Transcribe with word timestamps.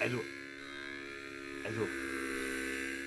also, 0.00 0.18
also, 1.64 1.86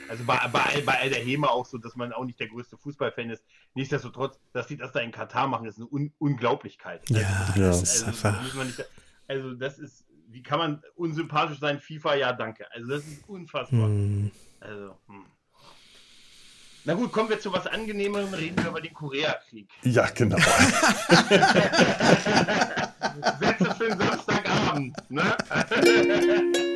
also 0.10 0.24
bei, 0.26 0.40
bei, 0.52 0.82
bei 0.86 1.00
all 1.00 1.10
der 1.10 1.20
Hema 1.20 1.48
auch 1.48 1.66
so, 1.66 1.78
dass 1.78 1.96
man 1.96 2.14
auch 2.14 2.26
nicht 2.26 2.40
der 2.40 2.48
größte 2.48 2.78
Fußballfan 2.78 3.30
ist. 3.30 3.44
Nichtsdestotrotz, 3.74 4.40
dass 4.54 4.68
die 4.68 4.78
das 4.78 4.92
da 4.92 5.00
in 5.00 5.12
Katar 5.12 5.48
machen, 5.48 5.66
ist 5.66 5.78
eine 5.78 5.88
Un 5.88 6.14
Unglaublichkeit. 6.20 7.10
Ja, 7.10 7.28
also, 7.48 7.62
das 7.62 7.80
also, 7.80 7.84
ist 7.84 8.08
das 8.08 8.26
einfach. 8.26 8.64
nicht, 8.64 8.86
also 9.28 9.54
das 9.54 9.80
ist, 9.80 10.06
wie 10.30 10.44
kann 10.44 10.60
man 10.60 10.84
unsympathisch 10.96 11.60
sein? 11.60 11.80
FIFA, 11.80 12.16
ja 12.16 12.34
danke. 12.34 12.72
Also 12.72 12.88
das 12.90 13.08
ist 13.08 13.28
unfassbar. 13.28 13.88
Hm. 13.88 14.32
Also, 14.60 14.98
hm. 15.08 15.26
Na 16.86 16.96
gut, 16.96 17.14
kommen 17.14 17.30
wir 17.30 17.40
zu 17.40 17.54
was 17.54 17.66
Angenehmerem, 17.66 18.34
reden 18.34 18.62
wir 18.62 18.70
über 18.70 18.82
den 18.82 18.94
Koreakrieg. 18.94 19.70
Ja, 19.84 20.10
genau. 20.10 20.38
Sätze 23.40 23.76
für 23.78 23.88
den 23.88 23.98
Samstagabend, 23.98 24.98
ne? 25.10 25.38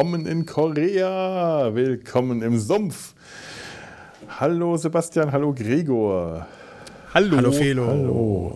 Willkommen 0.00 0.24
in 0.24 0.46
Korea, 0.46 1.74
willkommen 1.74 2.40
im 2.40 2.58
Sumpf. 2.58 3.12
Hallo 4.30 4.78
Sebastian, 4.78 5.30
hallo 5.30 5.52
Gregor. 5.52 6.46
Hallo. 7.12 7.36
Hallo 7.36 7.52
Felo. 7.52 7.86
Hallo. 7.86 8.54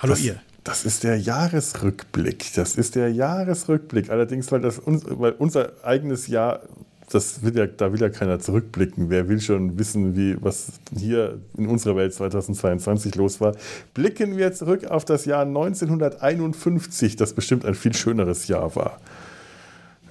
Hallo 0.00 0.12
das, 0.12 0.20
ihr. 0.24 0.40
Das 0.64 0.84
ist 0.84 1.04
der 1.04 1.18
Jahresrückblick. 1.18 2.52
Das 2.56 2.74
ist 2.74 2.96
der 2.96 3.12
Jahresrückblick. 3.12 4.10
Allerdings, 4.10 4.50
weil, 4.50 4.60
das 4.60 4.80
uns, 4.80 5.04
weil 5.08 5.36
unser 5.38 5.70
eigenes 5.84 6.26
Jahr, 6.26 6.62
das 7.12 7.44
will 7.44 7.56
ja, 7.56 7.68
da 7.68 7.92
will 7.92 8.00
ja 8.00 8.08
keiner 8.08 8.40
zurückblicken. 8.40 9.08
Wer 9.08 9.28
will 9.28 9.40
schon 9.40 9.78
wissen, 9.78 10.16
wie, 10.16 10.36
was 10.40 10.72
hier 10.98 11.38
in 11.56 11.68
unserer 11.68 11.94
Welt 11.94 12.12
2022 12.12 13.14
los 13.14 13.40
war? 13.40 13.54
Blicken 13.94 14.36
wir 14.36 14.52
zurück 14.52 14.86
auf 14.86 15.04
das 15.04 15.26
Jahr 15.26 15.42
1951, 15.42 17.14
das 17.14 17.34
bestimmt 17.34 17.64
ein 17.64 17.76
viel 17.76 17.94
schöneres 17.94 18.48
Jahr 18.48 18.74
war. 18.74 18.98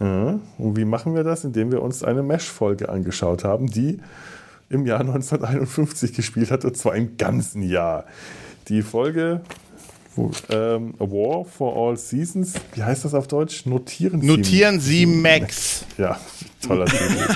Ja, 0.01 0.39
und 0.57 0.77
wie 0.77 0.85
machen 0.85 1.13
wir 1.13 1.23
das? 1.23 1.43
Indem 1.43 1.71
wir 1.71 1.81
uns 1.83 2.03
eine 2.03 2.23
Mesh-Folge 2.23 2.89
angeschaut 2.89 3.43
haben, 3.43 3.67
die 3.67 3.99
im 4.69 4.85
Jahr 4.87 4.99
1951 5.01 6.13
gespielt 6.13 6.49
hat, 6.49 6.65
und 6.65 6.75
zwar 6.75 6.95
im 6.95 7.17
ganzen 7.17 7.61
Jahr. 7.61 8.05
Die 8.67 8.81
Folge 8.81 9.41
ähm, 10.49 10.95
A 10.99 11.03
War 11.03 11.45
for 11.45 11.75
All 11.75 11.97
Seasons, 11.97 12.53
wie 12.73 12.83
heißt 12.83 13.05
das 13.05 13.13
auf 13.13 13.27
Deutsch? 13.27 13.65
Notieren 13.65 14.21
Sie. 14.21 14.27
Notieren 14.27 14.79
Sie 14.79 15.05
Max. 15.05 15.85
Ja, 15.97 16.19
toller 16.65 16.85
Titel. 16.87 17.35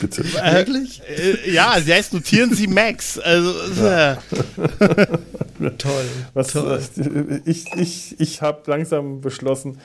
Bitte. 0.00 0.24
Wirklich? 0.24 1.00
Äh, 1.08 1.52
ja, 1.52 1.76
sie 1.80 1.92
heißt 1.92 2.12
Notieren 2.12 2.54
Sie 2.54 2.66
Max. 2.66 3.18
Also, 3.18 3.54
ja. 3.82 4.18
toll. 5.78 6.04
Was, 6.34 6.48
toll. 6.48 6.80
äh, 6.98 7.40
Ich, 7.50 7.66
ich, 7.76 8.20
ich 8.20 8.42
habe 8.42 8.62
langsam 8.66 9.20
beschlossen, 9.20 9.78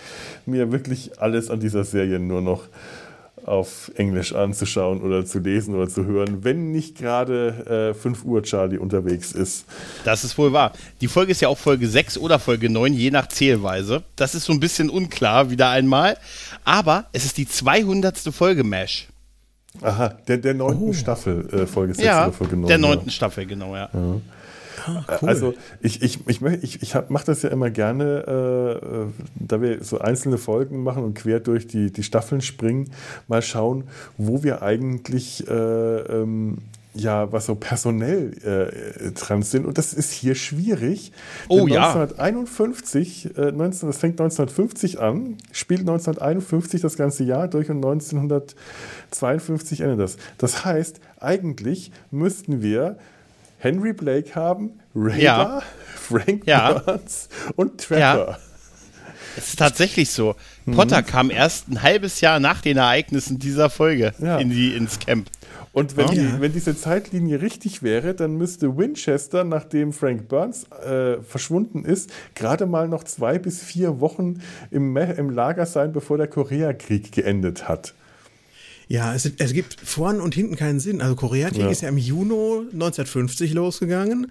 mir 0.46 0.72
wirklich 0.72 1.20
alles 1.20 1.50
an 1.50 1.60
dieser 1.60 1.84
Serie 1.84 2.20
nur 2.20 2.42
noch 2.42 2.64
auf 3.46 3.92
Englisch 3.96 4.34
anzuschauen 4.34 5.02
oder 5.02 5.26
zu 5.26 5.40
lesen 5.40 5.74
oder 5.76 5.90
zu 5.90 6.06
hören, 6.06 6.44
wenn 6.44 6.72
nicht 6.72 6.98
gerade 6.98 7.92
äh, 7.92 8.00
5 8.00 8.24
Uhr 8.24 8.44
Charlie 8.44 8.78
unterwegs 8.78 9.32
ist. 9.32 9.66
Das 10.04 10.24
ist 10.24 10.38
wohl 10.38 10.54
wahr. 10.54 10.74
Die 11.02 11.08
Folge 11.08 11.32
ist 11.32 11.42
ja 11.42 11.48
auch 11.48 11.58
Folge 11.58 11.88
6 11.88 12.18
oder 12.20 12.38
Folge 12.38 12.70
9, 12.70 12.94
je 12.94 13.10
nach 13.12 13.28
Zählweise. 13.28 14.04
Das 14.16 14.36
ist 14.36 14.46
so 14.46 14.54
ein 14.54 14.60
bisschen 14.60 14.90
unklar, 14.90 15.50
wieder 15.50 15.70
einmal. 15.70 16.18
Aber 16.64 17.06
es 17.14 17.26
ist 17.26 17.38
die 17.38 17.48
200. 17.48 18.18
Folge 18.32 18.64
Mesh. 18.64 19.08
Aha, 19.82 20.10
der, 20.28 20.38
der 20.38 20.54
neunten 20.54 20.90
oh. 20.90 20.94
Staffel, 20.94 21.48
äh, 21.54 21.66
Folge 21.66 21.94
6 21.94 22.06
ja, 22.06 22.24
oder 22.26 22.34
Folge 22.34 22.58
9. 22.58 22.68
der 22.68 22.78
neunten 22.78 23.06
ja. 23.06 23.12
Staffel, 23.12 23.46
genau, 23.46 23.76
ja. 23.76 23.90
ja. 23.94 24.16
Ah, 24.86 25.04
cool. 25.22 25.30
Also 25.30 25.54
ich, 25.82 26.02
ich, 26.02 26.28
ich, 26.28 26.42
ich, 26.42 26.82
ich 26.82 26.96
mache 27.10 27.26
das 27.26 27.44
ja 27.44 27.50
immer 27.50 27.70
gerne, 27.70 28.82
äh, 28.82 29.24
da 29.36 29.62
wir 29.62 29.84
so 29.84 30.00
einzelne 30.00 30.38
Folgen 30.38 30.84
machen 30.84 31.04
und 31.04 31.14
quer 31.14 31.40
durch 31.40 31.68
die, 31.68 31.92
die 31.92 32.04
Staffeln 32.04 32.42
springen, 32.42 32.92
mal 33.28 33.42
schauen, 33.42 33.86
wo 34.18 34.44
wir 34.44 34.62
eigentlich 34.62 35.48
äh, 35.48 35.54
ähm, 35.54 36.58
ja, 36.94 37.32
was 37.32 37.46
so 37.46 37.56
personell 37.56 38.34
äh, 38.44 39.12
dran 39.12 39.44
sind. 39.44 39.66
Und 39.66 39.78
das 39.78 39.94
ist 39.94 40.12
hier 40.12 40.36
schwierig. 40.36 41.12
Oh 41.48 41.68
ja. 41.68 41.94
1951, 41.94 43.38
äh, 43.38 43.52
19, 43.52 43.88
das 43.88 43.98
fängt 43.98 44.20
1950 44.20 45.00
an, 45.00 45.38
spielt 45.52 45.82
1951 45.82 46.82
das 46.82 46.98
ganze 46.98 47.24
Jahr 47.24 47.48
durch 47.48 47.70
und 47.70 47.78
1952 47.78 49.82
endet 49.82 50.00
das. 50.00 50.18
Das 50.38 50.66
heißt, 50.66 51.00
eigentlich 51.20 51.92
müssten 52.10 52.62
wir 52.62 52.98
Henry 53.58 53.94
Blake 53.94 54.36
haben, 54.36 54.80
Radar, 54.96 55.20
Ja. 55.22 55.62
Frank 55.96 56.44
Ja. 56.46 56.74
Burns 56.80 57.30
und 57.56 57.80
Trevor. 57.80 58.00
Ja. 58.00 58.38
Es 59.38 59.50
ist 59.50 59.60
tatsächlich 59.60 60.10
so. 60.10 60.36
Potter 60.66 61.04
kam 61.04 61.30
erst 61.30 61.70
ein 61.70 61.82
halbes 61.82 62.20
Jahr 62.20 62.42
nach 62.42 62.62
den 62.62 62.76
Ereignissen 62.76 63.40
dieser 63.40 63.70
Folge 63.70 64.14
in 64.40 64.50
die, 64.50 64.76
ins 64.76 65.00
Camp. 65.00 65.30
Und 65.74 65.96
wenn, 65.96 66.08
Ja. 66.08 66.14
die, 66.14 66.42
wenn 66.42 66.52
diese 66.52 66.76
Zeitlinie 66.76 67.42
richtig 67.42 67.82
wäre, 67.82 68.14
dann 68.14 68.36
müsste 68.38 68.76
Winchester, 68.78 69.44
nachdem 69.46 69.94
Frank 69.94 70.28
Burns 70.28 70.66
äh, 70.86 71.22
verschwunden 71.24 71.86
ist, 71.86 72.10
gerade 72.36 72.66
mal 72.66 72.90
noch 72.90 73.06
zwei 73.06 73.40
bis 73.40 73.64
vier 73.64 74.02
Wochen 74.02 74.42
im, 74.70 74.98
im 74.98 75.30
Lager 75.30 75.66
sein, 75.66 75.94
bevor 75.94 76.18
der 76.18 76.28
Koreakrieg 76.28 77.12
geendet 77.14 77.70
hat. 77.70 77.94
Ja, 78.90 79.16
es, 79.16 79.24
es 79.38 79.54
gibt 79.54 79.78
vorn 79.82 80.20
und 80.20 80.36
hinten 80.36 80.58
keinen 80.58 80.82
Sinn. 80.82 81.02
Also 81.02 81.16
Koreakrieg 81.16 81.62
Ja. 81.62 81.70
ist 81.70 81.82
ja 81.82 81.88
im 81.88 81.98
Juni 81.98 82.68
1950 82.74 83.54
losgegangen 83.54 84.30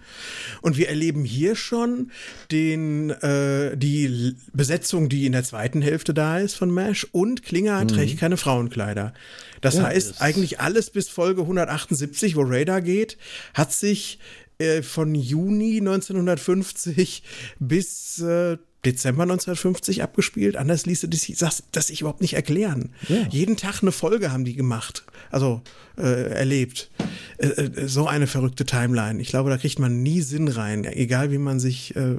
und 0.60 0.76
wir 0.76 0.90
erleben 0.90 1.24
hier 1.24 1.56
schon 1.56 2.10
den, 2.52 3.08
äh, 3.08 3.74
die 3.78 4.36
Besetzung, 4.52 5.08
die 5.08 5.24
in 5.24 5.32
der 5.32 5.44
zweiten 5.44 5.80
Hälfte 5.80 6.12
da 6.12 6.38
ist 6.38 6.56
von 6.56 6.70
MASH 6.70 7.06
und 7.12 7.42
Klinger 7.42 7.86
trägt 7.86 8.18
keine 8.20 8.36
Frauenkleider. 8.36 9.14
Das 9.60 9.74
Ja, 9.76 9.84
heißt, 9.84 10.10
das- 10.10 10.20
eigentlich 10.20 10.60
alles 10.60 10.90
bis 10.90 11.08
Folge 11.08 11.42
178, 11.42 12.36
wo 12.36 12.42
Radar 12.42 12.80
geht, 12.80 13.18
hat 13.54 13.72
sich 13.72 14.18
äh, 14.58 14.82
von 14.82 15.14
Juni 15.14 15.78
1950 15.78 17.22
bis 17.58 18.18
äh, 18.20 18.58
Dezember 18.84 19.24
1950 19.24 20.02
abgespielt. 20.02 20.56
Anders 20.56 20.86
ließe 20.86 21.08
das, 21.08 21.26
das, 21.38 21.62
das 21.72 21.88
sich 21.88 22.00
überhaupt 22.00 22.22
nicht 22.22 22.32
erklären. 22.34 22.94
Jeden 23.28 23.58
Tag 23.58 23.82
eine 23.82 23.92
Folge 23.92 24.32
haben 24.32 24.44
die 24.46 24.54
gemacht, 24.54 25.04
also 25.30 25.60
äh, 25.98 26.30
erlebt. 26.30 26.90
Äh, 27.36 27.46
äh, 27.48 27.88
so 27.88 28.06
eine 28.06 28.26
verrückte 28.26 28.64
Timeline. 28.64 29.20
Ich 29.20 29.28
glaube, 29.28 29.50
da 29.50 29.58
kriegt 29.58 29.78
man 29.78 30.02
nie 30.02 30.22
Sinn 30.22 30.48
rein, 30.48 30.84
egal 30.84 31.30
wie 31.30 31.36
man 31.38 31.60
sich 31.60 31.94
äh, 31.94 32.14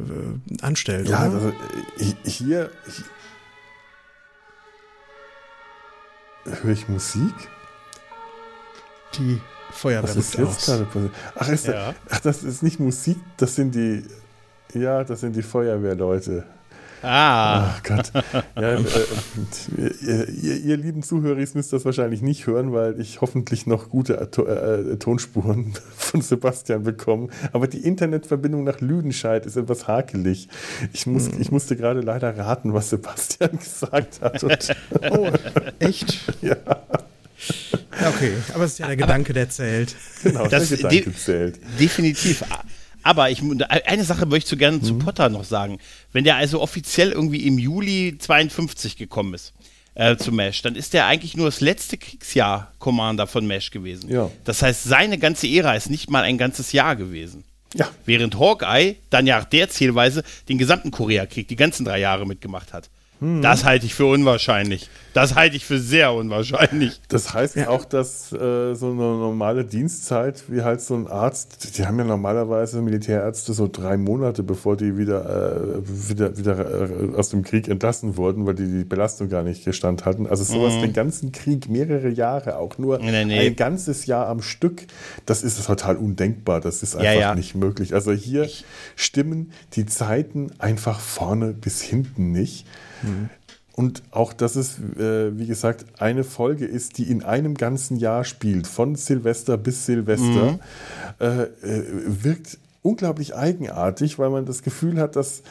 anstellt. 0.62 1.10
Ja, 1.10 1.18
also, 1.20 1.50
äh, 1.50 2.30
hier, 2.30 2.70
höre 6.46 6.72
ich 6.72 6.88
Musik. 6.88 7.34
die 9.18 9.42
Feuerwehr 9.72 10.04
Was 10.04 10.16
ist 10.16 10.38
jetzt 10.38 10.66
gerade 10.66 10.86
passiert? 10.86 11.12
Ach, 11.36 11.50
ist 11.50 11.68
Ja. 11.68 11.94
ach, 12.10 12.20
das 12.20 12.44
ist 12.44 12.62
nicht 12.64 12.80
Musik, 12.80 13.18
das 13.38 13.56
sind 13.56 13.74
die, 13.74 14.04
ja, 14.74 15.04
das 15.04 15.22
sind 15.22 15.36
die 15.36 15.42
Feuerwehrleute. 15.42 16.46
Ah, 17.04 17.74
Ach 17.76 17.84
Gott. 17.84 18.12
Ja, 18.56 18.74
äh, 18.74 18.80
ihr, 20.02 20.28
ihr, 20.30 20.58
ihr 20.58 20.78
lieben 20.78 21.02
Zuhörer 21.04 21.36
müsst 21.54 21.74
das 21.74 21.84
wahrscheinlich 21.86 22.22
nicht 22.22 22.46
hören, 22.48 22.74
weil 22.74 23.00
ich 23.00 23.22
hoffentlich 23.22 23.66
noch 23.66 23.90
gute 23.90 24.30
To- 24.32 24.46
äh, 24.46 24.98
Tonspuren 24.98 25.74
von 25.98 26.22
Sebastian 26.22 26.84
bekomme. 26.84 27.30
Aber 27.54 27.68
die 27.68 27.80
Internetverbindung 27.80 28.64
nach 28.64 28.82
Lüdenscheid 28.82 29.46
ist 29.46 29.56
etwas 29.56 29.88
hakelig. 29.88 30.48
Ich, 30.94 31.08
muss, 31.08 31.28
Hm. 31.32 31.42
ich 31.42 31.52
musste 31.52 31.76
gerade 31.76 32.02
leider 32.02 32.38
raten, 32.38 32.74
was 32.74 32.90
Sebastian 32.92 33.52
gesagt 33.60 34.22
hat. 34.22 34.44
Und, 34.44 34.76
Oh, 35.10 35.30
echt? 35.80 36.20
ja, 36.42 36.56
okay. 38.08 38.34
Aber 38.54 38.66
es 38.66 38.74
ist 38.74 38.80
ja 38.80 38.88
der 38.88 38.98
Gedanke, 38.98 39.34
der 39.34 39.50
zählt. 39.50 39.96
genau, 40.24 40.48
Das- 40.48 40.70
der 40.70 40.78
Gedanke 40.78 41.10
die- 41.10 41.16
zählt. 41.18 41.60
definitiv. 41.80 42.44
Aber 43.04 43.30
ich, 43.30 43.42
eine 43.86 44.04
Sache 44.04 44.26
möchte 44.26 44.46
ich 44.48 44.50
so 44.50 44.58
gerne 44.58 44.78
Mhm. 44.78 44.84
zu 44.84 44.98
Potter 44.98 45.30
noch 45.30 45.44
sagen. 45.44 45.80
Wenn 46.12 46.24
der 46.24 46.36
also 46.36 46.62
offiziell 46.62 47.12
irgendwie 47.12 47.46
im 47.48 47.58
Juli 47.58 48.16
52 48.18 48.98
gekommen 48.98 49.34
ist 49.34 49.54
äh, 49.96 50.16
zu 50.18 50.32
Mesh, 50.32 50.62
dann 50.62 50.76
ist 50.76 50.94
der 50.94 51.06
eigentlich 51.08 51.36
nur 51.36 51.48
das 51.48 51.62
letzte 51.62 51.98
Kriegsjahr 51.98 52.72
Commander 52.80 53.28
von 53.28 53.46
Mesh 53.48 53.72
gewesen. 53.72 54.10
Ja. 54.10 54.30
Das 54.46 54.62
heißt, 54.62 54.84
seine 54.84 55.18
ganze 55.18 55.48
Ära 55.48 55.74
ist 55.76 55.90
nicht 55.90 56.10
mal 56.10 56.24
ein 56.24 56.38
ganzes 56.38 56.72
Jahr 56.72 56.96
gewesen. 56.96 57.44
Ja. 57.74 57.90
Während 58.06 58.38
Hawkeye 58.38 58.96
dann 59.10 59.28
ja 59.28 59.42
der 59.44 59.70
Zielweise 59.70 60.24
den 60.50 60.58
gesamten 60.58 60.92
Koreakrieg, 60.92 61.48
die 61.48 61.56
ganzen 61.56 61.86
drei 61.86 62.00
Jahre 62.00 62.26
mitgemacht 62.28 62.74
hat. 62.74 62.90
Das 63.42 63.66
halte 63.66 63.86
ich 63.86 63.94
für 63.94 64.08
unwahrscheinlich. 64.08 64.90
Das 65.14 65.36
halte 65.36 65.56
ich 65.56 65.64
für 65.66 65.78
sehr 65.78 66.12
unwahrscheinlich. 66.14 67.02
Das 67.08 67.34
heißt 67.34 67.56
Ja. 67.56 67.70
auch, 67.70 67.86
dass 67.86 68.32
äh, 68.32 68.74
so 68.74 68.88
eine 68.88 68.96
normale 68.96 69.64
Dienstzeit, 69.64 70.44
wie 70.48 70.64
halt 70.64 70.82
so 70.82 70.96
ein 70.96 71.06
Arzt, 71.06 71.78
die 71.78 71.86
haben 71.86 72.00
ja 72.00 72.06
normalerweise 72.06 72.82
Militärärzte 72.82 73.54
so 73.54 73.68
drei 73.72 73.98
Monate, 73.98 74.42
bevor 74.42 74.76
die 74.76 74.98
wieder, 74.98 75.76
äh, 75.78 76.10
wieder, 76.10 76.36
wieder 76.38 77.12
äh, 77.12 77.16
aus 77.16 77.30
dem 77.30 77.44
Krieg 77.44 77.68
entlassen 77.68 78.18
wurden, 78.18 78.48
weil 78.48 78.56
die 78.56 78.66
die 78.66 78.86
Belastung 78.86 79.30
gar 79.30 79.44
nicht 79.44 79.66
gestand 79.66 80.04
hatten. 80.06 80.26
Also 80.26 80.44
sowas 80.44 80.80
den 80.82 80.94
ganzen 80.94 81.32
Krieg, 81.32 81.70
mehrere 81.70 82.10
Jahre, 82.10 82.58
auch 82.58 82.80
nur 82.80 82.98
Mhm. 83.00 83.06
Nee, 83.06 83.26
nee. 83.26 83.48
ein 83.48 83.56
ganzes 83.56 84.08
Jahr 84.08 84.28
am 84.28 84.42
Stück, 84.42 84.88
das 85.28 85.44
ist 85.44 85.64
total 85.64 85.98
undenkbar. 85.98 86.60
Das 86.60 86.82
ist 86.82 86.96
einfach 86.96 87.14
Ja, 87.14 87.20
ja. 87.20 87.36
nicht 87.36 87.54
möglich. 87.54 87.94
Also 87.94 88.14
hier 88.14 88.50
stimmen 88.96 89.52
die 89.74 89.86
Zeiten 89.86 90.52
einfach 90.58 91.00
vorne 91.00 91.54
bis 91.54 91.82
hinten 91.84 92.32
nicht. 92.32 92.66
Und 93.74 94.04
auch, 94.12 94.34
dass 94.34 94.56
es, 94.56 94.80
äh, 94.98 95.38
wie 95.38 95.48
gesagt, 95.48 95.86
eine 96.00 96.24
Folge 96.24 96.66
ist, 96.66 96.98
die 96.98 97.04
in 97.04 97.24
einem 97.24 97.56
ganzen 97.56 97.98
Jahr 97.98 98.26
spielt, 98.26 98.68
von 98.68 98.96
Silvester 98.96 99.58
bis 99.58 99.86
Silvester, 99.86 100.60
äh, 101.20 101.44
äh, 101.44 101.84
wirkt 102.06 102.58
unglaublich 102.82 103.36
eigenartig, 103.36 104.20
weil 104.20 104.30
man 104.30 104.46
das 104.46 104.64
Gefühl 104.64 105.00
hat, 105.00 105.16
dass 105.16 105.44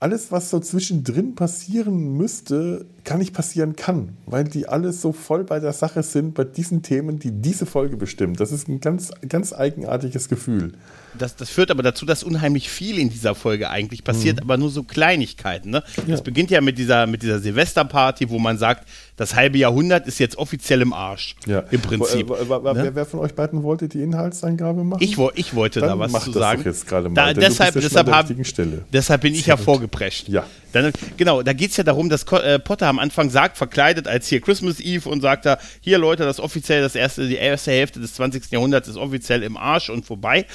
alles, 0.00 0.32
was 0.32 0.48
so 0.48 0.58
zwischendrin 0.60 1.34
passieren 1.34 2.16
müsste, 2.16 2.86
gar 3.04 3.18
nicht 3.18 3.34
passieren 3.34 3.76
kann, 3.76 4.16
weil 4.24 4.44
die 4.44 4.66
alle 4.66 4.92
so 4.92 5.12
voll 5.12 5.44
bei 5.44 5.60
der 5.60 5.74
Sache 5.74 6.02
sind, 6.02 6.34
bei 6.34 6.44
diesen 6.44 6.82
Themen, 6.82 7.18
die 7.18 7.30
diese 7.30 7.66
Folge 7.66 7.98
bestimmen. 7.98 8.34
Das 8.34 8.50
ist 8.50 8.66
ein 8.66 8.80
ganz, 8.80 9.10
ganz 9.28 9.52
eigenartiges 9.52 10.28
Gefühl. 10.28 10.72
Das, 11.18 11.36
das 11.36 11.50
führt 11.50 11.70
aber 11.70 11.82
dazu, 11.82 12.06
dass 12.06 12.22
unheimlich 12.22 12.70
viel 12.70 12.98
in 12.98 13.10
dieser 13.10 13.34
Folge 13.34 13.68
eigentlich 13.70 14.04
passiert, 14.04 14.36
Mhm. 14.36 14.42
aber 14.42 14.56
nur 14.56 14.70
so 14.70 14.82
Kleinigkeiten. 14.82 15.70
Ne? 15.70 15.82
Das 16.06 16.22
beginnt 16.22 16.50
ja 16.50 16.60
mit 16.60 16.78
dieser, 16.78 17.06
mit 17.06 17.22
dieser 17.22 17.38
Silvesterparty, 17.40 18.30
wo 18.30 18.38
man 18.38 18.58
sagt, 18.58 18.88
das 19.16 19.34
halbe 19.34 19.58
Jahrhundert 19.58 20.06
ist 20.06 20.18
jetzt 20.18 20.38
offiziell 20.38 20.80
im 20.80 20.92
Arsch. 20.92 21.34
Ja. 21.46 21.64
Im 21.70 21.80
Prinzip. 21.80 22.28
Wo- 22.28 22.34
äh, 22.34 22.74
Ne? 22.74 22.90
wer, 22.94 23.04
von 23.06 23.20
euch 23.20 23.34
beiden 23.34 23.62
wollte 23.62 23.88
die 23.88 24.02
Inhaltsangabe 24.02 24.82
machen? 24.84 25.02
Ich, 25.02 25.18
wo, 25.18 25.30
ich 25.34 25.54
wollte 25.54 25.80
da 25.80 25.88
Dann 25.88 25.98
was 25.98 26.12
mach 26.12 26.22
zu 26.24 26.30
das 26.32 26.40
sagen. 26.40 26.62
jetzt 26.64 26.86
gerade 26.86 27.08
mal, 27.08 27.14
Da, 27.14 27.40
deshalb, 27.40 27.74
ja 27.74 27.80
deshalb, 27.80 28.08
an 28.08 28.26
der 28.26 28.36
hab, 28.44 28.92
deshalb 28.92 29.20
bin 29.22 29.34
ich 29.34 29.46
ja 29.46 29.56
vorgeprescht. 29.56 30.28
Ja. 30.28 30.46
Dann, 30.72 30.92
genau, 31.16 31.42
da 31.42 31.52
geht 31.52 31.72
es 31.72 31.76
ja 31.76 31.84
darum, 31.84 32.08
dass 32.08 32.22
äh, 32.32 32.58
Potter 32.60 32.86
am 32.86 32.98
Anfang 33.00 33.28
sagt, 33.28 33.58
verkleidet 33.58 34.06
als 34.06 34.28
hier 34.28 34.40
Christmas 34.40 34.78
Eve 34.80 35.08
und 35.08 35.20
sagt 35.20 35.44
da, 35.44 35.58
hier 35.80 35.98
Leute, 35.98 36.24
das 36.24 36.38
offiziell, 36.38 36.80
das 36.80 36.94
erste, 36.94 37.26
die 37.26 37.34
erste 37.34 37.72
Hälfte 37.72 37.98
des 38.00 38.14
20. 38.14 38.50
Jahrhunderts 38.52 38.86
ist 38.88 38.96
offiziell 38.96 39.42
im 39.42 39.56
Arsch 39.56 39.90
und 39.90 40.06
vorbei. 40.06 40.46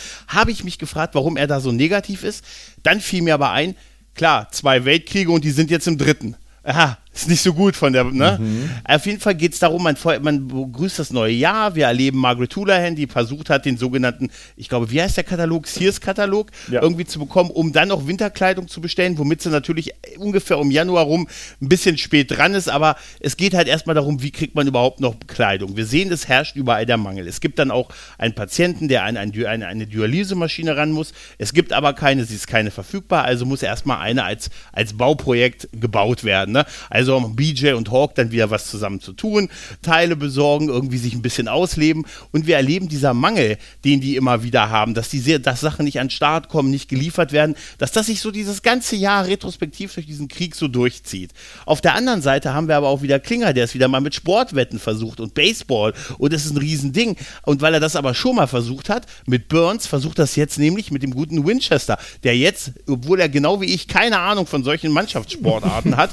Habe 0.45 0.51
ich 0.51 0.63
mich 0.63 0.77
gefragt, 0.77 1.15
warum 1.15 1.37
er 1.37 1.47
da 1.47 1.59
so 1.59 1.71
negativ 1.71 2.23
ist. 2.23 2.45
Dann 2.83 3.01
fiel 3.01 3.23
mir 3.23 3.33
aber 3.33 3.49
ein, 3.49 3.75
klar, 4.13 4.47
zwei 4.51 4.85
Weltkriege 4.85 5.31
und 5.31 5.43
die 5.43 5.49
sind 5.49 5.71
jetzt 5.71 5.87
im 5.87 5.97
dritten. 5.97 6.35
Aha, 6.61 6.99
ist 7.15 7.29
nicht 7.29 7.41
so 7.41 7.53
gut 7.53 7.75
von 7.75 7.93
der, 7.93 8.03
ne? 8.03 8.39
Auf 8.83 9.05
jeden 9.05 9.19
Fall 9.19 9.35
geht 9.35 9.53
es 9.53 9.59
darum, 9.59 9.81
man, 9.83 9.95
man 10.21 10.47
begrüßt 10.47 10.99
das 10.99 11.11
neue 11.11 11.31
Jahr, 11.33 11.73
wir 11.75 11.85
erleben 11.85 12.19
Margaret 12.19 12.55
Houlihan, 12.55 12.95
die 12.95 13.07
versucht 13.07 13.49
hat, 13.49 13.65
den 13.65 13.77
sogenannten, 13.77 14.29
ich 14.57 14.67
glaube, 14.69 14.91
wie 14.91 15.01
heißt 15.01 15.15
der 15.17 15.23
Katalog? 15.23 15.65
Sears-Katalog 15.67 16.51
Ja. 16.69 16.81
irgendwie 16.81 17.05
zu 17.05 17.19
bekommen, 17.19 17.49
um 17.49 17.71
dann 17.71 17.87
noch 17.87 18.05
Winterkleidung 18.07 18.67
zu 18.67 18.81
bestellen, 18.81 19.17
womit 19.17 19.41
sie 19.41 19.49
natürlich 19.49 19.93
ungefähr 20.17 20.59
um 20.59 20.69
Januar 20.71 21.05
rum 21.05 21.27
ein 21.61 21.69
bisschen 21.69 21.97
spät 21.97 22.31
dran 22.31 22.53
ist, 22.53 22.67
aber 22.69 22.97
es 23.21 23.37
geht 23.37 23.53
halt 23.53 23.67
erstmal 23.67 23.95
darum, 23.95 24.21
wie 24.21 24.31
kriegt 24.31 24.55
man 24.55 24.67
überhaupt 24.67 24.99
noch 24.99 25.15
Kleidung. 25.27 25.77
Wir 25.77 25.85
sehen, 25.85 26.11
es 26.11 26.27
herrscht 26.27 26.55
überall 26.57 26.85
der 26.85 26.97
Mangel. 26.97 27.27
Es 27.27 27.39
gibt 27.39 27.59
dann 27.59 27.71
auch 27.71 27.89
einen 28.17 28.35
Patienten, 28.35 28.87
der 28.87 29.03
an 29.03 29.31
Di- 29.31 29.47
eine, 29.47 29.67
eine 29.67 29.87
Dialysemaschine 29.87 30.75
ran 30.75 30.91
muss. 30.91 31.13
Es 31.37 31.53
gibt 31.53 31.71
aber 31.71 31.93
keine, 31.93 32.25
sie 32.25 32.35
ist 32.35 32.47
keine 32.47 32.71
verfügbar, 32.71 33.23
also 33.23 33.45
muss 33.45 33.63
erstmal 33.63 33.99
eine 33.99 34.23
als, 34.25 34.49
als 34.73 34.93
Bauprojekt 34.97 35.69
gebaut 35.71 36.23
werden. 36.23 36.51
Ne? 36.53 36.65
Also 36.89 37.04
haben 37.13 37.35
BJ 37.35 37.73
und 37.73 37.91
Hawk 37.91 38.15
dann 38.15 38.31
wieder 38.31 38.49
was 38.49 38.67
zusammen 38.67 38.99
zu 38.99 39.13
tun, 39.13 39.49
Teile 39.81 40.15
besorgen, 40.15 40.69
irgendwie 40.69 40.97
sich 40.97 41.13
ein 41.13 41.21
bisschen 41.21 41.47
ausleben 41.47 42.05
und 42.31 42.47
wir 42.47 42.55
erleben 42.55 42.87
dieser 42.87 43.13
Mangel, 43.13 43.57
den 43.83 44.01
die 44.01 44.15
immer 44.15 44.43
wieder 44.43 44.69
haben, 44.69 44.93
dass 44.93 45.09
die 45.09 45.19
sehr, 45.19 45.39
dass 45.39 45.61
Sachen 45.61 45.85
nicht 45.85 45.99
an 45.99 46.07
den 46.07 46.11
Start 46.11 46.49
kommen, 46.49 46.69
nicht 46.69 46.89
geliefert 46.89 47.31
werden, 47.31 47.55
dass 47.77 47.91
das 47.91 48.07
sich 48.07 48.21
so 48.21 48.31
dieses 48.31 48.61
ganze 48.61 48.95
Jahr 48.95 49.27
retrospektiv 49.27 49.93
durch 49.93 50.05
diesen 50.05 50.27
Krieg 50.27 50.55
so 50.55 50.67
durchzieht. 50.67 51.31
Auf 51.65 51.81
der 51.81 51.95
anderen 51.95 52.21
Seite 52.21 52.53
haben 52.53 52.67
wir 52.67 52.75
aber 52.75 52.87
auch 52.87 53.01
wieder 53.01 53.19
Klinger, 53.19 53.53
der 53.53 53.65
es 53.65 53.73
wieder 53.73 53.87
mal 53.87 54.01
mit 54.01 54.15
Sportwetten 54.15 54.79
versucht 54.79 55.19
und 55.19 55.33
Baseball 55.33 55.93
und 56.17 56.33
das 56.33 56.45
ist 56.45 56.51
ein 56.51 56.57
Riesending. 56.57 57.15
Und 57.43 57.61
weil 57.61 57.73
er 57.73 57.79
das 57.79 57.95
aber 57.95 58.13
schon 58.13 58.35
mal 58.35 58.47
versucht 58.47 58.89
hat, 58.89 59.05
mit 59.25 59.47
Burns 59.47 59.87
versucht 59.87 60.19
das 60.19 60.35
jetzt 60.35 60.57
nämlich 60.57 60.91
mit 60.91 61.03
dem 61.03 61.13
guten 61.13 61.45
Winchester, 61.45 61.97
der 62.23 62.37
jetzt, 62.37 62.71
obwohl 62.87 63.19
er 63.19 63.29
genau 63.29 63.61
wie 63.61 63.65
ich 63.65 63.87
keine 63.87 64.19
Ahnung 64.19 64.47
von 64.47 64.63
solchen 64.63 64.91
Mannschaftssportarten 64.91 65.97
hat, 65.97 66.11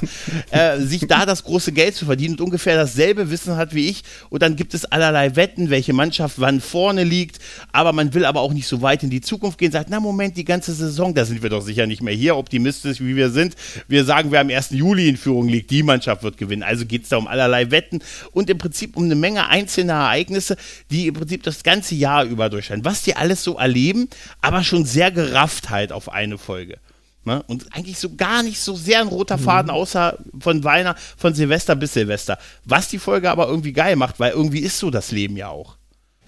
äh, 0.51 0.79
sich 0.87 1.07
da 1.07 1.25
das 1.25 1.43
große 1.43 1.71
Geld 1.71 1.95
zu 1.95 2.05
verdienen 2.05 2.35
und 2.35 2.41
ungefähr 2.41 2.75
dasselbe 2.75 3.29
Wissen 3.29 3.55
hat 3.55 3.73
wie 3.73 3.89
ich. 3.89 4.03
Und 4.29 4.41
dann 4.41 4.55
gibt 4.55 4.73
es 4.73 4.85
allerlei 4.85 5.35
Wetten, 5.35 5.69
welche 5.69 5.93
Mannschaft 5.93 6.39
wann 6.39 6.61
vorne 6.61 7.03
liegt. 7.03 7.39
Aber 7.71 7.93
man 7.93 8.13
will 8.13 8.25
aber 8.25 8.41
auch 8.41 8.53
nicht 8.53 8.67
so 8.67 8.81
weit 8.81 9.03
in 9.03 9.09
die 9.09 9.21
Zukunft 9.21 9.57
gehen. 9.57 9.71
Sagt, 9.71 9.89
na 9.89 9.99
Moment, 9.99 10.37
die 10.37 10.45
ganze 10.45 10.73
Saison, 10.73 11.13
da 11.13 11.25
sind 11.25 11.43
wir 11.43 11.49
doch 11.49 11.61
sicher 11.61 11.87
nicht 11.87 12.01
mehr 12.01 12.13
hier, 12.13 12.35
optimistisch 12.37 12.99
wie 12.99 13.15
wir 13.15 13.29
sind. 13.29 13.55
Wir 13.87 14.05
sagen, 14.05 14.31
wer 14.31 14.41
am 14.41 14.49
1. 14.49 14.71
Juli 14.71 15.09
in 15.09 15.17
Führung 15.17 15.47
liegt, 15.47 15.71
die 15.71 15.83
Mannschaft 15.83 16.23
wird 16.23 16.37
gewinnen. 16.37 16.63
Also 16.63 16.85
geht 16.85 17.03
es 17.03 17.09
da 17.09 17.17
um 17.17 17.27
allerlei 17.27 17.71
Wetten 17.71 17.99
und 18.31 18.49
im 18.49 18.57
Prinzip 18.57 18.97
um 18.97 19.03
eine 19.03 19.15
Menge 19.15 19.47
einzelner 19.47 19.93
Ereignisse, 19.93 20.57
die 20.91 21.07
im 21.07 21.13
Prinzip 21.13 21.43
das 21.43 21.63
ganze 21.63 21.95
Jahr 21.95 22.25
über 22.25 22.49
durchscheinen. 22.49 22.85
Was 22.85 23.03
die 23.03 23.15
alles 23.15 23.43
so 23.43 23.57
erleben, 23.57 24.09
aber 24.41 24.63
schon 24.63 24.85
sehr 24.85 25.11
gerafft 25.11 25.69
halt 25.69 25.91
auf 25.91 26.09
eine 26.09 26.37
Folge. 26.37 26.77
Ne? 27.25 27.41
Und 27.47 27.73
eigentlich 27.73 27.97
so 27.99 28.15
gar 28.15 28.43
nicht 28.43 28.59
so 28.59 28.75
sehr 28.75 28.99
ein 28.99 29.07
roter 29.07 29.37
Faden, 29.37 29.71
außer 29.71 30.17
von 30.39 30.63
Weihnachten, 30.63 30.99
von 31.17 31.33
Silvester 31.33 31.75
bis 31.75 31.93
Silvester. 31.93 32.37
Was 32.65 32.89
die 32.89 32.99
Folge 32.99 33.31
aber 33.31 33.47
irgendwie 33.47 33.71
geil 33.71 33.95
macht, 33.95 34.19
weil 34.19 34.31
irgendwie 34.31 34.59
ist 34.59 34.77
so 34.79 34.89
das 34.89 35.11
Leben 35.11 35.37
ja 35.37 35.47
auch. 35.47 35.77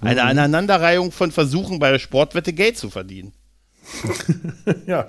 Eine 0.02 0.24
Aneinanderreihung 0.24 1.12
von 1.12 1.32
Versuchen 1.32 1.80
bei 1.80 1.92
der 1.92 2.00
Sportwette 2.00 2.54
Geld 2.54 2.78
zu 2.78 2.90
verdienen. 2.90 3.34
Ja, 4.88 5.08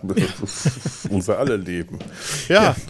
unser 1.08 1.38
alle 1.38 1.56
Leben. 1.56 1.98
Ja. 2.48 2.76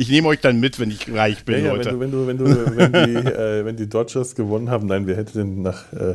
Ich 0.00 0.08
nehme 0.08 0.28
euch 0.28 0.38
dann 0.38 0.60
mit, 0.60 0.78
wenn 0.78 0.92
ich 0.92 1.12
reich 1.12 1.44
bin, 1.44 1.56
Ja, 1.58 1.66
ja, 1.66 1.72
Leute. 1.72 1.98
wenn, 1.98 2.12
du, 2.12 2.24
wenn, 2.28 2.38
du, 2.38 2.44
wenn, 2.44 2.76
du, 2.76 2.76
wenn, 2.76 2.92
die, 2.92 3.30
äh, 3.30 3.64
wenn 3.64 3.76
die 3.76 3.88
Dodgers 3.88 4.36
gewonnen 4.36 4.70
haben, 4.70 4.86
nein, 4.86 5.08
wer 5.08 5.16
hätte 5.16 5.38
denn 5.38 5.62
nach, 5.62 5.92
äh, 5.92 6.14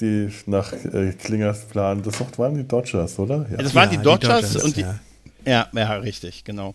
die, 0.00 0.30
nach 0.46 0.72
äh, 0.72 1.12
Klingers 1.12 1.64
Plan, 1.66 2.02
das 2.02 2.14
waren 2.38 2.56
die 2.56 2.66
Dodgers, 2.66 3.18
oder? 3.18 3.46
Ja. 3.50 3.58
das 3.58 3.74
waren 3.74 3.90
die 3.90 3.96
Ja, 3.96 4.02
Dodgers, 4.02 4.56
und 4.56 4.76
die. 4.76 4.80
ja. 4.82 4.98
Ja, 5.46 5.68
ja, 5.74 5.96
richtig, 5.96 6.44
genau. 6.44 6.74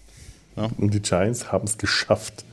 Und 0.77 0.93
die 0.93 0.99
Giants 1.01 1.51
haben 1.51 1.65
es 1.65 1.77
geschafft. 1.77 2.43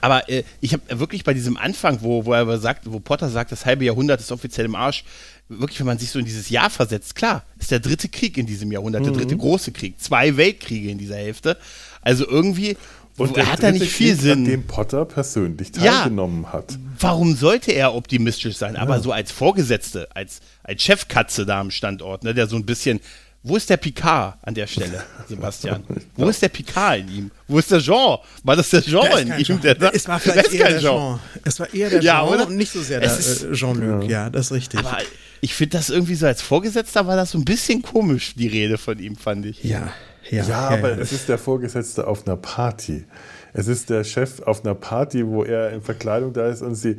Aber 0.00 0.28
äh, 0.28 0.44
ich 0.60 0.72
habe 0.72 1.00
wirklich 1.00 1.24
bei 1.24 1.34
diesem 1.34 1.56
Anfang, 1.56 2.02
wo, 2.02 2.24
wo 2.24 2.32
er 2.32 2.40
aber 2.40 2.58
sagt, 2.58 2.90
wo 2.90 3.00
Potter 3.00 3.28
sagt, 3.28 3.52
das 3.52 3.66
halbe 3.66 3.84
Jahrhundert 3.84 4.20
ist 4.20 4.32
offiziell 4.32 4.66
im 4.66 4.74
Arsch, 4.74 5.04
wirklich, 5.48 5.80
wenn 5.80 5.86
man 5.86 5.98
sich 5.98 6.10
so 6.10 6.18
in 6.18 6.24
dieses 6.24 6.48
Jahr 6.48 6.70
versetzt, 6.70 7.14
klar, 7.14 7.42
ist 7.58 7.70
der 7.70 7.80
dritte 7.80 8.08
Krieg 8.08 8.38
in 8.38 8.46
diesem 8.46 8.70
Jahrhundert, 8.72 9.04
der 9.04 9.12
dritte 9.12 9.36
große 9.36 9.72
Krieg, 9.72 10.00
zwei 10.00 10.36
Weltkriege 10.36 10.90
in 10.90 10.98
dieser 10.98 11.16
Hälfte. 11.16 11.56
Also 12.02 12.26
irgendwie 12.26 12.76
Und 13.20 13.36
der 13.36 13.50
hat 13.52 13.62
er 13.62 13.72
nicht 13.72 13.90
viel 13.92 14.12
Krieg, 14.14 14.20
Sinn. 14.22 14.32
An 14.38 14.44
dem 14.44 14.62
Potter 14.66 15.04
persönlich 15.04 15.70
Ja. 15.80 16.00
teilgenommen 16.02 16.52
hat. 16.52 16.78
Warum 16.98 17.34
sollte 17.36 17.72
er 17.72 17.94
optimistisch 17.94 18.56
sein? 18.56 18.76
Aber 18.76 19.00
so 19.00 19.12
als 19.12 19.30
Vorgesetzte, 19.30 20.08
als, 20.14 20.40
als 20.62 20.82
Chefkatze 20.82 21.46
da 21.46 21.60
am 21.60 21.70
Standort, 21.70 22.24
ne, 22.24 22.34
der 22.34 22.46
so 22.46 22.56
ein 22.56 22.64
bisschen. 22.66 23.00
Wo 23.42 23.56
ist 23.56 23.70
der 23.70 23.78
Picard 23.78 24.36
an 24.42 24.52
der 24.52 24.66
Stelle, 24.66 25.02
Sebastian? 25.28 25.82
Wo 26.14 26.28
ist 26.28 26.42
der 26.42 26.50
Picard 26.50 26.98
in 27.00 27.08
ihm? 27.08 27.30
Wo 27.48 27.58
ist 27.58 27.70
der 27.70 27.78
Jean? 27.80 28.18
War 28.42 28.54
das 28.54 28.68
der 28.68 28.82
Jean 28.82 29.06
in 29.18 29.28
ihm? 29.38 29.44
Jean. 29.44 29.60
Der 29.62 29.74
da- 29.76 29.88
es 29.94 30.06
war 30.06 30.20
vielleicht 30.20 30.52
eher 30.52 30.64
kein 30.64 30.72
der 30.74 30.82
Jean. 30.82 31.18
Es 31.46 31.58
war 31.58 31.72
eher 31.72 31.88
der 31.88 32.02
Ja, 32.02 32.20
Jean 32.20 32.34
oder? 32.34 32.46
und 32.48 32.56
nicht 32.58 32.70
so 32.70 32.82
sehr 32.82 33.00
Es 33.02 33.12
der 33.16 33.18
ist- 33.18 33.42
äh, 33.44 33.52
Jean-Luc. 33.54 34.10
Ja. 34.10 34.28
das 34.28 34.46
ist 34.46 34.52
richtig. 34.52 34.80
Aber 34.80 34.98
ich 35.40 35.54
finde 35.54 35.78
das 35.78 35.88
irgendwie 35.88 36.16
so 36.16 36.26
als 36.26 36.42
Vorgesetzter 36.42 37.06
war 37.06 37.16
das 37.16 37.30
so 37.30 37.38
ein 37.38 37.46
bisschen 37.46 37.80
komisch, 37.80 38.34
die 38.36 38.46
Rede 38.46 38.76
von 38.76 38.98
ihm, 38.98 39.16
fand 39.16 39.46
ich. 39.46 39.64
ja, 39.64 39.90
ja, 40.28 40.44
Ja, 40.44 40.68
aber 40.68 40.98
es 40.98 41.12
ist 41.12 41.28
der 41.28 41.38
Vorgesetzte 41.38 42.06
auf 42.06 42.26
einer 42.26 42.36
Party. 42.36 43.04
Es 43.52 43.68
ist 43.68 43.90
der 43.90 44.04
Chef 44.04 44.40
auf 44.42 44.64
einer 44.64 44.74
Party, 44.74 45.26
wo 45.26 45.42
er 45.42 45.70
in 45.70 45.82
Verkleidung 45.82 46.32
da 46.32 46.48
ist 46.48 46.62
und 46.62 46.74
sie, 46.74 46.96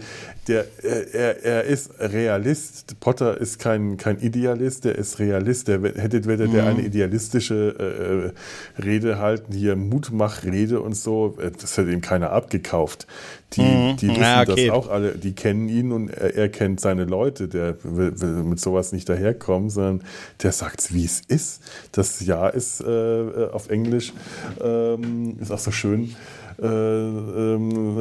der, 0.48 0.66
er, 0.84 1.44
er, 1.44 1.64
ist 1.64 1.92
Realist. 2.00 3.00
Potter 3.00 3.40
ist 3.40 3.60
kein, 3.60 3.98
kein 3.98 4.20
Idealist, 4.20 4.86
der 4.86 4.98
ist 4.98 5.20
Realist. 5.20 5.68
Der 5.68 5.82
hätte 5.82 6.26
würde 6.26 6.50
der 6.50 6.66
eine 6.66 6.82
idealistische 6.82 8.34
äh, 8.78 8.82
Rede 8.82 9.20
halten, 9.20 9.54
hier 9.54 9.76
Mutmachrede 9.76 10.82
und 10.82 10.96
so, 10.96 11.38
äh, 11.42 11.52
das 11.52 11.78
hätte 11.78 11.92
ihm 11.92 12.02
keiner 12.02 12.32
abgekauft. 12.32 13.08
Die, 13.54 13.96
die 14.00 14.08
wissen 14.10 14.22
Ja, 14.22 14.42
okay. 14.42 14.68
das 14.68 14.76
auch 14.76 14.90
alle, 14.90 15.18
die 15.18 15.34
kennen 15.34 15.68
ihn 15.68 15.92
und 15.92 16.10
er, 16.10 16.36
er 16.36 16.50
kennt 16.50 16.80
seine 16.80 17.04
Leute. 17.04 17.48
Der 17.50 17.76
will, 17.84 18.20
will 18.20 18.44
mit 18.44 18.60
sowas 18.60 18.94
nicht 18.94 19.10
daherkommen, 19.10 19.70
sondern 19.70 20.04
der 20.42 20.52
sagt 20.54 20.94
wie 20.94 21.04
es 21.04 21.22
ist. 21.28 21.62
Das 21.92 22.22
Jahr 22.22 22.54
ist 22.54 22.82
äh, 22.82 23.50
auf 23.52 23.70
Englisch, 23.70 24.14
ähm, 24.64 25.38
ist 25.40 25.52
auch 25.52 25.60
so 25.60 25.72
schön. 25.72 26.16
Äh, 26.62 26.66
ähm, 26.66 27.98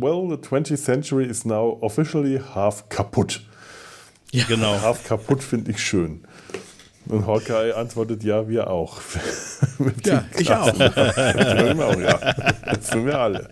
well, 0.00 0.28
the 0.28 0.36
20th 0.36 0.76
century 0.76 1.24
is 1.24 1.44
now 1.44 1.78
officially 1.80 2.40
half 2.54 2.88
kaputt. 2.88 3.42
Ja. 4.32 4.44
Genau. 4.46 4.76
Brav 4.78 5.04
kaputt 5.04 5.42
finde 5.42 5.70
ich 5.70 5.78
schön. 5.78 6.22
Und 7.06 7.26
Hawkeye 7.26 7.72
antwortet 7.74 8.22
ja, 8.22 8.48
wir 8.48 8.70
auch. 8.70 9.00
ja, 10.04 10.24
ich 10.38 10.52
auch. 10.52 10.66
wir 10.78 11.86
auch, 11.86 12.00
ja. 12.00 12.34
Das 12.64 12.90
tun 12.90 13.06
wir 13.06 13.18
alle. 13.18 13.48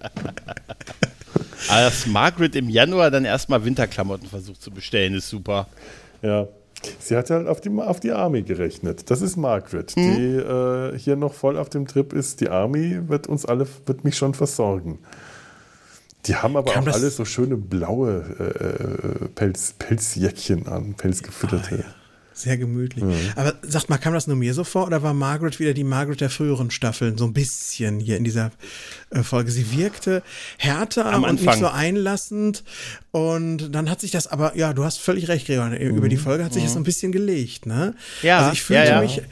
Als 1.69 2.07
Margaret 2.07 2.55
im 2.57 2.69
Januar 2.69 3.11
dann 3.11 3.25
erstmal 3.25 3.65
Winterklamotten 3.65 4.29
versucht 4.29 4.63
zu 4.63 4.71
bestellen, 4.71 5.15
ist 5.15 5.29
super. 5.29 5.67
Ja. 6.23 6.47
Sie 7.01 7.17
hat 7.17 7.29
halt 7.31 7.49
auf 7.49 7.61
die, 7.61 7.71
auf 7.71 7.99
die 7.99 8.13
Army 8.13 8.43
gerechnet. 8.43 9.11
Das 9.11 9.21
ist 9.21 9.37
Margaret, 9.37 9.91
hm. 9.93 10.17
die 10.17 10.37
äh, 10.37 10.99
hier 10.99 11.17
noch 11.17 11.35
voll 11.35 11.59
auf 11.59 11.69
dem 11.69 11.87
Trip 11.89 12.13
ist. 12.13 12.41
Die 12.41 12.49
Army 12.49 13.09
wird 13.09 13.27
uns 13.27 13.45
alle, 13.45 13.67
wird 13.87 14.05
mich 14.05 14.17
schon 14.17 14.35
versorgen. 14.35 15.01
Die 16.27 16.37
haben 16.37 16.57
aber 16.57 16.73
Kam 16.73 16.89
auch 16.89 16.93
alle 16.93 17.11
so 17.11 17.25
schöne 17.25 17.57
blaue 17.57 18.25
äh, 18.39 19.25
äh 19.25 19.29
Pelz, 19.29 19.75
Pelzjäckchen 19.79 20.69
an, 20.69 20.95
pelzgefütterte. 20.95 21.75
Oh, 21.75 21.79
ja. 21.79 21.95
Sehr 22.39 22.57
gemütlich. 22.57 23.05
Mhm. 23.05 23.15
Aber 23.35 23.55
sagt 23.63 23.89
mal, 23.89 23.99
kam 23.99 24.15
das 24.15 24.27
nur 24.27 24.37
mir 24.37 24.55
so 24.55 24.65
vor 24.65 24.87
oder 24.87 25.03
war 25.03 25.13
Margaret 25.15 25.59
wieder 25.59 25.75
die 25.75 25.85
Margaret 25.85 26.21
der 26.21 26.31
früheren 26.31 26.71
Staffeln? 26.71 27.19
So 27.19 27.25
ein 27.25 27.33
bisschen 27.33 27.99
hier 27.99 28.17
in 28.17 28.25
dieser 28.25 28.53
äh, 29.11 29.23
Folge. 29.23 29.51
Sie 29.51 29.77
wirkte 29.77 30.23
härter 30.57 31.07
Am 31.07 31.25
und 31.25 31.43
nicht 31.43 31.59
so 31.59 31.67
einlassend. 31.67 32.63
Und 33.11 33.75
dann 33.75 33.91
hat 33.91 34.01
sich 34.01 34.13
das 34.13 34.29
aber, 34.29 34.57
ja, 34.57 34.73
du 34.73 34.85
hast 34.85 34.99
völlig 34.99 35.29
recht, 35.29 35.47
Gregor. 35.47 35.67
Mhm. 35.67 35.97
Über 35.97 36.09
die 36.09 36.17
Folge 36.17 36.45
hat 36.45 36.53
sich 36.53 36.63
mhm. 36.63 36.67
das 36.67 36.75
so 36.75 36.81
ein 36.81 36.85
bisschen 36.85 37.11
gelegt, 37.11 37.67
ne? 37.67 37.95
Ja. 38.23 38.39
Also 38.39 38.53
ich 38.53 38.63
fühlte 38.63 38.85
ja, 38.85 38.97
ja. 38.97 39.01
mich, 39.01 39.23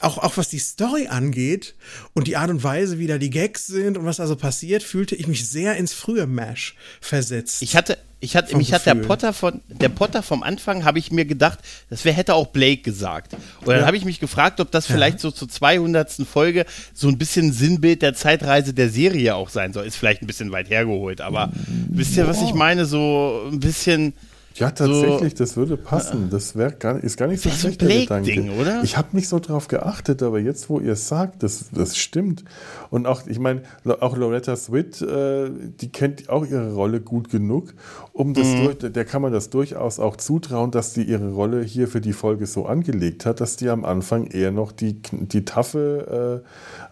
auch, 0.00 0.18
auch 0.18 0.36
was 0.36 0.48
die 0.48 0.58
Story 0.58 1.08
angeht 1.08 1.74
und 2.14 2.26
die 2.26 2.36
Art 2.36 2.50
und 2.50 2.62
Weise, 2.62 2.98
wie 2.98 3.06
da 3.06 3.18
die 3.18 3.30
Gags 3.30 3.66
sind 3.66 3.98
und 3.98 4.04
was 4.04 4.20
also 4.20 4.36
passiert, 4.36 4.82
fühlte 4.82 5.14
ich 5.14 5.26
mich 5.26 5.48
sehr 5.48 5.76
ins 5.76 5.92
frühe 5.92 6.26
Mash 6.26 6.74
versetzt. 7.00 7.62
Ich 7.62 7.76
hatte, 7.76 7.98
ich 8.20 8.34
hatte, 8.36 8.56
mich 8.56 8.72
Gefühl. 8.72 8.92
hat 8.92 9.02
der 9.02 9.06
Potter 9.06 9.32
von 9.32 9.60
der 9.68 9.88
Potter 9.88 10.22
vom 10.22 10.42
Anfang 10.42 10.84
habe 10.84 10.98
ich 10.98 11.12
mir 11.12 11.24
gedacht, 11.24 11.60
das 11.88 12.04
wäre 12.04 12.16
hätte 12.16 12.34
auch 12.34 12.48
Blake 12.48 12.82
gesagt. 12.82 13.34
Und 13.60 13.68
dann 13.68 13.80
ja. 13.80 13.86
habe 13.86 13.96
ich 13.96 14.04
mich 14.04 14.18
gefragt, 14.18 14.60
ob 14.60 14.70
das 14.72 14.86
vielleicht 14.86 15.20
so 15.20 15.30
zur 15.30 15.48
200. 15.48 16.08
Folge 16.30 16.64
so 16.94 17.08
ein 17.08 17.18
bisschen 17.18 17.52
Sinnbild 17.52 18.02
der 18.02 18.14
Zeitreise 18.14 18.74
der 18.74 18.88
Serie 18.88 19.36
auch 19.36 19.50
sein 19.50 19.72
soll. 19.72 19.86
Ist 19.86 19.96
vielleicht 19.96 20.22
ein 20.22 20.26
bisschen 20.26 20.50
weit 20.50 20.68
hergeholt, 20.68 21.20
aber 21.20 21.52
wisst 21.88 22.16
ihr, 22.16 22.26
was 22.26 22.42
ich 22.42 22.54
meine? 22.54 22.86
So 22.86 23.48
ein 23.52 23.60
bisschen 23.60 24.14
ja, 24.58 24.70
tatsächlich, 24.70 25.32
so, 25.32 25.44
das 25.44 25.56
würde 25.56 25.76
passen. 25.76 26.28
Das 26.30 26.56
wär 26.56 26.70
gar, 26.72 27.02
ist 27.02 27.16
gar 27.16 27.28
nicht 27.28 27.42
so 27.42 27.50
schlecht, 27.50 27.80
der 27.80 27.88
Gedanke. 27.88 28.50
Oder? 28.60 28.82
Ich 28.82 28.96
habe 28.96 29.08
nicht 29.12 29.28
so 29.28 29.38
drauf 29.38 29.68
geachtet, 29.68 30.22
aber 30.22 30.38
jetzt, 30.38 30.68
wo 30.68 30.80
ihr 30.80 30.92
es 30.92 31.08
sagt, 31.08 31.42
das, 31.42 31.66
das 31.72 31.96
stimmt. 31.96 32.44
Und 32.90 33.06
auch, 33.06 33.26
ich 33.26 33.38
meine, 33.38 33.62
auch 34.00 34.16
Loretta 34.16 34.56
Swit, 34.56 35.00
äh, 35.02 35.50
die 35.80 35.90
kennt 35.90 36.28
auch 36.28 36.44
ihre 36.44 36.72
Rolle 36.72 37.00
gut 37.00 37.30
genug, 37.30 37.74
um 38.12 38.34
das 38.34 38.46
mhm. 38.46 38.64
durch, 38.64 38.92
der 38.92 39.04
kann 39.04 39.22
man 39.22 39.32
das 39.32 39.50
durchaus 39.50 39.98
auch 39.98 40.16
zutrauen, 40.16 40.70
dass 40.70 40.94
sie 40.94 41.02
ihre 41.02 41.32
Rolle 41.32 41.62
hier 41.62 41.88
für 41.88 42.00
die 42.00 42.12
Folge 42.12 42.46
so 42.46 42.66
angelegt 42.66 43.26
hat, 43.26 43.40
dass 43.40 43.56
die 43.56 43.68
am 43.68 43.84
Anfang 43.84 44.26
eher 44.26 44.50
noch 44.50 44.72
die, 44.72 45.00
die 45.12 45.44
taffe 45.44 46.42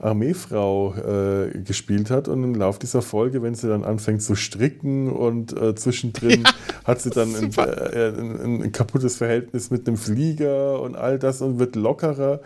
äh, 0.01 0.05
Armeefrau 0.05 0.95
äh, 0.95 1.59
gespielt 1.61 2.11
hat 2.11 2.29
und 2.29 2.45
im 2.45 2.55
Laufe 2.55 2.79
dieser 2.79 3.03
Folge, 3.03 3.43
wenn 3.43 3.55
sie 3.55 3.69
dann 3.69 3.85
anfängt 3.85 4.23
zu 4.23 4.35
stricken 4.35 5.11
und 5.11 5.57
äh, 5.57 5.75
zwischendrin 5.75 6.43
ja, 6.45 6.51
hat 6.85 7.01
sie 7.01 7.11
dann 7.11 7.35
ein, 7.35 7.56
äh, 7.59 8.09
ein, 8.19 8.63
ein 8.63 8.73
kaputtes 8.73 9.17
Verhältnis 9.17 9.71
mit 9.71 9.87
einem 9.87 9.97
Flieger 9.97 10.81
und 10.81 10.97
all 10.97 11.19
das 11.19 11.41
und 11.41 11.59
wird 11.59 11.77
lockerer. 11.77 12.41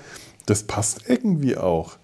Das 0.46 0.62
passt 0.64 1.02
irgendwie 1.08 1.56
auch. 1.56 1.96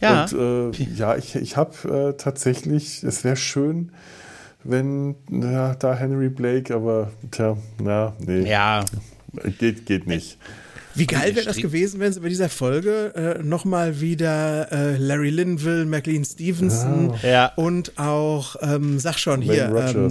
Ja. 0.00 0.24
Und 0.24 0.32
äh, 0.78 0.82
ja, 0.94 1.16
ich, 1.16 1.34
ich 1.36 1.56
habe 1.56 2.12
äh, 2.12 2.16
tatsächlich, 2.16 3.02
es 3.02 3.24
wäre 3.24 3.36
schön, 3.36 3.92
wenn 4.64 5.14
ja, 5.30 5.74
da 5.74 5.94
Henry 5.94 6.28
Blake, 6.28 6.74
aber 6.74 7.10
tja, 7.30 7.56
na, 7.82 8.14
nee. 8.18 8.48
Ja. 8.48 8.84
Geht, 9.58 9.86
geht 9.86 10.06
nicht. 10.06 10.38
Wie 10.94 11.06
geil 11.06 11.34
wäre 11.36 11.44
das 11.44 11.58
gewesen, 11.58 12.00
wenn 12.00 12.10
sie 12.10 12.20
bei 12.20 12.30
dieser 12.30 12.48
Folge 12.48 13.12
äh, 13.14 13.42
nochmal 13.42 14.00
wieder 14.00 14.72
äh, 14.72 14.96
Larry 14.96 15.28
Linville, 15.28 15.84
McLean 15.84 16.24
Stevenson 16.24 17.12
ja. 17.22 17.52
und 17.56 17.98
auch, 17.98 18.56
ähm, 18.62 18.98
sag 18.98 19.18
schon 19.18 19.42
hier, 19.42 19.66
ähm, 19.66 20.10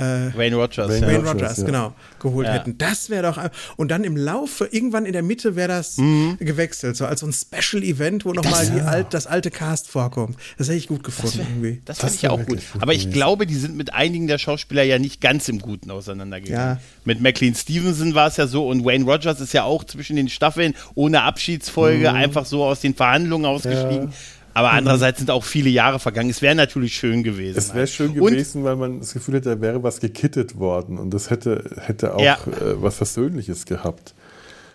äh, 0.00 0.36
Wayne 0.36 0.56
Rogers. 0.56 0.88
Wayne, 0.88 1.06
Wayne 1.06 1.18
Rogers, 1.18 1.34
Rogers 1.34 1.58
ja. 1.58 1.64
genau, 1.64 1.94
geholt 2.18 2.46
ja. 2.46 2.54
hätten. 2.54 2.78
Das 2.78 3.10
wäre 3.10 3.22
doch. 3.22 3.38
Und 3.76 3.90
dann 3.90 4.04
im 4.04 4.16
Laufe, 4.16 4.68
irgendwann 4.70 5.04
in 5.04 5.12
der 5.12 5.22
Mitte 5.22 5.56
wäre 5.56 5.68
das 5.68 5.98
mhm. 5.98 6.38
gewechselt, 6.40 6.96
so 6.96 7.06
als 7.06 7.20
so 7.20 7.26
ein 7.26 7.32
Special 7.32 7.82
Event, 7.82 8.24
wo 8.24 8.32
nochmal 8.32 8.66
ja. 8.76 8.84
Alt, 8.84 9.12
das 9.12 9.26
alte 9.26 9.50
Cast 9.50 9.88
vorkommt. 9.88 10.36
Das 10.58 10.68
hätte 10.68 10.78
ich 10.78 10.88
gut 10.88 11.04
gefunden 11.04 11.38
das 11.38 11.48
irgendwie. 11.48 11.82
Das 11.84 11.98
finde 12.00 12.14
ich 12.14 12.28
auch 12.28 12.38
gut. 12.38 12.48
gut. 12.48 12.82
Aber 12.82 12.94
ich 12.94 13.10
glaube, 13.10 13.46
die 13.46 13.54
sind 13.54 13.76
mit 13.76 13.92
einigen 13.92 14.26
der 14.26 14.38
Schauspieler 14.38 14.82
ja 14.82 14.98
nicht 14.98 15.20
ganz 15.20 15.48
im 15.48 15.58
Guten 15.58 15.90
auseinandergegangen. 15.90 16.76
Ja. 16.76 16.82
Mit 17.04 17.20
McLean 17.20 17.54
Stevenson 17.54 18.14
war 18.14 18.28
es 18.28 18.36
ja 18.36 18.46
so 18.46 18.68
und 18.68 18.84
Wayne 18.84 19.04
Rogers 19.04 19.40
ist 19.40 19.52
ja 19.52 19.64
auch 19.64 19.84
zwischen 19.84 20.16
den 20.16 20.28
Staffeln 20.28 20.74
ohne 20.94 21.22
Abschiedsfolge 21.22 22.10
mhm. 22.10 22.16
einfach 22.16 22.46
so 22.46 22.64
aus 22.64 22.80
den 22.80 22.94
Verhandlungen 22.94 23.46
ausgestiegen. 23.46 24.12
Aber 24.54 24.72
andererseits 24.72 25.18
sind 25.18 25.30
auch 25.30 25.44
viele 25.44 25.70
Jahre 25.70 25.98
vergangen. 25.98 26.30
Es 26.30 26.42
wäre 26.42 26.54
natürlich 26.54 26.94
schön 26.94 27.22
gewesen. 27.22 27.58
Es 27.58 27.74
wäre 27.74 27.86
schön 27.86 28.14
gewesen, 28.14 28.58
und, 28.58 28.64
weil 28.64 28.76
man 28.76 29.00
das 29.00 29.12
Gefühl 29.12 29.36
hätte, 29.36 29.56
da 29.56 29.60
wäre 29.60 29.82
was 29.82 30.00
gekittet 30.00 30.58
worden. 30.58 30.98
Und 30.98 31.10
das 31.12 31.30
hätte, 31.30 31.76
hätte 31.78 32.14
auch 32.14 32.20
ja. 32.20 32.34
äh, 32.34 32.82
was 32.82 32.96
Versöhnliches 32.96 33.66
gehabt. 33.66 34.14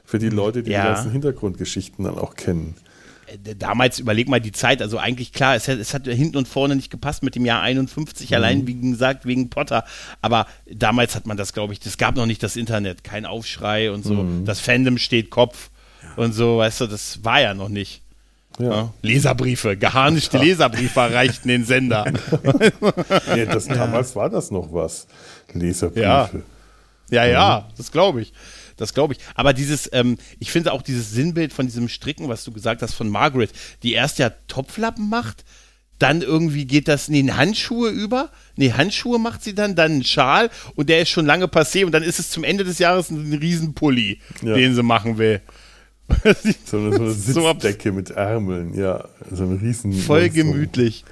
Für 0.06 0.20
die 0.20 0.30
Leute, 0.30 0.64
die 0.64 0.72
ja. 0.72 0.82
die 0.82 0.88
ganzen 0.94 1.12
Hintergrundgeschichten 1.12 2.06
dann 2.06 2.18
auch 2.18 2.36
kennen. 2.36 2.76
Äh, 3.28 3.56
damals 3.56 4.00
überleg 4.00 4.30
mal 4.30 4.40
die 4.40 4.52
Zeit, 4.52 4.82
also 4.82 4.98
eigentlich 4.98 5.34
klar, 5.34 5.56
es 5.56 5.68
hat, 5.68 5.80
es 5.80 5.94
hat 5.94 6.06
hinten 6.06 6.38
und 6.38 6.48
vorne 6.48 6.76
nicht 6.76 6.92
gepasst 6.92 7.24
mit 7.24 7.36
dem 7.36 7.46
Jahr 7.46 7.62
51, 7.62 8.30
mhm. 8.30 8.36
allein 8.36 8.68
wie 8.68 8.80
gesagt 8.80 9.26
wegen 9.26 9.50
Potter. 9.50 9.84
Aber 10.22 10.48
damals 10.72 11.16
hat 11.16 11.26
man 11.26 11.38
das, 11.38 11.54
glaube 11.54 11.74
ich, 11.74 11.86
es 11.86 11.98
gab 11.98 12.16
noch 12.16 12.26
nicht 12.26 12.44
das 12.44 12.56
Internet, 12.56 13.04
kein 13.04 13.26
Aufschrei 13.26 13.92
und 13.92 14.04
so. 14.04 14.14
Mhm. 14.14 14.46
Das 14.46 14.60
Fandom 14.60 14.98
steht 14.98 15.30
Kopf 15.30 15.70
ja. 16.04 16.24
und 16.24 16.34
so, 16.34 16.58
weißt 16.58 16.82
du, 16.82 16.88
das 16.88 17.24
war 17.24 17.42
ja 17.42 17.54
noch 17.54 17.70
nicht. 17.70 18.05
Ja. 18.60 18.94
Leserbriefe, 19.02 19.76
geharnischte 19.78 20.38
Leserbriefe 20.44 21.00
erreichten 21.00 21.48
den 21.48 21.66
Sender. 21.66 22.12
nee, 23.36 23.46
das, 23.46 23.68
damals 23.68 24.16
war 24.16 24.30
das 24.30 24.52
noch 24.52 24.72
was. 24.72 25.08
Leserbriefe. 25.54 26.02
Ja, 26.02 26.30
ja, 27.10 27.26
ja 27.26 27.70
das 27.78 27.92
glaube 27.92 28.22
ich. 28.22 28.34
Das 28.78 28.94
glaube 28.94 29.14
ich. 29.14 29.20
Aber 29.36 29.54
dieses, 29.54 29.90
ähm, 29.94 30.18
ich 30.40 30.52
finde 30.52 30.74
auch 30.74 30.82
dieses 30.82 31.12
Sinnbild 31.12 31.54
von 31.54 31.66
diesem 31.66 31.88
Stricken, 31.88 32.28
was 32.28 32.44
du 32.44 32.52
gesagt 32.52 32.82
hast 32.82 32.94
von 32.94 33.10
Margaret, 33.10 33.52
die 33.84 33.94
erst 33.94 34.20
ja 34.20 34.32
Topflappen 34.48 35.10
macht, 35.10 35.46
dann 35.98 36.22
irgendwie 36.22 36.66
geht 36.66 36.90
das 36.90 37.08
in 37.08 37.38
Handschuhe 37.38 37.90
über. 37.90 38.30
Nee, 38.58 38.74
Handschuhe 38.74 39.18
macht 39.18 39.44
sie 39.44 39.56
dann, 39.56 39.76
dann 39.76 39.94
einen 39.94 40.04
Schal 40.04 40.50
und 40.76 40.90
der 40.90 41.02
ist 41.02 41.10
schon 41.10 41.26
lange 41.26 41.46
passé 41.46 41.86
und 41.86 41.94
dann 41.94 42.04
ist 42.04 42.20
es 42.20 42.30
zum 42.32 42.44
Ende 42.44 42.66
des 42.66 42.80
Jahres 42.80 43.10
ein 43.12 43.34
Riesenpulli, 43.34 44.20
ja. 44.42 44.54
den 44.56 44.76
sie 44.76 44.84
machen 44.84 45.18
will. 45.18 45.42
so 46.66 46.78
eine, 46.78 46.92
so 47.14 47.48
eine 47.48 47.54
Sitzdecke 47.54 47.92
mit 47.92 48.12
Ärmeln, 48.12 48.74
ja. 48.74 49.08
So 49.32 49.44
ein 49.44 49.58
riesen. 49.58 49.94
Voll 49.94 50.30
gemütlich. 50.30 51.04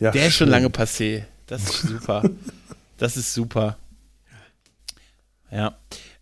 Ja, 0.00 0.10
Der 0.10 0.20
schön. 0.20 0.28
ist 0.28 0.34
schon 0.34 0.48
lange 0.48 0.68
passé. 0.68 1.24
Das 1.46 1.62
ist 1.62 1.82
super. 1.82 2.22
das 2.98 3.16
ist 3.16 3.34
super. 3.34 3.78
Ja. 5.50 5.76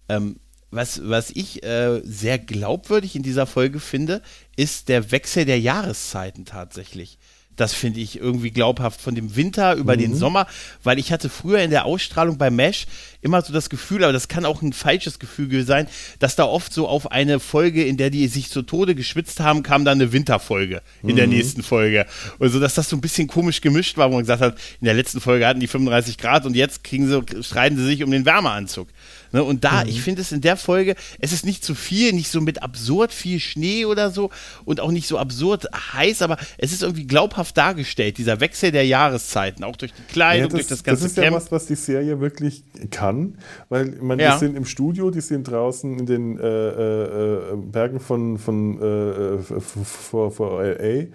Ähm, 0.08 0.40
was, 0.70 1.00
was 1.08 1.30
ich 1.30 1.62
äh, 1.64 2.00
sehr 2.04 2.38
glaubwürdig 2.38 3.16
in 3.16 3.22
dieser 3.22 3.46
Folge 3.46 3.80
finde, 3.80 4.22
ist 4.56 4.88
der 4.88 5.10
Wechsel 5.10 5.44
der 5.44 5.58
Jahreszeiten 5.58 6.44
tatsächlich. 6.44 7.18
Das 7.60 7.74
finde 7.74 8.00
ich 8.00 8.18
irgendwie 8.18 8.50
glaubhaft 8.50 9.00
von 9.00 9.14
dem 9.14 9.36
Winter 9.36 9.74
über 9.74 9.94
mhm. 9.94 10.00
den 10.00 10.14
Sommer, 10.14 10.46
weil 10.82 10.98
ich 10.98 11.12
hatte 11.12 11.28
früher 11.28 11.60
in 11.60 11.70
der 11.70 11.84
Ausstrahlung 11.84 12.38
bei 12.38 12.50
Mesh 12.50 12.86
immer 13.22 13.42
so 13.42 13.52
das 13.52 13.68
Gefühl, 13.68 14.02
aber 14.02 14.14
das 14.14 14.28
kann 14.28 14.46
auch 14.46 14.62
ein 14.62 14.72
falsches 14.72 15.18
Gefühl 15.18 15.64
sein, 15.66 15.86
dass 16.18 16.36
da 16.36 16.44
oft 16.44 16.72
so 16.72 16.88
auf 16.88 17.12
eine 17.12 17.38
Folge, 17.38 17.84
in 17.84 17.98
der 17.98 18.08
die 18.08 18.28
sich 18.28 18.48
zu 18.48 18.62
Tode 18.62 18.94
geschwitzt 18.94 19.40
haben, 19.40 19.62
kam 19.62 19.84
dann 19.84 20.00
eine 20.00 20.12
Winterfolge 20.12 20.80
in 21.02 21.10
mhm. 21.10 21.16
der 21.16 21.26
nächsten 21.26 21.62
Folge. 21.62 22.06
Und 22.38 22.48
so, 22.48 22.60
dass 22.60 22.74
das 22.74 22.88
so 22.88 22.96
ein 22.96 23.02
bisschen 23.02 23.28
komisch 23.28 23.60
gemischt 23.60 23.98
war, 23.98 24.08
wo 24.08 24.14
man 24.14 24.22
gesagt 24.22 24.40
hat, 24.40 24.56
in 24.80 24.86
der 24.86 24.94
letzten 24.94 25.20
Folge 25.20 25.46
hatten 25.46 25.60
die 25.60 25.66
35 25.66 26.16
Grad 26.16 26.46
und 26.46 26.56
jetzt 26.56 26.82
kriegen 26.82 27.08
sie, 27.08 27.42
streiten 27.42 27.76
sie 27.76 27.84
sich 27.84 28.02
um 28.02 28.10
den 28.10 28.24
Wärmeanzug. 28.24 28.88
Ne? 29.32 29.42
Und 29.44 29.64
da, 29.64 29.82
mhm. 29.82 29.90
ich 29.90 30.02
finde 30.02 30.22
es 30.22 30.32
in 30.32 30.40
der 30.40 30.56
Folge, 30.56 30.94
es 31.18 31.32
ist 31.32 31.44
nicht 31.44 31.64
zu 31.64 31.74
viel, 31.74 32.12
nicht 32.12 32.30
so 32.30 32.40
mit 32.40 32.62
absurd 32.62 33.12
viel 33.12 33.40
Schnee 33.40 33.84
oder 33.84 34.10
so 34.10 34.30
und 34.64 34.80
auch 34.80 34.90
nicht 34.90 35.06
so 35.06 35.18
absurd 35.18 35.66
heiß, 35.92 36.22
aber 36.22 36.36
es 36.58 36.72
ist 36.72 36.82
irgendwie 36.82 37.06
glaubhaft 37.06 37.56
dargestellt, 37.56 38.18
dieser 38.18 38.40
Wechsel 38.40 38.72
der 38.72 38.86
Jahreszeiten, 38.86 39.64
auch 39.64 39.76
durch 39.76 39.92
die 39.92 40.12
Kleidung, 40.12 40.40
ja, 40.40 40.46
das, 40.48 40.52
durch 40.52 40.66
das 40.66 40.84
ganze 40.84 41.02
Das 41.02 41.12
ist 41.12 41.14
Camp. 41.16 41.26
ja 41.26 41.32
was, 41.32 41.52
was 41.52 41.66
die 41.66 41.76
Serie 41.76 42.20
wirklich 42.20 42.64
kann, 42.90 43.38
weil 43.68 43.96
man, 44.00 44.18
ja. 44.18 44.34
die 44.34 44.38
sind 44.38 44.56
im 44.56 44.64
Studio, 44.64 45.10
die 45.10 45.20
sind 45.20 45.44
draußen 45.44 45.98
in 45.98 46.06
den 46.06 46.38
äh, 46.38 46.46
äh, 46.46 47.52
äh 47.52 47.56
Bergen 47.56 48.00
von, 48.00 48.38
von 48.38 48.80
äh, 48.80 49.34
äh 49.34 49.38
vor, 49.60 50.30
vor 50.30 50.62
LA 50.62 51.06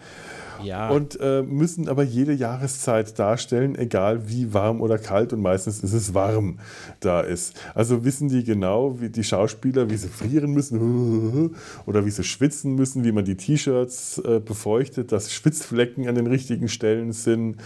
ja. 0.64 0.90
Und 0.90 1.20
äh, 1.20 1.42
müssen 1.42 1.90
aber 1.90 2.04
jede 2.04 2.34
Jahreszeit 2.34 3.18
darstellen, 3.18 3.78
egal 3.78 4.30
wie 4.30 4.54
warm 4.54 4.82
oder 4.82 4.98
kalt. 4.98 5.34
Und 5.34 5.42
meistens 5.42 5.84
ist 5.84 5.94
es 5.94 6.14
warm 6.14 6.60
da 7.00 7.22
ist. 7.22 7.54
Also 7.74 8.06
wissen 8.06 8.30
die 8.30 8.44
genau, 8.44 9.00
wie 9.00 9.10
die 9.10 9.24
Schauspieler, 9.24 9.90
wie 9.90 9.98
sie 9.98 10.08
frieren 10.08 10.52
müssen 10.52 11.56
oder 11.86 12.06
wie 12.06 12.12
sie 12.12 12.24
schwitzen 12.24 12.76
müssen, 12.76 13.04
wie 13.04 13.12
man 13.12 13.26
die 13.26 13.36
T-Shirts 13.36 14.20
äh, 14.20 14.40
befeuchtet, 14.40 15.12
dass 15.12 15.32
Schwitzflecken 15.32 16.08
an 16.08 16.16
den 16.16 16.28
richtigen 16.28 16.68
Stellen 16.68 17.12
sind 17.12 17.58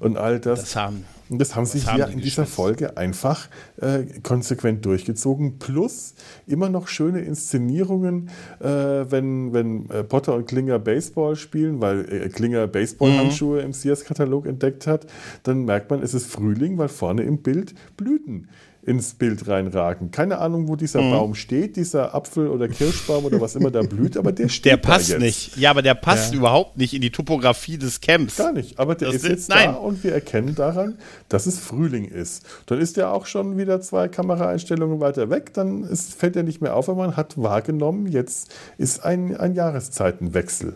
und 0.00 0.16
all 0.16 0.40
das. 0.40 0.60
Das 0.60 0.76
haben 0.76 1.04
Und 1.28 1.40
das 1.40 1.54
haben 1.54 1.66
sie 1.66 1.80
haben 1.82 1.96
hier 1.96 2.06
die 2.06 2.12
in 2.12 2.20
dieser 2.20 2.42
geschwitzt? 2.42 2.56
Folge 2.56 2.96
einfach 2.96 3.48
äh, 3.80 4.04
konsequent 4.22 4.84
durchgezogen. 4.84 5.58
Plus 5.58 6.14
immer 6.46 6.68
noch 6.68 6.88
schöne 6.88 7.20
Inszenierungen, 7.20 8.30
äh, 8.60 8.66
wenn, 8.68 9.52
wenn 9.52 9.90
äh, 9.90 10.04
Potter 10.04 10.34
und 10.34 10.46
Klinger 10.46 10.78
Baseball 10.78 11.36
spielen, 11.36 11.80
weil 11.80 12.00
äh, 12.12 12.28
Klinger 12.28 12.66
Baseballhandschuhe 12.66 13.60
im 13.60 13.72
Sears-Katalog 13.72 14.46
entdeckt 14.46 14.86
hat. 14.86 15.06
Dann 15.42 15.64
merkt 15.64 15.90
man, 15.90 16.02
es 16.02 16.14
ist 16.14 16.26
Frühling, 16.26 16.78
weil 16.78 16.88
vorne 16.88 17.22
im 17.22 17.38
Bild 17.38 17.74
Blüten 17.96 18.48
ins 18.86 19.14
Bild 19.14 19.48
reinragen. 19.48 20.12
Keine 20.12 20.38
Ahnung, 20.38 20.68
wo 20.68 20.76
dieser 20.76 21.00
Baum 21.00 21.34
steht, 21.34 21.74
dieser 21.76 22.14
Apfel- 22.14 22.48
oder 22.48 22.68
Kirschbaum 22.68 23.24
oder 23.24 23.40
was 23.40 23.56
immer 23.56 23.70
da 23.72 23.82
blüht, 23.82 24.16
aber 24.16 24.30
der 24.32 24.48
steht 24.48 24.72
Der 24.72 24.76
passt 24.76 25.08
jetzt. 25.08 25.20
nicht. 25.20 25.56
Ja, 25.56 25.70
aber 25.70 25.82
der 25.82 25.94
passt 25.94 26.32
überhaupt 26.34 26.76
nicht 26.78 26.94
in 26.94 27.00
die 27.02 27.10
Topografie 27.10 27.78
des 27.78 28.00
Camps. 28.00 28.36
Gar 28.36 28.52
nicht, 28.52 28.78
aber 28.78 28.94
der 28.94 29.08
Das 29.08 29.16
ist 29.16 29.24
ist- 29.24 29.30
jetzt 29.30 29.48
nein. 29.48 29.70
da 29.72 29.74
und 29.74 30.04
wir 30.04 30.12
erkennen 30.14 30.54
daran, 30.54 30.98
dass 31.28 31.46
es 31.46 31.58
Frühling 31.58 32.04
ist. 32.06 32.46
Dann 32.66 32.80
ist 32.80 32.96
er 32.96 33.12
auch 33.12 33.26
schon 33.26 33.58
wieder 33.58 33.80
zwei 33.80 34.06
Kameraeinstellungen 34.08 35.00
weiter 35.00 35.30
weg, 35.30 35.52
dann 35.52 35.82
ist, 35.82 36.14
fällt 36.14 36.36
er 36.36 36.44
nicht 36.44 36.60
mehr 36.62 36.76
auf, 36.76 36.88
aber 36.88 37.06
man 37.08 37.16
hat 37.16 37.36
wahrgenommen, 37.42 38.06
jetzt 38.06 38.54
ist 38.78 39.04
ein, 39.04 39.36
ein 39.36 39.54
Jahreszeitenwechsel. 39.54 40.74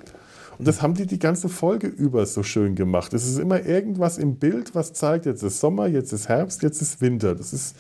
Und 0.60 0.68
das 0.68 0.82
haben 0.82 0.92
die 0.92 1.06
die 1.06 1.18
ganze 1.18 1.48
Folge 1.48 1.86
über 1.86 2.26
so 2.26 2.42
schön 2.42 2.74
gemacht. 2.74 3.14
Es 3.14 3.26
ist 3.26 3.38
immer 3.38 3.64
irgendwas 3.64 4.18
im 4.18 4.36
Bild, 4.36 4.74
was 4.74 4.92
zeigt, 4.92 5.24
jetzt 5.24 5.42
ist 5.42 5.58
Sommer, 5.58 5.86
jetzt 5.86 6.12
ist 6.12 6.28
Herbst, 6.28 6.62
jetzt 6.62 6.82
ist 6.82 7.00
Winter. 7.00 7.34
Das 7.34 7.54
ist 7.54 7.76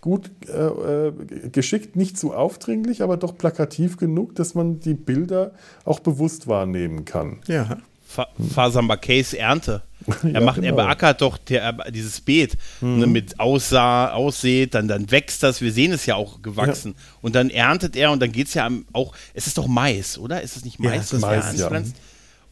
gut 0.00 0.30
äh, 0.48 1.08
äh, 1.08 1.12
geschickt, 1.52 1.94
nicht 1.94 2.16
zu 2.16 2.32
aufdringlich, 2.32 3.02
aber 3.02 3.18
doch 3.18 3.36
plakativ 3.36 3.98
genug, 3.98 4.34
dass 4.34 4.54
man 4.54 4.80
die 4.80 4.94
Bilder 4.94 5.52
auch 5.84 6.00
bewusst 6.00 6.48
wahrnehmen 6.48 7.04
kann. 7.04 7.40
Ja. 7.48 7.76
Fa 8.06 8.28
Fasamba 8.54 8.96
Case 8.96 9.36
Ernte. 9.36 9.82
Er 10.22 10.30
Ja, 10.30 10.40
macht, 10.40 10.56
er 10.56 10.70
genau. 10.70 10.76
beackert 10.76 11.20
doch 11.20 11.36
der, 11.36 11.74
dieses 11.90 12.22
Beet 12.22 12.56
ne, 12.80 13.06
mit 13.06 13.38
aussah, 13.38 14.12
aussät, 14.14 14.74
dann, 14.74 14.88
dann 14.88 15.10
wächst 15.10 15.42
das. 15.42 15.60
Wir 15.60 15.70
sehen 15.70 15.92
es 15.92 16.06
ja 16.06 16.14
auch 16.14 16.40
gewachsen. 16.40 16.94
Und 17.20 17.34
dann 17.34 17.50
erntet 17.50 17.94
er 17.94 18.10
und 18.10 18.22
dann 18.22 18.32
geht 18.32 18.48
es 18.48 18.54
ja 18.54 18.70
auch, 18.94 19.14
es 19.34 19.46
ist 19.46 19.58
doch 19.58 19.66
Mais, 19.66 20.16
oder? 20.16 20.40
Ist 20.40 20.56
es 20.56 20.64
nicht 20.64 20.80
Ja, 20.80 20.90
Mais, 20.90 21.12
was 21.12 21.22
er 21.22 21.28
Mais, 21.28 21.58
ja. 21.58 21.66
anpflanzt? 21.66 21.96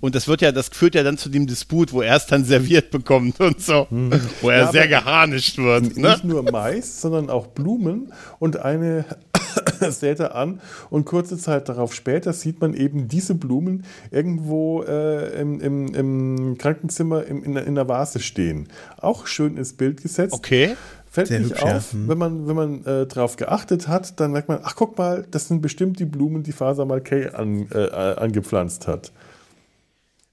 Und 0.01 0.15
das 0.15 0.29
wird 0.29 0.41
ja, 0.41 0.51
das 0.51 0.69
führt 0.69 0.95
ja 0.95 1.03
dann 1.03 1.19
zu 1.19 1.29
dem 1.29 1.47
Disput, 1.47 1.93
wo 1.93 2.01
er 2.01 2.17
es 2.17 2.27
dann 2.27 2.45
serviert 2.45 2.91
bekommt 2.91 3.39
und 3.41 3.61
so. 3.61 3.87
Wo 4.41 4.49
er 4.49 4.61
Ja, 4.61 4.73
sehr 4.73 4.89
geharnischt 4.89 5.59
wird. 5.59 5.97
Ne? 5.97 6.11
Nicht 6.11 6.25
nur 6.25 6.43
Mais, 6.51 7.01
sondern 7.01 7.29
auch 7.29 7.49
Blumen 7.49 8.13
und 8.39 8.59
eine 8.59 9.05
sät 9.81 10.21
er 10.21 10.35
an 10.35 10.61
und 10.91 11.05
kurze 11.05 11.37
Zeit 11.39 11.69
darauf 11.69 11.95
später 11.95 12.33
sieht 12.33 12.61
man 12.61 12.75
eben 12.75 13.09
diese 13.09 13.35
Blumen 13.35 13.85
irgendwo 14.11 14.83
äh, 14.83 15.41
im, 15.41 15.61
im, 15.61 15.95
im 15.95 16.59
Krankenzimmer 16.59 17.25
im, 17.25 17.45
in, 17.45 17.57
in 17.57 17.75
der 17.75 17.89
Vase 17.89 18.21
stehen. 18.21 18.69
Auch 18.99 19.27
schön 19.27 19.57
ins 19.57 19.75
Bild 19.75 20.03
gesetzt. 20.03 20.33
Okay. 20.35 20.77
Fällt 21.13 21.27
Sehr 21.27 21.41
nicht 21.41 21.51
hübsch, 21.51 21.63
ja. 21.65 21.77
auf, 21.77 21.89
wenn 21.93 22.19
man, 22.19 22.47
wenn 22.47 22.55
man 22.55 22.85
äh, 22.85 23.07
drauf 23.07 23.35
geachtet 23.35 23.89
hat, 23.89 24.21
dann 24.21 24.31
merkt 24.31 24.49
man, 24.49 24.61
ach 24.63 24.77
guck 24.77 24.97
mal, 24.97 25.27
das 25.29 25.49
sind 25.49 25.61
bestimmt 25.61 25.99
die 25.99 26.05
Blumen, 26.05 26.45
die 26.45 26.53
Faser 26.53 26.85
Malkay 26.85 27.31
an, 27.31 27.67
äh, 27.73 27.83
äh, 27.83 28.17
angepflanzt 28.17 28.87
hat. 28.87 29.11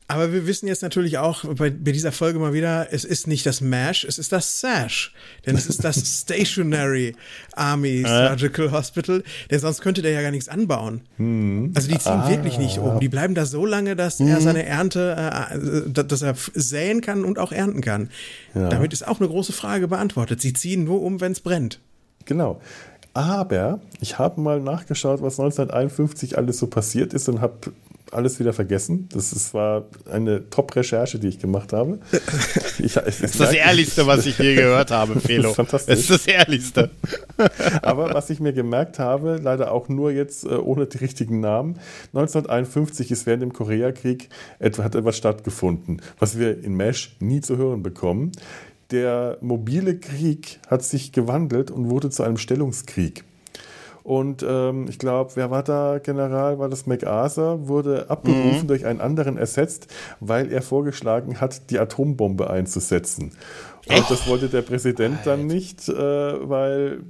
Aber 0.09 0.31
wir 0.31 0.47
wissen 0.47 0.67
jetzt 0.67 0.83
natürlich 0.83 1.17
auch 1.17 1.43
bei, 1.43 1.69
bei 1.69 1.91
dieser 1.91 2.13
Folge 2.13 2.39
mal 2.39 2.53
wieder, 2.53 2.93
es 2.93 3.03
ist 3.03 3.27
nicht 3.27 3.45
das 3.45 3.59
MASH, 3.59 4.05
es 4.05 4.17
ist 4.17 4.31
das 4.31 4.61
SASH. 4.61 5.13
Denn 5.45 5.57
es 5.57 5.67
ist 5.67 5.83
das 5.83 5.97
Stationary 6.21 7.13
Army 7.55 8.03
Surgical 8.07 8.71
Hospital. 8.71 9.23
Denn 9.51 9.59
sonst 9.59 9.81
könnte 9.81 10.01
der 10.01 10.11
ja 10.11 10.21
gar 10.21 10.31
nichts 10.31 10.47
anbauen. 10.47 11.01
Also 11.75 11.89
die 11.89 11.99
ziehen 11.99 12.27
wirklich 12.29 12.57
nicht 12.57 12.79
um. 12.79 13.01
Die 13.01 13.09
bleiben 13.09 13.35
da 13.35 13.45
so 13.45 13.65
lange, 13.65 13.97
dass 13.97 14.21
er 14.21 14.39
seine 14.39 14.65
Ernte, 14.65 15.15
äh, 15.17 15.55
äh, 15.57 16.05
dass 16.05 16.21
er 16.21 16.35
säen 16.53 17.01
kann 17.01 17.25
und 17.25 17.37
auch 17.37 17.51
ernten 17.51 17.81
kann. 17.81 18.09
Damit 18.53 18.93
ist 18.93 19.05
auch 19.05 19.19
eine 19.19 19.27
große 19.27 19.51
Frage 19.51 19.89
beantwortet. 19.89 20.41
Sie 20.41 20.53
ziehen 20.53 20.85
nur 20.85 21.01
um, 21.01 21.19
wenn 21.19 21.33
es 21.33 21.41
brennt. 21.41 21.79
Genau. 22.25 22.61
Aber 23.13 23.79
ich 23.99 24.19
habe 24.19 24.39
mal 24.39 24.61
nachgeschaut, 24.61 25.23
was 25.23 25.39
1951 25.39 26.37
alles 26.37 26.59
so 26.59 26.67
passiert 26.67 27.13
ist 27.15 27.27
und 27.29 27.41
habe 27.41 27.73
alles 28.11 28.39
wieder 28.39 28.53
vergessen. 28.53 29.07
Das 29.11 29.33
ist, 29.33 29.53
war 29.53 29.85
eine 30.09 30.49
Top-Recherche, 30.49 31.19
die 31.19 31.27
ich 31.27 31.39
gemacht 31.39 31.73
habe. 31.73 31.99
Ich, 32.79 32.93
das 32.93 33.05
Das 33.05 33.21
ist 33.21 33.39
das 33.39 33.53
Ehrlichste, 33.53 34.05
was 34.05 34.25
ich 34.27 34.37
je 34.37 34.53
gehört 34.53 34.91
habe, 34.91 35.19
Felo. 35.19 35.53
fantastisch. 35.53 35.95
Das 35.95 35.99
ist 36.01 36.09
das 36.11 36.27
Ehrlichste. 36.27 36.91
Aber 37.81 38.13
was 38.13 38.29
ich 38.29 38.39
mir 38.39 38.53
gemerkt 38.53 38.99
habe, 38.99 39.39
leider 39.41 39.71
auch 39.71 39.89
nur 39.89 40.11
jetzt 40.11 40.43
äh, 40.43 40.49
ohne 40.49 40.85
die 40.85 40.99
richtigen 40.99 41.39
Namen, 41.39 41.79
1951 42.13 43.11
ist 43.11 43.25
während 43.25 43.41
dem 43.41 43.53
Koreakrieg 43.53 44.29
etwa, 44.59 44.83
hat 44.83 44.93
etwas 44.95 45.17
stattgefunden, 45.17 46.01
was 46.19 46.37
wir 46.37 46.63
in 46.63 46.75
Mesh 46.75 47.15
nie 47.19 47.41
zu 47.41 47.57
hören 47.57 47.81
bekommen. 47.81 48.31
Der 48.91 49.37
mobile 49.41 49.97
Krieg 49.97 50.59
hat 50.67 50.83
sich 50.83 51.11
gewandelt 51.11 51.71
und 51.71 51.89
wurde 51.89 52.09
zu 52.09 52.23
einem 52.23 52.37
Stellungskrieg. 52.37 53.23
Und 54.07 54.41
ähm, 54.41 54.85
ich 54.87 54.99
glaube, 54.99 55.31
wer 55.35 55.51
war 55.51 55.63
da 55.63 55.99
General? 55.99 56.57
War 56.59 56.69
das 56.69 56.85
MacArthur? 56.85 57.67
Wurde 57.67 58.09
abberufen, 58.09 58.65
durch 58.65 58.85
einen 58.85 59.01
anderen 59.01 59.37
ersetzt, 59.37 59.87
weil 60.21 60.49
er 60.49 60.61
vorgeschlagen 60.61 61.41
hat, 61.41 61.69
die 61.71 61.77
Atombombe 61.77 62.49
einzusetzen. 62.49 63.33
Und 63.85 64.09
das 64.09 64.25
wollte 64.29 64.47
der 64.47 64.61
Präsident 64.61 65.19
dann 65.25 65.45
nicht, 65.45 65.89
äh, 65.89 65.93
weil, 65.93 67.01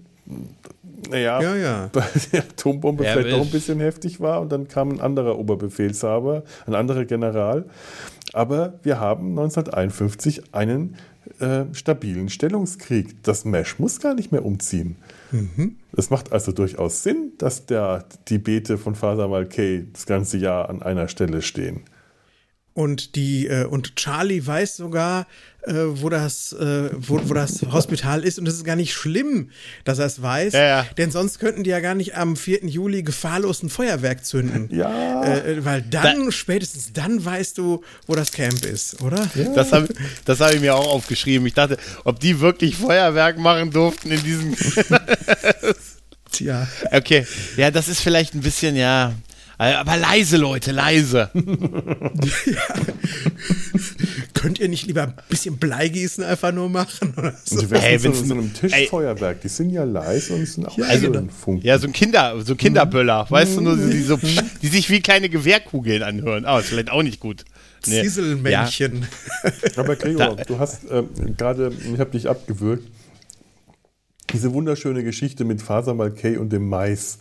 naja, 1.12 1.40
Ja, 1.40 1.56
ja. 1.56 1.90
weil 1.94 2.10
die 2.32 2.40
Atombombe 2.40 3.04
Wer 3.04 3.14
vielleicht 3.14 3.38
doch 3.38 3.46
ein 3.46 3.52
bisschen 3.52 3.80
heftig 3.80 4.20
war 4.20 4.42
und 4.42 4.52
dann 4.52 4.68
kam 4.68 4.90
ein 4.90 5.00
anderer 5.00 5.38
Oberbefehlshaber, 5.38 6.42
ein 6.66 6.74
anderer 6.74 7.06
General. 7.06 7.66
Aber 8.34 8.74
wir 8.82 9.00
haben 9.00 9.38
1951 9.38 10.56
einen 10.56 10.96
äh, 11.40 11.66
stabilen 11.74 12.30
Stellungskrieg. 12.30 13.22
Das 13.22 13.46
Mesh 13.46 13.78
muss 13.78 14.00
gar 14.00 14.16
nicht 14.16 14.32
mehr 14.32 14.44
umziehen. 14.44 14.96
Es 15.96 16.10
macht 16.10 16.32
also 16.32 16.52
durchaus 16.52 17.04
Sinn, 17.04 17.34
dass 17.38 17.66
der, 17.66 18.06
die 18.28 18.38
Beete 18.38 18.78
von 18.78 18.96
Father 18.96 19.28
Malkay 19.28 19.88
das 19.92 20.06
ganze 20.06 20.38
Jahr 20.38 20.70
an 20.70 20.82
einer 20.82 21.08
Stelle 21.08 21.42
stehen. 21.42 21.82
Und 22.78 23.16
die 23.16 23.48
äh, 23.48 23.66
und 23.66 23.96
Charlie 23.96 24.46
weiß 24.46 24.78
sogar, 24.78 25.26
äh, 25.64 25.74
wo 25.74 26.10
das 26.10 26.54
äh, 26.54 26.92
wo, 26.94 27.20
wo 27.28 27.34
das 27.34 27.64
Hospital 27.72 28.24
ist 28.24 28.38
und 28.38 28.48
es 28.48 28.54
ist 28.54 28.66
gar 28.66 28.76
nicht 28.76 28.94
schlimm, 28.94 29.50
dass 29.84 29.98
er 29.98 30.06
es 30.06 30.22
weiß, 30.22 30.54
Ja, 30.54 30.62
ja. 30.62 30.86
denn 30.96 31.10
sonst 31.10 31.40
könnten 31.40 31.64
die 31.64 31.72
ja 31.72 31.80
gar 31.80 31.96
nicht 31.96 32.16
am 32.16 32.36
4. 32.36 32.66
Juli 32.68 33.02
gefahrlos 33.02 33.64
ein 33.64 33.70
Feuerwerk 33.70 34.24
zünden. 34.24 34.70
Ja. 34.72 35.24
Äh, 35.24 35.66
weil 35.66 35.82
dann 35.82 36.32
spätestens 36.32 36.94
dann 36.94 37.26
weißt 37.26 37.58
du, 37.58 37.84
wo 38.06 38.14
das 38.14 38.32
Camp 38.32 38.64
ist, 38.64 39.02
oder? 39.02 39.28
Das 39.56 39.72
habe 39.72 39.88
das 40.26 40.40
hab 40.40 40.54
ich 40.54 40.62
mir 40.62 40.76
auch 40.76 40.88
aufgeschrieben. 40.88 41.48
Ich 41.48 41.56
dachte, 41.56 41.80
ob 42.04 42.20
die 42.20 42.40
wirklich 42.42 42.76
Feuerwerk 42.76 43.40
machen 43.40 43.72
durften 43.72 44.12
in 44.12 44.22
diesem. 44.24 44.56
Tja. 46.32 46.68
Okay, 46.92 47.26
ja, 47.56 47.72
das 47.72 47.88
ist 47.88 48.02
vielleicht 48.02 48.36
ein 48.36 48.42
bisschen, 48.42 48.76
ja. 48.76 49.14
Aber 49.58 49.98
leise, 49.98 50.38
Leute, 50.38 50.72
leise. 50.72 51.32
Könnt 54.34 54.60
ihr 54.60 54.70
nicht 54.70 54.86
lieber 54.86 55.04
ein 55.04 55.14
bisschen 55.30 55.58
Bleigießen 55.58 56.24
einfach 56.24 56.52
nur 56.52 56.70
machen? 56.70 57.14
Oder 57.18 57.34
so? 57.44 57.56
Und 57.56 57.64
die 57.64 57.72
werden 57.72 57.84
Ey, 57.84 57.98
so, 57.98 58.14
so 58.14 58.34
einem 58.34 58.54
Tischfeuerwerk, 58.54 59.42
die 59.42 59.48
sind 59.48 59.72
ja 59.72 59.84
leise 59.84 60.34
und 60.34 60.46
sind 60.46 60.68
auch 60.68 60.78
Also, 60.78 61.12
schön 61.12 61.30
Funken. 61.30 61.66
Ja, 61.66 61.80
so 61.80 61.88
ein 61.88 61.94
Kinder, 61.94 62.36
so 62.44 62.56
Kinderböller, 62.56 63.26
weißt 63.30 63.58
du, 63.58 63.62
nur 63.62 63.78
die, 63.78 64.02
so, 64.02 64.20
die 64.62 64.68
sich 64.68 64.90
wie 64.90 65.02
kleine 65.02 65.30
Gewehrkugeln 65.30 66.04
anhören. 66.04 66.46
Ah, 66.46 66.60
ist 66.60 66.68
vielleicht 66.68 66.92
auch 66.92 67.04
nicht 67.04 67.20
gut. 67.20 67.46
Nee. 67.88 68.02
Zieselmännchen. 68.02 69.08
Aber 69.76 69.96
Gregor, 69.96 70.36
du 70.36 70.60
hast 70.60 70.82
ähm, 70.92 71.10
gerade, 71.36 71.72
ich 71.94 72.00
habe 72.00 72.12
dich 72.12 72.30
abgewürgt, 72.30 72.88
diese 74.32 74.54
wunderschöne 74.54 75.04
Geschichte 75.04 75.46
mit 75.46 75.62
Faser 75.62 75.94
Malkay 75.94 76.38
und 76.38 76.52
dem 76.52 76.68
Mais 76.70 77.18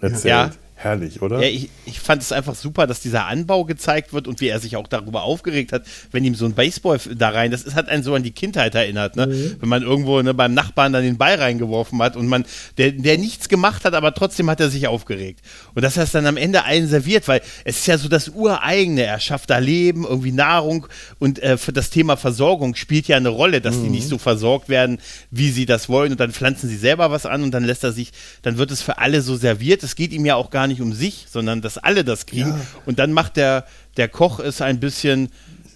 erzählt. 0.00 0.24
Ja. 0.24 0.50
Herrlich, 0.76 1.22
oder? 1.22 1.40
Ja, 1.40 1.48
ich, 1.48 1.70
ich 1.86 2.00
fand 2.00 2.20
es 2.20 2.32
einfach 2.32 2.56
super, 2.56 2.86
dass 2.86 3.00
dieser 3.00 3.26
Anbau 3.26 3.64
gezeigt 3.64 4.12
wird 4.12 4.26
und 4.26 4.40
wie 4.40 4.48
er 4.48 4.58
sich 4.58 4.76
auch 4.76 4.88
darüber 4.88 5.22
aufgeregt 5.22 5.72
hat, 5.72 5.84
wenn 6.10 6.24
ihm 6.24 6.34
so 6.34 6.46
ein 6.46 6.54
Baseball 6.54 6.98
da 7.16 7.30
rein, 7.30 7.52
das 7.52 7.62
ist, 7.62 7.74
hat 7.76 7.88
einen 7.88 8.02
so 8.02 8.14
an 8.14 8.24
die 8.24 8.32
Kindheit 8.32 8.74
erinnert, 8.74 9.14
ne? 9.14 9.56
Wenn 9.60 9.68
man 9.68 9.82
irgendwo 9.82 10.20
ne, 10.20 10.34
beim 10.34 10.52
Nachbarn 10.52 10.92
dann 10.92 11.04
den 11.04 11.16
Ball 11.16 11.36
reingeworfen 11.36 12.02
hat 12.02 12.16
und 12.16 12.26
man, 12.26 12.44
der, 12.76 12.90
der 12.90 13.18
nichts 13.18 13.48
gemacht 13.48 13.84
hat, 13.84 13.94
aber 13.94 14.14
trotzdem 14.14 14.50
hat 14.50 14.60
er 14.60 14.68
sich 14.68 14.88
aufgeregt. 14.88 15.40
Und 15.74 15.82
dass 15.82 15.96
er 15.96 16.02
es 16.02 16.10
dann 16.10 16.26
am 16.26 16.36
Ende 16.36 16.64
allen 16.64 16.88
serviert, 16.88 17.28
weil 17.28 17.40
es 17.64 17.78
ist 17.78 17.86
ja 17.86 17.96
so 17.96 18.08
das 18.08 18.30
Ureigene, 18.30 19.04
er 19.04 19.20
schafft 19.20 19.50
da 19.50 19.58
Leben, 19.58 20.04
irgendwie 20.04 20.32
Nahrung 20.32 20.88
und 21.20 21.40
äh, 21.40 21.56
für 21.56 21.72
das 21.72 21.90
Thema 21.90 22.16
Versorgung 22.16 22.74
spielt 22.74 23.06
ja 23.06 23.16
eine 23.16 23.28
Rolle, 23.28 23.60
dass 23.60 23.80
die 23.80 23.88
nicht 23.88 24.08
so 24.08 24.18
versorgt 24.18 24.68
werden, 24.68 24.98
wie 25.30 25.50
sie 25.50 25.66
das 25.66 25.88
wollen 25.88 26.12
und 26.12 26.20
dann 26.20 26.32
pflanzen 26.32 26.68
sie 26.68 26.76
selber 26.76 27.12
was 27.12 27.26
an 27.26 27.42
und 27.42 27.52
dann 27.52 27.64
lässt 27.64 27.84
er 27.84 27.92
sich, 27.92 28.10
dann 28.42 28.58
wird 28.58 28.70
es 28.70 28.82
für 28.82 28.98
alle 28.98 29.22
so 29.22 29.36
serviert. 29.36 29.82
Es 29.82 29.94
geht 29.94 30.12
ihm 30.12 30.26
ja 30.26 30.34
auch 30.34 30.50
gar 30.50 30.63
nicht 30.66 30.80
um 30.80 30.92
sich, 30.92 31.26
sondern 31.30 31.60
dass 31.60 31.78
alle 31.78 32.04
das 32.04 32.26
kriegen. 32.26 32.50
Ja. 32.50 32.60
Und 32.86 32.98
dann 32.98 33.12
macht 33.12 33.36
der, 33.36 33.64
der 33.96 34.08
Koch 34.08 34.40
es 34.40 34.60
ein 34.60 34.80
bisschen 34.80 35.30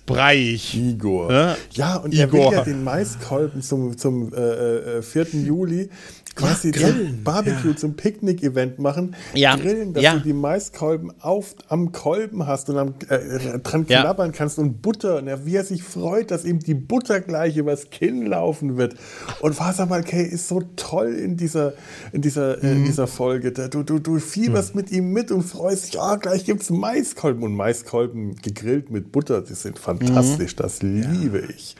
breiig. 0.06 0.74
Igor. 0.74 1.30
Ja? 1.30 1.56
Ja, 1.72 1.96
und 1.96 2.14
er 2.14 2.26
Igor. 2.26 2.50
will 2.50 2.58
ja 2.58 2.64
den 2.64 2.82
Maiskolben 2.82 3.62
zum, 3.62 3.96
zum 3.96 4.32
äh, 4.34 4.98
äh, 4.98 5.02
4. 5.02 5.26
Juli 5.44 5.90
quasi 6.38 6.70
Ja, 6.74 6.88
grillen, 6.90 7.22
Barbecue, 7.24 7.70
ja. 7.70 7.76
zum 7.76 7.94
Picknick-Event 7.96 8.78
machen, 8.78 9.14
Ja, 9.34 9.56
grillen, 9.56 9.92
dass 9.92 10.02
ja. 10.02 10.14
du 10.14 10.20
die 10.20 10.32
Maiskolben 10.32 11.12
auf, 11.20 11.54
am 11.68 11.92
Kolben 11.92 12.46
hast 12.46 12.70
und 12.70 12.78
am, 12.78 12.94
äh, 13.08 13.58
dran 13.58 13.84
Ja. 13.88 14.02
knabbern 14.02 14.32
kannst 14.32 14.58
und 14.58 14.80
Butter. 14.82 15.16
Und 15.18 15.28
er, 15.28 15.44
wie 15.46 15.56
er 15.56 15.64
sich 15.64 15.82
freut, 15.82 16.30
dass 16.30 16.44
ihm 16.44 16.60
die 16.60 16.74
Butter 16.74 17.20
gleich 17.20 17.56
übers 17.56 17.90
Kinn 17.90 18.26
laufen 18.26 18.76
wird. 18.76 18.94
Und 19.40 19.54
Faser 19.54 19.86
Malkay 19.86 20.22
ist 20.24 20.48
so 20.48 20.62
toll 20.76 21.12
in 21.14 21.36
dieser, 21.36 21.74
in 22.12 22.22
dieser, 22.22 22.62
äh, 22.62 22.72
in 22.72 22.84
dieser 22.84 23.06
Folge. 23.06 23.52
Du, 23.52 23.82
du, 23.82 23.98
du 23.98 24.18
fieberst 24.18 24.74
mit 24.74 24.90
ihm 24.92 25.12
mit 25.12 25.30
und 25.30 25.42
freust 25.42 25.88
dich, 25.88 26.00
ah, 26.00 26.16
gleich 26.16 26.44
gibt's 26.44 26.70
Maiskolben. 26.70 27.42
Und 27.42 27.54
Maiskolben 27.54 28.36
gegrillt 28.36 28.90
mit 28.90 29.12
Butter, 29.12 29.42
die 29.42 29.54
sind 29.54 29.78
fantastisch. 29.78 30.54
Das 30.56 30.82
liebe 30.82 31.42
ich. 31.56 31.76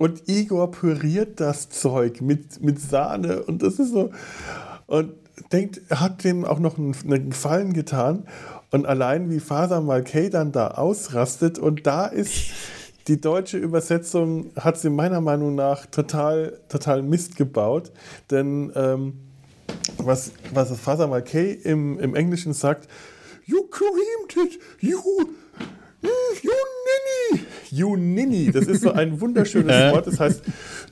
Und 0.00 0.30
Igor 0.30 0.70
püriert 0.70 1.40
das 1.40 1.68
Zeug 1.68 2.22
mit, 2.22 2.62
mit 2.62 2.80
Sahne 2.80 3.42
und 3.42 3.62
das 3.62 3.78
ist 3.78 3.92
so. 3.92 4.08
Und 4.86 5.12
denkt, 5.52 5.82
hat 5.90 6.24
dem 6.24 6.46
auch 6.46 6.58
noch 6.58 6.78
einen, 6.78 6.96
einen 7.04 7.28
Gefallen 7.28 7.74
getan. 7.74 8.24
Und 8.70 8.86
allein 8.86 9.28
wie 9.28 9.40
Faser 9.40 9.82
Malkay 9.82 10.30
dann 10.30 10.52
da 10.52 10.68
ausrastet 10.68 11.58
und 11.58 11.86
da 11.86 12.06
ist 12.06 12.32
die 13.08 13.20
deutsche 13.20 13.58
Übersetzung, 13.58 14.52
hat 14.56 14.78
sie 14.78 14.88
meiner 14.88 15.20
Meinung 15.20 15.54
nach 15.54 15.84
total, 15.84 16.58
total 16.70 17.02
Mist 17.02 17.36
gebaut. 17.36 17.92
Denn 18.30 18.72
ähm, 18.76 19.20
was, 19.98 20.32
was 20.54 20.70
Faser 20.80 21.08
Malkay 21.08 21.52
im, 21.52 21.98
im 22.00 22.14
Englischen 22.14 22.54
sagt, 22.54 22.88
You 23.44 23.64
creamed 23.64 24.50
it, 24.50 24.58
you 24.80 24.98
You 27.72 27.94
Ninny! 27.94 28.50
Das 28.50 28.66
ist 28.66 28.82
so 28.82 28.90
ein 28.92 29.20
wunderschönes 29.20 29.92
Wort. 29.92 30.06
Das 30.08 30.18
heißt 30.18 30.42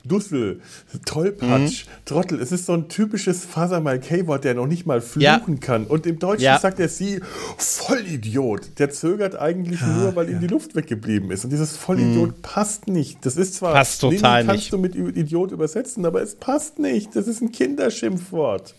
Dussel, 0.05 0.61
Tollpatsch, 1.05 1.83
Trottel. 2.05 2.39
Es 2.41 2.53
ist 2.53 2.65
so 2.67 2.73
ein 2.73 2.87
typisches 2.87 3.43
Faser 3.43 3.81
Malkay-Wort, 3.81 4.45
der 4.45 4.53
noch 4.53 4.65
nicht 4.65 4.85
mal 4.85 5.03
Ja. 5.17 5.37
fluchen 5.39 5.59
kann. 5.59 5.85
Und 5.85 6.05
im 6.05 6.19
Deutschen 6.19 6.43
Ja. 6.45 6.57
sagt 6.57 6.79
er 6.79 6.87
sie 6.87 7.19
Vollidiot. 7.57 8.79
Der 8.79 8.91
zögert 8.91 9.37
eigentlich 9.37 9.81
nur, 9.81 10.15
weil 10.15 10.29
ihm 10.29 10.39
die 10.39 10.47
Luft 10.47 10.73
weggeblieben 10.75 11.31
ist. 11.31 11.43
Und 11.43 11.49
dieses 11.49 11.75
Vollidiot 11.75 12.41
passt 12.41 12.87
nicht. 12.87 13.25
Das 13.25 13.35
ist 13.35 13.55
zwar 13.55 13.73
Passt 13.73 13.99
total 13.99 14.43
Ninny 14.45 14.47
kannst 14.47 14.71
nicht. 14.71 14.73
du 14.73 14.77
mit 14.77 14.95
Idiot 15.17 15.51
übersetzen, 15.51 16.05
aber 16.05 16.21
es 16.21 16.35
passt 16.35 16.79
nicht. 16.79 17.13
Das 17.15 17.27
ist 17.27 17.41
ein 17.41 17.51
Kinderschimpfwort. 17.51 18.73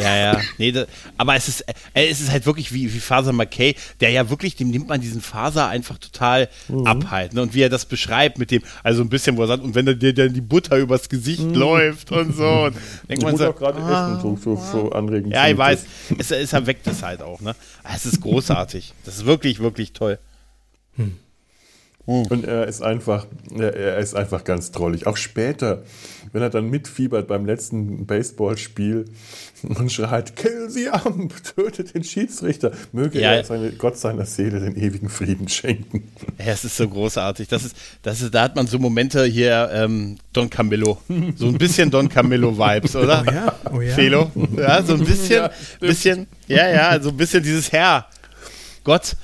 Ja, 0.00 0.16
ja. 0.16 0.40
Nee, 0.58 0.72
da, 0.72 0.86
aber 1.16 1.34
es 1.36 1.48
ist, 1.48 1.60
äh, 1.94 2.06
es 2.08 2.20
ist 2.20 2.30
halt 2.30 2.46
wirklich 2.46 2.72
wie, 2.72 2.92
wie 2.92 3.00
Faser 3.00 3.32
McKay, 3.32 3.74
der 4.00 4.10
ja 4.10 4.28
wirklich, 4.30 4.56
dem 4.56 4.70
nimmt 4.70 4.88
man 4.88 5.00
diesen 5.00 5.20
Faser 5.20 5.68
einfach 5.68 5.98
total 5.98 6.48
Mhm. 6.68 6.86
ab 6.86 7.10
halt. 7.10 7.34
Ne? 7.34 7.42
Und 7.42 7.54
wie 7.54 7.62
er 7.62 7.68
das 7.68 7.84
beschreibt 7.86 8.38
mit 8.38 8.50
dem, 8.50 8.62
also 8.82 9.02
ein 9.02 9.08
bisschen, 9.08 9.36
wo 9.36 9.42
er 9.42 9.48
sagt, 9.48 9.62
und 9.62 9.74
wenn 9.74 9.86
dir 9.98 10.12
dann 10.14 10.32
die 10.34 10.40
Butter 10.40 10.76
übers 10.76 11.08
Gesicht 11.08 11.42
läuft 11.54 12.12
und 12.12 12.34
so. 12.36 12.46
Und 12.48 12.74
denkt 13.08 13.08
Mhm. 13.08 13.12
Ich 13.18 13.22
man 13.24 13.36
so, 13.36 13.50
auch 13.50 13.56
gerade 13.56 13.78
ah, 13.80 14.16
essen, 14.18 14.20
so, 14.20 14.56
so, 14.56 14.62
so 14.72 14.92
anregend. 14.92 15.32
Ja, 15.32 15.48
ich 15.48 15.56
weiß. 15.56 15.84
Es, 16.18 16.30
es 16.30 16.52
erweckt 16.52 16.86
es 16.86 17.02
halt 17.02 17.22
auch, 17.22 17.40
ne? 17.40 17.54
Ah, 17.82 17.92
Es 17.94 18.06
ist 18.06 18.20
großartig. 18.20 18.92
Das 19.04 19.16
ist 19.16 19.26
wirklich, 19.26 19.58
wirklich 19.60 19.92
toll. 19.92 20.18
Und 22.06 22.44
er 22.46 22.66
ist 22.66 22.82
einfach, 22.82 23.26
er, 23.54 23.74
er 23.76 23.98
ist 23.98 24.14
einfach 24.14 24.42
ganz 24.44 24.72
drollig. 24.72 25.06
Auch 25.06 25.18
später, 25.18 25.82
wenn 26.32 26.42
er 26.42 26.50
dann 26.50 26.68
mitfiebert 26.70 27.26
beim 27.28 27.46
letzten 27.46 28.06
Baseballspiel 28.06 29.04
und 29.62 29.90
schreit, 29.92 30.36
kill 30.36 30.70
sie 30.70 30.88
am, 30.88 31.28
tötet 31.56 31.94
den 31.94 32.04
Schiedsrichter, 32.04 32.72
möge 32.92 33.20
Ja. 33.20 33.32
er 33.32 33.44
seine, 33.44 33.72
Gott 33.72 33.96
seiner 33.98 34.24
Seele 34.26 34.60
den 34.60 34.76
ewigen 34.76 35.08
Frieden 35.08 35.48
schenken. 35.48 36.04
Ja, 36.38 36.46
es 36.52 36.64
ist 36.64 36.76
so 36.76 36.88
großartig. 36.88 37.48
Das 37.48 37.64
ist, 37.64 37.76
das 38.02 38.20
ist, 38.20 38.34
da 38.34 38.42
hat 38.42 38.56
man 38.56 38.66
so 38.66 38.78
Momente 38.78 39.24
hier, 39.24 39.70
ähm, 39.72 40.18
Don 40.32 40.48
Camillo. 40.50 40.98
So 41.36 41.46
ein 41.46 41.58
bisschen 41.58 41.90
Don 41.90 42.08
Camillo-Vibes, 42.08 42.96
oder? 42.96 43.24
Oh 43.26 43.30
ja, 43.32 43.54
oh 43.76 43.80
ja. 43.80 43.94
Felo? 43.94 44.30
Ja, 44.56 44.82
so 44.82 44.94
ein 44.94 45.04
bisschen, 45.04 45.42
Ja, 45.42 45.50
bisschen, 45.80 46.26
ja, 46.46 46.68
ja, 46.68 47.00
so 47.00 47.08
ein 47.10 47.16
bisschen 47.16 47.42
dieses 47.42 47.72
Herr. 47.72 48.06
Gott, 48.84 49.16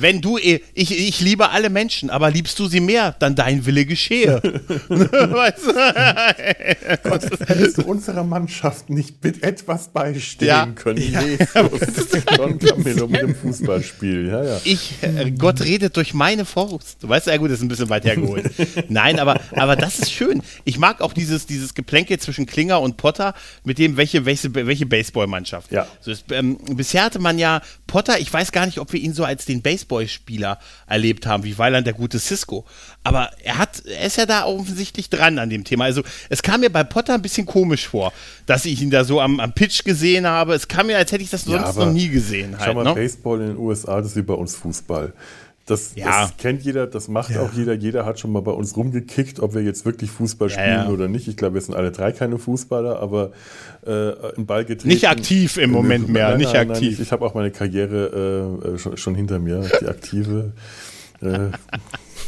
wenn 0.00 0.20
du, 0.20 0.38
eh- 0.38 0.60
ich, 0.74 0.96
ich 0.96 1.20
liebe 1.20 1.50
alle 1.50 1.70
Menschen, 1.70 2.10
aber 2.10 2.30
liebst 2.30 2.58
du 2.58 2.66
sie 2.66 2.80
mehr, 2.80 3.14
dann 3.18 3.34
dein 3.34 3.64
Wille 3.66 3.84
geschehe. 3.86 4.40
weißt 4.88 5.66
du? 5.66 7.46
Hättest 7.46 7.78
du 7.78 7.82
unserer 7.82 8.24
Mannschaft 8.24 8.90
nicht 8.90 9.22
mit 9.22 9.42
etwas 9.42 9.88
beistehen 9.88 10.48
Ja. 10.48 10.66
können? 10.66 10.98
Jesus. 10.98 12.24
Don 12.36 12.58
Camillo 12.58 13.06
mit 13.08 13.20
dem 13.22 13.34
Fußballspiel. 13.34 14.28
Ja, 14.28 14.44
ja. 14.44 14.60
Ich, 14.64 14.94
äh, 15.02 15.30
Gott 15.32 15.62
redet 15.62 15.96
durch 15.96 16.14
meine 16.14 16.44
Faust. 16.44 17.02
Du 17.02 17.08
weißt 17.08 17.26
ja 17.26 17.36
gut, 17.36 17.50
das 17.50 17.58
ist 17.58 17.62
ein 17.64 17.68
bisschen 17.68 17.88
weit 17.90 18.04
hergeholt. 18.04 18.50
Nein, 18.88 19.18
aber, 19.18 19.40
aber 19.52 19.76
das 19.76 19.98
ist 19.98 20.12
schön. 20.12 20.42
Ich 20.64 20.78
mag 20.78 21.00
auch 21.00 21.12
dieses, 21.12 21.46
dieses 21.46 21.74
Geplänke 21.74 22.18
zwischen 22.18 22.46
Klinger 22.46 22.80
und 22.80 22.96
Potter, 22.96 23.34
mit 23.64 23.78
dem, 23.78 23.96
welche, 23.96 24.24
welche, 24.24 24.54
welche 24.54 24.86
Baseballmannschaft. 24.86 25.70
Ja. 25.72 25.86
So 26.00 26.10
ist, 26.10 26.24
ähm, 26.30 26.58
bisher 26.70 27.04
hatte 27.04 27.18
man 27.18 27.38
ja 27.38 27.60
Potter, 27.86 28.18
ich 28.18 28.32
weiß 28.32 28.52
gar 28.52 28.66
nicht, 28.66 28.78
ob 28.78 28.92
wir 28.92 29.00
ihn 29.00 29.12
so 29.14 29.24
als 29.24 29.44
den 29.44 29.62
Baseballspieler 29.84 30.58
erlebt 30.86 31.26
haben, 31.26 31.44
wie 31.44 31.56
Weiland 31.58 31.86
der 31.86 31.94
gute 31.94 32.18
Cisco. 32.18 32.64
Aber 33.02 33.30
er 33.42 33.58
hat, 33.58 33.84
er 33.86 34.06
ist 34.06 34.16
ja 34.16 34.26
da 34.26 34.44
offensichtlich 34.44 35.10
dran 35.10 35.38
an 35.38 35.50
dem 35.50 35.64
Thema. 35.64 35.84
Also 35.84 36.02
es 36.28 36.42
kam 36.42 36.60
mir 36.60 36.70
bei 36.70 36.84
Potter 36.84 37.14
ein 37.14 37.22
bisschen 37.22 37.46
komisch 37.46 37.88
vor, 37.88 38.12
dass 38.46 38.64
ich 38.64 38.80
ihn 38.82 38.90
da 38.90 39.04
so 39.04 39.20
am, 39.20 39.40
am 39.40 39.52
Pitch 39.52 39.84
gesehen 39.84 40.26
habe. 40.26 40.54
Es 40.54 40.68
kam 40.68 40.86
mir, 40.86 40.96
als 40.96 41.12
hätte 41.12 41.22
ich 41.22 41.30
das 41.30 41.44
Ja, 41.46 41.52
sonst 41.52 41.76
aber 41.76 41.86
noch 41.86 41.92
nie 41.92 42.08
gesehen. 42.08 42.54
Schau 42.58 42.66
Halt, 42.66 42.76
mal, 42.76 42.84
ne? 42.84 42.94
Baseball 42.94 43.40
in 43.40 43.48
den 43.48 43.58
USA, 43.58 43.98
das 43.98 44.08
ist 44.08 44.16
wie 44.16 44.22
bei 44.22 44.34
uns 44.34 44.56
Fußball. 44.56 45.12
Das, 45.66 45.94
Ja. 45.94 46.22
das 46.22 46.36
kennt 46.36 46.62
jeder, 46.62 46.86
das 46.86 47.08
macht 47.08 47.30
Ja. 47.30 47.40
auch 47.42 47.52
jeder. 47.54 47.72
Jeder 47.72 48.04
hat 48.04 48.20
schon 48.20 48.32
mal 48.32 48.42
bei 48.42 48.50
uns 48.52 48.76
rumgekickt, 48.76 49.40
ob 49.40 49.54
wir 49.54 49.62
jetzt 49.62 49.86
wirklich 49.86 50.10
Fußball 50.10 50.50
spielen 50.50 50.66
ja. 50.84 50.88
oder 50.88 51.08
nicht. 51.08 51.26
Ich 51.26 51.36
glaube, 51.38 51.54
wir 51.54 51.60
sind 51.62 51.74
alle 51.74 51.90
drei 51.90 52.12
keine 52.12 52.38
Fußballer, 52.38 53.00
aber 53.00 53.32
äh, 53.86 54.12
ein 54.36 54.44
Ball 54.44 54.64
getreten. 54.66 54.88
Nicht 54.88 55.08
aktiv 55.08 55.56
im 55.56 55.70
Moment 55.70 56.08
mehr, 56.10 56.28
Nein, 56.30 56.38
nicht 56.38 56.52
nein, 56.52 56.70
aktiv. 56.70 56.82
Nein, 56.82 56.92
ich 56.92 57.00
ich 57.00 57.12
habe 57.12 57.24
auch 57.24 57.32
meine 57.34 57.50
Karriere 57.50 58.60
äh, 58.64 58.68
äh, 58.74 58.78
schon, 58.78 58.96
schon 58.98 59.14
hinter 59.14 59.38
mir, 59.38 59.62
die 59.80 59.86
aktive. 59.86 60.52
Äh, 61.22 61.50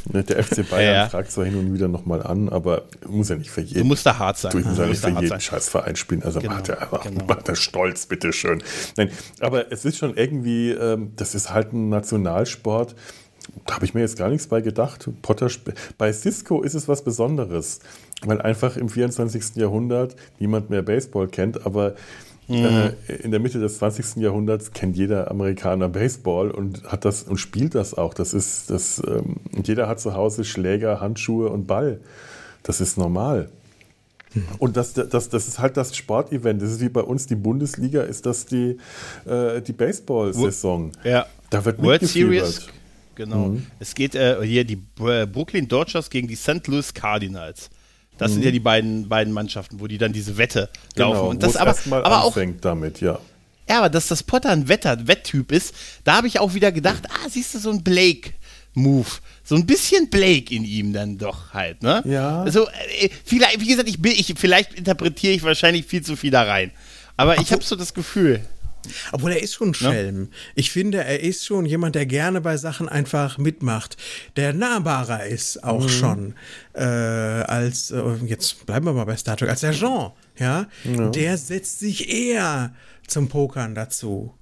der 0.22 0.42
FC 0.42 0.68
Bayern 0.70 1.11
fragt 1.11 1.31
zwar 1.33 1.44
hin 1.44 1.57
und 1.57 1.75
wieder 1.75 1.88
nochmal 1.88 2.22
an, 2.22 2.49
aber 2.49 2.85
muss 3.07 3.29
ja 3.29 3.37
nicht 3.37 3.51
für 3.51 3.61
jeden. 3.61 3.81
Du 3.81 3.85
musst 3.85 4.07
da 4.07 4.18
hart 4.18 4.38
sein. 4.38 4.53
Du, 4.53 4.59
ich 4.61 4.64
muss 4.64 4.77
Du 4.77 4.83
ja 4.83 4.88
nicht 4.88 5.03
musst 5.03 5.05
für 5.05 5.20
jeden 5.20 5.29
sein. 5.29 5.40
Scheißverein 5.40 5.96
spielen. 5.96 6.22
Also 6.22 6.40
Genau, 6.40 6.55
macht 6.55 6.68
er 6.68 6.81
einfach, 6.81 7.03
genau. 7.05 7.25
macht 7.27 7.49
er 7.49 7.57
stolz, 7.57 8.07
bitteschön. 8.07 8.62
Nein, 8.96 9.11
aber 9.40 9.70
es 9.72 9.85
ist 9.85 9.99
schon 9.99 10.16
irgendwie, 10.16 10.70
ähm, 10.70 11.12
das 11.16 11.35
ist 11.35 11.53
halt 11.53 11.72
ein 11.75 11.88
Nationalsport. 11.90 12.94
Da 13.67 13.75
habe 13.75 13.85
ich 13.85 13.95
mir 13.95 14.01
jetzt 14.01 14.17
gar 14.19 14.29
nichts 14.29 14.47
bei 14.47 14.61
gedacht. 14.61 15.09
Potter 15.23 15.49
bei 15.99 16.13
Cisco 16.13 16.63
ist 16.63 16.75
es 16.75 16.89
was 16.89 17.03
Besonderes, 17.05 17.81
weil 18.25 18.41
einfach 18.41 18.77
im 18.77 18.89
24. 18.89 19.57
Jahrhundert 19.57 20.17
niemand 20.39 20.71
mehr 20.71 20.83
Baseball 20.83 21.29
kennt, 21.29 21.65
aber 21.67 21.95
Mhm. 22.49 22.65
äh, 23.09 23.13
in 23.25 23.33
der 23.33 23.41
Mitte 23.41 23.59
des 23.59 23.79
20. 23.79 24.23
Jahrhunderts 24.23 24.71
kennt 24.73 24.97
jeder 24.97 25.33
Amerikaner 25.33 25.89
Baseball 25.89 26.53
und 26.53 26.85
hat 26.85 27.05
das 27.05 27.25
und 27.25 27.39
spielt 27.39 27.75
das 27.75 27.95
auch. 27.95 28.15
Das 28.15 28.33
ist 28.35 28.71
das. 28.71 29.03
Ähm, 29.05 29.37
jeder 29.65 29.89
hat 29.89 29.99
zu 29.99 30.15
Hause 30.15 30.45
Schläger, 30.45 31.01
Handschuhe 31.01 31.49
und 31.49 31.67
Ball. 31.67 31.99
Das 32.63 32.81
ist 32.81 32.99
normal. 32.99 33.49
Und 34.59 34.77
das, 34.77 34.93
das, 34.93 35.29
das 35.29 35.49
ist 35.49 35.59
halt 35.59 35.77
das 35.77 35.97
Sportevent. 35.97 36.61
Das 36.63 36.71
ist 36.71 36.81
wie 36.81 36.89
bei 36.89 37.01
uns 37.01 37.27
die 37.27 37.37
Bundesliga, 37.37 38.03
ist 38.03 38.27
das 38.27 38.47
die, 38.47 38.77
äh, 39.25 39.61
die 39.63 39.73
Baseball-Saison. 39.73 40.93
Ja. 41.05 41.27
Da 41.51 41.65
wird 41.65 41.83
World. 41.83 42.03
Series. 42.07 42.69
Genau. 43.16 43.57
Es 43.81 43.94
geht 43.94 44.14
äh, 44.14 44.37
hier 44.44 44.64
die 44.64 44.79
äh, 45.00 45.26
Brooklyn 45.26 45.66
Dodgers 45.66 46.11
gegen 46.11 46.29
die 46.29 46.37
St. 46.37 46.66
Louis 46.68 46.94
Cardinals. 46.94 47.70
Das 48.18 48.33
sind 48.33 48.44
ja 48.44 48.50
die 48.50 48.61
beiden, 48.61 49.09
beiden 49.09 49.33
Mannschaften, 49.33 49.81
wo 49.81 49.87
die 49.87 49.98
dann 49.98 50.12
diese 50.12 50.38
Wette 50.38 50.70
laufen. 50.94 51.12
Genau, 51.12 51.29
Und 51.31 51.42
wo 51.42 51.46
das 51.46 51.57
aber, 51.57 51.76
aber 52.05 52.24
auch, 52.24 52.37
damit, 52.61 53.00
ja. 53.00 53.18
ja, 53.68 53.79
aber 53.79 53.90
dass 53.90 54.09
das 54.09 54.22
Potter 54.22 54.50
ein 54.50 54.68
Wetter, 54.68 55.07
Wetttyp 55.07 55.52
ist, 55.52 55.74
da 56.05 56.16
habe 56.16 56.26
ich 56.26 56.40
auch 56.40 56.55
wieder 56.55 56.72
gedacht, 56.72 57.02
ah, 57.09 57.29
siehst 57.29 57.55
du, 57.55 57.59
so 57.59 57.70
ein 57.70 57.83
Blake-Move. 57.83 59.09
So 59.44 59.55
ein 59.55 59.66
bisschen 59.66 60.09
Blake 60.09 60.55
in 60.55 60.64
ihm 60.64 60.92
dann 60.92 61.18
doch 61.18 61.52
halt, 61.52 61.83
ne? 61.83 62.02
Ja. 62.07 62.42
Also, 62.42 62.68
äh, 63.00 63.11
vielleicht, 63.24 63.61
wie 63.61 63.68
gesagt, 63.68 63.88
ich, 63.88 64.00
bin, 64.00 64.12
ich, 64.12 64.35
vielleicht 64.37 64.74
interpretiere 64.74 65.35
ich 65.35 65.42
wahrscheinlich 65.42 65.85
viel 65.85 66.02
zu 66.02 66.16
viel 66.16 66.31
da 66.31 66.42
rein. 66.42 66.72
Aber 67.18 67.38
ich 67.38 67.52
habe 67.52 67.62
so 67.62 67.76
das 67.76 67.94
Gefühl. 67.94 68.40
Obwohl 69.12 69.33
er 69.33 69.42
ist 69.42 69.55
schon 69.55 69.70
ein 69.70 69.75
Schelm. 69.75 70.29
Ich 70.55 70.70
finde, 70.70 71.05
er 71.05 71.20
ist 71.20 71.44
schon 71.44 71.66
jemand, 71.66 71.94
der 71.94 72.07
gerne 72.07 72.40
bei 72.40 72.57
Sachen 72.57 72.88
einfach 72.88 73.38
mitmacht, 73.38 73.96
der 74.37 74.53
nahbarer 74.53 75.27
ist 75.27 75.62
auch 75.64 75.88
schon 75.88 76.35
äh, 76.75 76.83
als 76.83 77.90
äh, 77.90 78.03
jetzt 78.27 78.66
bleiben 78.66 78.87
wir 78.87 78.92
mal 78.92 79.05
bei 79.05 79.16
Star 79.16 79.37
Trek 79.37 79.51
als 79.51 79.61
der 79.61 79.72
Jean, 79.72 80.12
ja, 80.38 80.66
der 80.85 81.38
setzt 81.38 81.81
sich 81.81 82.09
eher 82.09 82.75
zum 83.07 83.29
Pokern 83.29 83.75
dazu 83.75 84.35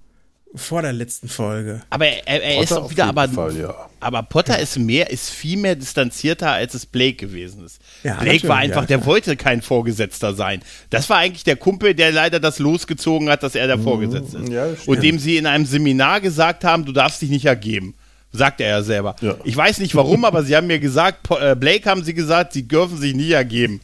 vor 0.54 0.82
der 0.82 0.92
letzten 0.92 1.28
Folge. 1.28 1.82
Aber 1.90 2.06
er, 2.06 2.42
er, 2.42 2.62
ist 2.62 2.72
auch 2.72 2.90
wieder, 2.90 3.06
aber, 3.06 3.28
Fall, 3.28 3.56
ja. 3.56 3.90
Aber 4.04 4.22
Potter 4.22 4.58
ist 4.58 4.78
mehr, 4.78 5.10
ist 5.10 5.30
viel 5.30 5.56
mehr 5.56 5.76
distanzierter, 5.76 6.52
als 6.52 6.74
es 6.74 6.84
Blake 6.84 7.14
gewesen 7.14 7.64
ist. 7.64 7.80
Ja, 8.02 8.14
Blake 8.16 8.46
war 8.48 8.58
einfach, 8.58 8.82
ja. 8.82 8.86
der 8.86 9.06
wollte 9.06 9.36
kein 9.36 9.62
Vorgesetzter 9.62 10.34
sein. 10.34 10.60
Das 10.90 11.08
war 11.08 11.18
eigentlich 11.18 11.44
der 11.44 11.56
Kumpel, 11.56 11.94
der 11.94 12.12
leider 12.12 12.38
das 12.38 12.58
losgezogen 12.58 13.30
hat, 13.30 13.42
dass 13.42 13.54
er 13.54 13.66
der 13.66 13.78
Vorgesetzte 13.78 14.38
ist. 14.38 14.48
Mhm. 14.48 14.54
ja. 14.54 14.66
Und 14.86 15.02
dem 15.02 15.18
sie 15.18 15.38
in 15.38 15.46
einem 15.46 15.64
Seminar 15.64 16.20
gesagt 16.20 16.64
haben, 16.64 16.84
du 16.84 16.92
darfst 16.92 17.22
dich 17.22 17.30
nicht 17.30 17.46
ergeben. 17.46 17.94
Sagt 18.30 18.60
er 18.60 18.68
ja 18.68 18.82
selber. 18.82 19.16
Ja. 19.20 19.36
Ich 19.44 19.56
weiß 19.56 19.78
nicht 19.78 19.94
warum, 19.94 20.24
aber 20.24 20.42
sie 20.42 20.54
haben 20.54 20.66
mir 20.66 20.80
gesagt, 20.80 21.30
äh, 21.30 21.54
Blake 21.54 21.88
haben 21.88 22.04
sie 22.04 22.14
gesagt, 22.14 22.52
sie 22.52 22.66
dürfen 22.68 22.98
sich 22.98 23.14
nie 23.14 23.30
ergeben. 23.30 23.80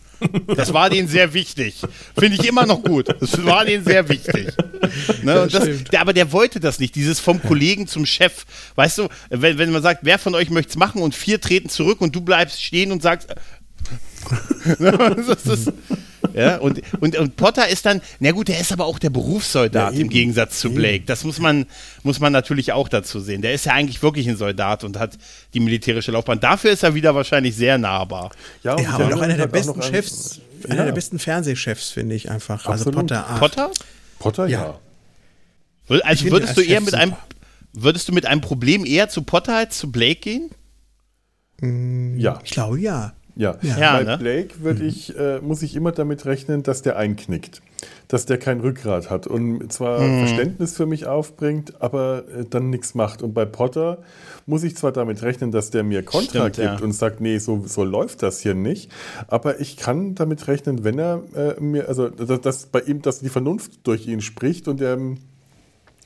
Das 0.46 0.72
war 0.72 0.90
denen 0.90 1.08
sehr 1.08 1.32
wichtig. 1.32 1.76
Finde 2.18 2.36
ich 2.40 2.46
immer 2.46 2.66
noch 2.66 2.82
gut. 2.82 3.08
Das 3.20 3.44
war 3.44 3.64
denen 3.64 3.84
sehr 3.84 4.08
wichtig. 4.08 4.52
Ne? 5.22 5.42
Und 5.42 5.54
das, 5.54 5.84
der, 5.84 6.00
aber 6.00 6.12
der 6.12 6.32
wollte 6.32 6.60
das 6.60 6.78
nicht, 6.78 6.94
dieses 6.94 7.20
vom 7.20 7.42
Kollegen 7.42 7.86
zum 7.86 8.06
Chef. 8.06 8.44
Weißt 8.74 8.98
du, 8.98 9.08
wenn, 9.30 9.58
wenn 9.58 9.70
man 9.70 9.82
sagt, 9.82 10.00
wer 10.02 10.18
von 10.18 10.34
euch 10.34 10.50
möchte 10.50 10.70
es 10.70 10.76
machen 10.76 11.02
und 11.02 11.14
vier 11.14 11.40
treten 11.40 11.68
zurück 11.68 12.00
und 12.00 12.14
du 12.14 12.20
bleibst 12.20 12.62
stehen 12.62 12.92
und 12.92 13.02
sagst, 13.02 13.28
das 13.30 13.36
ist, 15.44 15.72
ja, 16.34 16.58
und, 16.58 16.80
und, 17.00 17.16
und 17.16 17.36
Potter 17.36 17.68
ist 17.68 17.86
dann, 17.86 18.00
na 18.18 18.32
gut, 18.32 18.48
der 18.48 18.60
ist 18.60 18.72
aber 18.72 18.84
auch 18.84 18.98
der 18.98 19.10
Berufssoldat 19.10 19.94
ja, 19.94 20.00
im 20.00 20.08
Gegensatz 20.08 20.60
zu 20.60 20.70
Blake. 20.70 21.04
Das 21.06 21.24
muss 21.24 21.38
man, 21.38 21.66
muss 22.02 22.20
man 22.20 22.32
natürlich 22.32 22.72
auch 22.72 22.88
dazu 22.88 23.20
sehen. 23.20 23.42
Der 23.42 23.52
ist 23.54 23.66
ja 23.66 23.72
eigentlich 23.72 24.02
wirklich 24.02 24.28
ein 24.28 24.36
Soldat 24.36 24.84
und 24.84 24.98
hat 24.98 25.16
die 25.54 25.60
militärische 25.60 26.12
Laufbahn. 26.12 26.40
Dafür 26.40 26.72
ist 26.72 26.82
er 26.82 26.94
wieder 26.94 27.14
wahrscheinlich 27.14 27.56
sehr 27.56 27.78
nahbar. 27.78 28.30
Ja, 28.62 28.74
und, 28.74 28.82
ja, 28.82 28.96
und 28.96 29.12
auch 29.12 29.20
einer 29.20 29.36
der 29.36 29.46
besten 29.46 29.82
Chefs, 29.82 30.40
ja. 30.62 30.70
einer 30.70 30.84
der 30.84 30.92
besten 30.92 31.18
Fernsehchefs, 31.18 31.90
finde 31.90 32.14
ich 32.14 32.30
einfach. 32.30 32.66
Also 32.66 32.90
Absolut. 32.90 33.12
Also 33.12 33.38
Potter. 33.38 33.70
Potter? 33.70 33.70
Potter, 34.18 34.46
ja. 34.46 34.78
Also 35.88 36.30
würdest 36.30 36.56
du 36.56 36.60
eher 36.60 36.80
mit 36.80 36.94
einem, 36.94 37.14
würdest 37.72 38.08
du 38.08 38.12
mit 38.12 38.26
einem 38.26 38.40
Problem 38.40 38.84
eher 38.84 39.08
zu 39.08 39.22
Potter 39.22 39.56
als 39.56 39.78
zu 39.78 39.90
Blake 39.90 40.20
gehen? 40.20 40.50
Ja. 42.16 42.40
Ich 42.44 42.52
glaube 42.52 42.78
ja. 42.80 43.14
Ja, 43.36 43.56
ja 43.62 43.96
bei 43.98 44.04
ne? 44.04 44.18
Blake 44.18 44.62
würde 44.62 44.84
ich, 44.84 45.16
äh, 45.16 45.40
muss 45.40 45.62
ich 45.62 45.76
immer 45.76 45.92
damit 45.92 46.26
rechnen, 46.26 46.62
dass 46.62 46.82
der 46.82 46.96
einknickt, 46.96 47.62
dass 48.08 48.26
der 48.26 48.38
kein 48.38 48.60
Rückgrat 48.60 49.10
hat 49.10 49.26
und 49.26 49.72
zwar 49.72 50.00
mhm. 50.00 50.26
Verständnis 50.26 50.76
für 50.76 50.86
mich 50.86 51.06
aufbringt, 51.06 51.80
aber 51.80 52.24
äh, 52.28 52.44
dann 52.48 52.70
nichts 52.70 52.94
macht. 52.94 53.22
Und 53.22 53.34
bei 53.34 53.44
Potter 53.44 53.98
muss 54.46 54.62
ich 54.64 54.76
zwar 54.76 54.92
damit 54.92 55.22
rechnen, 55.22 55.50
dass 55.50 55.70
der 55.70 55.82
mir 55.82 56.02
Kontra 56.02 56.48
Stimmt, 56.48 56.56
gibt 56.56 56.80
ja. 56.80 56.84
und 56.84 56.92
sagt, 56.92 57.20
nee, 57.20 57.38
so, 57.38 57.64
so 57.66 57.84
läuft 57.84 58.22
das 58.22 58.40
hier 58.40 58.54
nicht, 58.54 58.90
aber 59.28 59.60
ich 59.60 59.76
kann 59.76 60.14
damit 60.14 60.48
rechnen, 60.48 60.84
wenn 60.84 60.98
er 60.98 61.22
äh, 61.34 61.60
mir, 61.60 61.88
also 61.88 62.08
dass, 62.08 62.40
dass 62.40 62.66
bei 62.66 62.80
ihm, 62.80 63.02
dass 63.02 63.20
die 63.20 63.28
Vernunft 63.28 63.86
durch 63.86 64.06
ihn 64.06 64.20
spricht 64.20 64.68
und 64.68 64.80
er 64.80 64.98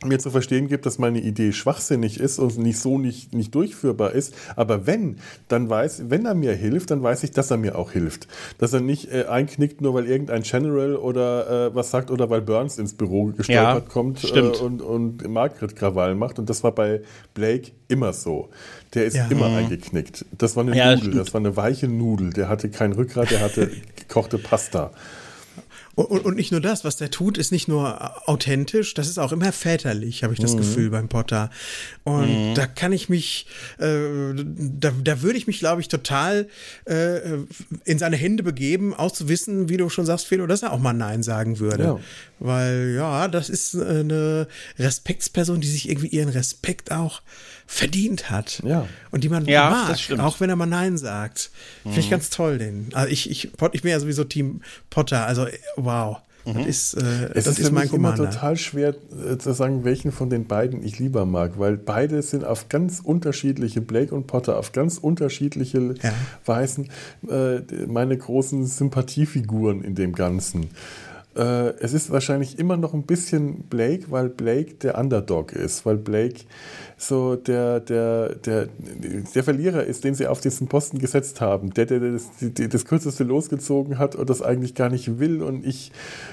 mir 0.04 0.18
zu 0.18 0.30
verstehen 0.30 0.68
gibt, 0.68 0.86
dass 0.86 0.98
meine 0.98 1.20
Idee 1.20 1.52
schwachsinnig 1.52 2.20
ist 2.20 2.38
und 2.38 2.58
nicht 2.58 2.78
so 2.78 2.98
nicht, 2.98 3.34
nicht 3.34 3.54
durchführbar 3.54 4.12
ist. 4.12 4.34
Aber 4.56 4.86
wenn, 4.86 5.16
dann 5.48 5.68
weiß, 5.68 6.04
wenn 6.08 6.26
er 6.26 6.34
mir 6.34 6.54
hilft, 6.54 6.90
dann 6.90 7.02
weiß 7.02 7.24
ich, 7.24 7.30
dass 7.30 7.50
er 7.50 7.56
mir 7.56 7.78
auch 7.78 7.92
hilft. 7.92 8.28
Dass 8.58 8.72
er 8.72 8.80
nicht 8.80 9.12
äh, 9.12 9.24
einknickt, 9.26 9.80
nur 9.80 9.94
weil 9.94 10.06
irgendein 10.06 10.42
General 10.42 10.96
oder 10.96 11.68
äh, 11.68 11.74
was 11.74 11.90
sagt 11.90 12.10
oder 12.10 12.30
weil 12.30 12.42
Burns 12.42 12.78
ins 12.78 12.94
Büro 12.94 13.26
gestolpert 13.26 13.48
ja, 13.48 13.80
kommt 13.80 14.24
äh, 14.24 14.40
und, 14.40 14.82
und 14.82 15.28
Margaret 15.28 15.76
Krawall 15.76 16.14
macht. 16.14 16.38
Und 16.38 16.50
das 16.50 16.62
war 16.62 16.72
bei 16.72 17.00
Blake 17.34 17.72
immer 17.88 18.12
so. 18.12 18.50
Der 18.94 19.06
ist 19.06 19.16
ja. 19.16 19.26
immer 19.28 19.48
mhm. 19.48 19.56
eingeknickt. 19.56 20.24
Das 20.36 20.56
war 20.56 20.64
eine 20.64 20.76
ja, 20.76 20.94
Nudel, 20.96 21.14
das 21.14 21.34
war 21.34 21.40
eine 21.40 21.56
weiche 21.56 21.88
Nudel. 21.88 22.30
Der 22.30 22.48
hatte 22.48 22.68
kein 22.70 22.92
Rückgrat, 22.92 23.30
der 23.30 23.40
hatte 23.40 23.70
gekochte 23.96 24.38
Pasta. 24.38 24.90
Und, 25.94 26.24
und, 26.24 26.36
nicht 26.36 26.50
nur 26.50 26.60
das, 26.60 26.84
was 26.84 26.96
der 26.96 27.10
tut, 27.10 27.38
ist 27.38 27.52
nicht 27.52 27.68
nur 27.68 28.28
authentisch, 28.28 28.94
das 28.94 29.08
ist 29.08 29.18
auch 29.18 29.32
immer 29.32 29.52
väterlich, 29.52 30.24
habe 30.24 30.34
ich 30.34 30.40
das 30.40 30.54
mhm. 30.54 30.58
Gefühl 30.58 30.90
beim 30.90 31.08
Potter. 31.08 31.50
Und 32.02 32.50
mhm. 32.50 32.54
da 32.54 32.66
kann 32.66 32.92
ich 32.92 33.08
mich, 33.08 33.46
äh, 33.78 34.34
da, 34.34 34.92
da 35.02 35.22
würde 35.22 35.38
ich 35.38 35.46
mich, 35.46 35.60
glaube 35.60 35.80
ich, 35.80 35.88
total 35.88 36.48
äh, 36.86 37.20
in 37.84 37.98
seine 37.98 38.16
Hände 38.16 38.42
begeben, 38.42 38.94
auszuwissen, 38.94 39.68
wie 39.68 39.76
du 39.76 39.88
schon 39.88 40.06
sagst, 40.06 40.26
Felo, 40.26 40.46
dass 40.46 40.62
er 40.62 40.72
auch 40.72 40.80
mal 40.80 40.92
Nein 40.92 41.22
sagen 41.22 41.60
würde. 41.60 41.84
Ja. 41.84 42.00
Weil 42.40 42.94
ja, 42.96 43.28
das 43.28 43.48
ist 43.48 43.76
eine 43.76 44.48
Respektsperson, 44.78 45.60
die 45.60 45.68
sich 45.68 45.88
irgendwie 45.88 46.08
ihren 46.08 46.28
Respekt 46.28 46.90
auch 46.90 47.22
verdient 47.66 48.30
hat. 48.30 48.62
Ja. 48.64 48.86
Und 49.10 49.24
die 49.24 49.28
man 49.28 49.46
ja, 49.46 49.70
mag, 49.70 50.20
auch 50.20 50.40
wenn 50.40 50.50
er 50.50 50.56
mal 50.56 50.66
Nein 50.66 50.98
sagt. 50.98 51.50
Mhm. 51.84 51.90
Finde 51.90 52.00
ich 52.00 52.10
ganz 52.10 52.30
toll, 52.30 52.58
den. 52.58 52.88
Also 52.92 53.10
ich, 53.10 53.30
ich, 53.30 53.50
ich 53.72 53.82
bin 53.82 53.90
ja 53.90 54.00
sowieso 54.00 54.24
Team 54.24 54.60
Potter, 54.90 55.26
also 55.26 55.46
wow. 55.76 56.18
Mhm. 56.44 56.54
Das 56.54 56.66
ist, 56.66 56.94
äh, 56.94 57.24
es 57.34 57.44
das 57.44 57.46
ist, 57.46 57.58
ist 57.60 57.72
mein 57.72 57.88
Commander. 57.88 58.24
immer 58.24 58.30
total 58.30 58.56
schwer 58.56 58.94
äh, 59.28 59.38
zu 59.38 59.52
sagen, 59.54 59.84
welchen 59.84 60.12
von 60.12 60.28
den 60.28 60.46
beiden 60.46 60.84
ich 60.84 60.98
lieber 60.98 61.24
mag, 61.24 61.58
weil 61.58 61.76
beide 61.76 62.20
sind 62.22 62.44
auf 62.44 62.68
ganz 62.68 63.00
unterschiedliche, 63.00 63.80
Blake 63.80 64.14
und 64.14 64.26
Potter, 64.26 64.58
auf 64.58 64.72
ganz 64.72 64.98
unterschiedliche 64.98 65.94
ja. 66.02 66.12
Weisen 66.44 66.90
äh, 67.28 67.60
meine 67.86 68.16
großen 68.16 68.66
Sympathiefiguren 68.66 69.82
in 69.82 69.94
dem 69.94 70.14
Ganzen. 70.14 70.70
Äh, 71.36 71.74
es 71.80 71.92
ist 71.92 72.10
wahrscheinlich 72.10 72.58
immer 72.58 72.76
noch 72.76 72.94
ein 72.94 73.02
bisschen 73.02 73.64
Blake, 73.64 74.10
weil 74.10 74.28
Blake 74.28 74.74
der 74.74 74.96
Underdog 74.98 75.52
ist, 75.52 75.84
weil 75.84 75.96
Blake 75.96 76.42
so 76.96 77.34
der, 77.34 77.80
der, 77.80 78.36
der, 78.36 78.68
der 79.34 79.44
Verlierer 79.44 79.84
ist, 79.84 80.04
den 80.04 80.14
sie 80.14 80.28
auf 80.28 80.40
diesen 80.40 80.68
Posten 80.68 80.98
gesetzt 80.98 81.40
haben, 81.40 81.74
der, 81.74 81.86
der 81.86 82.00
das, 82.00 82.30
die, 82.40 82.68
das 82.68 82.84
Kürzeste 82.84 83.24
losgezogen 83.24 83.98
hat 83.98 84.14
und 84.14 84.30
das 84.30 84.42
eigentlich 84.42 84.74
gar 84.74 84.90
nicht 84.90 85.18
will 85.18 85.42
und 85.42 85.66
ich 85.66 85.90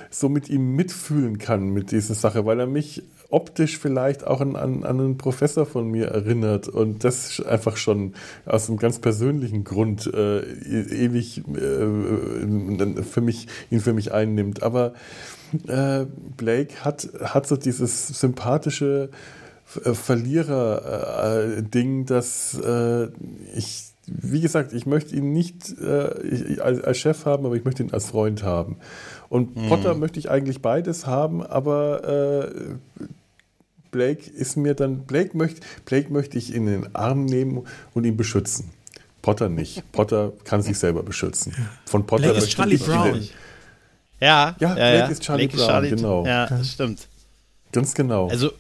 so 0.09 0.29
mit 0.29 0.49
ihm 0.49 0.75
mitfühlen 0.75 1.39
kann 1.39 1.69
mit 1.69 1.91
dieser 1.91 2.13
Sache, 2.13 2.45
weil 2.45 2.59
er 2.59 2.67
mich 2.67 3.03
optisch 3.32 3.78
vielleicht 3.78 4.28
auch 4.28 4.41
an, 4.41 4.56
an, 4.56 4.84
an 4.84 5.00
einen 5.00 5.17
Professor 5.17 5.65
von 5.65 5.89
mir 5.89 6.08
erinnert 6.08 6.67
und 6.67 7.04
das 7.04 7.41
einfach 7.41 7.78
schon 7.78 8.13
aus 8.46 8.70
einem 8.70 8.78
ganz 8.78 9.00
persönlichen 9.00 9.63
Grund 9.63 10.12
äh, 10.13 10.41
ewig 10.41 11.39
äh, 11.39 13.04
für 13.04 13.22
mich, 13.22 13.48
ihn 13.70 13.80
für 13.80 13.94
mich 13.94 14.13
einnimmt. 14.13 14.63
Aber 14.63 14.94
äh, 15.67 16.06
Blake 16.38 16.84
hat, 16.84 17.10
hat 17.22 17.48
so 17.48 17.56
dieses 17.56 18.08
sympathische 18.08 19.10
äh, 19.84 19.94
Verlierer-Ding, 19.94 22.06
dass 22.06 22.60
äh, 22.60 23.08
ich, 23.56 23.94
wie 24.08 24.41
gesagt, 24.41 24.74
ich 24.74 24.86
möchte 24.86 25.15
ihn 25.15 25.32
nicht 25.34 25.80
äh, 25.80 26.60
als, 26.60 26.84
als, 26.84 26.98
Chef 26.98 27.26
haben, 27.26 27.46
aber 27.46 27.56
ich 27.56 27.63
möchte 27.63 27.84
ihn 27.84 27.94
als 27.94 28.08
Freund 28.08 28.44
haben. 28.44 28.76
Und 29.30 29.56
hm. 29.56 29.70
Potter 29.70 29.96
möchte 29.96 30.20
ich 30.20 30.30
eigentlich 30.30 30.62
beides 30.62 31.08
haben, 31.08 31.41
aber 31.41 32.50
äh, 32.50 32.52
Blake 33.91 34.30
ist 34.30 34.56
mir 34.58 34.73
dann, 34.73 35.06
Blake 35.06 35.38
möchte, 35.38 35.62
Blake 35.86 36.12
möchte 36.12 36.38
ich 36.38 36.54
in 36.54 36.65
den 36.65 36.95
Arm 36.95 37.25
nehmen 37.25 37.65
und 37.93 38.06
ihn 38.06 38.17
beschützen. 38.17 38.71
Potter 39.21 39.49
nicht. 39.49 39.84
Potter 39.91 40.34
kann 40.43 40.62
sich 40.62 40.77
selber 40.80 41.04
beschützen. 41.04 41.54
Von 41.86 42.06
Potter 42.06 42.23
Blake 42.23 42.38
ist 42.39 42.49
Charlie 42.49 42.77
Brown. 42.77 43.27
Ja, 44.19 44.56
ja, 44.60 44.73
Blake 44.73 44.97
ja. 44.97 45.06
ist 45.08 45.23
Charlie 45.23 45.47
Blake 45.47 45.58
Brown, 45.58 45.69
Charlie, 45.69 45.89
genau. 45.89 46.25
Ja, 46.25 46.47
das 46.47 46.71
stimmt. 46.71 47.08
Ganz 47.71 47.93
genau. 47.93 48.27
Also 48.30 48.51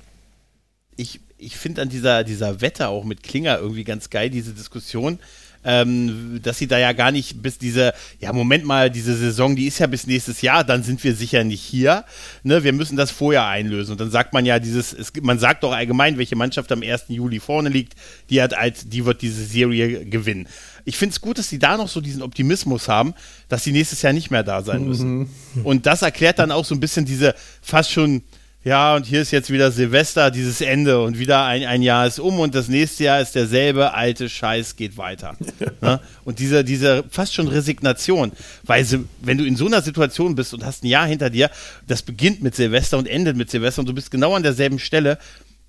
ich, 0.95 1.21
ich 1.37 1.57
finde 1.57 1.81
an 1.81 1.89
dieser, 1.89 2.23
dieser 2.23 2.61
Wette 2.61 2.87
auch 2.87 3.03
mit 3.03 3.23
Klinger 3.23 3.57
irgendwie 3.57 3.83
ganz 3.83 4.09
geil, 4.09 4.29
diese 4.29 4.53
Diskussion, 4.53 5.19
ähm, 5.63 6.39
dass 6.41 6.57
sie 6.57 6.67
da 6.67 6.77
ja 6.77 6.93
gar 6.93 7.11
nicht 7.11 7.41
bis 7.41 7.57
diese, 7.57 7.93
ja, 8.19 8.33
Moment 8.33 8.65
mal, 8.65 8.89
diese 8.89 9.15
Saison, 9.15 9.55
die 9.55 9.67
ist 9.67 9.79
ja 9.79 9.87
bis 9.87 10.07
nächstes 10.07 10.41
Jahr, 10.41 10.63
dann 10.63 10.83
sind 10.83 11.03
wir 11.03 11.15
sicher 11.15 11.43
nicht 11.43 11.61
hier. 11.61 12.05
Ne? 12.43 12.63
Wir 12.63 12.73
müssen 12.73 12.97
das 12.97 13.11
vorher 13.11 13.45
einlösen. 13.45 13.93
Und 13.93 14.01
dann 14.01 14.11
sagt 14.11 14.33
man 14.33 14.45
ja 14.45 14.59
dieses, 14.59 14.93
es, 14.93 15.13
man 15.21 15.39
sagt 15.39 15.63
doch 15.63 15.73
allgemein, 15.73 16.17
welche 16.17 16.35
Mannschaft 16.35 16.71
am 16.71 16.81
1. 16.81 17.05
Juli 17.09 17.39
vorne 17.39 17.69
liegt, 17.69 17.93
die 18.29 18.41
hat 18.41 18.53
als, 18.53 18.87
die 18.87 19.05
wird 19.05 19.21
diese 19.21 19.43
Serie 19.43 20.05
gewinnen. 20.05 20.47
Ich 20.85 20.97
finde 20.97 21.13
es 21.13 21.21
gut, 21.21 21.37
dass 21.37 21.49
sie 21.49 21.59
da 21.59 21.77
noch 21.77 21.87
so 21.87 22.01
diesen 22.01 22.23
Optimismus 22.23 22.87
haben, 22.87 23.13
dass 23.49 23.63
sie 23.63 23.71
nächstes 23.71 24.01
Jahr 24.01 24.13
nicht 24.13 24.31
mehr 24.31 24.43
da 24.43 24.61
sein 24.63 24.85
müssen. 24.85 25.19
Mhm. 25.19 25.27
Und 25.63 25.85
das 25.85 26.01
erklärt 26.01 26.39
dann 26.39 26.51
auch 26.51 26.65
so 26.65 26.73
ein 26.73 26.79
bisschen 26.79 27.05
diese 27.05 27.35
fast 27.61 27.91
schon 27.91 28.23
ja, 28.63 28.95
und 28.95 29.07
hier 29.07 29.21
ist 29.21 29.31
jetzt 29.31 29.49
wieder 29.49 29.71
Silvester, 29.71 30.29
dieses 30.29 30.61
Ende 30.61 31.01
und 31.01 31.17
wieder 31.17 31.45
ein, 31.45 31.63
ein 31.63 31.81
Jahr 31.81 32.05
ist 32.05 32.19
um 32.19 32.39
und 32.39 32.53
das 32.53 32.67
nächste 32.67 33.05
Jahr 33.05 33.19
ist 33.19 33.33
derselbe 33.33 33.93
alte 33.93 34.29
Scheiß 34.29 34.75
geht 34.75 34.97
weiter. 34.97 35.37
Ne? 35.81 35.99
Und 36.25 36.37
diese, 36.37 36.63
diese 36.63 37.03
fast 37.09 37.33
schon 37.33 37.47
Resignation, 37.47 38.33
weil 38.61 38.85
wenn 39.21 39.39
du 39.39 39.45
in 39.45 39.55
so 39.55 39.65
einer 39.65 39.81
Situation 39.81 40.35
bist 40.35 40.53
und 40.53 40.63
hast 40.63 40.83
ein 40.83 40.87
Jahr 40.87 41.07
hinter 41.07 41.31
dir, 41.31 41.49
das 41.87 42.03
beginnt 42.03 42.43
mit 42.43 42.55
Silvester 42.55 42.99
und 42.99 43.07
endet 43.07 43.35
mit 43.35 43.49
Silvester 43.49 43.79
und 43.79 43.87
du 43.87 43.93
bist 43.93 44.11
genau 44.11 44.35
an 44.35 44.43
derselben 44.43 44.77
Stelle, 44.77 45.17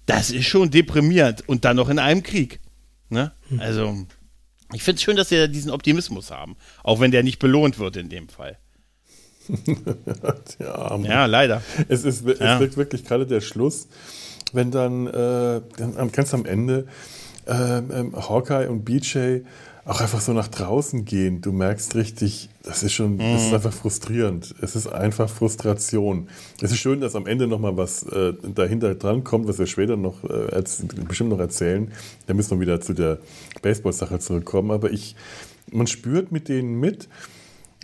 das 0.04 0.30
ist 0.30 0.46
schon 0.46 0.70
deprimierend 0.70 1.48
und 1.48 1.64
dann 1.64 1.76
noch 1.76 1.88
in 1.88 1.98
einem 1.98 2.22
Krieg. 2.22 2.60
Ne? 3.08 3.32
Hm. 3.48 3.60
Also, 3.60 4.06
ich 4.74 4.82
finde 4.82 4.96
es 4.96 5.02
schön, 5.02 5.16
dass 5.16 5.30
sie 5.30 5.48
diesen 5.48 5.70
Optimismus 5.70 6.30
haben, 6.30 6.56
auch 6.82 7.00
wenn 7.00 7.10
der 7.10 7.22
nicht 7.22 7.38
belohnt 7.38 7.78
wird 7.78 7.96
in 7.96 8.10
dem 8.10 8.28
Fall. 8.28 8.58
ja, 10.58 10.96
ja, 10.96 11.26
leider. 11.26 11.62
Es, 11.88 12.04
ist, 12.04 12.26
es 12.26 12.38
ja. 12.38 12.60
wirkt 12.60 12.76
wirklich 12.76 13.04
gerade 13.04 13.26
der 13.26 13.40
Schluss, 13.40 13.88
wenn 14.52 14.70
dann 14.70 15.06
äh, 15.06 15.60
ganz 16.12 16.34
am 16.34 16.44
Ende 16.44 16.86
äh, 17.46 17.78
äh, 17.78 18.12
Hawkeye 18.14 18.68
und 18.68 18.84
BJ 18.84 19.40
auch 19.84 20.00
einfach 20.00 20.20
so 20.20 20.32
nach 20.32 20.46
draußen 20.46 21.04
gehen. 21.04 21.40
Du 21.40 21.50
merkst 21.50 21.96
richtig, 21.96 22.48
das 22.62 22.84
ist 22.84 22.92
schon, 22.92 23.18
das 23.18 23.42
ist 23.42 23.48
mhm. 23.48 23.54
einfach 23.54 23.72
frustrierend. 23.72 24.54
Es 24.60 24.76
ist 24.76 24.86
einfach 24.86 25.28
Frustration. 25.28 26.28
Es 26.60 26.70
ist 26.70 26.78
schön, 26.78 27.00
dass 27.00 27.16
am 27.16 27.26
Ende 27.26 27.48
nochmal 27.48 27.76
was 27.76 28.04
äh, 28.04 28.32
dahinter 28.54 28.94
dran 28.94 29.24
kommt, 29.24 29.48
was 29.48 29.58
wir 29.58 29.66
später 29.66 29.96
noch 29.96 30.22
äh, 30.22 30.62
bestimmt 31.08 31.30
noch 31.30 31.40
erzählen. 31.40 31.90
Da 32.26 32.34
müssen 32.34 32.52
wir 32.52 32.60
wieder 32.60 32.80
zu 32.80 32.92
der 32.92 33.18
Baseball-Sache 33.62 34.20
zurückkommen. 34.20 34.70
Aber 34.70 34.92
ich, 34.92 35.16
man 35.72 35.88
spürt 35.88 36.30
mit 36.30 36.48
denen 36.48 36.78
mit, 36.78 37.08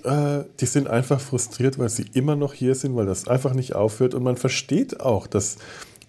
äh, 0.05 0.45
die 0.61 0.67
sind 0.67 0.89
einfach 0.89 1.21
frustriert, 1.21 1.79
weil 1.79 1.89
sie 1.89 2.07
immer 2.13 2.37
noch 2.37 2.55
hier 2.55 2.75
sind, 2.75 2.97
weil 2.97 3.07
das 3.07 3.29
einfach 3.29 3.55
nicht 3.55 3.75
aufhört. 3.75 4.15
Und 4.15 4.23
man 4.23 4.37
versteht 4.37 5.01
auch, 5.01 5.27
dass 5.27 5.57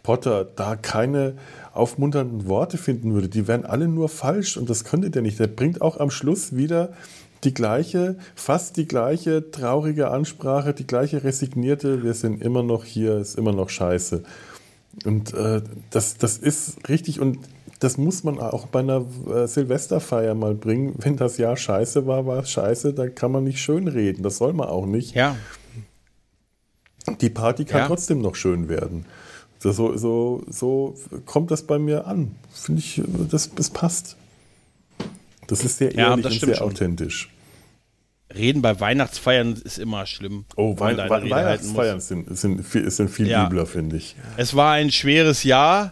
Potter 0.03 0.45
da 0.55 0.75
keine 0.75 1.35
aufmunternden 1.73 2.47
Worte 2.47 2.77
finden 2.77 3.13
würde. 3.13 3.29
Die 3.29 3.47
wären 3.47 3.65
alle 3.65 3.87
nur 3.87 4.09
falsch 4.09 4.57
und 4.57 4.69
das 4.69 4.83
könnte 4.83 5.09
der 5.09 5.21
nicht. 5.21 5.39
Der 5.39 5.47
bringt 5.47 5.81
auch 5.81 5.99
am 5.99 6.09
Schluss 6.09 6.55
wieder 6.55 6.89
die 7.43 7.53
gleiche, 7.53 8.17
fast 8.35 8.77
die 8.77 8.87
gleiche 8.87 9.51
traurige 9.51 10.09
Ansprache, 10.11 10.73
die 10.73 10.87
gleiche 10.87 11.23
resignierte, 11.23 12.03
wir 12.03 12.13
sind 12.13 12.41
immer 12.41 12.63
noch 12.63 12.83
hier, 12.83 13.17
ist 13.17 13.37
immer 13.37 13.53
noch 13.53 13.69
scheiße. 13.69 14.23
Und 15.05 15.33
äh, 15.33 15.61
das, 15.91 16.17
das 16.17 16.37
ist 16.37 16.89
richtig 16.89 17.19
und 17.19 17.37
das 17.79 17.97
muss 17.97 18.23
man 18.23 18.39
auch 18.39 18.67
bei 18.67 18.79
einer 18.79 19.05
äh, 19.33 19.47
Silvesterfeier 19.47 20.35
mal 20.35 20.53
bringen. 20.53 20.95
Wenn 20.97 21.15
das 21.17 21.37
Jahr 21.37 21.55
scheiße 21.55 22.05
war, 22.07 22.25
war 22.25 22.39
es 22.43 22.51
scheiße, 22.51 22.93
da 22.93 23.07
kann 23.07 23.31
man 23.31 23.43
nicht 23.45 23.61
schön 23.61 23.87
reden. 23.87 24.21
Das 24.23 24.37
soll 24.37 24.53
man 24.53 24.67
auch 24.67 24.85
nicht. 24.85 25.15
Ja. 25.15 25.35
Die 27.21 27.29
Party 27.29 27.65
kann 27.65 27.81
Ja. 27.81 27.87
trotzdem 27.87 28.21
noch 28.21 28.35
schön 28.35 28.69
werden. 28.69 29.05
So, 29.59 29.71
so, 29.97 30.43
so, 30.47 30.95
kommt 31.25 31.51
das 31.51 31.63
bei 31.63 31.79
mir 31.79 32.07
an. 32.07 32.35
Finde 32.51 32.79
ich, 32.79 33.01
das, 33.29 33.53
das 33.55 33.69
passt. 33.69 34.15
Das 35.47 35.63
ist 35.63 35.79
sehr 35.79 35.93
Ja, 35.93 36.11
ehrlich 36.11 36.25
das 36.25 36.33
und 36.35 36.45
sehr 36.45 36.55
schon. 36.55 36.67
authentisch. 36.67 37.29
Reden 38.33 38.61
bei 38.61 38.79
Weihnachtsfeiern 38.79 39.53
ist 39.63 39.79
immer 39.79 40.05
schlimm. 40.05 40.45
Oh, 40.55 40.75
Wei 40.77 40.95
Weihnachtsfeiern 41.09 41.99
sind, 41.99 42.37
sind, 42.37 42.63
viel, 42.63 42.89
sind 42.91 43.09
viel 43.09 43.27
Ja. 43.27 43.47
übler, 43.47 43.65
finde 43.65 43.97
ich. 43.97 44.15
Es 44.37 44.55
war 44.55 44.73
ein 44.73 44.91
schweres 44.91 45.43
Jahr 45.43 45.89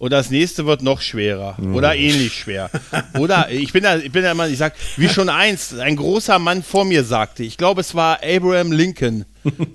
und 0.00 0.14
das 0.14 0.30
nächste 0.30 0.64
wird 0.64 0.80
noch 0.82 1.02
schwerer 1.02 1.58
oder 1.74 1.94
ähnlich 1.94 2.32
schwer. 2.32 2.70
Oder 3.18 3.50
ich 3.50 3.74
bin 3.74 3.82
da, 3.82 3.98
ich 3.98 4.10
bin 4.10 4.22
da 4.22 4.32
immer, 4.32 4.48
ich 4.48 4.56
sag, 4.56 4.72
wie 4.96 5.10
schon 5.10 5.28
eins, 5.28 5.78
ein 5.78 5.94
großer 5.94 6.38
Mann 6.38 6.62
vor 6.62 6.86
mir 6.86 7.04
sagte, 7.04 7.42
ich 7.42 7.58
glaube, 7.58 7.82
es 7.82 7.94
war 7.94 8.20
Abraham 8.24 8.72
Lincoln, 8.72 9.26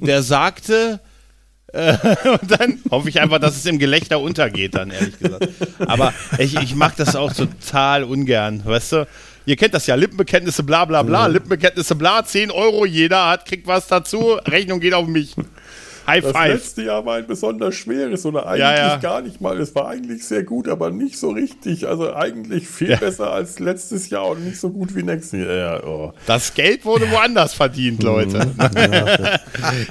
der 0.02 0.24
sagte, 0.24 1.00
äh, 1.74 1.96
und 2.42 2.60
dann 2.60 2.80
hoffe 2.90 3.10
ich 3.10 3.22
einfach, 3.22 3.38
dass 3.38 3.56
es 3.56 3.68
im 3.68 3.78
Gelächter 3.78 4.20
untergeht, 4.20 4.74
dann 4.74 4.90
ehrlich 4.90 5.20
gesagt. 5.20 5.48
Aber 5.80 6.12
ich, 6.40 6.56
ich 6.60 6.74
mag 6.74 6.96
das 6.96 7.16
auch 7.16 7.32
total 7.32 8.04
ungern, 8.04 8.64
weißt 8.66 8.92
du? 8.94 9.08
Ihr 9.46 9.58
kennt 9.58 9.76
das 9.76 9.86
ja, 9.86 9.94
Lippenbekenntnisse, 9.94 10.64
bla 10.64 10.86
bla 10.86 11.04
bla, 11.04 11.28
Lippenbekenntnisse, 11.28 11.94
bla, 11.94 12.26
10 12.26 12.50
Euro, 12.50 12.88
jeder 12.88 13.28
hat, 13.30 13.46
kriegt 13.46 13.68
was 13.68 13.86
dazu, 13.86 14.40
Rechnung 14.48 14.80
geht 14.80 14.96
auf 14.96 15.06
mich. 15.06 15.36
High 16.08 16.24
Das 16.24 16.32
five. 16.32 16.54
letzte 16.54 16.84
Jahr 16.84 17.06
war 17.06 17.15
ein 17.18 17.28
besonders 17.28 17.76
schweres 17.76 18.26
oder 18.26 18.46
eigentlich 18.48 18.60
Ja, 18.62 18.76
ja. 18.76 18.96
gar 18.98 19.22
nicht 19.22 19.41
mal. 19.41 19.60
Es 19.60 19.74
war 19.76 19.88
eigentlich 19.89 20.24
sehr 20.26 20.44
gut, 20.44 20.68
aber 20.68 20.91
nicht 20.91 21.18
so 21.18 21.30
richtig. 21.32 21.88
Also 21.88 22.13
eigentlich 22.13 22.68
viel 22.68 22.91
Ja. 22.91 22.98
besser 22.98 23.32
als 23.32 23.60
letztes 23.60 24.10
Jahr 24.10 24.28
und 24.28 24.46
nicht 24.46 24.60
so 24.60 24.70
gut 24.70 24.96
wie 24.96 25.04
nächstes 25.04 25.39
Jahr. 25.39 25.54
Ja, 25.56 25.84
oh. 25.84 26.13
Das 26.26 26.54
Geld 26.54 26.86
wurde 26.86 27.10
woanders 27.12 27.54
verdient, 27.54 28.04
Leute. 28.04 28.52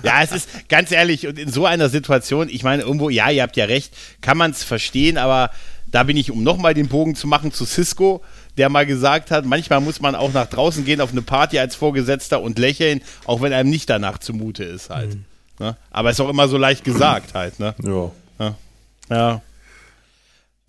ja, 0.02 0.22
es 0.22 0.32
ist 0.32 0.48
ganz 0.68 0.90
ehrlich, 0.92 1.26
und 1.26 1.38
in 1.38 1.50
so 1.50 1.66
einer 1.66 1.88
Situation, 1.88 2.48
ich 2.48 2.62
meine, 2.62 2.82
irgendwo, 2.82 3.10
ja, 3.10 3.30
ihr 3.30 3.42
habt 3.42 3.56
ja 3.56 3.64
recht, 3.64 3.94
kann 4.20 4.36
man 4.38 4.50
es 4.50 4.62
verstehen, 4.62 5.18
aber 5.18 5.50
da 5.86 6.02
bin 6.02 6.16
ich, 6.16 6.30
um 6.30 6.42
nochmal 6.42 6.74
den 6.74 6.88
Bogen 6.88 7.14
zu 7.14 7.26
machen 7.26 7.52
zu 7.52 7.64
Cisco, 7.64 8.22
der 8.56 8.68
mal 8.68 8.84
gesagt 8.86 9.30
hat, 9.30 9.44
manchmal 9.44 9.80
muss 9.80 10.00
man 10.00 10.14
auch 10.14 10.32
nach 10.32 10.46
draußen 10.46 10.84
gehen 10.84 11.00
auf 11.00 11.12
eine 11.12 11.22
Party 11.22 11.58
als 11.58 11.76
Vorgesetzter 11.76 12.40
und 12.40 12.58
lächeln, 12.58 13.00
auch 13.26 13.42
wenn 13.42 13.52
einem 13.52 13.70
nicht 13.70 13.88
danach 13.90 14.18
zumute 14.18 14.64
ist 14.64 14.90
halt. 14.90 15.16
Ne? 15.58 15.76
Aber 15.90 16.10
ist 16.10 16.20
auch 16.20 16.28
immer 16.28 16.48
so 16.48 16.56
leicht 16.56 16.84
gesagt 16.84 17.34
halt, 17.34 17.60
ne? 17.60 17.74
ja. 18.38 18.54
Ja. 19.10 19.42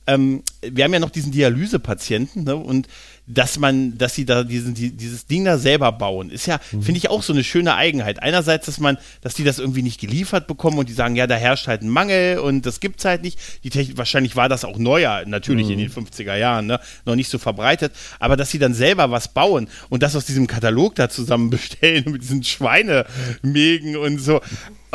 Ähm, 0.07 0.43
wir 0.61 0.83
haben 0.83 0.93
ja 0.93 0.99
noch 0.99 1.09
diesen 1.09 1.31
Dialysepatienten, 1.31 2.43
ne? 2.43 2.55
Und 2.55 2.87
dass 3.27 3.57
man, 3.57 3.97
dass 3.97 4.13
sie 4.13 4.25
da 4.25 4.43
diesen, 4.43 4.73
die, 4.75 4.91
dieses 4.91 5.25
Ding 5.25 5.45
da 5.45 5.57
selber 5.57 5.91
bauen, 5.91 6.29
ist 6.29 6.45
ja, 6.45 6.59
finde 6.59 6.97
ich 6.97 7.09
auch 7.09 7.23
so 7.23 7.33
eine 7.33 7.43
schöne 7.43 7.75
Eigenheit. 7.75 8.21
Einerseits, 8.21 8.67
dass 8.67 8.79
man, 8.79 8.97
dass 9.21 9.33
die 9.33 9.43
das 9.43 9.57
irgendwie 9.59 9.81
nicht 9.81 9.99
geliefert 9.99 10.47
bekommen 10.47 10.77
und 10.77 10.89
die 10.89 10.93
sagen, 10.93 11.15
ja, 11.15 11.25
da 11.25 11.35
herrscht 11.35 11.67
halt 11.67 11.81
ein 11.81 11.89
Mangel 11.89 12.39
und 12.39 12.65
das 12.65 12.79
gibt's 12.79 13.05
halt 13.05 13.23
nicht. 13.23 13.39
Die 13.63 13.69
Technik, 13.69 13.97
wahrscheinlich 13.97 14.35
war 14.35 14.49
das 14.49 14.63
auch 14.63 14.77
neuer, 14.77 15.23
natürlich 15.25 15.69
in 15.69 15.79
den 15.79 15.89
50er 15.89 16.35
Jahren, 16.35 16.67
ne? 16.67 16.79
Noch 17.05 17.15
nicht 17.15 17.29
so 17.29 17.39
verbreitet, 17.39 17.93
aber 18.19 18.37
dass 18.37 18.51
sie 18.51 18.59
dann 18.59 18.73
selber 18.73 19.09
was 19.09 19.33
bauen 19.33 19.67
und 19.89 20.03
das 20.03 20.15
aus 20.15 20.25
diesem 20.25 20.47
Katalog 20.47 20.95
da 20.95 21.09
zusammen 21.09 21.49
bestellen 21.55 22.05
mit 22.11 22.21
diesen 22.21 22.43
Schweinemägen 22.43 23.97
und 23.97 24.19
so. 24.19 24.41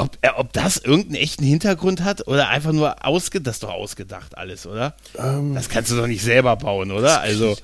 Ob, 0.00 0.18
äh, 0.22 0.28
ob 0.36 0.52
das 0.52 0.76
irgendeinen 0.78 1.16
echten 1.22 1.44
Hintergrund 1.44 2.02
hat 2.02 2.26
oder 2.26 2.48
einfach 2.48 2.72
nur 2.72 3.04
ausgedacht, 3.06 3.46
das 3.46 3.56
ist 3.56 3.62
doch 3.62 3.70
ausgedacht 3.70 4.36
alles, 4.38 4.66
oder? 4.66 4.94
das 5.14 5.68
kannst 5.68 5.90
du 5.90 5.96
doch 5.96 6.06
nicht 6.06 6.22
selber 6.22 6.56
bauen, 6.56 6.90
oder? 6.90 7.20
Also, 7.20 7.56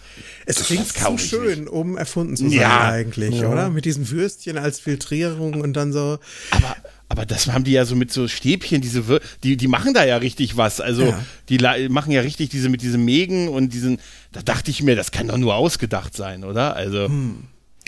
Es 0.44 0.64
klingt 0.64 0.86
zu 0.88 1.18
schön, 1.18 1.68
um 1.68 1.96
erfunden 1.96 2.36
zu 2.36 2.48
sein 2.48 2.52
Ja. 2.60 2.88
eigentlich, 2.90 3.34
oder? 3.44 3.70
Mit 3.70 3.84
diesen 3.84 4.10
Würstchen 4.10 4.58
als 4.58 4.80
Filtrierung 4.80 5.60
und 5.60 5.72
dann 5.74 5.92
so. 5.92 6.18
aber, 6.50 6.76
aber 7.08 7.26
das 7.26 7.46
haben 7.46 7.64
die 7.64 7.72
ja 7.72 7.84
so 7.84 7.94
mit 7.96 8.12
so 8.12 8.28
Stäbchen, 8.28 8.80
diese, 8.80 9.08
Wir- 9.08 9.20
die, 9.42 9.56
die 9.56 9.68
machen 9.68 9.94
da 9.94 10.04
ja 10.04 10.16
richtig 10.18 10.56
was. 10.56 10.80
Also, 10.80 11.04
Ja. 11.06 11.24
die 11.48 11.58
machen 11.88 12.10
ja 12.12 12.20
richtig 12.20 12.50
diese 12.50 12.68
mit 12.68 12.82
diesem 12.82 13.04
Mägen 13.04 13.48
und 13.48 13.72
diesen, 13.72 13.98
da 14.32 14.42
dachte 14.42 14.70
ich 14.70 14.82
mir, 14.82 14.96
das 14.96 15.10
kann 15.12 15.28
doch 15.28 15.36
nur 15.38 15.54
ausgedacht 15.54 16.14
sein, 16.16 16.44
oder? 16.44 16.76
Also, 16.76 17.08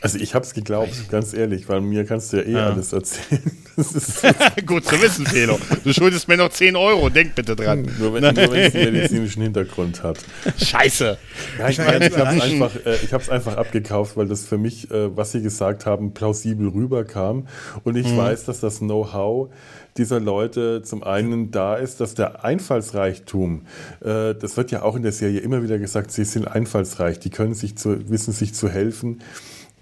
Also 0.00 0.18
ich 0.18 0.34
habe 0.34 0.44
es 0.44 0.54
geglaubt, 0.54 1.08
ganz 1.10 1.34
ehrlich, 1.34 1.68
weil 1.68 1.80
mir 1.80 2.04
kannst 2.04 2.32
du 2.32 2.36
ja 2.36 2.42
eh 2.44 2.52
Ja. 2.52 2.70
alles 2.70 2.92
erzählen. 2.92 3.42
Gut 4.66 4.84
zu 4.84 5.00
wissen, 5.00 5.26
Felo. 5.26 5.58
Du 5.84 5.92
schuldest 5.92 6.28
mir 6.28 6.36
noch 6.36 6.50
10 6.50 6.76
Euro, 6.76 7.08
denk 7.10 7.34
bitte 7.34 7.56
dran. 7.56 7.88
nur 7.98 8.14
wenn, 8.14 8.22
nur 8.22 8.34
wenn 8.52 8.60
es 8.60 8.74
einen 8.74 8.92
medizinischen 8.92 9.42
Hintergrund 9.42 10.02
hat. 10.02 10.18
Scheiße. 10.56 11.18
Ja, 11.58 11.68
ich 11.68 11.78
ich 11.78 11.84
habe 11.84 12.04
es 12.04 12.14
einfach, 12.14 12.76
äh, 12.84 13.32
einfach 13.32 13.56
abgekauft, 13.56 14.16
weil 14.16 14.26
das 14.26 14.44
für 14.44 14.58
mich, 14.58 14.90
äh, 14.90 15.16
was 15.16 15.32
sie 15.32 15.42
gesagt 15.42 15.86
haben, 15.86 16.12
plausibel 16.14 16.68
rüberkam. 16.68 17.46
Und 17.84 17.96
ich 17.96 18.16
weiß, 18.16 18.44
dass 18.44 18.60
das 18.60 18.78
Know-how 18.78 19.50
dieser 19.96 20.20
Leute 20.20 20.82
zum 20.82 21.02
einen 21.02 21.50
da 21.50 21.74
ist, 21.76 22.00
dass 22.00 22.14
der 22.14 22.44
Einfallsreichtum, 22.44 23.66
äh, 24.00 24.34
das 24.34 24.56
wird 24.56 24.70
ja 24.70 24.82
auch 24.82 24.94
in 24.96 25.02
der 25.02 25.12
Serie 25.12 25.40
immer 25.40 25.62
wieder 25.62 25.78
gesagt, 25.78 26.12
sie 26.12 26.24
sind 26.24 26.46
einfallsreich, 26.46 27.18
die 27.18 27.30
können 27.30 27.54
sich 27.54 27.76
zu, 27.76 28.08
wissen 28.08 28.32
sich 28.32 28.54
zu 28.54 28.68
helfen. 28.68 29.20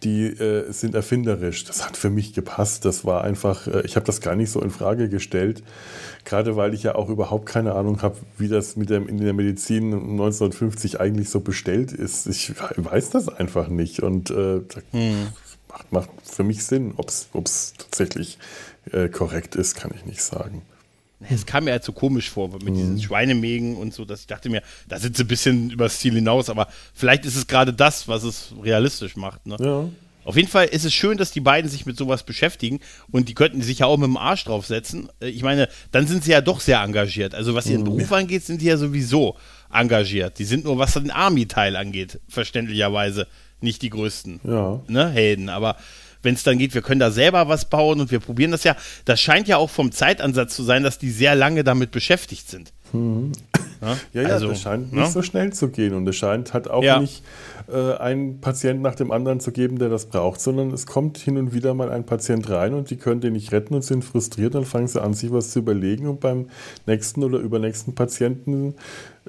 Die 0.03 0.27
äh, 0.27 0.71
sind 0.73 0.95
erfinderisch. 0.95 1.65
Das 1.65 1.87
hat 1.87 1.97
für 1.97 2.11
mich 2.11 2.33
gepasst. 2.35 2.85
Das 2.85 3.05
war 3.05 3.25
einfach, 3.25 3.67
äh, 3.67 3.83
ich 3.83 3.97
habe 3.97 4.07
das 4.07 4.21
gar 4.21 4.37
nicht 4.37 4.51
so 4.51 4.61
in 4.61 4.71
Frage 4.71 5.09
gestellt. 5.09 5.63
Gerade 6.25 6.57
weil 6.57 6.75
ich 6.75 6.83
ja 6.83 6.95
auch 6.95 7.09
überhaupt 7.09 7.47
keine 7.47 7.75
Ahnung 7.75 8.03
habe, 8.03 8.17
wie 8.37 8.49
das 8.49 8.77
mit 8.77 8.91
dem, 8.91 9.09
in 9.09 9.19
der 9.19 9.33
Medizin 9.33 9.93
1950 9.93 11.01
eigentlich 11.01 11.31
so 11.31 11.41
bestellt 11.41 11.93
ist. 11.93 12.27
Ich 12.27 12.53
weiß 12.77 13.11
das 13.11 13.29
einfach 13.29 13.69
nicht. 13.69 14.01
Und 14.03 14.31
äh, 14.31 14.61
das 14.69 14.83
macht, 15.69 15.93
macht 15.93 16.11
für 16.25 16.45
mich 16.45 16.65
Sinn. 16.65 16.95
Ob 16.97 17.09
es 17.09 17.73
tatsächlich 17.79 18.39
äh, 18.93 19.09
korrekt 19.09 19.57
ist, 19.57 19.77
kann 19.77 19.93
ich 19.95 20.05
nicht 20.05 20.23
sagen. 20.23 20.63
Es 21.31 21.47
kam 21.47 21.65
mir 21.65 21.71
halt 21.73 21.83
so 21.85 21.93
komisch 21.93 22.29
vor 22.31 22.51
mit 22.53 22.63
Mhm. 22.69 22.75
diesen 22.75 23.03
Schweinemägen 23.03 23.77
und 23.77 23.95
so, 23.95 24.05
dass 24.05 24.21
ich 24.21 24.27
dachte 24.27 24.49
mir, 24.51 24.63
da 24.89 24.99
sind 24.99 25.17
sie 25.17 25.25
ein 25.25 25.29
bisschen 25.29 25.71
übers 25.71 25.99
Ziel 25.99 26.13
hinaus, 26.15 26.51
aber 26.51 26.69
vielleicht 26.95 27.25
ist 27.25 27.37
es 27.37 27.47
gerade 27.47 27.73
das, 27.73 28.07
was 28.07 28.23
es 28.23 28.53
realistisch 28.63 29.17
macht. 29.17 29.47
Ne? 29.47 29.57
Ja. 29.59 29.89
Auf 30.25 30.37
jeden 30.37 30.49
Fall 30.49 30.67
ist 30.67 30.85
es 30.85 30.93
schön, 30.93 31.17
dass 31.17 31.31
die 31.31 31.41
beiden 31.41 31.71
sich 31.71 31.87
mit 31.87 31.97
sowas 31.97 32.25
beschäftigen 32.25 32.81
und 33.13 33.29
die 33.29 33.35
könnten 33.35 33.63
sich 33.63 33.79
ja 33.79 33.87
auch 33.87 33.97
mit 33.97 34.09
dem 34.09 34.17
Arsch 34.17 34.45
draufsetzen. 34.45 35.09
Äh, 35.21 35.29
Ich 35.29 35.43
meine, 35.43 35.69
dann 35.93 36.07
sind 36.07 36.25
sie 36.25 36.33
ja 36.33 36.41
doch 36.41 36.61
sehr 36.61 36.81
engagiert. 36.83 37.35
Also 37.35 37.55
was 37.55 37.67
Mhm. 37.67 37.73
ihren 37.73 37.85
Beruf 37.85 38.13
angeht, 38.13 38.45
sind 38.45 38.61
die 38.61 38.67
ja 38.67 38.77
sowieso 38.77 39.37
engagiert. 39.73 40.39
Die 40.39 40.45
sind 40.45 40.65
nur, 40.65 40.79
was 40.79 40.95
den 40.95 41.11
Army-Teil 41.13 41.77
angeht, 41.77 42.21
verständlicherweise 42.29 43.27
nicht 43.61 43.83
die 43.83 43.91
größten 43.91 44.41
Ja. 44.45 44.81
ne, 44.89 45.09
Helden. 45.11 45.49
Aber 45.49 45.77
wenn 46.27 46.35
es 46.35 46.43
dann 46.43 46.59
geht, 46.59 46.75
wir 46.75 46.83
können 46.83 47.01
da 47.01 47.11
selber 47.11 47.49
was 47.49 47.65
bauen 47.65 48.01
und 48.01 48.11
wir 48.11 48.21
probieren 48.21 48.51
das 48.51 48.65
ja. 48.65 48.77
Das 49.07 49.19
scheint 49.19 49.49
ja 49.49 49.57
auch 49.57 49.71
vom 49.71 49.91
Zeitansatz 49.93 50.55
zu 50.55 50.63
sein, 50.63 50.83
dass 50.83 50.99
die 50.99 51.11
sehr 51.11 51.35
lange 51.35 51.65
damit 51.65 51.91
beschäftigt 51.91 52.51
sind. 52.51 52.75
Ja, 53.83 53.97
ja, 54.13 54.29
Also, 54.29 54.49
das 54.49 54.63
scheint 54.63 54.93
ne? 54.93 55.01
nicht 55.03 55.13
so 55.13 55.23
schnell 55.23 55.53
zu 55.53 55.69
gehen 55.69 55.95
und 55.95 56.09
es 56.09 56.17
scheint 56.17 56.55
halt 56.55 56.69
auch 56.69 56.83
Ja. 56.83 56.99
nicht 57.01 57.23
äh, 57.69 57.95
einen 57.97 58.41
Patient 58.41 58.81
nach 58.81 58.95
dem 58.95 59.11
anderen 59.11 59.41
zu 59.41 59.53
geben, 59.53 59.79
der 59.79 59.89
das 59.89 60.07
braucht, 60.07 60.41
sondern 60.41 60.71
es 60.71 60.87
kommt 60.87 61.19
hin 61.19 61.37
und 61.37 61.53
wieder 61.53 61.75
mal 61.75 61.91
ein 61.91 62.07
Patient 62.07 62.49
rein 62.49 62.75
und 62.75 62.91
die 62.91 62.97
können 62.97 63.21
den 63.21 63.33
nicht 63.35 63.53
retten 63.53 63.75
und 63.75 63.83
sind 63.83 64.05
frustriert, 64.05 64.55
dann 64.55 64.65
fangen 64.65 64.87
sie 64.89 65.03
an, 65.03 65.15
sich 65.15 65.33
was 65.33 65.51
zu 65.51 65.59
überlegen 65.59 66.07
und 66.09 66.21
beim 66.21 66.47
nächsten 66.87 67.23
oder 67.25 67.39
übernächsten 67.39 67.95
Patienten, 67.95 68.75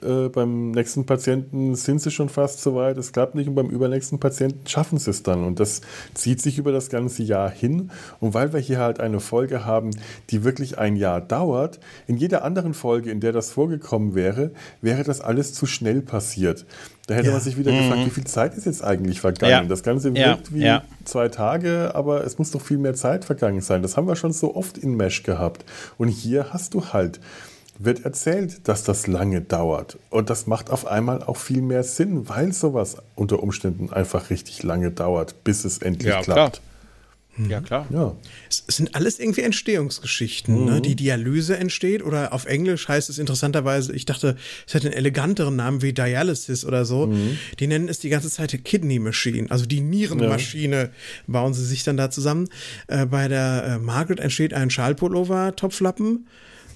äh, 0.03 0.29
beim 0.29 0.71
nächsten 0.71 1.05
Patienten 1.05 1.75
sind 1.75 2.01
sie 2.01 2.11
schon 2.11 2.29
fast 2.29 2.61
so 2.61 2.75
weit, 2.75 2.97
es 2.97 3.11
klappt 3.11 3.35
nicht 3.35 3.47
und 3.47 3.55
beim 3.55 3.69
übernächsten 3.69 4.19
Patienten 4.19 4.67
schaffen 4.67 4.97
sie 4.97 5.09
es 5.11 5.23
dann 5.23 5.43
und 5.43 5.59
das 5.59 5.81
zieht 6.13 6.41
sich 6.41 6.57
über 6.57 6.71
das 6.71 6.89
ganze 6.89 7.23
Jahr 7.23 7.49
hin 7.49 7.91
und 8.19 8.33
weil 8.33 8.53
wir 8.53 8.59
hier 8.59 8.79
halt 8.79 8.99
eine 8.99 9.19
Folge 9.19 9.65
haben, 9.65 9.91
die 10.29 10.43
wirklich 10.43 10.77
ein 10.77 10.95
Jahr 10.95 11.21
dauert, 11.21 11.79
in 12.07 12.17
jeder 12.17 12.43
anderen 12.43 12.73
Folge, 12.73 13.11
in 13.11 13.19
der 13.19 13.31
das 13.31 13.51
vorgekommen 13.51 14.15
wäre, 14.15 14.51
wäre 14.81 15.03
das 15.03 15.21
alles 15.21 15.53
zu 15.53 15.65
schnell 15.65 16.01
passiert. 16.01 16.65
Da 17.07 17.13
hätte 17.15 17.27
Ja. 17.27 17.33
man 17.33 17.41
sich 17.41 17.57
wieder 17.57 17.71
gefragt, 17.71 18.05
wie 18.05 18.09
viel 18.09 18.25
Zeit 18.25 18.53
ist 18.55 18.65
jetzt 18.65 18.83
eigentlich 18.83 19.21
vergangen? 19.21 19.51
Ja. 19.51 19.63
Das 19.63 19.81
Ganze 19.81 20.09
Ja, 20.09 20.31
wirkt 20.31 20.53
wie 20.53 20.63
ja. 20.63 20.83
zwei 21.05 21.29
Tage, 21.29 21.91
aber 21.95 22.25
es 22.25 22.37
muss 22.37 22.51
doch 22.51 22.61
viel 22.61 22.77
mehr 22.77 22.95
Zeit 22.95 23.23
vergangen 23.23 23.61
sein. 23.61 23.81
Das 23.81 23.95
haben 23.95 24.07
wir 24.09 24.17
schon 24.17 24.33
so 24.33 24.55
oft 24.55 24.77
in 24.77 24.95
Mesh 24.97 25.23
gehabt. 25.23 25.63
Und 25.97 26.09
hier 26.09 26.47
hast 26.51 26.73
du 26.73 26.87
halt, 26.87 27.21
wird 27.79 28.05
erzählt, 28.05 28.67
dass 28.67 28.83
das 28.83 29.07
lange 29.07 29.41
dauert. 29.41 29.97
Und 30.09 30.29
das 30.29 30.47
macht 30.47 30.69
auf 30.69 30.87
einmal 30.87 31.23
auch 31.23 31.37
viel 31.37 31.61
mehr 31.61 31.83
Sinn, 31.83 32.27
weil 32.29 32.53
sowas 32.53 32.97
unter 33.15 33.41
Umständen 33.43 33.91
einfach 33.91 34.29
richtig 34.29 34.63
lange 34.63 34.91
dauert, 34.91 35.43
bis 35.43 35.65
es 35.65 35.79
endlich 35.79 36.09
Ja, 36.09 36.21
klappt. 36.21 36.61
Ja, 37.49 37.61
klar. 37.61 37.85
Ja. 37.91 38.15
Es 38.49 38.63
sind 38.67 38.95
alles 38.95 39.19
irgendwie 39.19 39.41
Entstehungsgeschichten. 39.41 40.65
Ne? 40.65 40.81
Die 40.81 40.95
Dialyse 40.95 41.55
entsteht 41.57 42.03
oder 42.03 42.33
auf 42.33 42.45
Englisch 42.45 42.87
heißt 42.87 43.09
es 43.09 43.19
interessanterweise, 43.19 43.93
ich 43.93 44.05
dachte, 44.05 44.37
es 44.65 44.73
hätte 44.73 44.87
einen 44.87 44.97
eleganteren 44.97 45.55
Namen 45.55 45.81
wie 45.81 45.93
Dialysis 45.93 46.65
oder 46.65 46.85
so. 46.85 47.13
Die 47.59 47.67
nennen 47.67 47.89
es 47.89 47.99
die 47.99 48.09
ganze 48.09 48.29
Zeit 48.31 48.63
Kidney 48.63 48.97
Machine, 48.97 49.51
also 49.51 49.65
die 49.65 49.81
Nierenmaschine 49.81 50.89
bauen 51.27 51.53
sie 51.53 51.65
sich 51.65 51.83
dann 51.83 51.97
da 51.97 52.09
zusammen. 52.09 52.49
Äh, 52.87 53.05
bei 53.05 53.27
der 53.27 53.63
äh, 53.65 53.77
Margaret 53.77 54.19
entsteht 54.19 54.53
ein 54.53 54.69
Schallpullover, 54.69 55.55
Topflappen. 55.55 56.27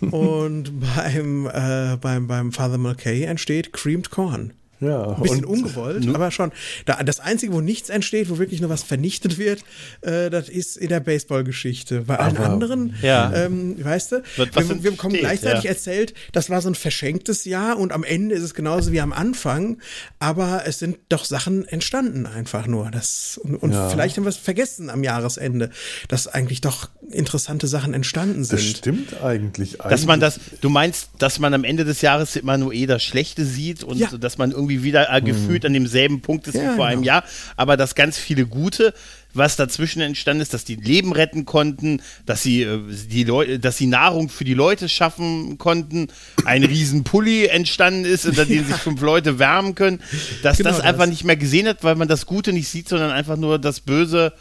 Und 0.02 0.80
beim, 0.80 1.48
äh, 1.48 1.98
beim, 2.00 2.28
beim 2.28 2.52
Father 2.52 2.78
Mulcahy 2.78 3.24
entsteht 3.24 3.74
Creamed 3.74 4.10
Corn. 4.10 4.54
Ja, 4.82 5.16
Ein 5.16 5.22
bisschen 5.22 5.46
und- 5.46 5.60
ungewollt, 5.64 6.08
aber 6.14 6.32
schon. 6.32 6.52
Da, 6.86 7.02
das 7.04 7.20
Einzige, 7.20 7.54
wo 7.54 7.62
nichts 7.62 7.90
entsteht, 7.90 8.30
wo 8.30 8.40
wirklich 8.40 8.62
nur 8.62 8.70
was 8.72 8.84
vernichtet 8.84 9.38
wird, 9.38 9.64
äh, 10.02 10.30
das 10.32 10.50
ist 10.50 10.76
in 10.76 10.90
der 10.90 11.00
Baseballgeschichte. 11.00 12.02
Bei 12.02 12.18
allen 12.20 12.38
Aber- 12.38 12.48
anderen, 12.50 12.96
Ja. 13.02 13.32
ähm, 13.34 13.76
weißt 13.84 14.12
du, 14.14 14.24
wir, 14.38 14.48
wir 14.84 14.92
bekommen 14.92 15.16
entsteht, 15.16 15.20
gleichzeitig 15.22 15.64
ja. 15.66 15.70
erzählt, 15.70 16.14
das 16.32 16.50
war 16.50 16.62
so 16.62 16.70
ein 16.70 16.76
verschenktes 16.76 17.46
Jahr 17.46 17.78
und 17.78 17.92
am 17.92 18.04
Ende 18.04 18.36
ist 18.36 18.44
es 18.44 18.54
genauso 18.54 18.92
wie 18.92 19.00
am 19.02 19.14
Anfang, 19.14 19.78
aber 20.20 20.64
es 20.66 20.80
sind 20.80 20.98
doch 21.10 21.26
Sachen 21.26 21.68
entstanden 21.68 22.26
einfach 22.26 22.66
nur. 22.68 22.90
Das, 22.92 23.40
und 23.44 23.56
und 23.56 23.72
Ja. 23.74 23.90
vielleicht 23.90 24.18
haben 24.18 24.24
wir 24.24 24.30
es 24.30 24.38
vergessen 24.38 24.90
am 24.90 25.04
Jahresende, 25.04 25.70
dass 26.08 26.28
eigentlich 26.28 26.62
doch 26.62 26.90
interessante 27.12 27.68
Sachen 27.68 27.94
entstanden 27.94 28.44
sind. 28.44 28.60
Das 28.60 28.66
stimmt 28.66 29.22
eigentlich. 29.22 29.78
Dass 29.78 30.06
man 30.06 30.22
eigentlich- 30.24 30.36
das, 30.52 30.60
du 30.62 30.70
meinst, 30.70 31.10
dass 31.20 31.38
man 31.40 31.54
am 31.54 31.64
Ende 31.64 31.86
des 31.86 32.02
Jahres 32.02 32.36
immer 32.36 32.58
nur 32.58 32.74
eh 32.74 32.88
das 32.88 33.04
Schlechte 33.04 33.46
sieht 33.46 33.84
und 33.84 33.98
Ja. 33.98 34.10
dass 34.18 34.38
man 34.38 34.52
irgendwie 34.52 34.71
wieder 34.84 35.14
äh, 35.14 35.22
gefühlt 35.22 35.66
an 35.66 35.74
demselben 35.74 36.22
Punkt 36.22 36.48
ist 36.48 36.56
Ja, 36.56 36.72
wie 36.72 36.76
vor 36.76 36.86
einem 36.86 37.02
genau. 37.02 37.14
Jahr, 37.16 37.24
aber 37.58 37.78
dass 37.78 37.96
ganz 37.96 38.18
viele 38.18 38.46
Gute, 38.46 38.94
was 39.34 39.56
dazwischen 39.56 40.02
entstanden 40.02 40.42
ist, 40.42 40.54
dass 40.54 40.66
die 40.66 40.76
Leben 40.76 41.14
retten 41.14 41.46
konnten, 41.46 42.02
dass 42.26 42.44
sie 42.44 42.64
äh, 42.64 42.80
die 43.10 43.24
Leute, 43.24 43.60
dass 43.60 43.78
sie 43.78 43.88
Nahrung 43.88 44.30
für 44.30 44.44
die 44.44 44.54
Leute 44.54 44.90
schaffen 44.90 45.58
konnten, 45.58 46.08
ein 46.46 46.64
riesen 46.64 47.04
Pulli 47.04 47.46
entstanden 47.46 48.06
ist, 48.06 48.26
unter 48.26 48.46
dem 48.46 48.66
sich 48.68 48.76
fünf 48.78 49.02
Leute 49.02 49.40
wärmen 49.40 49.76
können, 49.76 50.02
dass 50.44 50.58
Genau 50.58 50.70
das 50.70 50.80
einfach 50.80 51.02
das. 51.04 51.10
nicht 51.10 51.24
mehr 51.24 51.38
gesehen 51.38 51.68
hat, 51.68 51.84
weil 51.84 51.96
man 51.96 52.08
das 52.08 52.26
Gute 52.26 52.54
nicht 52.54 52.68
sieht, 52.68 52.90
sondern 52.90 53.12
einfach 53.12 53.38
nur 53.38 53.60
das 53.60 53.80
Böse. 53.80 54.34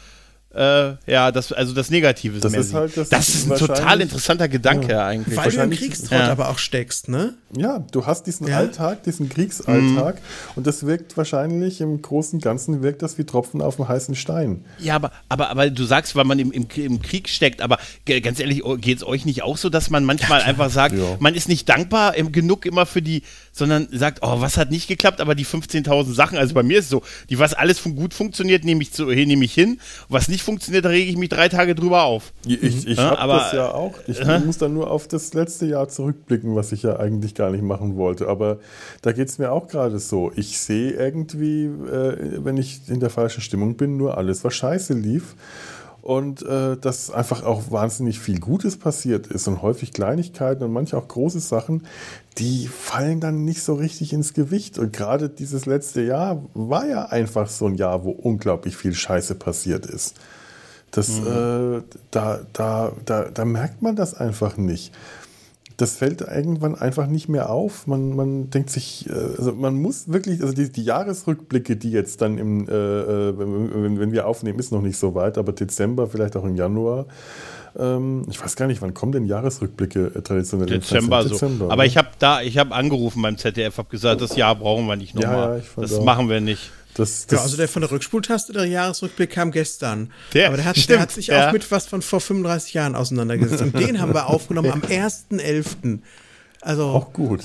Äh, 0.53 0.95
ja, 1.09 1.31
das, 1.31 1.53
also 1.53 1.73
das 1.73 1.89
Negative 1.89 2.39
Das 2.39 2.51
mehr 2.51 2.59
ist 2.61 2.73
halt- 2.73 2.97
das 2.97 3.07
das 3.09 3.29
ist 3.29 3.35
ist 3.45 3.51
ein 3.51 3.57
total 3.57 4.01
interessanter 4.01 4.49
Gedanke 4.49 5.01
eigentlich. 5.01 5.37
Weil 5.37 5.49
du 5.51 5.61
im 5.61 5.69
Kriegstrott 5.71 6.11
Ja. 6.19 6.29
aber 6.29 6.49
auch 6.49 6.57
steckst, 6.57 7.07
ne? 7.07 7.35
Ja, 7.55 7.79
du 7.91 8.05
hast 8.05 8.27
diesen 8.27 8.47
Ja. 8.47 8.57
Alltag, 8.57 9.03
diesen 9.03 9.29
Kriegsalltag 9.29 10.15
Mhm. 10.15 10.19
und 10.57 10.67
das 10.67 10.85
wirkt 10.85 11.15
wahrscheinlich 11.15 11.79
im 11.79 12.01
Großen 12.01 12.37
und 12.37 12.43
Ganzen 12.43 12.81
wirkt 12.83 13.01
das 13.01 13.17
wie 13.17 13.23
Tropfen 13.23 13.61
auf 13.61 13.77
dem 13.77 13.87
heißen 13.87 14.15
Stein. 14.15 14.65
Ja, 14.79 14.95
aber, 14.95 15.11
aber, 15.29 15.49
aber 15.49 15.69
du 15.69 15.85
sagst, 15.85 16.15
weil 16.15 16.25
man 16.25 16.37
im, 16.39 16.51
im, 16.51 16.67
im 16.75 17.01
Krieg 17.01 17.29
steckt, 17.29 17.61
aber 17.61 17.77
ganz 18.21 18.39
ehrlich, 18.41 18.61
geht 18.79 18.97
es 18.97 19.05
euch 19.05 19.23
nicht 19.25 19.43
auch 19.43 19.55
so, 19.57 19.69
dass 19.69 19.89
man 19.89 20.03
manchmal 20.03 20.41
einfach 20.41 20.69
sagt, 20.69 20.95
Ja. 20.95 21.15
man 21.19 21.33
ist 21.33 21.47
nicht 21.47 21.69
dankbar 21.69 22.13
genug 22.13 22.65
immer 22.65 22.85
für 22.85 23.01
die, 23.01 23.23
sondern 23.51 23.87
sagt, 23.91 24.19
oh, 24.21 24.39
was 24.41 24.57
hat 24.57 24.71
nicht 24.71 24.87
geklappt, 24.87 25.21
aber 25.21 25.35
die 25.35 25.45
15.000 25.45 26.13
Sachen, 26.13 26.37
also 26.37 26.53
bei 26.53 26.63
mir 26.63 26.79
ist 26.79 26.85
es 26.85 26.89
so, 26.91 27.01
die, 27.29 27.37
was 27.39 27.53
alles 27.53 27.79
fun 27.79 27.95
gut 27.95 28.13
funktioniert, 28.13 28.63
nehme 28.63 28.81
ich, 28.81 28.93
zu, 28.93 29.05
nehme 29.05 29.43
ich 29.43 29.53
hin, 29.53 29.79
was 30.09 30.27
nicht 30.29 30.41
funktioniert, 30.43 30.85
da 30.85 30.89
rege 30.89 31.09
ich 31.09 31.17
mich 31.17 31.29
drei 31.29 31.49
Tage 31.49 31.75
drüber 31.75 32.03
auf. 32.03 32.31
Ich, 32.45 32.87
ich 32.87 32.97
Ja, 32.97 33.17
habe 33.17 33.33
das 33.33 33.51
ja 33.53 33.71
auch. 33.71 33.93
Ich 34.07 34.23
muss 34.45 34.57
dann 34.57 34.73
nur 34.73 34.89
auf 34.89 35.07
das 35.07 35.33
letzte 35.33 35.65
Jahr 35.65 35.89
zurückblicken, 35.89 36.55
was 36.55 36.71
ich 36.71 36.83
ja 36.83 36.97
eigentlich 36.99 37.35
gar 37.35 37.51
nicht 37.51 37.63
machen 37.63 37.97
wollte. 37.97 38.27
Aber 38.27 38.59
da 39.01 39.11
geht 39.11 39.27
es 39.27 39.37
mir 39.37 39.51
auch 39.51 39.67
gerade 39.67 39.99
so. 39.99 40.31
Ich 40.35 40.59
sehe 40.59 40.91
irgendwie, 40.91 41.65
äh, 41.65 42.43
wenn 42.43 42.57
ich 42.57 42.81
in 42.87 42.99
der 42.99 43.09
falschen 43.09 43.41
Stimmung 43.41 43.75
bin, 43.75 43.97
nur 43.97 44.17
alles, 44.17 44.43
was 44.43 44.55
scheiße 44.55 44.93
lief. 44.93 45.35
Und 46.01 46.41
äh, 46.41 46.77
dass 46.77 47.11
einfach 47.11 47.43
auch 47.43 47.69
wahnsinnig 47.69 48.19
viel 48.19 48.39
Gutes 48.39 48.77
passiert 48.77 49.27
ist 49.27 49.47
und 49.47 49.61
häufig 49.61 49.93
Kleinigkeiten 49.93 50.63
und 50.63 50.73
manche 50.73 50.97
auch 50.97 51.07
große 51.07 51.39
Sachen, 51.39 51.83
die 52.39 52.67
fallen 52.67 53.19
dann 53.19 53.45
nicht 53.45 53.61
so 53.61 53.75
richtig 53.75 54.11
ins 54.13 54.33
Gewicht. 54.33 54.79
Und 54.79 54.93
gerade 54.93 55.29
dieses 55.29 55.67
letzte 55.67 56.01
Jahr 56.01 56.43
war 56.55 56.87
ja 56.87 57.05
einfach 57.05 57.49
so 57.49 57.67
ein 57.67 57.75
Jahr, 57.75 58.03
wo 58.03 58.11
unglaublich 58.11 58.75
viel 58.75 58.95
Scheiße 58.95 59.35
passiert 59.35 59.85
ist. 59.85 60.15
Das, 60.89 61.19
äh, 61.19 61.81
da, 62.11 62.39
da, 62.51 62.91
da, 63.05 63.23
da 63.33 63.45
merkt 63.45 63.81
man 63.81 63.95
das 63.95 64.13
einfach 64.13 64.57
nicht. 64.57 64.91
Das 65.81 65.95
fällt 65.95 66.21
irgendwann 66.21 66.75
einfach 66.75 67.07
nicht 67.07 67.27
mehr 67.27 67.49
auf. 67.49 67.87
Man, 67.87 68.15
man 68.15 68.49
denkt 68.51 68.69
sich, 68.69 69.09
äh, 69.09 69.13
also 69.37 69.51
man 69.53 69.81
muss 69.81 70.11
wirklich, 70.13 70.41
also 70.41 70.53
die, 70.53 70.71
die 70.71 70.83
Jahresrückblicke, 70.83 71.75
die 71.75 71.89
jetzt 71.91 72.21
dann 72.21 72.37
im, 72.37 72.67
äh, 72.69 72.71
äh, 72.71 73.37
wenn, 73.39 73.99
wenn- 73.99 74.11
wir 74.11 74.27
aufnehmen, 74.27 74.59
ist 74.59 74.71
noch 74.71 74.81
nicht 74.83 74.97
so 74.97 75.15
weit, 75.15 75.37
aber 75.39 75.53
Dezember, 75.53 76.05
vielleicht 76.07 76.35
auch 76.37 76.43
im 76.43 76.55
Januar. 76.55 77.05
Ähm, 77.79 78.25
ich 78.29 78.39
weiß 78.43 78.55
gar 78.57 78.67
nicht, 78.67 78.81
wann 78.81 78.93
kommen 78.93 79.11
denn 79.13 79.25
Jahresrückblicke 79.25 80.11
äh, 80.15 80.21
traditionell? 80.21 80.67
Dezember, 80.67 81.23
Dezember 81.23 81.57
so. 81.57 81.65
ne? 81.65 81.71
Aber 81.71 81.85
ich 81.85 81.97
habe 81.97 82.09
da, 82.19 82.41
ich 82.41 82.57
habe 82.57 82.75
angerufen 82.75 83.21
beim 83.21 83.37
ZDF, 83.37 83.77
habe 83.77 83.89
gesagt, 83.89 84.21
das 84.21 84.35
Jahr 84.35 84.55
brauchen 84.55 84.85
wir 84.87 84.97
nicht 84.97 85.17
Ja, 85.17 85.21
nochmal. 85.31 85.57
ja, 85.57 85.63
fand 85.63 85.89
das 85.89 85.99
machen 86.01 86.29
wir 86.29 86.41
nicht. 86.41 86.69
Das, 86.93 87.25
das, 87.27 87.37
Ja, 87.39 87.43
also 87.43 87.57
der 87.57 87.67
von 87.67 87.81
der 87.81 87.91
Rückspultaste, 87.91 88.53
der 88.53 88.65
Jahresrückblick 88.65 89.29
kam 89.31 89.51
gestern. 89.51 90.11
Der- 90.33 90.47
Aber 90.47 90.57
der 90.57 90.65
hat, 90.65 90.75
der 90.75 90.81
stimmt, 90.81 90.99
hat 90.99 91.11
sich 91.11 91.27
ja. 91.27 91.47
auch 91.47 91.53
mit 91.53 91.69
was 91.71 91.85
von 91.87 92.01
vor 92.01 92.21
35 92.21 92.73
Jahren 92.73 92.95
auseinandergesetzt. 92.95 93.61
Und 93.61 93.77
den 93.79 93.99
haben 94.01 94.13
wir 94.13 94.27
aufgenommen 94.29 94.71
am 94.71 94.81
1.11. 94.81 95.99
Also 96.61 96.83
auch 96.85 97.11
gut. 97.11 97.41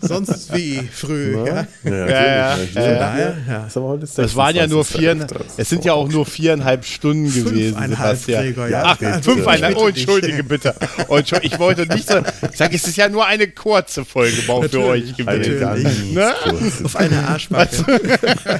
sonst 0.00 0.54
wie 0.54 0.80
früh. 0.92 1.36
Ja? 1.46 1.66
Ja, 1.84 2.56
Ja? 2.74 3.68
Das 4.16 4.34
waren 4.36 4.56
ja 4.56 4.66
nur 4.66 4.84
26. 4.84 4.88
vier, 5.00 5.26
es 5.56 5.68
sind 5.68 5.84
ja 5.84 5.92
auch 5.92 6.08
nur 6.08 6.24
viereinhalb 6.24 6.84
Stunden 6.84 7.26
gewesen. 7.32 7.74
Fünfeinhalb, 7.76 8.18
Sebastian. 8.18 8.70
Ja. 8.70 8.82
Ach, 8.84 8.96
bitte. 8.96 9.22
fünfeinhalb, 9.22 9.76
oh, 9.76 9.88
entschuldige 9.88 10.42
bitte. 10.42 10.74
Oh, 11.08 11.16
Entschuldige, 11.16 11.54
ich 11.54 11.60
wollte 11.60 11.86
nicht 11.86 12.08
so, 12.08 12.18
ich 12.50 12.56
sage, 12.56 12.74
es 12.74 12.86
ist 12.88 12.96
ja 12.96 13.08
nur 13.08 13.26
eine 13.26 13.48
kurze 13.48 14.04
Folge 14.04 14.36
für 14.42 14.52
euch 14.84 15.16
Natürlich. 15.18 15.28
Eine 15.28 15.40
gewesen. 15.40 16.14
Ganz 16.14 16.80
Ne? 16.80 16.84
Auf 16.84 16.96
eine 16.96 17.28
Arschbacke. 17.28 18.10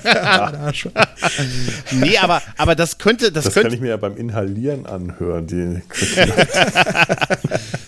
Eine 0.04 0.22
Arschbacke. 0.60 1.08
Nee, 1.92 2.18
aber, 2.18 2.42
aber 2.58 2.74
das 2.74 2.98
könnte, 2.98 3.32
das, 3.32 3.44
Das 3.44 3.54
kann 3.54 3.62
könnte, 3.64 3.76
ich 3.76 3.82
mir 3.82 3.90
ja 3.90 3.96
beim 3.96 4.16
Inhalieren 4.16 4.86
anhören. 4.86 5.46
Die, 5.46 5.82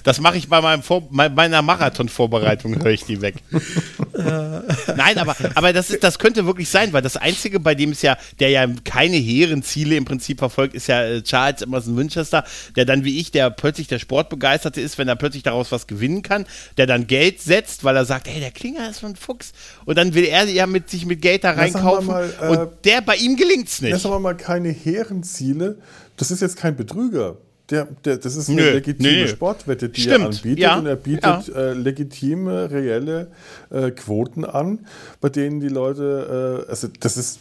das 0.03 0.21
mache 0.21 0.39
ich 0.39 0.49
bei 0.49 0.61
meinem 0.61 0.83
Vor 0.83 1.03
bei 1.11 1.49
meiner 1.63 1.79
Marathon-Vorbereitung, 1.79 2.77
höre 2.83 2.93
ich 2.93 3.05
die 3.05 3.21
weg. 3.21 3.37
Nein, 4.13 5.19
aber, 5.19 5.37
aber 5.55 5.73
das, 5.73 5.91
ist, 5.91 6.03
das 6.03 6.19
könnte 6.19 6.47
wirklich 6.47 6.69
sein, 6.69 6.93
weil 6.93 7.03
das 7.03 7.17
Einzige, 7.17 7.61
bei 7.61 7.75
dem 7.75 7.91
es 7.91 8.03
ja, 8.03 8.17
der 8.41 8.51
ja 8.51 8.67
keine 8.85 9.17
hehren 9.17 9.63
Ziele 9.63 9.97
im 9.97 10.05
Prinzip 10.05 10.39
verfolgt, 10.39 10.75
ist 10.75 10.89
ja 10.89 11.03
äh, 11.03 11.23
Charles 11.23 11.63
Emerson 11.63 11.97
Winchester, 11.97 12.45
der 12.77 12.85
dann 12.85 13.05
wie 13.05 13.19
ich, 13.19 13.31
der 13.31 13.51
plötzlich 13.51 13.89
der 13.89 13.99
Sportbegeisterte 13.99 14.81
ist, 14.81 14.99
wenn 14.99 15.09
er 15.09 15.17
plötzlich 15.17 15.43
daraus 15.43 15.73
was 15.73 15.87
gewinnen 15.87 16.23
kann, 16.23 16.47
der 16.77 16.87
dann 16.87 17.07
Geld 17.07 17.41
setzt, 17.41 17.85
weil 17.85 17.97
er 17.97 18.05
sagt, 18.05 18.29
hey, 18.29 18.41
der 18.41 18.51
Klinger 18.51 18.89
ist 18.91 19.01
so 19.01 19.07
ein 19.07 19.17
Fuchs. 19.17 19.53
Und 19.85 19.99
dann 19.99 20.15
will 20.15 20.25
er 20.25 20.45
ja 20.45 20.67
mit 20.67 20.91
sich 20.91 21.07
mit 21.07 21.23
Geld 21.23 21.45
da 21.45 21.53
reinkaufen. 21.53 22.07
mal, 22.07 22.33
äh, 22.41 22.49
und 22.49 22.71
der 22.85 23.01
bei 23.01 23.17
ihm 23.17 23.37
gelingt's 23.37 23.81
nicht. 23.81 23.95
Das 23.95 24.05
haben 24.05 24.13
wir 24.13 24.21
mal 24.21 24.37
keine 24.37 24.71
hehren 24.71 25.23
Ziele. 25.23 25.79
Das 26.17 26.31
ist 26.31 26.41
jetzt 26.41 26.57
kein 26.57 26.77
Betrüger. 26.77 27.37
Der, 27.71 27.87
der, 28.05 28.16
das 28.16 28.35
ist 28.35 28.49
eine 28.49 28.62
Nö, 28.62 28.71
legitime 28.71 29.09
nee. 29.09 29.29
Sportwette, 29.29 29.91
die 29.91 30.01
Stimmt, 30.01 30.21
er 30.21 30.27
anbietet. 30.27 30.59
ja, 30.59 30.79
Und 30.79 30.87
er 30.87 30.97
bietet 30.97 31.55
äh, 31.55 31.75
legitime, 31.75 32.71
reelle 32.71 33.29
äh, 33.71 33.91
Quoten 33.91 34.47
an, 34.47 34.87
bei 35.21 35.29
denen 35.29 35.61
die 35.61 35.69
Leute, 35.69 36.64
äh, 36.66 36.71
also 36.71 36.89
das 37.01 37.19
ist, 37.19 37.41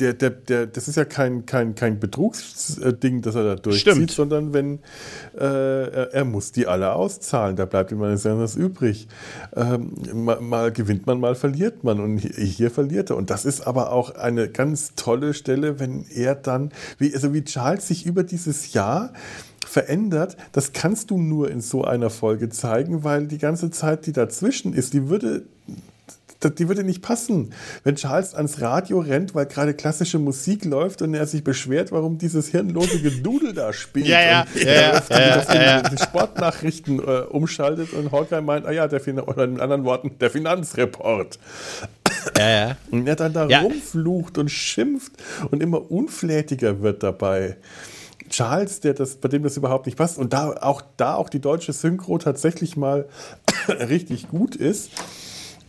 der, 0.00 0.14
der, 0.14 0.30
der, 0.30 0.66
das 0.66 0.88
ist 0.88 0.96
ja 0.96 1.04
kein, 1.04 1.44
kein, 1.44 1.74
kein 1.74 2.00
Betrugsding, 2.00 3.20
das 3.20 3.34
er 3.34 3.44
da 3.44 3.54
durchzieht, 3.56 3.92
Stimmt. 3.92 4.10
sondern 4.12 4.54
wenn 4.54 4.78
äh, 5.38 5.44
er, 5.44 6.14
er 6.14 6.24
muss 6.24 6.52
die 6.52 6.66
alle 6.66 6.92
auszahlen, 6.92 7.54
da 7.54 7.66
bleibt 7.66 7.92
ihm 7.92 7.98
nichts 8.00 8.24
anderes 8.24 8.56
übrig. 8.56 9.06
Ähm, 9.54 9.92
mal, 10.14 10.40
mal 10.40 10.72
gewinnt 10.72 11.06
man, 11.06 11.20
mal 11.20 11.34
verliert 11.34 11.84
man 11.84 12.00
und 12.00 12.16
hier, 12.16 12.32
hier 12.32 12.70
verliert 12.70 13.10
er. 13.10 13.16
Und 13.16 13.28
das 13.28 13.44
ist 13.44 13.66
aber 13.66 13.92
auch 13.92 14.14
eine 14.14 14.48
ganz 14.48 14.94
tolle 14.96 15.34
Stelle, 15.34 15.78
wenn 15.78 16.06
er 16.14 16.36
dann, 16.36 16.72
wie, 16.96 17.14
also 17.14 17.34
wie 17.34 17.44
Charles 17.44 17.86
sich 17.88 18.06
über 18.06 18.22
dieses 18.22 18.72
Jahr 18.72 19.12
verändert, 19.72 20.36
das 20.52 20.72
kannst 20.74 21.10
du 21.10 21.18
nur 21.18 21.50
in 21.50 21.62
so 21.62 21.82
einer 21.82 22.10
Folge 22.10 22.50
zeigen, 22.50 23.04
weil 23.04 23.26
die 23.26 23.38
ganze 23.38 23.70
Zeit, 23.70 24.04
die 24.06 24.12
dazwischen 24.12 24.74
ist, 24.74 24.92
die 24.92 25.08
würde 25.08 25.44
die 26.58 26.68
würde 26.68 26.82
nicht 26.82 27.02
passen. 27.02 27.54
Wenn 27.84 27.94
Charles 27.94 28.34
ans 28.34 28.60
Radio 28.60 28.98
rennt, 28.98 29.32
weil 29.36 29.46
gerade 29.46 29.74
klassische 29.74 30.18
Musik 30.18 30.64
läuft 30.64 31.00
und 31.00 31.14
er 31.14 31.24
sich 31.28 31.44
beschwert, 31.44 31.92
warum 31.92 32.18
dieses 32.18 32.48
hirnlose 32.48 33.00
Gedudel 33.00 33.52
da 33.52 33.72
spielt 33.72 34.08
Ja, 34.08 34.20
ja, 34.20 34.40
und 34.42 34.60
ja, 34.60 34.72
ja, 34.72 35.02
ja, 35.08 35.54
ja, 35.54 35.82
ja. 35.82 35.98
Sportnachrichten 35.98 36.98
äh, 36.98 37.20
umschaltet 37.30 37.92
und 37.92 38.10
Hawkeye 38.10 38.40
meint, 38.40 38.66
ah 38.66 38.72
ja, 38.72 38.88
der 38.88 38.98
fin 38.98 39.20
oder 39.20 39.44
in 39.44 39.60
anderen 39.60 39.84
Worten, 39.84 40.18
der 40.20 40.30
Finanzreport. 40.30 41.38
Ja, 42.36 42.50
ja. 42.50 42.76
Und 42.90 43.06
er 43.06 43.14
dann 43.14 43.32
da 43.32 43.46
rumflucht 43.46 44.36
und 44.36 44.50
schimpft 44.50 45.12
und 45.52 45.62
immer 45.62 45.92
unflätiger 45.92 46.82
wird 46.82 47.04
dabei. 47.04 47.56
Charles, 48.32 48.80
der 48.80 48.94
das, 48.94 49.16
bei 49.16 49.28
dem 49.28 49.42
das 49.44 49.56
überhaupt 49.56 49.86
nicht 49.86 49.96
passt 49.96 50.18
und 50.18 50.32
da 50.32 50.50
auch, 50.60 50.82
da 50.96 51.14
auch 51.14 51.28
die 51.28 51.40
deutsche 51.40 51.72
Synchro 51.72 52.18
tatsächlich 52.18 52.76
mal 52.76 53.06
richtig 53.68 54.28
gut 54.28 54.56
ist. 54.56 54.90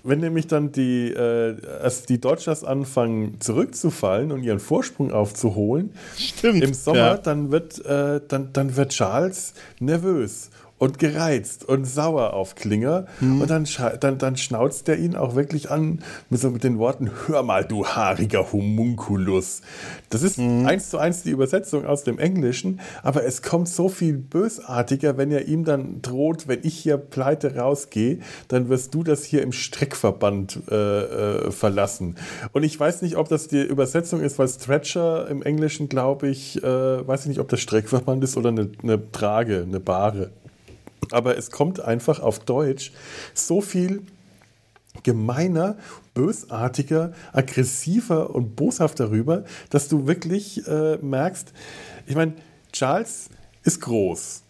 wenn 0.05 0.19
nämlich 0.19 0.47
dann 0.47 0.73
die, 0.73 1.11
äh, 1.13 1.55
als 1.81 2.03
die 2.05 2.19
Dodgers 2.19 2.65
anfangen 2.65 3.39
zurückzufallen 3.39 4.33
und 4.33 4.43
ihren 4.43 4.59
Vorsprung 4.59 5.13
aufzuholen, 5.13 5.91
Stimmt. 6.17 6.61
im 6.61 6.73
Sommer, 6.73 6.97
Ja. 6.97 7.17
dann, 7.17 7.51
wird, 7.51 7.85
äh, 7.85 8.19
dann, 8.27 8.51
dann 8.51 8.75
wird 8.75 8.91
Charles 8.91 9.53
nervös 9.79 10.49
und 10.83 10.99
gereizt 10.99 11.63
und 11.63 11.85
sauer 11.85 12.33
auf 12.33 12.55
Klinger. 12.55 13.05
Mhm. 13.21 13.39
Und 13.41 13.49
dann, 13.49 13.65
dann, 14.01 14.17
dann 14.17 14.35
schnauzt 14.35 14.89
er 14.89 14.97
ihn 14.97 15.15
auch 15.15 15.33
wirklich 15.33 15.71
an 15.71 16.03
mit, 16.29 16.41
so 16.41 16.49
mit 16.49 16.65
den 16.65 16.77
Worten: 16.77 17.09
Hör 17.25 17.41
mal, 17.41 17.63
du 17.63 17.85
haariger 17.85 18.51
Homunculus. 18.51 19.61
Das 20.09 20.21
ist 20.21 20.37
Mhm. 20.37 20.65
eins 20.65 20.89
zu 20.89 20.97
eins 20.97 21.23
die 21.23 21.29
Übersetzung 21.29 21.85
aus 21.85 22.03
dem 22.03 22.19
Englischen, 22.19 22.81
aber 23.01 23.23
es 23.23 23.41
kommt 23.41 23.69
so 23.69 23.87
viel 23.87 24.17
bösartiger, 24.17 25.17
wenn 25.17 25.31
er 25.31 25.47
ihm 25.47 25.63
dann 25.63 26.01
droht, 26.01 26.49
wenn 26.49 26.59
ich 26.63 26.77
hier 26.77 26.97
pleite 26.97 27.55
rausgehe, 27.55 28.19
dann 28.49 28.67
wirst 28.67 28.93
du 28.93 29.03
das 29.03 29.23
hier 29.23 29.41
im 29.41 29.53
Streckverband 29.53 30.63
äh, 30.69 30.75
äh, 30.75 31.51
verlassen. 31.51 32.15
Und 32.51 32.63
ich 32.63 32.77
weiß 32.77 33.03
nicht, 33.03 33.15
ob 33.15 33.29
das 33.29 33.47
die 33.47 33.61
Übersetzung 33.61 34.19
ist, 34.19 34.37
weil 34.37 34.49
Stretcher 34.49 35.29
im 35.29 35.43
Englischen, 35.43 35.87
glaube 35.87 36.27
ich, 36.27 36.61
äh, 36.61 37.07
weiß 37.07 37.21
ich 37.21 37.27
nicht, 37.27 37.39
ob 37.39 37.47
das 37.47 37.61
Streckverband 37.61 38.21
ist 38.23 38.35
oder 38.35 38.49
eine, 38.49 38.69
eine 38.81 39.11
Trage, 39.11 39.63
eine 39.65 39.79
Bahre. 39.79 40.31
Aber 41.11 41.37
es 41.37 41.51
kommt 41.51 41.79
einfach 41.81 42.19
auf 42.19 42.39
Deutsch 42.39 42.91
so 43.33 43.61
viel 43.61 44.03
gemeiner, 45.01 45.77
bösartiger, 46.13 47.13
aggressiver 47.31 48.29
und 48.29 48.55
boshafter 48.55 49.09
rüber, 49.09 49.43
dass 49.69 49.87
du 49.87 50.05
wirklich 50.05 50.67
äh, 50.67 50.97
merkst, 50.97 51.51
ich 52.05 52.15
meine, 52.15 52.35
Charles 52.71 53.29
ist 53.63 53.81
groß. 53.81 54.43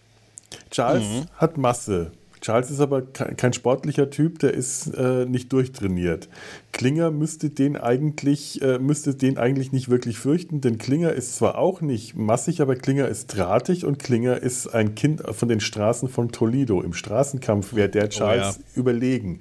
Charles 0.70 1.26
hat 1.38 1.58
Masse. 1.58 2.12
Charles 2.44 2.70
ist 2.72 2.82
aber 2.82 3.02
ke- 3.04 3.36
kein 3.38 3.54
sportlicher 3.54 4.10
Typ, 4.10 4.40
der 4.40 4.54
ist 4.54 4.88
äh, 4.96 5.26
nicht 5.26 5.54
durchtrainiert. 5.54 6.28
Klinger 6.74 7.10
müsste 7.10 7.50
den 7.50 7.78
eigentlich 7.78 8.62
äh, 8.62 8.80
müsste 8.80 9.16
den 9.16 9.38
eigentlich 9.38 9.72
nicht 9.72 9.90
wirklich 9.90 10.18
fürchten, 10.20 10.60
denn 10.60 10.78
Klinger 10.78 11.14
ist 11.14 11.38
zwar 11.38 11.58
auch 11.58 11.80
nicht 11.80 12.18
massig, 12.18 12.62
aber 12.62 12.76
Klinger 12.76 13.08
ist 13.08 13.28
drahtig 13.28 13.86
und 13.86 13.98
Klinger 13.98 14.42
ist 14.44 14.68
ein 14.68 14.94
Kind 14.94 15.24
von 15.32 15.48
den 15.48 15.62
Straßen 15.62 16.10
von 16.10 16.34
Toledo. 16.34 16.82
Im 16.82 16.94
Straßenkampf 16.94 17.76
wäre 17.76 17.88
der 17.90 18.10
Charles 18.10 18.60
überlegen. 18.76 19.40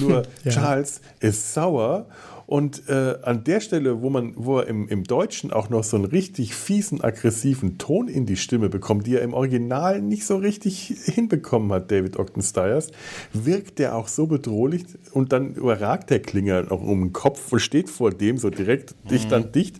Nur 0.00 0.24
Charles 0.48 1.00
ist 1.20 1.54
sauer 1.54 2.06
und 2.46 2.88
äh, 2.88 3.16
an 3.22 3.44
der 3.44 3.60
Stelle, 3.60 4.02
wo 4.02 4.10
man, 4.10 4.34
wo 4.36 4.58
er 4.58 4.66
im, 4.66 4.88
im 4.88 5.04
Deutschen 5.04 5.52
auch 5.52 5.70
noch 5.70 5.84
so 5.84 5.96
einen 5.96 6.04
richtig 6.04 6.54
fiesen, 6.54 7.02
aggressiven 7.02 7.78
Ton 7.78 8.08
in 8.08 8.26
die 8.26 8.36
Stimme 8.36 8.68
bekommt, 8.68 9.06
die 9.06 9.16
er 9.16 9.22
im 9.22 9.34
Original 9.34 10.02
nicht 10.02 10.26
so 10.26 10.36
richtig 10.36 10.94
hinbekommen 11.04 11.72
hat, 11.72 11.90
David 11.90 12.18
Ogden 12.18 12.42
Stiers, 12.42 12.90
wirkt 13.32 13.78
der 13.78 13.94
auch 13.94 14.08
so 14.08 14.26
bedrohlich 14.26 14.84
und 15.12 15.32
dann 15.32 15.54
überragt 15.54 16.10
der 16.10 16.20
Klinger 16.20 16.62
noch 16.62 16.82
um 16.82 17.00
den 17.00 17.12
Kopf 17.12 17.52
und 17.52 17.60
steht 17.60 17.88
vor 17.88 18.10
dem 18.10 18.38
so 18.38 18.50
direkt 18.50 18.94
dicht 19.10 19.32
an 19.32 19.52
dicht, 19.52 19.76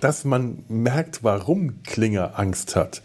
dass 0.00 0.24
man 0.24 0.64
merkt, 0.68 1.24
warum 1.24 1.82
Klinger 1.82 2.38
Angst 2.38 2.76
hat. 2.76 3.02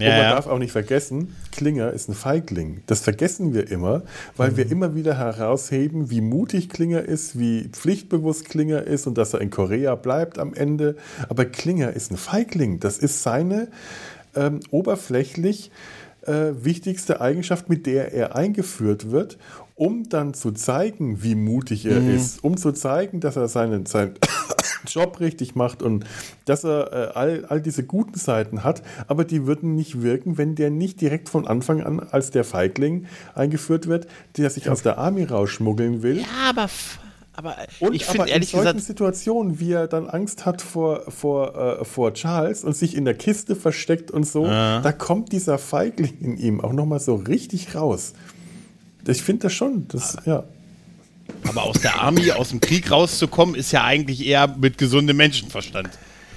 Und 0.00 0.08
man 0.08 0.18
ja. 0.18 0.30
darf 0.30 0.46
auch 0.46 0.58
nicht 0.58 0.72
vergessen, 0.72 1.36
Klinger 1.52 1.92
ist 1.92 2.08
ein 2.08 2.14
Feigling. 2.14 2.82
Das 2.86 3.00
vergessen 3.00 3.52
wir 3.54 3.70
immer, 3.70 4.02
weil 4.36 4.56
wir 4.56 4.70
immer 4.70 4.94
wieder 4.94 5.18
herausheben, 5.18 6.10
wie 6.10 6.20
mutig 6.20 6.70
Klinger 6.70 7.02
ist, 7.02 7.38
wie 7.38 7.68
pflichtbewusst 7.68 8.46
Klinger 8.48 8.82
ist 8.82 9.06
und 9.06 9.18
dass 9.18 9.34
er 9.34 9.40
in 9.40 9.50
Korea 9.50 9.94
bleibt 9.94 10.38
am 10.38 10.54
Ende. 10.54 10.96
Aber 11.28 11.44
Klinger 11.44 11.92
ist 11.92 12.10
ein 12.10 12.16
Feigling. 12.16 12.80
Das 12.80 12.98
ist 12.98 13.22
seine 13.22 13.68
ähm, 14.34 14.60
oberflächlich 14.70 15.70
äh, 16.26 16.52
wichtigste 16.64 17.20
Eigenschaft, 17.20 17.68
mit 17.68 17.86
der 17.86 18.12
er 18.12 18.36
eingeführt 18.36 19.10
wird, 19.10 19.38
um 19.80 20.10
dann 20.10 20.34
zu 20.34 20.52
zeigen, 20.52 21.22
wie 21.22 21.34
mutig 21.34 21.86
er 21.86 22.06
ist, 22.06 22.44
um 22.44 22.58
zu 22.58 22.72
zeigen, 22.72 23.20
dass 23.20 23.36
er 23.36 23.48
seinen, 23.48 23.86
seinen 23.86 24.12
Job 24.86 25.20
richtig 25.20 25.54
macht 25.54 25.82
und 25.82 26.04
dass 26.44 26.64
er 26.64 26.92
äh, 26.92 27.18
all, 27.18 27.46
all 27.46 27.62
diese 27.62 27.82
guten 27.84 28.18
Seiten 28.18 28.62
hat, 28.62 28.82
aber 29.06 29.24
die 29.24 29.46
würden 29.46 29.76
nicht 29.76 30.02
wirken, 30.02 30.36
wenn 30.36 30.54
der 30.54 30.68
nicht 30.68 31.00
direkt 31.00 31.30
von 31.30 31.48
Anfang 31.48 31.82
an 31.82 31.98
als 31.98 32.30
der 32.30 32.44
Feigling 32.44 33.06
eingeführt 33.34 33.86
wird, 33.86 34.06
der 34.36 34.50
sich 34.50 34.68
aus 34.68 34.82
der 34.82 34.98
Army 34.98 35.24
rausschmuggeln 35.24 36.02
will. 36.02 36.18
Ja, 36.18 36.50
aber, 36.50 36.68
aber 37.32 37.56
Und 37.78 37.94
ich 37.94 38.04
finde 38.04 38.26
in 38.26 38.32
ehrlich 38.34 38.50
solchen 38.50 38.66
gesagt, 38.66 38.84
Situationen, 38.84 39.60
wie 39.60 39.72
er 39.72 39.86
dann 39.86 40.10
Angst 40.10 40.44
hat 40.44 40.60
vor, 40.60 41.10
vor, 41.10 41.56
äh, 41.80 41.84
vor 41.86 42.12
Charles 42.12 42.64
und 42.64 42.76
sich 42.76 42.94
in 42.94 43.06
der 43.06 43.14
Kiste 43.14 43.56
versteckt 43.56 44.10
und 44.10 44.26
so, 44.26 44.44
da 44.44 44.92
kommt 44.92 45.32
dieser 45.32 45.56
Feigling 45.56 46.18
in 46.20 46.36
ihm 46.36 46.60
auch 46.60 46.74
nochmal 46.74 47.00
so 47.00 47.14
richtig 47.14 47.74
raus. 47.74 48.12
Ich 49.06 49.22
finde 49.22 49.44
das 49.44 49.52
schon, 49.52 49.86
das, 49.88 50.16
ja. 50.24 50.44
aber 51.48 51.62
aus 51.64 51.80
der 51.80 52.00
Army, 52.00 52.30
aus 52.32 52.50
dem 52.50 52.60
Krieg 52.60 52.90
rauszukommen, 52.90 53.54
ist 53.54 53.72
ja 53.72 53.84
eigentlich 53.84 54.24
eher 54.26 54.46
mit 54.48 54.78
gesundem 54.78 55.16
Menschenverstand 55.16 55.90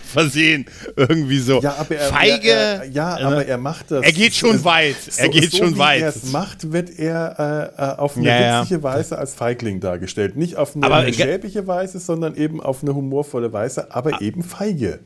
versehen. 0.06 0.66
Irgendwie 0.96 1.40
so. 1.40 1.60
Ja, 1.62 1.76
aber 1.80 1.96
er, 1.96 2.10
Feige. 2.10 2.50
Er, 2.50 2.84
er, 2.84 2.86
ja, 2.92 3.20
äh, 3.20 3.24
aber 3.24 3.46
er 3.48 3.58
macht 3.58 3.90
das. 3.92 4.04
Er 4.06 4.12
geht 4.12 4.36
schon 4.36 4.58
Es- 4.58 4.64
weit. 4.64 4.96
Er 5.18 5.30
geht 5.30 5.52
so 5.52 5.58
schon 5.58 5.74
wie 5.76 5.80
weit. 5.80 6.02
er 6.04 6.10
es 6.10 6.32
macht, 6.32 6.72
wird 6.72 6.98
er 7.00 7.72
äh, 7.78 7.82
äh, 7.82 7.96
auf 7.98 8.16
eine 8.18 8.28
Ja, 8.28 8.40
ja. 8.42 8.62
witzige 8.62 8.84
Weise 8.84 9.18
als 9.18 9.34
Feigling 9.34 9.80
dargestellt. 9.80 10.36
Nicht 10.36 10.56
auf 10.58 10.76
eine, 10.76 10.86
Aber 10.86 10.98
eine 10.98 11.12
ge- 11.12 11.26
schäbige 11.26 11.66
Weise, 11.66 12.00
sondern 12.00 12.36
eben 12.36 12.62
auf 12.62 12.84
eine 12.84 12.94
humorvolle 12.94 13.52
Weise, 13.54 13.92
Ah. 13.92 13.98
aber 13.98 14.22
eben 14.22 14.44
feige. 14.44 15.00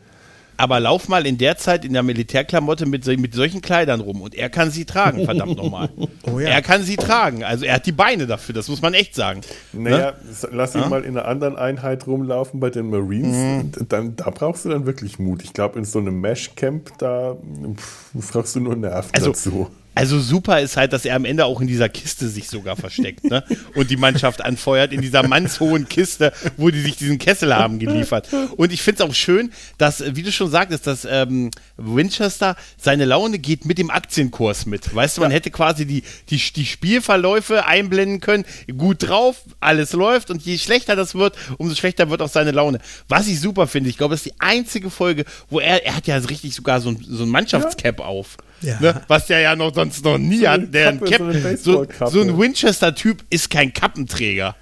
Aber 0.58 0.80
lauf 0.80 1.08
mal 1.08 1.26
in 1.28 1.38
der 1.38 1.58
Zeit 1.58 1.86
in 1.86 1.93
der 1.93 2.01
Militärklamotte 2.03 2.86
mit, 2.88 3.05
mit 3.05 3.34
solchen 3.34 3.62
Kleidern 3.62 4.01
rum 4.01 4.22
und 4.22 4.34
er 4.36 4.49
kann 4.49 4.72
sie 4.72 4.86
tragen, 4.86 5.24
verdammt 5.26 5.55
nochmal. 5.58 5.89
Oh 6.30 6.39
ja. 6.39 6.49
Er 6.49 6.62
kann 6.62 6.84
sie 6.84 6.97
tragen. 6.97 7.43
Also 7.43 7.64
er 7.66 7.76
hat 7.76 7.86
die 7.86 7.91
Beine 7.93 8.28
dafür, 8.28 8.53
das 8.53 8.68
muss 8.68 8.82
man 8.82 8.93
echt 8.93 9.16
sagen. 9.16 9.41
Naja, 9.72 10.14
s- 10.30 10.45
lass 10.51 10.76
ihn 10.76 10.89
mal 10.89 11.03
in 11.05 11.18
einer 11.18 11.26
anderen 11.28 11.55
Einheit 11.55 12.05
rumlaufen 12.05 12.60
bei 12.60 12.70
den 12.70 12.89
Marines. 12.89 13.36
Mhm. 13.38 13.72
Dann, 13.88 14.16
da 14.18 14.30
brauchst 14.30 14.66
du 14.66 14.70
dann 14.70 14.86
wirklich 14.86 15.20
Mut. 15.20 15.41
Ich 15.43 15.53
glaube, 15.53 15.80
in 15.80 15.86
so 15.86 15.99
einem 15.99 16.20
Mesh-Camp, 16.20 16.97
da 16.97 17.38
pff, 17.76 18.32
brauchst 18.32 18.55
du 18.55 18.60
nur 18.60 18.76
Nerven 18.76 19.10
Also, 19.14 19.28
dazu. 19.28 19.70
Also 19.98 20.20
super 20.20 20.62
ist 20.62 20.78
halt, 20.78 20.93
dass 20.93 21.06
er 21.06 21.16
am 21.16 21.26
Ende 21.26 21.45
auch 21.45 21.60
in 21.60 21.66
dieser 21.66 21.89
Kiste 21.89 22.30
sich 22.30 22.50
sogar 22.50 22.76
versteckt 22.76 23.24
ne? 23.24 23.43
und 23.74 23.89
die 23.89 23.98
Mannschaft 23.98 24.45
anfeuert, 24.45 24.93
in 24.93 25.02
dieser 25.02 25.28
mannshohen 25.28 25.89
Kiste, 25.89 26.34
wo 26.56 26.70
die 26.70 26.82
sich 26.82 26.98
diesen 26.98 27.18
Kessel 27.18 27.56
haben 27.56 27.80
geliefert. 27.80 28.30
Und 28.58 28.72
ich 28.72 28.84
finde 28.84 29.02
es 29.02 29.10
auch 29.10 29.16
schön, 29.16 29.52
dass, 29.80 30.04
wie 30.16 30.22
du 30.22 30.32
schon 30.32 30.52
sagtest, 30.52 30.86
dass 30.86 31.08
ähm, 31.10 31.50
Winchester, 31.78 32.56
seine 32.78 33.06
Laune 33.06 33.39
geht 33.39 33.66
mit 33.66 33.80
dem 33.80 33.89
Aktienkurs 33.89 34.68
mit. 34.68 34.93
Weißt 34.93 35.18
du, 35.18 35.22
man 35.22 35.32
hätte 35.32 35.50
quasi 35.50 35.88
die, 35.88 36.04
die, 36.30 36.38
die 36.38 36.66
Spielverläufe 36.68 37.66
einblenden 37.66 38.22
können, 38.22 38.45
gut 38.78 39.08
drauf, 39.08 39.38
alles 39.60 39.93
läuft 39.93 40.30
und 40.30 40.43
je 40.43 40.60
schlechter 40.60 40.95
das 40.95 41.16
wird, 41.16 41.36
umso 41.58 41.74
schlechter 41.74 42.12
wird 42.12 42.22
auch 42.22 42.30
seine 42.30 42.52
Laune. 42.52 42.78
Was 43.08 43.28
ich 43.28 43.39
super 43.39 43.66
finde, 43.66 43.89
ich 43.89 43.98
glaube, 43.98 44.14
das 44.14 44.20
ist 44.24 44.36
die 44.36 44.39
einzige 44.41 44.91
Folge, 44.91 45.26
wo 45.50 45.60
er, 45.60 45.84
er 45.84 45.95
hat 45.95 46.06
ja 46.06 46.18
richtig 46.18 46.54
sogar 46.54 46.82
so 46.82 46.89
ein, 46.89 47.04
so 47.04 47.24
ein 47.24 47.30
Mannschaftscap 47.30 48.00
auf. 48.00 48.38
Ja. 48.62 48.80
Ne? 48.80 49.01
Was 49.08 49.28
der 49.28 49.39
ja 49.41 49.55
noch 49.55 49.74
sonst 49.74 50.03
noch 50.03 50.18
nie 50.18 50.39
So 50.41 50.47
hat. 50.47 50.74
Der 50.74 50.89
ein 50.89 50.99
Kappe, 50.99 51.58
so 51.58 51.86
so, 52.08 52.22
ein 52.22 52.38
Winchester-Typ 52.38 53.24
ist 53.30 53.49
kein 53.49 53.74
Kappenträger. 53.74 54.55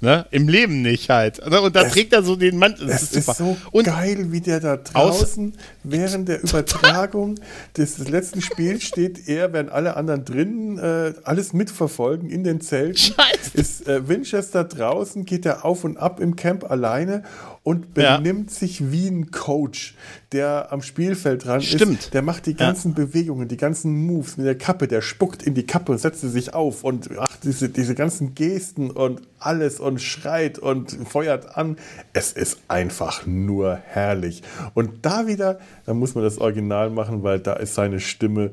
Ne? 0.00 0.26
Im 0.30 0.48
Leben 0.48 0.82
nicht 0.82 1.10
halt. 1.10 1.44
Ne? 1.50 1.60
Und 1.60 1.74
da 1.74 1.82
Es- 1.82 1.92
trägt 1.92 2.12
er 2.12 2.22
so 2.22 2.36
den 2.36 2.56
Mantel. 2.56 2.86
Das 2.86 3.02
Es 3.02 3.12
ist 3.14 3.28
ist 3.28 3.38
so 3.38 3.56
und 3.72 3.86
geil, 3.86 4.26
wie 4.30 4.40
der 4.40 4.60
da 4.60 4.76
draußen 4.76 5.54
während 5.82 6.28
der 6.28 6.40
Übertragung 6.44 7.34
des 7.76 7.98
letzten 7.98 8.40
Spiels 8.40 8.84
steht. 8.84 9.26
Er, 9.28 9.52
während 9.52 9.72
alle 9.72 9.96
anderen 9.96 10.24
drinnen 10.24 10.78
äh, 10.78 11.14
alles 11.24 11.52
mitverfolgen 11.52 12.30
in 12.30 12.44
den 12.44 12.60
Zelten. 12.60 12.96
Scheiße. 12.96 13.50
Ist 13.54 13.88
äh, 13.88 14.06
Winchester 14.08 14.62
draußen, 14.62 15.24
geht 15.24 15.44
er 15.46 15.64
auf 15.64 15.82
und 15.82 15.96
ab 15.96 16.20
im 16.20 16.36
Camp 16.36 16.70
alleine 16.70 17.24
und 17.68 17.86
Ja. 17.98 18.16
benimmt 18.16 18.50
sich 18.50 18.90
wie 18.90 19.08
ein 19.08 19.30
Coach, 19.30 19.94
der 20.32 20.72
am 20.72 20.80
Spielfeld 20.80 21.44
dran 21.44 21.60
Stimmt. 21.60 22.00
ist. 22.00 22.14
Der 22.14 22.22
macht 22.22 22.46
die 22.46 22.54
ganzen 22.54 22.94
Bewegungen, 22.94 23.46
die 23.46 23.58
ganzen 23.58 24.06
Moves 24.06 24.38
mit 24.38 24.46
der 24.46 24.56
Kappe, 24.56 24.88
der 24.88 25.02
spuckt 25.02 25.42
in 25.42 25.52
die 25.52 25.66
Kappe 25.66 25.92
und 25.92 25.98
setzt 25.98 26.22
sie 26.22 26.30
sich 26.30 26.54
auf 26.54 26.82
und 26.82 27.10
ach, 27.18 27.36
diese, 27.42 27.68
diese 27.68 27.94
ganzen 27.94 28.34
Gesten 28.34 28.90
und 28.90 29.20
alles 29.38 29.80
und 29.80 30.00
schreit 30.00 30.58
und 30.58 30.90
feuert 31.08 31.56
an. 31.58 31.76
Es 32.14 32.32
ist 32.32 32.58
einfach 32.68 33.26
nur 33.26 33.78
herrlich. 33.84 34.42
Und 34.72 35.04
da 35.04 35.26
wieder, 35.26 35.58
da 35.84 35.92
muss 35.92 36.14
man 36.14 36.24
das 36.24 36.38
Original 36.38 36.88
machen, 36.88 37.22
weil 37.22 37.38
da 37.38 37.52
ist 37.52 37.74
seine 37.74 38.00
Stimme. 38.00 38.52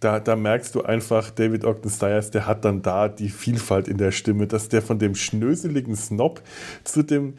Da, 0.00 0.20
da 0.20 0.36
merkst 0.36 0.74
du 0.74 0.82
einfach, 0.84 1.30
David 1.30 1.66
Ogden 1.66 1.90
Stiers, 1.90 2.30
der 2.30 2.46
hat 2.46 2.64
dann 2.64 2.80
da 2.80 3.08
die 3.08 3.28
Vielfalt 3.28 3.88
in 3.88 3.98
der 3.98 4.10
Stimme, 4.10 4.46
dass 4.46 4.70
der 4.70 4.80
von 4.80 4.98
dem 4.98 5.14
schnöseligen 5.14 5.96
Snob 5.96 6.40
zu 6.82 7.02
dem 7.02 7.34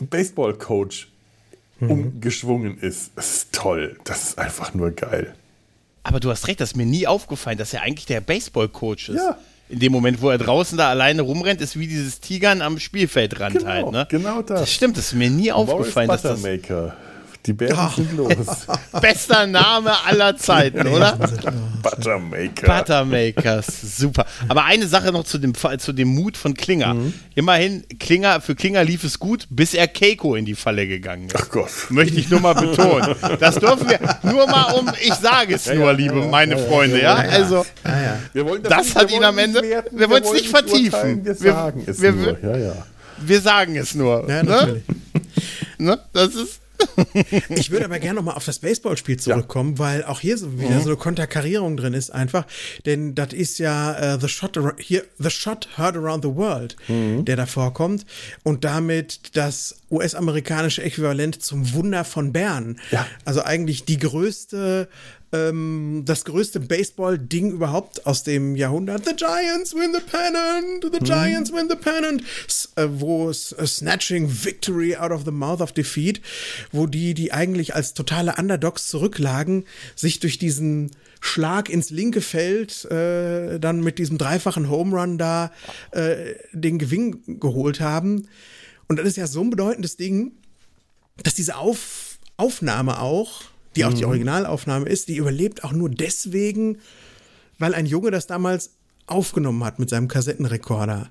Baseball-Coach 0.00 1.08
umgeschwungen 1.80 2.78
ist. 2.78 3.12
Das 3.16 3.34
ist 3.34 3.52
toll. 3.52 3.98
Das 4.04 4.22
ist 4.24 4.38
einfach 4.38 4.74
nur 4.74 4.90
geil. 4.92 5.34
aber 6.02 6.20
du 6.20 6.30
hast 6.30 6.46
recht, 6.48 6.60
das 6.60 6.70
ist 6.70 6.76
mir 6.76 6.86
nie 6.86 7.06
aufgefallen, 7.06 7.58
dass 7.58 7.72
er 7.74 7.82
eigentlich 7.82 8.06
der 8.06 8.20
Baseball-Coach 8.20 9.10
ist. 9.10 9.16
Ja. 9.16 9.38
In 9.70 9.78
dem 9.80 9.92
Moment, 9.92 10.20
wo 10.20 10.28
er 10.30 10.36
draußen 10.38 10.76
da 10.76 10.90
alleine 10.90 11.22
rumrennt, 11.22 11.60
ist 11.62 11.78
wie 11.78 11.86
dieses 11.86 12.20
Tigern 12.20 12.60
am 12.62 12.78
Spielfeldrand 12.78 13.58
Genau, 13.58 13.66
halt. 13.70 13.90
Ne? 13.90 14.06
genau 14.10 14.42
das. 14.42 14.60
Das 14.60 14.72
stimmt, 14.72 14.96
das 14.98 15.06
ist 15.06 15.14
mir 15.14 15.30
nie 15.30 15.50
aufgefallen, 15.52 16.08
dass 16.08 16.22
Morris 16.22 16.42
das. 16.42 16.92
Die 17.46 17.52
Bären 17.52 17.76
Ach. 17.78 17.94
sind 17.94 18.16
los. 18.16 18.34
Bester 19.02 19.46
Name 19.46 19.92
aller 20.06 20.34
Zeiten, 20.36 20.86
oder? 20.88 21.18
Buttermaker. 21.82 22.66
Buttermakers, 22.78 23.98
super. 23.98 24.24
Aber 24.48 24.64
eine 24.64 24.86
Sache 24.86 25.12
noch 25.12 25.24
zu 25.24 25.36
dem, 25.36 25.52
zu 25.54 25.92
dem 25.92 26.08
Mut 26.08 26.38
von 26.38 26.54
Klinger. 26.54 26.96
Immerhin, 27.34 27.84
Klinger, 28.00 28.40
für 28.40 28.54
Klinger 28.54 28.82
lief 28.84 29.04
es 29.04 29.18
gut, 29.18 29.46
bis 29.50 29.74
er 29.74 29.88
Keiko 29.88 30.36
in 30.36 30.46
die 30.46 30.54
Falle 30.54 30.86
gegangen 30.86 31.26
ist. 31.26 31.36
Ach 31.36 31.50
Gott. 31.50 31.70
Möchte 31.90 32.18
ich 32.18 32.30
nur 32.30 32.40
mal 32.40 32.54
betonen. 32.54 33.14
Das 33.38 33.56
dürfen 33.56 33.90
wir 33.90 33.98
nur 34.22 34.46
mal 34.46 34.72
um, 34.72 34.90
ich 35.02 35.12
sage 35.12 35.54
es 35.54 35.66
nur, 35.72 35.92
liebe 35.92 36.26
meine 36.28 36.56
Freunde, 36.56 37.02
ja? 37.02 37.14
Also, 37.16 37.66
Wir 38.32 38.46
wollen 38.46 38.62
Das 38.62 38.94
wir 38.94 39.02
hat 39.02 39.10
ihn 39.12 39.22
am 39.24 39.36
Ende- 39.36 39.60
werten, 39.60 39.98
wir 39.98 40.08
wollen 40.08 40.24
es 40.24 40.32
nicht 40.32 40.48
vertiefen. 40.48 41.24
Wir 41.24 41.38
Wir- 41.38 41.52
sagen 41.52 41.84
es 41.86 42.00
wir- 42.00 42.12
nur. 42.12 42.38
Ja, 42.42 42.56
ja. 42.56 42.72
wir 43.18 43.40
sagen 43.42 43.76
es 43.76 43.94
nur. 43.94 44.26
Ja, 44.30 44.42
ne? 44.42 44.50
natürlich. 44.50 44.82
Ne? 45.76 45.98
Das 46.14 46.28
ist. 46.34 46.60
Ich 47.48 47.70
würde 47.70 47.84
aber 47.84 47.98
gerne 47.98 48.16
nochmal 48.16 48.34
auf 48.34 48.44
das 48.44 48.58
Baseballspiel 48.58 49.18
zurückkommen, 49.18 49.78
weil 49.78 50.04
auch 50.04 50.20
hier 50.20 50.36
so 50.38 50.58
wieder 50.58 50.80
so 50.80 50.90
eine 50.90 50.96
Konterkarierung 50.96 51.76
drin 51.76 51.94
ist 51.94 52.10
einfach. 52.10 52.46
Denn 52.86 53.14
das 53.14 53.32
ist 53.32 53.58
ja 53.58 54.14
äh, 54.14 54.20
The 54.20 54.28
Shot 54.28 54.58
hier 54.78 55.04
The 55.18 55.30
Shot 55.30 55.68
Heard 55.76 55.96
Around 55.96 56.24
the 56.24 56.34
World, 56.34 56.76
der 56.88 57.36
da 57.36 57.46
vorkommt 57.46 58.04
und 58.42 58.64
damit 58.64 59.36
das 59.36 59.76
US-amerikanische 59.90 60.82
Äquivalent 60.82 61.42
zum 61.42 61.72
Wunder 61.72 62.04
von 62.04 62.32
Bern. 62.32 62.80
Ja. 62.90 63.06
Also 63.24 63.42
eigentlich 63.42 63.84
die 63.84 63.98
größte 63.98 64.88
ähm, 65.34 66.02
das 66.04 66.24
größte 66.24 66.60
Baseball-Ding 66.60 67.50
überhaupt 67.50 68.06
aus 68.06 68.22
dem 68.22 68.56
Jahrhundert. 68.56 69.04
The 69.04 69.16
Giants 69.16 69.74
win 69.74 69.92
the 69.92 70.00
pennant, 70.00 70.84
the 70.92 70.98
Giants 71.00 71.52
win 71.52 71.68
the 71.68 71.76
pennant, 71.76 72.22
S 72.46 72.70
äh, 72.76 72.86
wo 72.88 73.30
äh, 73.30 73.34
Snatching 73.34 74.28
Victory 74.44 74.96
out 74.96 75.10
of 75.10 75.24
the 75.24 75.30
mouth 75.30 75.60
of 75.60 75.72
defeat, 75.72 76.20
wo 76.72 76.86
die, 76.86 77.14
die 77.14 77.32
eigentlich 77.32 77.74
als 77.74 77.94
totale 77.94 78.34
Underdogs 78.38 78.86
zurücklagen, 78.88 79.64
sich 79.96 80.20
durch 80.20 80.38
diesen 80.38 80.92
Schlag 81.20 81.70
ins 81.70 81.90
linke 81.90 82.20
Feld 82.20 82.84
äh, 82.86 83.58
dann 83.58 83.80
mit 83.80 83.98
diesem 83.98 84.18
dreifachen 84.18 84.68
Home 84.68 84.96
Run 84.96 85.18
da 85.18 85.50
äh, 85.90 86.34
den 86.52 86.78
Gewinn 86.78 87.40
geholt 87.40 87.80
haben. 87.80 88.28
Und 88.88 88.98
das 88.98 89.06
ist 89.06 89.16
ja 89.16 89.26
so 89.26 89.40
ein 89.40 89.50
bedeutendes 89.50 89.96
Ding, 89.96 90.32
dass 91.22 91.34
diese 91.34 91.56
Auf 91.56 92.18
Aufnahme 92.36 93.00
auch, 93.00 93.42
die 93.76 93.84
auch 93.84 93.92
die 93.92 94.04
Originalaufnahme 94.04 94.88
ist, 94.88 95.08
die 95.08 95.16
überlebt 95.16 95.64
auch 95.64 95.72
nur 95.72 95.90
deswegen, 95.90 96.78
weil 97.58 97.74
ein 97.74 97.86
Junge 97.86 98.10
das 98.10 98.26
damals 98.26 98.70
aufgenommen 99.06 99.64
hat 99.64 99.78
mit 99.78 99.90
seinem 99.90 100.08
Kassettenrekorder. 100.08 101.08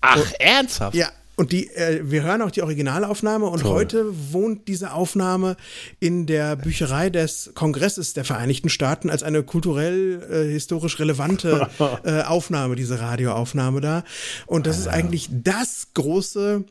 Ach, 0.00 0.32
ernsthaft? 0.38 0.94
Ja, 0.94 1.10
und 1.36 1.50
die, 1.50 1.68
äh, 1.70 2.00
wir 2.04 2.22
hören 2.22 2.42
auch 2.42 2.52
die 2.52 2.62
Originalaufnahme 2.62 3.46
und 3.46 3.64
heute 3.64 4.06
wohnt 4.32 4.68
diese 4.68 4.92
Aufnahme 4.92 5.56
in 5.98 6.26
der 6.26 6.54
Bücherei 6.54 7.10
des 7.10 7.50
Kongresses 7.54 8.14
der 8.14 8.24
Vereinigten 8.24 8.68
Staaten 8.68 9.10
als 9.10 9.24
eine 9.24 9.42
kulturell 9.42 10.22
äh, 10.30 10.52
historisch 10.52 11.00
relevante 11.00 11.68
äh, 12.04 12.22
Aufnahme, 12.22 12.76
diese 12.76 13.00
Radioaufnahme 13.00 13.80
da. 13.80 14.04
Und 14.46 14.68
das 14.68 14.78
ist 14.78 14.86
eigentlich 14.86 15.28
das 15.30 15.88
große 15.94 16.64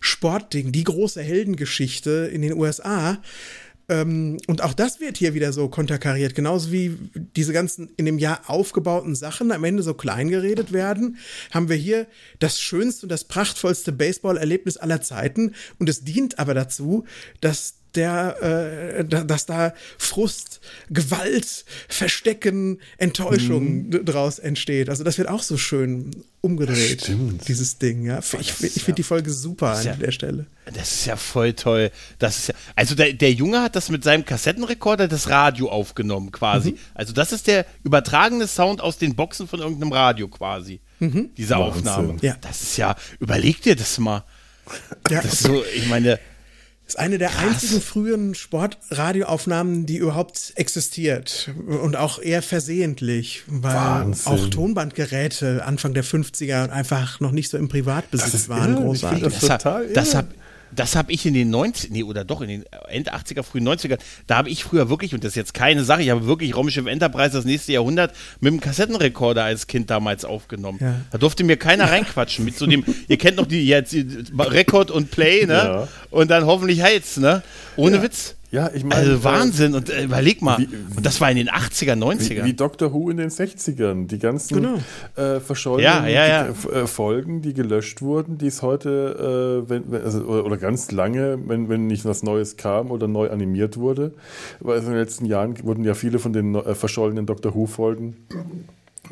Sportding, 0.00 0.72
die 0.72 0.84
große 0.84 1.22
Heldengeschichte 1.22 2.28
in 2.32 2.42
den 2.42 2.54
USA. 2.54 3.18
Ähm, 3.88 4.38
und 4.46 4.62
auch 4.62 4.74
das 4.74 5.00
wird 5.00 5.16
hier 5.16 5.34
wieder 5.34 5.52
so 5.52 5.68
konterkariert, 5.68 6.34
genauso 6.34 6.70
wie 6.72 6.96
diese 7.36 7.52
ganzen 7.52 7.90
in 7.96 8.04
dem 8.04 8.18
Jahr 8.18 8.42
aufgebauten 8.46 9.14
Sachen 9.14 9.50
am 9.50 9.64
Ende 9.64 9.82
so 9.82 9.94
klein 9.94 10.28
geredet 10.28 10.72
werden, 10.72 11.16
haben 11.52 11.68
wir 11.68 11.76
hier 11.76 12.06
das 12.38 12.60
schönste 12.60 13.06
und 13.06 13.08
das 13.10 13.24
prachtvollste 13.24 13.92
Baseball-Erlebnis 13.92 14.76
aller 14.76 15.00
Zeiten. 15.00 15.54
Und 15.78 15.88
es 15.88 16.04
dient 16.04 16.38
aber 16.38 16.54
dazu, 16.54 17.04
dass 17.40 17.77
der, 17.98 18.98
äh, 19.00 19.04
da- 19.04 19.24
dass 19.24 19.44
da 19.46 19.74
Frust, 19.98 20.60
Gewalt, 20.88 21.64
Verstecken, 21.88 22.80
Enttäuschung 22.96 23.90
d- 23.90 24.02
draus 24.04 24.38
entsteht. 24.38 24.88
Also 24.88 25.04
das 25.04 25.18
wird 25.18 25.28
auch 25.28 25.42
so 25.42 25.56
schön 25.58 26.10
umgedreht, 26.40 27.02
Stimmt. 27.02 27.46
dieses 27.48 27.78
Ding. 27.78 28.04
Ja, 28.06 28.20
ich 28.20 28.54
ich 28.62 28.82
finde 28.84 28.94
die 28.94 29.02
Folge 29.02 29.30
super 29.30 29.72
an 29.76 29.84
ja- 29.84 29.94
der 29.96 30.12
Stelle. 30.12 30.46
Das 30.72 30.92
ist 30.94 31.06
ja 31.06 31.16
voll 31.16 31.52
toll. 31.54 31.90
Das 32.18 32.38
ist 32.38 32.48
ja, 32.48 32.54
also 32.76 32.94
der, 32.94 33.12
der 33.14 33.32
Junge 33.32 33.60
hat 33.62 33.74
das 33.76 33.88
mit 33.90 34.04
seinem 34.04 34.24
Kassettenrekorder 34.24 35.08
das 35.08 35.28
Radio 35.28 35.68
aufgenommen 35.70 36.30
quasi. 36.30 36.76
Also 36.94 37.12
das 37.12 37.32
ist 37.32 37.46
der 37.46 37.66
übertragene 37.82 38.46
Sound 38.46 38.80
aus 38.80 38.98
den 38.98 39.14
Boxen 39.16 39.48
von 39.48 39.60
irgendeinem 39.60 39.92
Radio 39.92 40.28
quasi. 40.28 40.80
Diese 41.00 41.54
Wahnsinn. 41.54 41.54
Aufnahme. 41.56 42.16
Ja. 42.22 42.36
Das 42.40 42.62
ist 42.62 42.76
ja, 42.76 42.96
überleg 43.20 43.62
dir 43.62 43.76
das 43.76 43.98
mal. 43.98 44.24
Ja, 45.10 45.22
Das 45.22 45.32
ist 45.34 45.42
so, 45.44 45.64
ich 45.74 45.86
meine, 45.88 46.18
ist 46.88 46.98
eine 46.98 47.18
der 47.18 47.38
einzigen 47.38 47.82
frühen 47.82 48.34
Sportradioaufnahmen, 48.34 49.84
die 49.84 49.98
überhaupt 49.98 50.52
existiert. 50.56 51.50
Und 51.66 51.96
auch 51.96 52.18
eher 52.18 52.40
versehentlich, 52.42 53.42
weil 53.46 53.74
Wahnsinn. 53.74 54.32
auch 54.32 54.48
Tonbandgeräte 54.48 55.64
Anfang 55.66 55.92
der 55.92 56.04
50er 56.04 56.70
einfach 56.70 57.20
noch 57.20 57.30
nicht 57.32 57.50
so 57.50 57.58
im 57.58 57.68
Privatbesitz 57.68 58.32
Das 58.32 58.40
ist 58.40 58.48
waren. 58.48 58.72
irre, 58.72 58.84
Großartig. 58.84 59.22
Das 59.22 59.40
das, 59.40 60.10
total 60.10 60.14
hab, 60.14 60.26
das 60.74 60.96
habe 60.96 61.12
ich 61.12 61.24
in 61.26 61.34
den 61.34 61.50
90 61.50 61.90
nee, 61.90 62.02
oder 62.02 62.24
doch 62.24 62.40
in 62.40 62.48
den 62.48 62.64
Ende 62.88 63.14
80er, 63.14 63.42
frühen 63.42 63.66
90er, 63.66 63.98
da 64.26 64.36
habe 64.36 64.50
ich 64.50 64.64
früher 64.64 64.88
wirklich, 64.88 65.14
und 65.14 65.24
das 65.24 65.30
ist 65.30 65.36
jetzt 65.36 65.54
keine 65.54 65.84
Sache, 65.84 66.02
ich 66.02 66.10
habe 66.10 66.26
wirklich 66.26 66.56
Raumschiff 66.56 66.86
Enterprise 66.86 67.30
das 67.30 67.44
nächste 67.44 67.72
Jahrhundert 67.72 68.14
mit 68.40 68.52
dem 68.52 68.60
Kassettenrekorder 68.60 69.44
als 69.44 69.66
Kind 69.66 69.90
damals 69.90 70.24
aufgenommen. 70.24 70.78
Ja. 70.80 70.94
Da 71.10 71.18
durfte 71.18 71.44
mir 71.44 71.56
keiner 71.56 71.90
reinquatschen 71.90 72.44
mit 72.44 72.56
so 72.56 72.66
dem, 72.66 72.84
ihr 73.08 73.18
kennt 73.18 73.36
noch 73.36 73.46
die 73.46 73.66
jetzt 73.66 73.94
Rekord 74.38 74.90
und 74.90 75.10
Play, 75.10 75.46
ne? 75.46 75.54
Ja. 75.54 75.88
Und 76.10 76.30
dann 76.30 76.46
hoffentlich 76.46 76.82
Heiz, 76.82 77.16
ne? 77.16 77.42
Ohne 77.76 78.02
Witz. 78.02 78.34
Ja, 78.50 78.70
ich 78.72 78.82
meine. 78.82 78.94
Also 78.94 79.24
Wahnsinn. 79.24 79.74
Und 79.74 79.90
äh, 79.90 80.04
überleg 80.04 80.40
mal. 80.40 80.58
wie- 80.58 80.68
und 80.96 81.04
das 81.04 81.20
war 81.20 81.30
in 81.30 81.36
den 81.36 81.48
80er, 81.50 81.92
90er. 81.96 82.42
Wie, 82.42 82.44
wie 82.46 82.52
Doctor 82.54 82.92
Who 82.94 83.10
in 83.10 83.18
den 83.18 83.28
60ern. 83.28 84.06
Die 84.06 84.18
ganzen 84.18 84.54
Genau. 84.62 84.78
äh, 85.16 85.38
verschollenen 85.40 85.84
Ja, 85.84 86.06
ja, 86.06 86.26
ja. 86.26 86.44
die, 86.48 86.68
äh, 86.70 86.86
Folgen, 86.86 87.42
die 87.42 87.52
gelöscht 87.52 88.00
wurden, 88.00 88.38
die 88.38 88.46
es 88.46 88.62
heute, 88.62 89.64
äh, 89.66 89.68
wenn, 89.68 89.90
wenn, 89.92 90.02
also, 90.02 90.20
oder, 90.22 90.46
oder 90.46 90.56
ganz 90.56 90.90
lange, 90.92 91.38
wenn, 91.46 91.68
wenn 91.68 91.86
nicht 91.86 92.06
was 92.06 92.22
Neues 92.22 92.56
kam 92.56 92.90
oder 92.90 93.06
neu 93.06 93.28
animiert 93.30 93.76
wurde. 93.76 94.12
Weil 94.60 94.78
in 94.78 94.86
den 94.86 94.94
letzten 94.94 95.26
Jahren 95.26 95.54
wurden 95.64 95.84
ja 95.84 95.92
viele 95.94 96.18
von 96.18 96.32
den 96.32 96.54
äh, 96.54 96.74
verschollenen 96.74 97.26
Doctor 97.26 97.54
Who-Folgen 97.54 98.16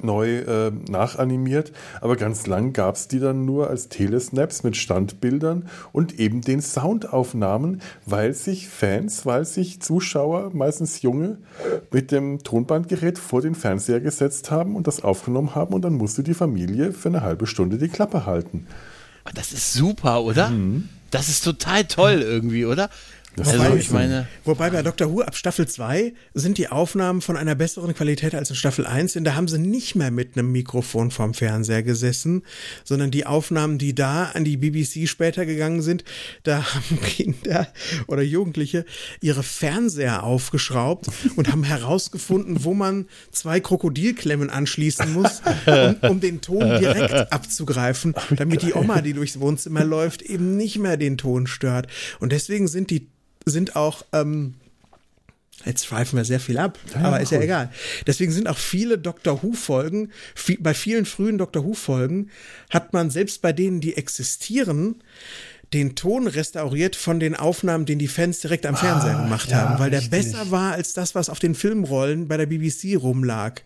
neu 0.02 0.38
äh, 0.38 0.72
nachanimiert, 0.88 1.72
aber 2.00 2.16
ganz 2.16 2.46
lang 2.46 2.72
gab 2.72 2.96
es 2.96 3.08
die 3.08 3.18
dann 3.18 3.44
nur 3.44 3.70
als 3.70 3.88
Telesnaps 3.88 4.62
mit 4.62 4.76
Standbildern 4.76 5.68
und 5.92 6.18
eben 6.18 6.40
den 6.40 6.60
Soundaufnahmen, 6.60 7.80
weil 8.04 8.34
sich 8.34 8.68
Fans, 8.68 9.26
weil 9.26 9.44
sich 9.44 9.80
Zuschauer, 9.80 10.50
meistens 10.52 11.02
junge, 11.02 11.38
mit 11.90 12.12
dem 12.12 12.42
Tonbandgerät 12.42 13.18
vor 13.18 13.42
den 13.42 13.54
Fernseher 13.54 14.00
gesetzt 14.00 14.50
haben 14.50 14.76
und 14.76 14.86
das 14.86 15.02
aufgenommen 15.02 15.54
haben 15.54 15.74
und 15.74 15.82
dann 15.82 15.94
musste 15.94 16.22
die 16.22 16.34
Familie 16.34 16.92
für 16.92 17.08
eine 17.08 17.22
halbe 17.22 17.46
Stunde 17.46 17.78
die 17.78 17.88
Klappe 17.88 18.26
halten. 18.26 18.66
Das 19.34 19.52
ist 19.52 19.72
super, 19.72 20.22
oder? 20.22 20.50
Mhm. 20.50 20.88
Das 21.10 21.28
ist 21.28 21.44
total 21.44 21.84
toll 21.84 22.20
irgendwie, 22.20 22.64
oder? 22.66 22.90
Das 23.36 23.48
also, 23.48 23.74
ist 23.74 23.84
ich 23.84 23.90
meine. 23.90 24.26
Wobei 24.44 24.70
bei 24.70 24.82
Dr. 24.82 25.12
Who 25.12 25.20
ab 25.20 25.36
Staffel 25.36 25.68
2 25.68 26.14
sind 26.32 26.56
die 26.56 26.68
Aufnahmen 26.68 27.20
von 27.20 27.36
einer 27.36 27.54
besseren 27.54 27.94
Qualität 27.94 28.34
als 28.34 28.48
in 28.48 28.56
Staffel 28.56 28.86
1, 28.86 29.12
denn 29.12 29.24
da 29.24 29.34
haben 29.34 29.46
sie 29.46 29.58
nicht 29.58 29.94
mehr 29.94 30.10
mit 30.10 30.36
einem 30.36 30.52
Mikrofon 30.52 31.10
vorm 31.10 31.34
Fernseher 31.34 31.82
gesessen, 31.82 32.42
sondern 32.84 33.10
die 33.10 33.26
Aufnahmen, 33.26 33.76
die 33.76 33.94
da 33.94 34.30
an 34.32 34.44
die 34.44 34.56
BBC 34.56 35.06
später 35.06 35.44
gegangen 35.44 35.82
sind, 35.82 36.02
da 36.44 36.64
haben 36.74 37.00
Kinder 37.02 37.68
oder 38.06 38.22
Jugendliche 38.22 38.86
ihre 39.20 39.42
Fernseher 39.42 40.22
aufgeschraubt 40.22 41.06
und 41.36 41.52
haben 41.52 41.64
herausgefunden, 41.64 42.64
wo 42.64 42.72
man 42.72 43.06
zwei 43.32 43.60
Krokodilklemmen 43.60 44.48
anschließen 44.48 45.12
muss, 45.12 45.42
um, 45.66 46.10
um 46.10 46.20
den 46.20 46.40
Ton 46.40 46.78
direkt 46.78 47.32
abzugreifen, 47.32 48.14
damit 48.30 48.62
die 48.62 48.72
Oma, 48.72 49.02
die 49.02 49.12
durchs 49.12 49.40
Wohnzimmer 49.40 49.84
läuft, 49.84 50.22
eben 50.22 50.56
nicht 50.56 50.78
mehr 50.78 50.96
den 50.96 51.18
Ton 51.18 51.46
stört. 51.46 51.88
Und 52.18 52.32
deswegen 52.32 52.68
sind 52.68 52.90
die 52.90 53.08
sind 53.46 53.76
auch, 53.76 54.04
ähm, 54.12 54.54
jetzt 55.64 55.86
schweifen 55.86 56.16
wir 56.16 56.24
sehr 56.24 56.40
viel 56.40 56.58
ab, 56.58 56.78
aber 56.94 57.20
ist 57.20 57.32
ja 57.32 57.40
egal. 57.40 57.70
Deswegen 58.06 58.32
sind 58.32 58.48
auch 58.48 58.58
viele 58.58 58.98
Doctor 58.98 59.42
Who-Folgen, 59.42 60.10
vi- 60.36 60.58
bei 60.60 60.74
vielen 60.74 61.06
frühen 61.06 61.38
Doctor 61.38 61.64
Who-Folgen 61.64 62.30
hat 62.70 62.92
man 62.92 63.08
selbst 63.10 63.42
bei 63.42 63.52
denen, 63.52 63.80
die 63.80 63.96
existieren, 63.96 64.96
den 65.72 65.94
Ton 65.96 66.26
restauriert 66.26 66.94
von 66.96 67.18
den 67.20 67.34
Aufnahmen, 67.34 67.86
den 67.86 67.98
die 67.98 68.08
Fans 68.08 68.40
direkt 68.40 68.66
am 68.66 68.76
Fernseher 68.76 69.22
gemacht 69.22 69.50
ja, 69.50 69.58
haben, 69.58 69.78
weil 69.78 69.90
der 69.90 70.00
richtig. 70.00 70.32
besser 70.32 70.50
war 70.50 70.72
als 70.72 70.92
das, 70.92 71.14
was 71.14 71.28
auf 71.28 71.38
den 71.38 71.54
Filmrollen 71.54 72.28
bei 72.28 72.36
der 72.36 72.46
BBC 72.46 72.96
rumlag. 72.96 73.62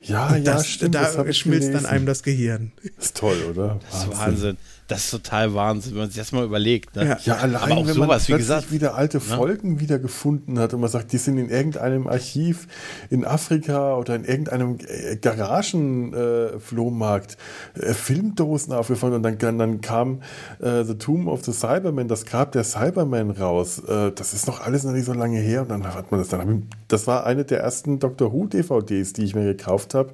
Ja, 0.00 0.34
ja, 0.36 0.42
das, 0.42 0.66
stimmt. 0.68 0.94
da 0.96 1.22
das 1.22 1.36
schmilzt 1.38 1.72
dann 1.72 1.86
einem 1.86 2.06
das 2.06 2.22
Gehirn. 2.24 2.72
ist 2.98 3.16
toll, 3.16 3.36
oder? 3.50 3.78
Das 3.90 4.02
ist 4.04 4.18
Wahnsinn. 4.18 4.56
Das 4.92 5.04
ist 5.04 5.10
total 5.10 5.54
Wahnsinn, 5.54 5.92
wenn 5.92 6.00
man 6.00 6.08
sich 6.08 6.18
das 6.18 6.32
mal 6.32 6.44
überlegt. 6.44 6.96
Ne? 6.96 7.06
Ja. 7.06 7.18
Ja, 7.24 7.36
allein 7.36 7.62
Aber 7.62 7.76
auch 7.76 7.86
wenn 7.86 7.94
sowas, 7.94 8.28
man 8.28 8.38
wie 8.38 8.40
gesagt. 8.40 8.72
wieder 8.72 8.94
alte 8.94 9.20
Folgen 9.20 9.80
wieder 9.80 9.98
gefunden 9.98 10.58
hat 10.58 10.74
und 10.74 10.80
man 10.80 10.90
sagt, 10.90 11.12
die 11.12 11.18
sind 11.18 11.38
in 11.38 11.48
irgendeinem 11.48 12.06
Archiv 12.06 12.66
in 13.10 13.24
Afrika 13.24 13.96
oder 13.96 14.14
in 14.14 14.24
irgendeinem 14.24 14.78
äh, 14.86 15.16
Garagenflohmarkt 15.16 17.36
äh, 17.74 17.94
Filmdosen 17.94 18.72
aufgefunden 18.72 19.24
und 19.24 19.42
dann, 19.42 19.58
dann 19.58 19.80
kam 19.80 20.22
äh, 20.60 20.84
The 20.84 20.94
Tomb 20.94 21.28
of 21.28 21.44
the 21.44 21.52
Cyberman, 21.52 22.08
das 22.08 22.24
Grab 22.24 22.52
der 22.52 22.64
Cyberman 22.64 23.30
raus. 23.30 23.78
Äh, 23.80 24.12
das 24.12 24.34
ist 24.34 24.46
noch 24.46 24.60
alles 24.60 24.84
noch 24.84 24.92
nicht 24.92 25.06
so 25.06 25.12
lange 25.12 25.38
her 25.38 25.62
und 25.62 25.70
dann 25.70 25.94
hat 25.94 26.10
man 26.10 26.20
das 26.20 26.28
dann. 26.28 26.68
Das 26.88 27.06
war 27.06 27.26
eine 27.26 27.44
der 27.44 27.60
ersten 27.60 27.98
Doctor 27.98 28.32
Who 28.32 28.46
DVDs, 28.46 29.12
die 29.12 29.24
ich 29.24 29.34
mir 29.34 29.44
gekauft 29.44 29.94
habe, 29.94 30.12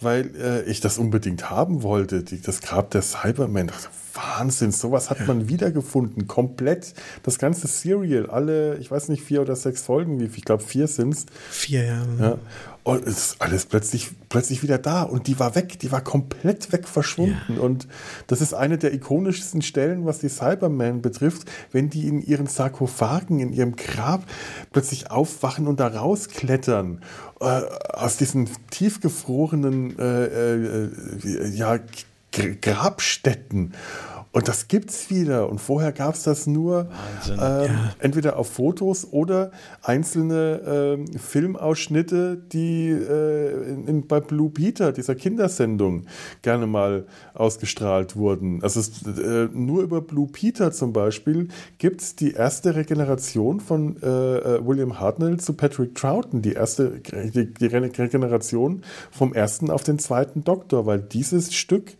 weil 0.00 0.34
äh, 0.36 0.62
ich 0.62 0.80
das 0.80 0.98
unbedingt 0.98 1.50
haben 1.50 1.82
wollte. 1.82 2.22
Die, 2.22 2.40
das 2.40 2.60
Grab 2.60 2.90
der 2.90 3.02
dachte, 3.66 3.88
Wahnsinn, 4.14 4.72
sowas 4.72 5.10
hat 5.10 5.26
man 5.26 5.48
wiedergefunden. 5.48 6.26
Komplett 6.26 6.94
das 7.22 7.38
ganze 7.38 7.66
Serial, 7.68 8.28
alle, 8.28 8.76
ich 8.78 8.90
weiß 8.90 9.08
nicht, 9.08 9.22
vier 9.22 9.40
oder 9.42 9.56
sechs 9.56 9.82
Folgen, 9.82 10.20
wie 10.20 10.24
ich 10.24 10.44
glaube 10.44 10.62
vier 10.62 10.88
sind 10.88 11.14
es. 11.14 11.26
Vier 11.50 11.84
Jahre. 11.84 12.08
Ja. 12.18 12.38
Und 12.82 13.06
es 13.06 13.18
ist 13.18 13.42
alles 13.42 13.66
plötzlich, 13.66 14.10
plötzlich 14.28 14.62
wieder 14.62 14.78
da. 14.78 15.02
Und 15.02 15.26
die 15.26 15.38
war 15.38 15.54
weg, 15.54 15.78
die 15.78 15.92
war 15.92 16.00
komplett 16.00 16.72
weg 16.72 16.88
verschwunden. 16.88 17.58
Und 17.58 17.86
das 18.26 18.40
ist 18.40 18.54
eine 18.54 18.78
der 18.78 18.94
ikonischsten 18.94 19.60
Stellen, 19.60 20.06
was 20.06 20.18
die 20.18 20.28
Cybermen 20.30 21.02
betrifft, 21.02 21.50
wenn 21.72 21.90
die 21.90 22.08
in 22.08 22.22
ihren 22.22 22.46
Sarkophagen, 22.46 23.38
in 23.38 23.52
ihrem 23.52 23.76
Grab 23.76 24.24
plötzlich 24.72 25.10
aufwachen 25.10 25.66
und 25.66 25.78
da 25.78 25.88
rausklettern. 25.88 27.02
Äh, 27.40 27.44
aus 27.44 28.16
diesen 28.16 28.48
tiefgefrorenen 28.70 29.98
äh, 29.98 30.24
äh, 30.24 30.84
äh, 31.24 31.48
ja, 31.48 31.78
Grabstätten. 32.32 33.74
Und 34.32 34.46
das 34.46 34.68
gibt's 34.68 35.10
wieder. 35.10 35.48
Und 35.48 35.60
vorher 35.60 35.90
gab 35.90 36.14
es 36.14 36.22
das 36.22 36.46
nur 36.46 36.88
ähm, 37.28 37.70
entweder 37.98 38.38
auf 38.38 38.48
Fotos 38.48 39.12
oder 39.12 39.50
einzelne 39.82 40.60
ähm, 40.66 41.18
Filmausschnitte, 41.18 42.36
die 42.36 42.90
äh, 42.90 43.72
in, 43.72 43.88
in, 43.88 44.06
bei 44.06 44.20
Blue 44.20 44.50
Peter, 44.50 44.92
dieser 44.92 45.16
Kindersendung, 45.16 46.06
gerne 46.42 46.68
mal 46.68 47.06
ausgestrahlt 47.34 48.14
wurden. 48.14 48.62
Also 48.62 48.78
es, 48.78 49.02
äh, 49.02 49.48
nur 49.52 49.82
über 49.82 50.00
Blue 50.00 50.28
Peter 50.30 50.70
zum 50.70 50.92
Beispiel 50.92 51.48
gibt 51.78 52.00
es 52.00 52.14
die 52.14 52.32
erste 52.32 52.76
Regeneration 52.76 53.58
von 53.58 53.96
äh, 54.00 54.06
äh, 54.06 54.64
William 54.64 55.00
Hartnell 55.00 55.40
zu 55.40 55.54
Patrick 55.54 55.96
Troughton, 55.96 56.40
die 56.40 56.52
erste 56.52 57.00
die, 57.00 57.52
die 57.52 57.66
Regeneration 57.66 58.82
vom 59.10 59.32
ersten 59.32 59.70
auf 59.70 59.82
den 59.82 59.98
zweiten 59.98 60.44
Doktor, 60.44 60.86
weil 60.86 61.00
dieses 61.00 61.52
Stück 61.52 61.96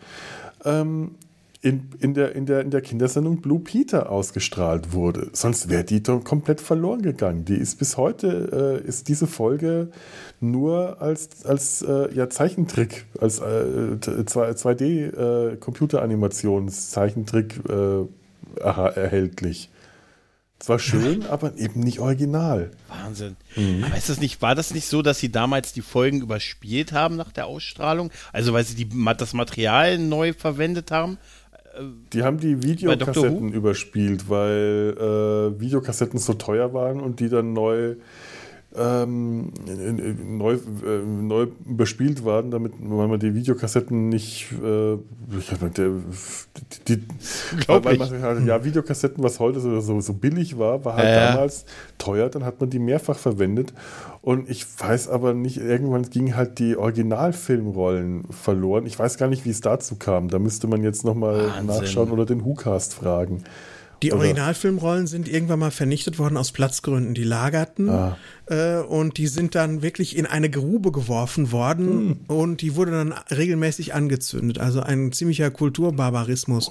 ähm, 0.65 1.17
in, 1.63 1.91
in, 2.01 2.15
der, 2.15 2.35
in, 2.35 2.47
der, 2.47 2.63
in 2.63 2.71
der 2.71 2.81
Kindersendung 2.81 3.43
Blue 3.43 3.61
Peter 3.61 4.11
ausgestrahlt 4.11 4.93
wurde. 4.95 5.29
Sonst 5.35 5.69
wäre 5.69 5.85
die 5.85 6.03
doch 6.03 6.25
komplett 6.25 6.61
verloren 6.61 7.03
gegangen. 7.03 7.45
Die 7.45 7.57
ist 7.57 7.79
bis 7.79 7.99
heute, 7.99 8.81
äh, 8.83 8.89
ist 8.89 9.09
diese 9.09 9.27
Folge 9.27 9.89
nur 10.41 11.03
als, 11.03 11.45
als 11.45 11.83
äh, 11.83 12.15
ja, 12.15 12.31
Zeichentrick, 12.31 13.05
als 13.21 13.41
äh, 13.41 13.43
2D-Computeranimations-Zeichentrick 16.21 17.61
äh, 17.69 18.07
erha- 18.63 18.95
erhältlich. 18.95 19.71
Zwar 20.59 20.79
schön, 20.79 21.25
aber 21.31 21.57
eben 21.57 21.81
nicht 21.81 22.01
original. 22.01 22.71
Wahnsinn. 22.89 23.37
Mhm. 23.57 23.85
Aber 23.85 23.97
ist 23.97 24.09
das 24.11 24.21
nicht, 24.21 24.43
war 24.43 24.55
das 24.55 24.75
nicht 24.75 24.87
so, 24.87 25.01
dass 25.03 25.19
sie 25.19 25.33
damals 25.33 25.73
die 25.73 25.81
Folgen 25.83 26.21
überspielt 26.21 26.93
haben 26.93 27.17
nach 27.17 27.33
der 27.33 27.47
Ausstrahlung? 27.47 28.11
Also 28.33 28.53
weil 28.53 28.65
sie 28.65 28.75
die, 28.75 28.89
das 29.17 29.33
Material 29.33 29.99
neu 29.99 30.33
verwendet 30.35 30.91
haben? 30.91 31.19
Die 32.13 32.23
haben 32.23 32.39
die? 32.39 32.63
Videokassetten 32.63 33.53
überspielt, 33.53 34.29
weil 34.29 34.95
äh, 34.99 35.61
Videokassetten 35.61 36.19
so 36.19 36.35
teuer 36.35 36.73
waren 36.73 37.01
und 37.01 37.21
die 37.21 37.29
dann 37.29 37.53
neu, 37.53 37.97
ähm, 38.77 39.53
neu, 40.39 40.53
äh, 40.55 40.59
neu 41.05 41.49
überspielt 41.67 42.25
waren, 42.25 42.53
damit 42.53 42.75
weil 42.79 43.09
man 43.09 43.19
die 43.19 43.35
Videokassetten 43.35 44.09
nicht. 44.09 44.47
Äh, 44.63 44.95
ich 45.37 45.51
hab, 45.51 45.75
der, 45.75 45.91
die, 46.87 46.97
die, 46.97 47.03
weil 47.67 47.79
Unglaublich. 47.79 47.99
man 47.99 48.23
halt, 48.23 48.47
ja, 48.47 48.65
Videokassetten, 48.65 49.25
was 49.25 49.41
heute 49.41 49.59
so, 49.59 49.81
so, 49.81 50.01
so 50.01 50.13
billig 50.13 50.57
war, 50.57 50.85
war 50.85 50.95
halt 50.95 51.09
Ja, 51.09 51.11
ja. 51.15 51.33
damals 51.33 51.65
teuer, 51.99 52.29
dann 52.29 52.45
hat 52.45 52.61
man 52.61 52.71
die 52.71 52.79
mehrfach 52.79 53.19
verwendet. 53.19 53.73
Und 54.23 54.49
ich 54.49 54.65
weiß 54.79 55.09
aber 55.09 55.35
nicht, 55.35 55.57
irgendwann 55.57 56.03
gingen 56.03 56.37
halt 56.37 56.59
die 56.61 56.77
Originalfilmrollen 56.77 58.25
verloren. 58.31 58.87
Ich 58.87 58.99
weiß 58.99 59.19
gar 59.19 59.29
nicht, 59.29 59.45
wie 59.45 59.51
es 59.51 59.61
dazu 59.63 59.97
kam. 59.97 60.29
Da 60.29 60.39
müsste 60.39 60.69
man 60.69 60.83
jetzt 60.85 61.05
nochmal 61.05 61.49
Wahnsinn. 61.49 61.67
nachschauen 61.67 62.11
oder 62.13 62.25
den 62.27 62.45
WhoCast 62.45 62.95
fragen. 62.95 63.43
Die 64.03 64.13
Oder- 64.13 64.21
Originalfilmrollen 64.21 65.07
sind 65.07 65.29
irgendwann 65.29 65.59
mal 65.59 65.71
vernichtet 65.71 66.19
worden 66.19 66.37
aus 66.37 66.53
Platzgründen. 66.53 67.15
Die 67.15 67.25
lagerten 67.25 67.89
Ah. 67.91 68.17
äh, 68.47 68.79
und 68.79 69.19
die 69.19 69.27
sind 69.27 69.55
dann 69.55 69.83
wirklich 69.83 70.17
in 70.17 70.25
eine 70.27 70.49
Grube 70.51 70.91
geworfen 70.93 71.53
worden 71.53 71.87
Hm. 72.29 72.37
und 72.37 72.63
die 72.63 72.77
wurde 72.77 72.93
dann 72.93 73.13
regelmäßig 73.31 73.93
angezündet. 73.95 74.59
Also 74.59 74.81
ein 74.81 75.13
ziemlicher 75.13 75.51
Kulturbarbarismus. 75.51 76.71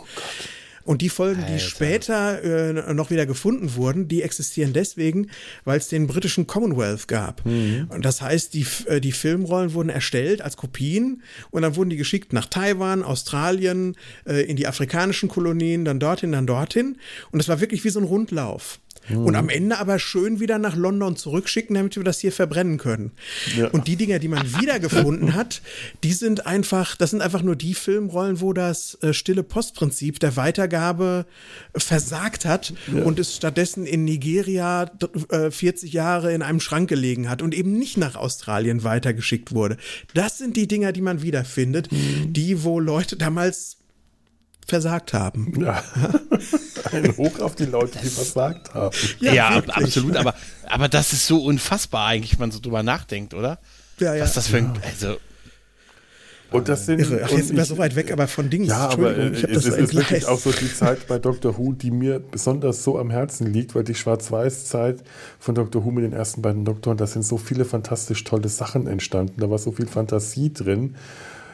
Und 0.90 1.04
die 1.04 1.10
Folgen, 1.10 1.46
die 1.46 1.54
Alter. 1.54 1.60
später 1.60 2.44
äh, 2.44 2.94
noch 2.96 3.12
wieder 3.12 3.28
gefunden 3.28 3.76
wurden, 3.76 4.08
die 4.08 4.24
existieren 4.24 4.74
deswegen, 4.74 5.30
weil 5.64 5.78
es 5.78 5.88
den 5.88 6.08
britischen 6.08 6.48
Commonwealth 6.48 7.08
gab. 7.08 7.46
Und 7.90 8.04
das 8.06 8.24
heißt, 8.24 8.56
die, 8.56 8.66
äh, 8.88 9.00
die 9.00 9.12
Filmrollen 9.12 9.76
wurden 9.76 9.90
erstellt 9.90 10.42
als 10.42 10.58
Kopien 10.58 11.22
und 11.52 11.62
dann 11.62 11.76
wurden 11.76 11.92
die 11.92 11.96
geschickt 11.96 12.34
nach 12.34 12.48
Taiwan, 12.48 13.04
Australien, 13.04 13.98
äh, 14.26 14.42
in 14.50 14.56
die 14.56 14.66
afrikanischen 14.66 15.30
Kolonien, 15.30 15.86
dann 15.86 16.00
dorthin, 16.00 16.32
dann 16.32 16.48
dorthin. 16.48 16.98
Und 17.30 17.38
das 17.38 17.48
war 17.50 17.62
wirklich 17.62 17.84
wie 17.84 17.90
so 17.90 18.00
ein 18.00 18.06
Rundlauf. 18.06 18.80
Und 19.18 19.36
am 19.36 19.50
Ende 19.50 19.78
aber 19.78 20.00
schön 20.00 20.40
wieder 20.40 20.60
nach 20.60 20.76
London 20.76 21.16
zurückschicken, 21.16 21.76
damit 21.76 21.96
wir 21.96 22.04
das 22.04 22.20
hier 22.20 22.32
verbrennen 22.32 22.78
können. 22.78 23.12
Ja. 23.58 23.68
Und 23.70 23.88
die 23.88 23.96
Dinger, 23.96 24.20
die 24.20 24.28
man 24.28 24.60
wiedergefunden 24.60 25.34
hat, 25.34 25.62
die 26.04 26.14
sind 26.14 26.46
einfach, 26.46 26.96
das 26.96 27.12
sind 27.12 27.22
einfach 27.22 27.42
nur 27.42 27.56
die 27.56 27.74
Filmrollen, 27.74 28.42
wo 28.42 28.54
das 28.54 28.96
äh, 29.02 29.14
stille 29.14 29.44
Postprinzip 29.44 30.20
der 30.20 30.36
Weitergabe 30.36 31.26
versagt 31.76 32.46
hat 32.46 32.74
und 33.04 33.20
es 33.20 33.36
stattdessen 33.36 33.86
in 33.86 34.04
Nigeria 34.06 34.92
äh, 35.30 35.52
40 35.52 35.94
Jahre 35.94 36.34
in 36.34 36.42
einem 36.42 36.60
Schrank 36.60 36.90
gelegen 36.90 37.30
hat 37.30 37.42
und 37.42 37.54
eben 37.54 37.74
nicht 37.74 37.98
nach 37.98 38.16
Australien 38.16 38.84
weitergeschickt 38.84 39.54
wurde. 39.54 39.78
Das 40.14 40.38
sind 40.38 40.56
die 40.56 40.68
Dinger, 40.68 40.92
die 40.92 41.02
man 41.02 41.22
wiederfindet, 41.22 41.90
die, 41.92 42.64
wo 42.64 42.80
Leute 42.80 43.18
damals 43.18 43.79
versagt 44.70 45.14
haben. 45.14 45.54
Ja. 45.62 45.84
Ein 46.92 47.16
Hoch 47.18 47.40
auf 47.40 47.56
die 47.56 47.66
Leute, 47.66 48.00
die 48.02 48.08
versagt 48.10 48.74
haben. 48.74 48.96
Ja, 49.20 49.50
ab- 49.50 49.68
wirklich. 49.68 49.86
absolut. 49.86 50.16
Aber, 50.18 50.34
aber 50.68 50.88
das 50.88 51.14
ist 51.14 51.28
so 51.28 51.44
unfassbar 51.44 52.08
eigentlich, 52.08 52.34
wenn 52.34 52.40
man 52.48 52.52
so 52.52 52.60
drüber 52.60 52.84
nachdenkt, 52.84 53.34
oder? 53.34 53.60
Ja, 54.00 54.16
ja. 54.16 54.24
Was 54.24 54.34
das 54.34 54.48
für 54.48 54.58
ein, 54.58 54.72
also, 54.84 55.18
Und 56.52 56.68
das 56.70 56.86
sind. 56.86 57.00
Irre. 57.02 57.22
Ach, 57.26 57.30
jetzt 57.32 57.48
sind 57.48 57.58
wir 57.58 57.66
so 57.66 57.78
weit 57.78 57.96
weg, 57.96 58.12
aber 58.12 58.28
von 58.28 58.50
Dings. 58.50 58.70
Ja, 58.70 58.88
aber 58.90 59.16
äh, 59.16 59.30
ich 59.32 59.44
habe 59.44 59.54
es 59.54 59.66
das 59.66 59.76
ist 59.76 59.94
wirklich 59.94 60.26
auch 60.26 60.40
so 60.40 60.52
die 60.52 60.74
Zeit 60.74 61.06
bei 61.08 61.20
Doctor 61.20 61.58
Who, 61.58 61.74
die 61.74 61.92
mir 61.92 62.20
besonders 62.20 62.84
so 62.84 62.98
am 62.98 63.10
Herzen 63.12 63.52
liegt, 63.54 63.76
weil 63.76 63.84
die 63.84 63.94
Schwarz-Weiß-Zeit 63.96 65.04
von 65.38 65.54
Doctor 65.56 65.84
Who 65.86 65.92
mit 65.92 66.06
den 66.06 66.14
ersten 66.14 66.42
beiden 66.42 66.64
Doktoren, 66.66 66.98
da 66.98 67.06
sind 67.08 67.24
so 67.24 67.38
viele 67.38 67.66
fantastisch 67.66 68.24
tolle 68.24 68.48
Sachen 68.50 68.88
entstanden, 68.88 69.42
da 69.42 69.50
war 69.50 69.58
so 69.60 69.72
viel 69.74 69.86
Fantasie 69.88 70.52
drin. 70.54 70.96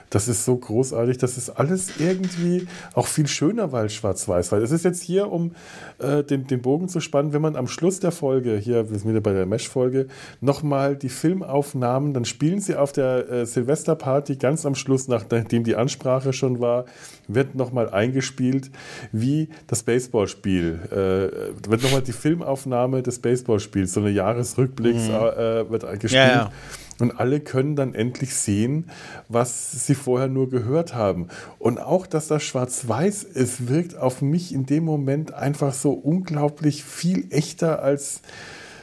Das 0.10 0.28
ist 0.28 0.46
so 0.46 0.56
großartig, 0.56 1.18
das 1.18 1.38
ist 1.38 1.50
alles 1.50 2.00
irgendwie 2.00 2.68
auch 2.94 3.08
viel 3.08 3.28
schöner, 3.28 3.72
weil 3.72 3.90
schwarz-weiß. 3.90 4.52
Weil 4.52 4.62
es 4.62 4.72
ist 4.72 4.86
jetzt 4.86 5.02
hier, 5.02 5.32
um 5.32 5.52
äh, 6.00 6.24
den, 6.24 6.48
den 6.48 6.62
Bogen 6.62 6.88
zu 6.88 7.00
spannen, 7.00 7.34
wenn 7.34 7.42
man 7.42 7.56
am 7.56 7.68
Schluss 7.68 8.00
der 8.00 8.12
Folge, 8.12 8.58
hier, 8.58 8.90
wir 8.90 9.00
sind 9.00 9.10
wieder 9.10 9.22
bei 9.22 9.34
der 9.34 9.46
Mesh-Folge, 9.46 10.08
nochmal 10.42 10.96
die 10.96 11.10
Filmaufnahmen, 11.10 12.14
dann 12.14 12.26
spielen 12.26 12.62
sie 12.62 12.76
auf 12.76 12.92
der 12.92 13.30
äh, 13.30 13.46
Silvesterparty 13.46 14.36
ganz 14.36 14.66
am 14.66 14.76
Schluss, 14.76 15.08
nachdem 15.08 15.64
die 15.64 15.76
Ansprache 15.76 16.34
schon 16.34 16.60
war, 16.60 16.86
wird 17.28 17.56
nochmal 17.56 17.90
eingespielt, 17.90 18.72
wie 19.12 19.50
das 19.68 19.84
Baseballspiel. 19.84 20.80
Äh, 20.92 21.70
wird 21.70 21.84
nochmal 21.84 22.02
die 22.02 22.14
Filmaufnahme 22.14 23.02
des 23.02 23.20
Baseballspiels, 23.20 23.94
so 23.94 24.00
eine 24.00 24.12
Jahresrückblicks 24.12 25.08
äh, 25.10 25.70
wird 25.70 25.84
gespielt. 26.00 26.14
Ja, 26.14 26.28
ja. 26.28 26.52
Und 27.00 27.20
alle 27.20 27.42
können 27.42 27.76
dann 27.76 27.94
endlich 27.94 28.34
sehen, 28.36 28.90
was 29.28 29.86
sie 29.86 29.96
vorher 29.96 30.30
nur 30.30 30.50
gehört 30.50 30.96
haben. 30.96 31.28
Und 31.60 31.78
auch, 31.78 32.08
dass 32.08 32.28
das 32.28 32.44
schwarz-weiß 32.44 33.24
ist, 33.24 33.68
wirkt 33.68 33.98
auf 33.98 34.22
mich 34.22 34.54
in 34.54 34.66
dem 34.66 34.86
Moment 34.86 35.34
einfach 35.34 35.74
so 35.74 35.92
unglaublich 35.92 36.84
viel 36.86 37.28
echter 37.32 37.82
als. 37.84 38.22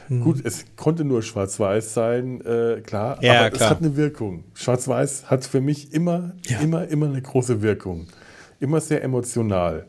Gut, 0.09 0.45
es 0.45 0.65
konnte 0.75 1.05
nur 1.05 1.23
schwarz-weiß 1.23 1.93
sein, 1.95 2.41
äh, 2.41 2.81
klar, 2.81 3.17
Ja, 3.23 3.39
aber 3.39 3.49
klar. 3.49 3.67
es 3.67 3.69
hat 3.71 3.79
eine 3.81 3.95
Wirkung. 3.95 4.43
Schwarz-weiß 4.53 5.31
hat 5.31 5.43
für 5.45 5.61
mich 5.61 5.91
immer, 5.93 6.33
Ja. 6.45 6.59
immer, 6.59 6.87
immer 6.89 7.07
eine 7.07 7.21
große 7.21 7.61
Wirkung. 7.63 8.07
Immer 8.59 8.79
sehr 8.79 9.01
emotional. 9.03 9.87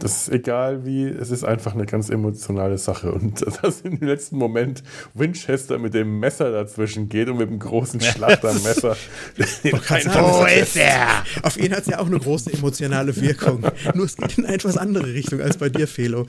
Das 0.00 0.22
ist 0.22 0.32
egal 0.32 0.86
wie, 0.86 1.04
es 1.04 1.30
ist 1.30 1.44
einfach 1.44 1.74
eine 1.74 1.86
ganz 1.86 2.08
emotionale 2.08 2.78
Sache. 2.78 3.12
Und 3.12 3.44
dass 3.62 3.82
in 3.82 3.98
dem 3.98 4.08
letzten 4.08 4.36
Moment 4.36 4.82
Winchester 5.14 5.78
mit 5.78 5.94
dem 5.94 6.18
Messer 6.18 6.50
dazwischen 6.50 7.08
geht 7.08 7.28
und 7.28 7.36
mit 7.36 7.50
dem 7.50 7.58
großen 7.58 8.00
Schlachtermesser. 8.00 8.96
Wo 9.36 10.44
ist 10.46 10.76
er? 10.76 11.24
Auf 11.42 11.56
ihn 11.58 11.72
hat 11.72 11.82
es 11.82 11.86
ja 11.86 11.98
auch 11.98 12.06
eine 12.06 12.18
große 12.18 12.52
emotionale 12.52 13.14
Wirkung. 13.20 13.62
Nur 13.94 14.06
es 14.06 14.16
geht 14.16 14.38
in 14.38 14.46
eine 14.46 14.54
etwas 14.54 14.76
andere 14.76 15.12
Richtung 15.12 15.40
als 15.40 15.58
bei 15.58 15.68
dir, 15.68 15.86
Felo. 15.86 16.26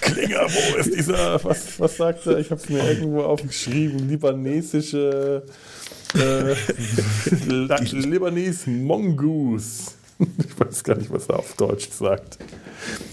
Klinger, 0.00 0.46
wo 0.46 0.78
ist 0.78 0.94
dieser, 0.94 1.42
was, 1.42 1.80
was 1.80 1.96
sagt 1.96 2.26
er? 2.26 2.38
Ich 2.38 2.50
habe 2.50 2.60
es 2.60 2.68
mir 2.68 2.88
irgendwo 2.88 3.22
aufgeschrieben, 3.22 4.08
libanesische 4.08 5.42
äh, 6.14 6.54
Libanese 7.92 8.70
Mongoose. 8.70 9.92
Ich 10.38 10.60
weiß 10.60 10.84
gar 10.84 10.96
nicht, 10.96 11.10
was 11.10 11.26
er 11.26 11.38
auf 11.38 11.54
Deutsch 11.54 11.88
sagt. 11.90 12.38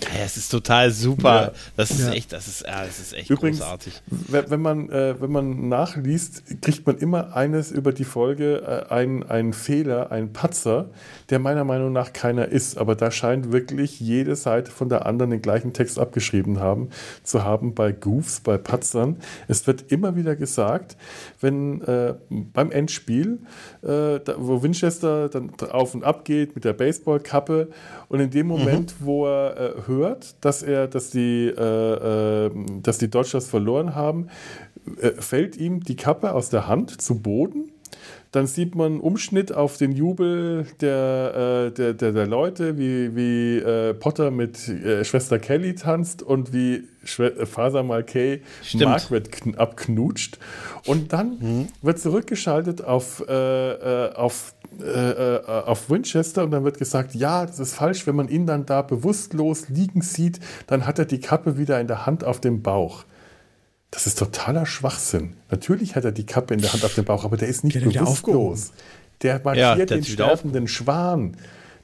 Ja, 0.01 0.25
es 0.25 0.37
ist 0.37 0.49
total 0.49 0.91
super. 0.91 1.41
Ja. 1.41 1.51
Das 1.77 1.91
ist 1.91 2.01
ja. 2.01 2.11
echt, 2.11 2.33
das 2.33 2.47
ist, 2.47 2.61
ja, 2.65 2.85
das 2.85 2.99
ist 2.99 3.13
echt 3.13 3.29
Übrigens, 3.29 3.59
großartig. 3.59 4.01
Wenn 4.07 4.61
man, 4.61 4.89
äh, 4.89 5.19
wenn 5.19 5.31
man 5.31 5.69
nachliest, 5.69 6.61
kriegt 6.61 6.85
man 6.85 6.97
immer 6.97 7.35
eines 7.35 7.71
über 7.71 7.93
die 7.93 8.03
Folge, 8.03 8.85
äh, 8.89 8.93
einen, 8.93 9.23
einen 9.23 9.53
Fehler, 9.53 10.11
einen 10.11 10.33
Patzer, 10.33 10.89
der 11.29 11.39
meiner 11.39 11.63
Meinung 11.63 11.93
nach 11.93 12.13
keiner 12.13 12.47
ist. 12.47 12.77
Aber 12.77 12.95
da 12.95 13.11
scheint 13.11 13.51
wirklich 13.51 13.99
jede 13.99 14.35
Seite 14.35 14.71
von 14.71 14.89
der 14.89 15.05
anderen 15.05 15.31
den 15.31 15.41
gleichen 15.41 15.73
Text 15.73 15.99
abgeschrieben 15.99 16.59
haben, 16.59 16.89
zu 17.23 17.43
haben 17.43 17.73
bei 17.73 17.91
Goofs, 17.91 18.41
bei 18.41 18.57
Patzern. 18.57 19.17
Es 19.47 19.65
wird 19.67 19.91
immer 19.91 20.15
wieder 20.15 20.35
gesagt, 20.35 20.97
wenn 21.39 21.81
äh, 21.81 22.15
beim 22.29 22.71
Endspiel, 22.71 23.39
äh, 23.81 24.19
da, 24.19 24.35
wo 24.37 24.61
Winchester 24.61 25.29
dann 25.29 25.51
auf 25.71 25.95
und 25.95 26.03
ab 26.03 26.25
geht 26.25 26.55
mit 26.55 26.65
der 26.65 26.73
Baseballkappe 27.01 27.69
und 28.09 28.19
in 28.19 28.29
dem 28.29 28.47
Moment, 28.47 28.95
mhm. 28.99 29.05
wo 29.05 29.27
er 29.27 29.57
äh, 29.57 29.87
hört, 29.87 30.35
dass 30.41 30.63
er, 30.63 30.87
dass 30.87 31.09
die, 31.09 31.47
äh, 31.47 32.45
äh, 32.45 32.51
dass 32.81 32.97
die 32.97 33.09
Dodgers 33.09 33.47
verloren 33.47 33.95
haben, 33.95 34.27
äh, 35.01 35.11
fällt 35.11 35.57
ihm 35.57 35.83
die 35.83 35.95
Kappe 35.95 36.33
aus 36.33 36.49
der 36.49 36.67
Hand 36.67 37.01
zu 37.01 37.19
Boden. 37.19 37.71
Dann 38.31 38.47
sieht 38.47 38.75
man 38.75 38.93
einen 38.93 39.01
Umschnitt 39.01 39.53
auf 39.53 39.77
den 39.77 39.91
Jubel 39.91 40.65
der, 40.79 41.67
äh, 41.67 41.71
der, 41.71 41.93
der, 41.93 42.11
der, 42.13 42.27
Leute, 42.27 42.77
wie, 42.77 43.15
wie 43.15 43.57
äh, 43.57 43.93
Potter 43.93 44.31
mit 44.31 44.57
Schwester 45.03 45.37
Kelly 45.39 45.75
tanzt 45.75 46.23
und 46.23 46.53
wie 46.53 46.87
Schwe 47.03 47.45
Faser 47.45 47.83
Malkay 47.83 48.41
Margaret 48.75 49.29
abknutscht. 49.57 50.39
Und 50.85 51.13
dann 51.13 51.37
mhm. 51.39 51.67
wird 51.81 51.99
zurückgeschaltet 51.99 52.83
auf, 52.83 53.21
auf 53.27 54.53
äh, 54.79 55.35
äh, 55.35 55.41
auf 55.45 55.89
Winchester 55.89 56.43
und 56.43 56.51
dann 56.51 56.63
wird 56.63 56.77
gesagt, 56.77 57.13
ja, 57.13 57.45
das 57.45 57.59
ist 57.59 57.75
falsch, 57.75 58.07
wenn 58.07 58.15
man 58.15 58.29
ihn 58.29 58.47
dann 58.47 58.65
da 58.65 58.81
bewusstlos 58.81 59.67
liegen 59.67 60.01
sieht, 60.01 60.39
dann 60.65 60.87
hat 60.87 60.97
er 60.97 61.05
die 61.05 61.19
Kappe 61.19 61.57
wieder 61.57 61.79
in 61.81 61.87
der 61.87 62.05
Hand 62.05 62.23
auf 62.23 62.39
dem 62.39 62.61
Bauch. 62.61 63.03
Das 63.91 64.07
ist 64.07 64.17
totaler 64.17 64.65
Schwachsinn. 64.65 65.33
Natürlich 65.49 65.95
hat 65.95 66.05
er 66.05 66.13
die 66.13 66.25
Kappe 66.25 66.53
in 66.53 66.61
der 66.61 66.71
Hand 66.71 66.83
auf 66.85 66.95
dem 66.95 67.03
Bauch, 67.03 67.25
aber 67.25 67.35
der 67.35 67.49
ist 67.49 67.65
nicht 67.65 67.75
der 67.75 67.81
bewusstlos. 67.81 68.71
Der 69.21 69.41
markiert 69.43 69.77
ja, 69.77 69.85
den 69.85 70.03
sterbenden 70.03 70.67
Schwan. 70.67 71.35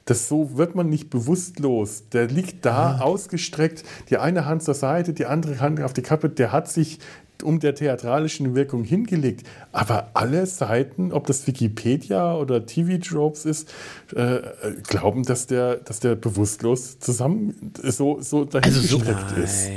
Das 0.06 0.26
so 0.26 0.56
wird 0.56 0.74
man 0.74 0.88
nicht 0.88 1.10
bewusstlos. 1.10 2.04
Der 2.12 2.26
liegt 2.26 2.64
da 2.64 2.96
ja. 2.96 3.00
ausgestreckt, 3.02 3.84
die 4.08 4.16
eine 4.16 4.46
Hand 4.46 4.62
zur 4.62 4.72
Seite, 4.72 5.12
die 5.12 5.26
andere 5.26 5.60
Hand 5.60 5.82
auf 5.82 5.92
die 5.92 6.00
Kappe. 6.00 6.30
Der 6.30 6.50
hat 6.50 6.70
sich 6.70 6.98
um 7.42 7.60
der 7.60 7.74
theatralischen 7.74 8.54
Wirkung 8.54 8.84
hingelegt. 8.84 9.46
Aber 9.70 10.10
alle 10.14 10.46
Seiten, 10.46 11.12
ob 11.12 11.26
das 11.26 11.46
Wikipedia 11.46 12.34
oder 12.34 12.64
TV-Tropes 12.64 13.44
ist, 13.44 13.70
äh, 14.14 14.40
glauben, 14.88 15.24
dass 15.24 15.46
der, 15.46 15.76
dass 15.76 16.00
der 16.00 16.14
bewusstlos 16.14 16.98
zusammen 16.98 17.72
so, 17.82 18.20
so 18.20 18.46
dahin 18.46 18.72
also 18.74 18.98
so, 18.98 19.02
ist. 19.40 19.70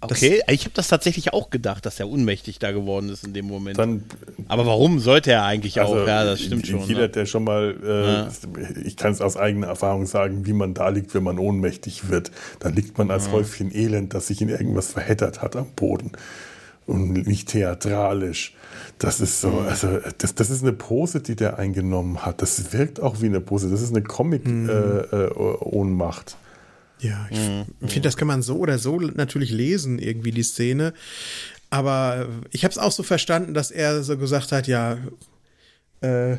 Okay, 0.00 0.42
ich 0.48 0.64
habe 0.64 0.74
das 0.74 0.88
tatsächlich 0.88 1.32
auch 1.32 1.48
gedacht, 1.48 1.86
dass 1.86 1.98
er 1.98 2.08
unmächtig 2.08 2.58
da 2.58 2.70
geworden 2.70 3.08
ist 3.08 3.24
in 3.24 3.32
dem 3.32 3.46
Moment. 3.46 3.78
Dann, 3.78 4.04
Aber 4.46 4.66
warum 4.66 4.98
sollte 4.98 5.32
er 5.32 5.44
eigentlich 5.44 5.80
also 5.80 5.94
auch? 5.94 6.06
Ja, 6.06 6.24
das 6.24 6.42
stimmt 6.42 6.66
schon. 6.66 6.82
Jeder, 6.82 7.02
ne? 7.02 7.08
der 7.08 7.24
schon 7.24 7.44
mal, 7.44 7.76
äh, 7.82 8.06
ja. 8.06 8.28
ich 8.84 8.96
kann 8.96 9.12
es 9.12 9.22
aus 9.22 9.38
eigener 9.38 9.68
Erfahrung 9.68 10.04
sagen, 10.06 10.46
wie 10.46 10.52
man 10.52 10.74
da 10.74 10.90
liegt, 10.90 11.14
wenn 11.14 11.22
man 11.22 11.38
ohnmächtig 11.38 12.10
wird. 12.10 12.30
Da 12.60 12.68
liegt 12.68 12.98
man 12.98 13.10
als 13.10 13.26
ja. 13.26 13.32
Häufchen 13.32 13.74
Elend, 13.74 14.12
das 14.12 14.26
sich 14.26 14.42
in 14.42 14.50
irgendwas 14.50 14.92
verheddert 14.92 15.40
hat 15.40 15.56
am 15.56 15.68
Boden 15.74 16.12
und 16.86 17.26
nicht 17.26 17.48
theatralisch. 17.48 18.54
Das 18.98 19.20
ist 19.20 19.40
so, 19.40 19.48
mhm. 19.48 19.66
also 19.66 19.98
das, 20.18 20.34
das 20.34 20.50
ist 20.50 20.62
eine 20.62 20.72
Pose, 20.72 21.20
die 21.20 21.36
der 21.36 21.58
eingenommen 21.58 22.24
hat. 22.24 22.42
Das 22.42 22.72
wirkt 22.72 23.00
auch 23.00 23.20
wie 23.20 23.26
eine 23.26 23.40
Pose. 23.40 23.70
Das 23.70 23.82
ist 23.82 23.94
eine 23.94 24.02
Comic-Ohnmacht. 24.02 25.16
Mhm. 26.30 26.36
Äh, 26.36 26.42
äh, 26.42 26.45
ja, 27.00 27.26
ich 27.30 27.38
mhm. 27.38 27.64
finde, 27.80 28.02
das 28.02 28.16
kann 28.16 28.28
man 28.28 28.42
so 28.42 28.56
oder 28.56 28.78
so 28.78 28.98
natürlich 28.98 29.50
lesen, 29.50 29.98
irgendwie 29.98 30.30
die 30.30 30.42
Szene. 30.42 30.94
Aber 31.70 32.28
ich 32.52 32.64
habe 32.64 32.72
es 32.72 32.78
auch 32.78 32.92
so 32.92 33.02
verstanden, 33.02 33.54
dass 33.54 33.70
er 33.70 34.02
so 34.02 34.16
gesagt 34.16 34.52
hat, 34.52 34.66
ja, 34.66 34.98
äh, 36.00 36.36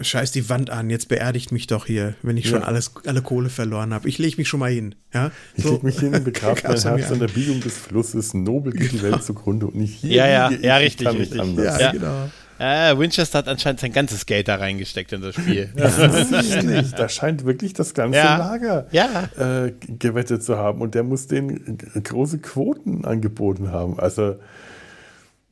scheiß 0.00 0.32
die 0.32 0.48
Wand 0.48 0.70
an, 0.70 0.90
jetzt 0.90 1.08
beerdigt 1.08 1.52
mich 1.52 1.66
doch 1.66 1.86
hier, 1.86 2.14
wenn 2.22 2.36
ich 2.36 2.44
ja. 2.46 2.52
schon 2.52 2.62
alles, 2.62 2.92
alle 3.06 3.22
Kohle 3.22 3.48
verloren 3.48 3.92
habe. 3.94 4.08
Ich 4.08 4.18
lege 4.18 4.36
mich 4.36 4.48
schon 4.48 4.60
mal 4.60 4.70
hin. 4.70 4.94
Ja? 5.12 5.30
Ich 5.56 5.64
so. 5.64 5.72
leg 5.72 5.82
mich 5.82 5.98
hin, 5.98 6.12
begrab 6.24 6.62
mein 6.68 6.78
Herz 6.78 7.10
an 7.10 7.18
der 7.18 7.28
Biegung 7.28 7.60
des 7.60 7.76
Flusses, 7.76 8.34
nobel 8.34 8.72
geht 8.72 8.90
genau. 8.90 9.02
die 9.02 9.12
Welt 9.12 9.24
zugrunde 9.24 9.66
und 9.66 9.76
nicht 9.76 10.00
hier. 10.00 10.12
Ja, 10.12 10.28
ja, 10.28 10.50
ja, 10.50 10.76
richtig, 10.76 11.08
richtig. 11.08 11.40
Anders. 11.40 11.80
Ja, 11.80 11.92
genau. 11.92 12.30
Äh, 12.58 12.98
Winchester 12.98 13.38
hat 13.38 13.48
anscheinend 13.48 13.80
sein 13.80 13.92
ganzes 13.92 14.26
Geld 14.26 14.48
da 14.48 14.56
reingesteckt 14.56 15.12
in 15.12 15.20
das 15.20 15.34
Spiel. 15.34 15.70
nicht. 15.74 16.98
Da 16.98 17.08
scheint 17.08 17.44
wirklich 17.44 17.72
das 17.72 17.94
ganze 17.94 18.18
ja. 18.18 18.36
Lager 18.36 18.86
ja. 18.90 19.28
Äh, 19.38 19.72
gewettet 19.98 20.42
zu 20.42 20.58
haben 20.58 20.80
und 20.80 20.94
der 20.94 21.04
muss 21.04 21.28
den 21.28 21.78
große 22.02 22.38
Quoten 22.38 23.04
angeboten 23.04 23.70
haben. 23.70 23.98
Also 23.98 24.36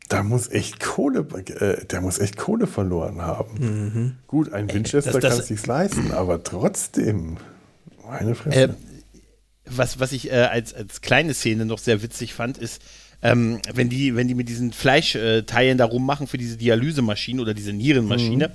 da 0.09 0.23
muss 0.23 0.51
echt 0.51 0.81
Kohle, 0.81 1.27
äh, 1.61 1.85
der 1.85 2.01
muss 2.01 2.19
echt 2.19 2.37
Kohle 2.37 2.67
verloren 2.67 3.23
haben. 3.23 3.59
Mhm. 3.59 4.17
Gut, 4.27 4.53
ein 4.53 4.73
Winchester 4.73 5.13
das, 5.13 5.21
das, 5.21 5.31
kann 5.31 5.41
es 5.41 5.47
sich 5.49 5.67
leisten, 5.67 6.13
aber 6.13 6.43
trotzdem, 6.43 7.37
meine 8.05 8.35
Fresse. 8.35 8.61
Äh, 8.61 8.69
was, 9.69 9.99
was 9.99 10.13
ich 10.13 10.31
äh, 10.31 10.43
als, 10.45 10.75
als 10.75 11.01
kleine 11.01 11.35
Szene 11.35 11.65
noch 11.67 11.79
sehr 11.79 12.03
witzig 12.03 12.35
fand, 12.35 12.59
ist, 12.59 12.81
ähm, 13.27 13.61
wenn, 13.75 13.89
die, 13.89 14.15
wenn 14.15 14.29
die 14.29 14.35
mit 14.35 14.49
diesen 14.49 14.73
Fleischteilen 14.73 15.79
da 15.79 15.85
rummachen 15.85 16.27
für 16.27 16.39
diese 16.39 16.57
Dialysemaschine 16.57 17.43
oder 17.43 17.55
diese 17.55 17.73
Nierenmaschine, 17.73 18.49
mhm. 18.49 18.53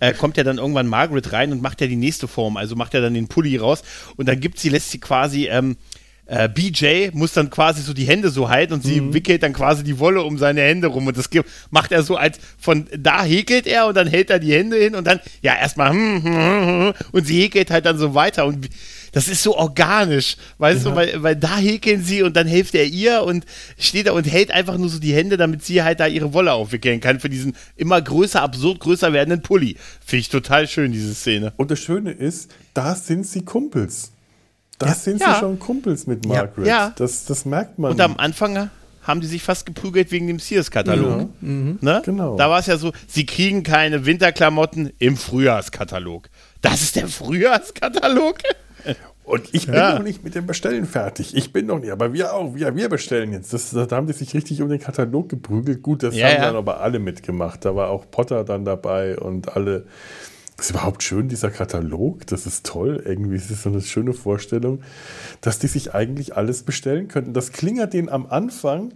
äh, 0.00 0.12
kommt 0.12 0.36
ja 0.36 0.44
dann 0.44 0.58
irgendwann 0.58 0.86
Margaret 0.86 1.32
rein 1.32 1.52
und 1.52 1.62
macht 1.62 1.80
ja 1.80 1.86
die 1.86 1.96
nächste 1.96 2.28
Form, 2.28 2.56
also 2.56 2.76
macht 2.76 2.94
ja 2.94 3.00
dann 3.00 3.14
den 3.14 3.28
Pulli 3.28 3.56
raus 3.56 3.82
und 4.16 4.28
dann 4.28 4.40
gibt 4.40 4.58
sie, 4.58 4.68
lässt 4.68 4.90
sie 4.90 4.98
quasi 4.98 5.46
ähm, 5.46 5.76
äh, 6.26 6.48
BJ 6.48 7.10
muss 7.12 7.32
dann 7.32 7.50
quasi 7.50 7.82
so 7.82 7.92
die 7.92 8.04
Hände 8.04 8.30
so 8.30 8.48
halten 8.48 8.74
und 8.74 8.84
sie 8.84 9.00
mhm. 9.00 9.14
wickelt 9.14 9.42
dann 9.42 9.52
quasi 9.52 9.82
die 9.82 9.98
Wolle 9.98 10.22
um 10.22 10.38
seine 10.38 10.60
Hände 10.60 10.86
rum 10.86 11.06
und 11.06 11.16
das 11.16 11.28
macht 11.70 11.90
er 11.90 12.04
so 12.04 12.16
als 12.16 12.38
von 12.56 12.86
da 12.96 13.24
häkelt 13.24 13.66
er 13.66 13.86
und 13.86 13.96
dann 13.96 14.06
hält 14.06 14.30
er 14.30 14.38
die 14.38 14.52
Hände 14.52 14.76
hin 14.76 14.94
und 14.94 15.06
dann 15.06 15.18
ja 15.42 15.56
erstmal 15.56 15.90
hm, 15.90 16.22
hm, 16.22 16.32
hm, 16.32 16.92
und 17.10 17.26
sie 17.26 17.42
häkelt 17.42 17.72
halt 17.72 17.84
dann 17.84 17.98
so 17.98 18.14
weiter 18.14 18.46
und 18.46 18.68
das 19.12 19.28
ist 19.28 19.42
so 19.42 19.56
organisch, 19.56 20.36
weißt 20.58 20.84
ja. 20.84 20.90
du, 20.90 20.96
weil, 20.96 21.22
weil 21.22 21.36
da 21.36 21.56
häkeln 21.56 22.02
sie 22.02 22.22
und 22.22 22.36
dann 22.36 22.46
hilft 22.46 22.74
er 22.74 22.84
ihr 22.84 23.22
und 23.22 23.44
steht 23.78 24.06
da 24.06 24.12
und 24.12 24.24
hält 24.24 24.50
einfach 24.50 24.76
nur 24.76 24.88
so 24.88 24.98
die 24.98 25.14
Hände, 25.14 25.36
damit 25.36 25.64
sie 25.64 25.82
halt 25.82 26.00
da 26.00 26.06
ihre 26.06 26.32
Wolle 26.32 26.52
aufwickeln 26.52 27.00
kann 27.00 27.20
für 27.20 27.28
diesen 27.28 27.56
immer 27.76 28.00
größer, 28.00 28.42
absurd 28.42 28.80
größer 28.80 29.12
werdenden 29.12 29.42
Pulli. 29.42 29.76
Finde 30.04 30.20
ich 30.20 30.28
total 30.28 30.68
schön, 30.68 30.92
diese 30.92 31.14
Szene. 31.14 31.52
Und 31.56 31.70
das 31.70 31.80
Schöne 31.80 32.12
ist, 32.12 32.50
da 32.74 32.94
sind 32.94 33.26
sie 33.26 33.44
Kumpels. 33.44 34.12
Das 34.78 34.88
ja, 34.88 34.94
sind 34.94 35.20
ja. 35.20 35.34
sie 35.34 35.40
schon 35.40 35.58
Kumpels 35.58 36.06
mit 36.06 36.26
Margaret. 36.26 36.66
Ja. 36.66 36.92
Das, 36.96 37.26
das 37.26 37.44
merkt 37.44 37.78
man. 37.78 37.92
Und 37.92 38.00
am 38.00 38.16
Anfang 38.16 38.70
haben 39.02 39.20
die 39.20 39.26
sich 39.26 39.42
fast 39.42 39.66
geprügelt 39.66 40.10
wegen 40.10 40.26
dem 40.26 40.38
Sears-Katalog. 40.38 41.20
Ja, 41.20 41.28
mhm. 41.40 41.78
ne? 41.80 42.02
genau. 42.04 42.36
Da 42.36 42.48
war 42.48 42.60
es 42.60 42.66
ja 42.66 42.76
so, 42.76 42.92
sie 43.06 43.26
kriegen 43.26 43.62
keine 43.62 44.06
Winterklamotten 44.06 44.92
im 44.98 45.16
Frühjahrskatalog. 45.16 46.28
Das 46.62 46.82
ist 46.82 46.96
der 46.96 47.08
Frühjahrskatalog? 47.08 48.38
Und 49.24 49.48
ich 49.52 49.66
bin 49.66 49.76
ja. 49.76 49.94
noch 49.94 50.02
nicht 50.02 50.24
mit 50.24 50.34
dem 50.34 50.46
Bestellen 50.46 50.86
fertig. 50.86 51.36
Ich 51.36 51.52
bin 51.52 51.66
noch 51.66 51.78
nicht, 51.78 51.92
aber 51.92 52.12
wir 52.12 52.34
auch. 52.34 52.54
Wir, 52.54 52.74
wir 52.74 52.88
bestellen 52.88 53.32
jetzt. 53.32 53.52
Das, 53.52 53.70
da 53.70 53.86
haben 53.90 54.06
die 54.06 54.12
sich 54.12 54.34
richtig 54.34 54.60
um 54.60 54.68
den 54.68 54.80
Katalog 54.80 55.28
geprügelt. 55.28 55.82
Gut, 55.82 56.02
das 56.02 56.16
ja, 56.16 56.26
haben 56.26 56.34
ja. 56.34 56.46
dann 56.46 56.56
aber 56.56 56.80
alle 56.80 56.98
mitgemacht. 56.98 57.64
Da 57.64 57.76
war 57.76 57.90
auch 57.90 58.10
Potter 58.10 58.44
dann 58.44 58.64
dabei 58.64 59.16
und 59.18 59.56
alle 59.56 59.86
ist 60.58 60.70
überhaupt 60.70 61.02
schön, 61.02 61.28
dieser 61.28 61.50
Katalog. 61.50 62.26
Das 62.26 62.46
ist 62.46 62.66
toll. 62.66 63.02
Irgendwie 63.04 63.36
ist 63.36 63.50
es 63.50 63.62
so 63.62 63.70
eine 63.70 63.80
schöne 63.80 64.12
Vorstellung, 64.12 64.82
dass 65.40 65.58
die 65.58 65.68
sich 65.68 65.94
eigentlich 65.94 66.36
alles 66.36 66.64
bestellen 66.64 67.08
könnten. 67.08 67.32
Das 67.32 67.52
Klinger 67.52 67.86
den 67.86 68.08
am 68.08 68.26
Anfang 68.26 68.92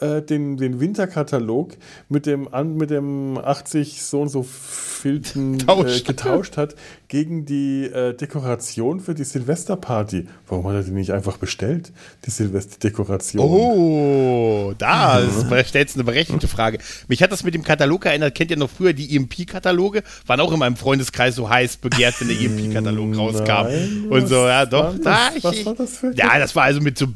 äh, 0.00 0.20
den, 0.20 0.56
den 0.56 0.80
Winterkatalog 0.80 1.76
mit 2.08 2.26
dem, 2.26 2.52
an, 2.52 2.76
mit 2.76 2.90
dem 2.90 3.38
80 3.38 4.02
so 4.02 4.20
und 4.20 4.28
so 4.28 4.42
Filten 4.42 5.58
äh, 5.68 6.00
getauscht 6.00 6.56
hat 6.56 6.74
gegen 7.08 7.46
die 7.46 7.84
äh, 7.84 8.14
Dekoration 8.14 9.00
für 9.00 9.14
die 9.14 9.24
Silvesterparty. 9.24 10.26
Warum 10.48 10.66
hat 10.66 10.74
er 10.74 10.82
die 10.82 10.90
nicht 10.90 11.12
einfach 11.12 11.38
bestellt, 11.38 11.92
die 12.26 12.30
Silvesterdekoration? 12.30 13.42
Oh, 13.44 14.74
da 14.76 15.20
ja. 15.20 15.64
stellst 15.64 15.94
du 15.94 16.00
eine 16.00 16.04
berechtigte 16.04 16.48
Frage. 16.48 16.78
Mich 17.08 17.22
hat 17.22 17.32
das 17.32 17.44
mit 17.44 17.54
dem 17.54 17.62
Katalog 17.62 18.04
erinnert. 18.04 18.34
Kennt 18.34 18.50
ihr 18.50 18.56
noch 18.58 18.70
früher 18.70 18.92
die 18.92 19.16
EMP-Kataloge? 19.16 20.02
Waren 20.26 20.40
auch 20.40 20.52
in 20.52 20.58
meinem 20.58 20.76
Freund 20.76 20.98
Freundeskreis 20.98 21.36
so 21.36 21.48
heiß 21.48 21.76
begehrt, 21.76 22.14
wenn 22.20 22.28
der 22.28 22.40
EMP-Katalog 22.40 23.16
rauskam. 23.16 23.68
Nein, 23.68 24.06
und 24.10 24.26
so, 24.26 24.46
ja, 24.46 24.66
doch. 24.66 24.94
Da, 24.98 25.30
ich, 25.34 25.44
Was 25.44 25.66
war 25.66 25.74
das 25.74 25.98
für- 25.98 26.12
Ja, 26.14 26.38
das 26.38 26.56
war 26.56 26.64
also 26.64 26.80
mit 26.80 26.98
so, 26.98 27.06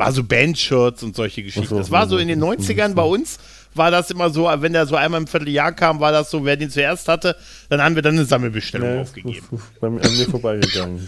war 0.00 0.12
so 0.12 0.24
Bandshirts 0.24 1.02
und 1.02 1.14
solche 1.14 1.42
Geschichten. 1.42 1.76
Das 1.76 1.90
war 1.90 2.08
so 2.08 2.16
in 2.18 2.28
den 2.28 2.40
so, 2.40 2.46
90ern 2.50 2.94
bei 2.94 3.02
uns, 3.02 3.38
war 3.74 3.90
das 3.90 4.10
immer 4.10 4.30
so, 4.30 4.50
wenn 4.56 4.72
der 4.72 4.86
so 4.86 4.96
einmal 4.96 5.20
im 5.20 5.26
Vierteljahr 5.26 5.72
kam, 5.72 6.00
war 6.00 6.10
das 6.10 6.30
so, 6.30 6.44
wer 6.44 6.56
den 6.56 6.70
zuerst 6.70 7.06
hatte, 7.06 7.36
dann 7.68 7.82
haben 7.82 7.94
wir 7.94 8.02
dann 8.02 8.14
eine 8.14 8.24
Sammelbestellung 8.24 8.94
Ja, 8.96 9.02
aufgegeben. 9.02 9.62
an 9.80 9.92
mir 9.92 10.26
vorbeigegangen. 10.28 11.06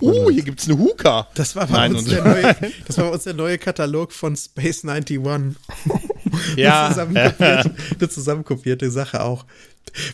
Uh, 0.00 0.30
hier 0.30 0.42
gibt's 0.42 0.68
eine 0.68 0.76
Huka. 0.78 1.28
Das 1.34 1.54
war, 1.56 1.66
bei 1.68 1.78
Nein, 1.78 1.94
uns 1.94 2.04
der 2.06 2.24
neue, 2.28 2.56
das 2.86 2.98
war 2.98 3.04
bei 3.06 3.12
uns 3.12 3.24
der 3.24 3.34
neue 3.34 3.56
Katalog 3.56 4.12
von 4.12 4.36
Space 4.36 4.84
91. 4.84 5.56
Ja. 6.56 6.86
Eine, 6.86 6.94
zusammenkopierte, 6.94 7.74
eine 7.98 8.08
zusammenkopierte 8.08 8.90
Sache 8.90 9.22
auch. 9.22 9.46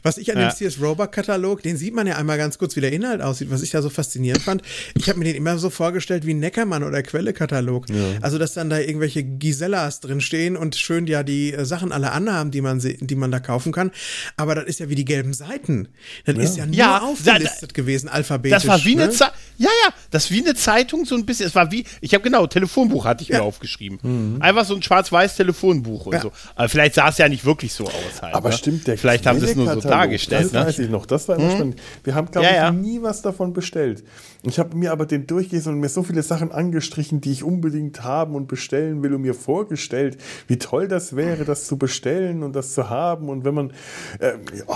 Was 0.02 0.18
ich 0.18 0.30
an 0.34 0.38
Ja. 0.40 0.50
dem 0.50 0.56
CS 0.70 0.80
Roebuck 0.80 1.12
Katalog, 1.12 1.62
den 1.62 1.76
sieht 1.76 1.94
man 1.94 2.06
ja 2.06 2.16
einmal 2.16 2.36
ganz 2.38 2.58
kurz, 2.58 2.76
wie 2.76 2.80
der 2.80 2.92
Inhalt 2.92 3.20
aussieht, 3.22 3.50
was 3.50 3.62
ich 3.62 3.70
da 3.70 3.80
so 3.82 3.88
faszinierend 3.90 4.42
fand. 4.42 4.62
Ich 4.94 5.08
habe 5.08 5.18
mir 5.18 5.24
den 5.24 5.36
immer 5.36 5.56
so 5.58 5.70
vorgestellt 5.70 6.26
wie 6.26 6.34
ein 6.34 6.38
Neckermann 6.40 6.82
oder 6.84 7.02
Quelle-Katalog. 7.02 7.86
Also, 8.20 8.38
dass 8.38 8.54
dann 8.54 8.68
da 8.70 8.78
irgendwelche 8.78 9.22
Gisellas 9.22 10.00
drinstehen 10.00 10.56
und 10.56 10.76
schön 10.76 11.06
ja 11.06 11.22
die 11.22 11.52
äh, 11.52 11.64
Sachen 11.64 11.92
alle 11.92 12.12
anhaben, 12.12 12.50
die 12.50 12.60
man, 12.60 12.78
die 12.80 13.14
man 13.14 13.30
da 13.30 13.40
kaufen 13.40 13.72
kann. 13.72 13.90
Aber 14.36 14.54
das 14.54 14.64
ist 14.64 14.80
ja 14.80 14.88
wie 14.88 14.94
die 14.94 15.04
gelben 15.04 15.32
Seiten. 15.32 15.88
Das 16.26 16.36
ist 16.36 16.56
ja 16.56 16.66
nur 16.66 16.74
Ja, 16.74 16.98
da- 16.98 17.04
aufgelistet 17.06 17.74
gewesen, 17.74 18.08
alphabetisch. 18.08 18.58
Das 18.62 18.66
war 18.66 18.84
wie 18.84 18.92
eine 18.92 19.06
ne? 19.06 19.10
Zeitung. 19.10 19.34
Ja, 19.58 19.68
ja, 19.86 19.92
das 20.10 20.30
wie 20.30 20.40
eine 20.40 20.54
Zeitung, 20.54 21.04
so 21.04 21.14
ein 21.14 21.26
bisschen. 21.26 21.46
Es 21.46 21.54
war 21.54 21.70
wie, 21.72 21.84
ich 22.00 22.14
habe 22.14 22.22
genau, 22.24 22.46
Telefonbuch 22.46 23.04
hatte 23.04 23.22
ich 23.22 23.28
mir 23.30 23.36
Ja. 23.36 23.42
aufgeschrieben. 23.42 24.38
Einfach 24.40 24.64
so 24.64 24.74
ein 24.74 24.82
schwarz-weiß 24.82 25.36
Telefonbuch 25.36 26.06
und 26.06 26.12
Ja. 26.14 26.20
so. 26.22 26.32
Aber 26.54 26.68
vielleicht 26.68 26.94
sah 26.94 27.08
es 27.08 27.18
ja 27.18 27.28
nicht 27.28 27.44
wirklich 27.44 27.72
so 27.72 27.86
aus 27.86 28.22
halt. 28.22 28.34
Aber 28.34 28.50
ne? 28.50 28.56
stimmt, 28.56 28.86
der 28.86 28.96
Vielleicht 28.98 29.26
haben 29.26 29.38
sie 29.40 29.46
es 29.46 29.56
nur 29.64 29.74
so 29.80 29.88
dargestellt. 29.88 30.46
Das 30.46 30.52
Ne? 30.52 30.60
weiß 30.66 30.78
ich 30.80 30.90
noch, 30.90 31.06
das 31.06 31.28
war 31.28 31.38
immer 31.38 31.50
spannend. 31.50 31.80
Wir 32.04 32.14
haben, 32.14 32.30
glaube 32.30 32.46
Ja, 32.46 32.50
ich, 32.52 32.56
ja. 32.58 32.70
nie 32.72 33.00
was 33.02 33.22
davon 33.22 33.52
bestellt. 33.52 34.02
Ich 34.42 34.58
habe 34.58 34.74
mir 34.74 34.90
aber 34.92 35.04
den 35.04 35.26
durchgelesen 35.26 35.74
und 35.74 35.80
mir 35.80 35.90
so 35.90 36.02
viele 36.02 36.22
Sachen 36.22 36.50
angestrichen, 36.50 37.20
die 37.20 37.30
ich 37.32 37.44
unbedingt 37.44 38.02
haben 38.04 38.34
und 38.34 38.48
bestellen 38.48 39.02
will 39.02 39.12
und 39.12 39.20
mir 39.20 39.34
vorgestellt, 39.34 40.16
wie 40.46 40.56
toll 40.58 40.88
das 40.88 41.14
wäre, 41.14 41.44
das 41.44 41.66
zu 41.66 41.76
bestellen 41.76 42.42
und 42.42 42.54
das 42.56 42.72
zu 42.72 42.88
haben. 42.88 43.28
Und 43.28 43.44
wenn 43.44 43.52
man, 43.54 43.72
äh, 44.18 44.32
oh, 44.66 44.74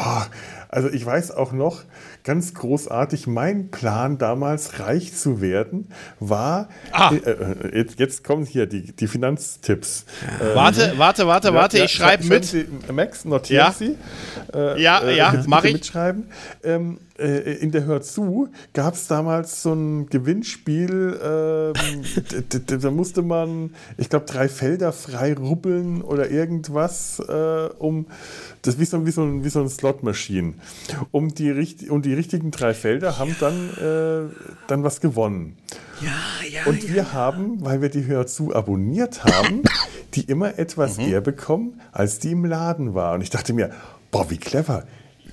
also 0.69 0.89
ich 0.91 1.07
weiß 1.07 1.31
auch 1.31 1.53
noch, 1.53 1.83
ganz 2.25 2.53
großartig, 2.53 3.27
mein 3.27 3.71
Plan 3.71 4.19
damals 4.19 4.81
reich 4.81 5.15
zu 5.15 5.41
werden, 5.41 5.89
war, 6.21 6.69
Ah. 6.93 7.13
äh, 7.15 7.31
äh, 7.31 7.79
jetzt, 7.79 7.99
jetzt 7.99 8.23
kommen 8.25 8.45
hier 8.45 8.67
die, 8.67 8.93
die 8.95 9.07
Finanztipps. 9.07 10.05
Äh, 10.41 10.55
Warte, 10.55 10.93
warte, 10.97 11.27
warte, 11.27 11.55
warte, 11.55 11.79
ich 11.79 11.91
schreibe 11.93 12.25
mit. 12.25 12.45
Sie, 12.45 12.67
Max, 12.93 13.25
notieren 13.25 13.67
Ja. 13.67 13.73
Sie. 13.73 13.97
Äh, 14.53 14.83
Ja, 14.83 15.09
ja, 15.09 15.31
bitte 15.33 15.49
mach 15.49 15.65
ich. 15.65 15.73
Mitschreiben. 15.75 16.29
Ähm, 16.63 16.99
äh, 17.14 17.14
in 17.17 17.71
der 17.71 17.85
Hör 17.85 18.03
zu 18.03 18.49
gab 18.73 18.95
es 18.95 19.07
damals 19.07 19.63
so 19.63 19.73
ein 19.73 20.07
Gewinnspiel, 20.09 21.21
ähm, 21.23 21.73
da 22.81 22.91
musste 22.91 23.23
man, 23.23 23.71
ich 23.97 24.09
glaube, 24.09 24.27
drei 24.27 24.49
Felder 24.49 24.93
frei 24.93 25.35
rubbeln 25.35 26.03
oder 26.03 26.31
irgendwas, 26.31 27.21
äh, 27.21 27.69
um 27.79 28.07
das 28.63 28.79
wie 28.81 28.85
so, 28.85 29.07
wie 29.07 29.11
so, 29.13 29.23
ein- 29.23 29.45
wie 29.45 29.49
so 29.49 29.61
ein 29.61 29.69
Slot-Machine. 29.69 30.55
Um 31.13 31.33
die, 31.35 31.53
um 31.89 32.03
die 32.03 32.15
richtigen 32.15 32.51
drei 32.51 32.75
Felder 32.75 33.19
haben 33.19 33.37
dann, 33.39 33.71
äh, 33.79 34.29
dann 34.67 34.83
was 34.83 35.01
gewonnen. 35.01 35.57
Ja, 36.01 36.11
ja, 36.51 36.65
Und 36.67 36.83
ja. 36.83 36.95
wir 36.95 37.13
haben, 37.13 37.65
weil 37.65 37.81
wir 37.81 37.91
die 37.91 38.07
Hör 38.07 38.27
zu 38.27 38.55
abonniert 38.55 39.23
haben, 39.25 39.63
die 40.15 40.23
immer 40.23 40.59
etwas 40.59 40.99
Mhm. 40.99 41.05
eher 41.05 41.21
bekommen, 41.21 41.81
als 41.93 42.19
die 42.19 42.33
im 42.33 42.45
Laden 42.45 42.95
war. 42.95 43.15
Und 43.15 43.21
ich 43.23 43.31
dachte 43.31 43.53
mir, 43.53 43.71
boah, 44.11 44.29
wie 44.31 44.39
clever. 44.39 44.85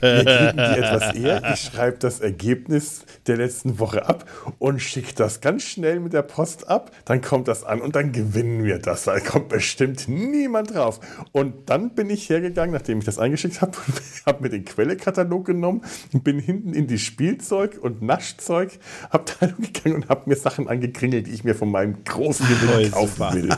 Wir 0.01 0.25
kriegen 0.25 0.57
die 0.57 0.61
etwas 0.79 1.15
eher. 1.15 1.53
Ich 1.53 1.61
schreibe 1.61 1.97
das 1.99 2.19
Ergebnis 2.19 3.05
der 3.27 3.37
letzten 3.37 3.79
Woche 3.79 4.07
ab 4.07 4.25
und 4.59 4.81
schicke 4.81 5.13
das 5.15 5.41
ganz 5.41 5.63
schnell 5.63 5.99
mit 5.99 6.13
der 6.13 6.23
Post 6.23 6.67
ab. 6.69 6.91
Dann 7.05 7.21
kommt 7.21 7.47
das 7.47 7.63
an 7.63 7.81
und 7.81 7.95
dann 7.95 8.11
gewinnen 8.11 8.63
wir 8.63 8.79
das. 8.79 9.03
Da 9.03 9.19
kommt 9.19 9.49
bestimmt 9.49 10.07
niemand 10.07 10.73
drauf. 10.73 10.99
Und 11.31 11.69
dann 11.69 11.95
bin 11.95 12.09
ich 12.09 12.29
hergegangen, 12.29 12.73
nachdem 12.73 12.99
ich 12.99 13.05
das 13.05 13.19
eingeschickt 13.19 13.61
habe, 13.61 13.77
habe 14.25 14.43
mir 14.43 14.49
den 14.49 14.65
Quellekatalog 14.65 15.45
genommen 15.45 15.81
und 16.13 16.23
bin 16.23 16.39
hinten 16.39 16.73
in 16.73 16.87
die 16.87 16.99
Spielzeug- 16.99 17.77
und 17.79 18.01
Naschzeugabteilung 18.01 19.61
gegangen 19.73 19.95
und 19.95 20.09
habe 20.09 20.29
mir 20.29 20.35
Sachen 20.35 20.67
angekringelt, 20.67 21.27
die 21.27 21.31
ich 21.31 21.43
mir 21.43 21.55
von 21.55 21.69
meinem 21.69 22.03
großen 22.03 22.47
Gewinn 22.47 22.91
kaufen 22.91 23.33
will. 23.33 23.49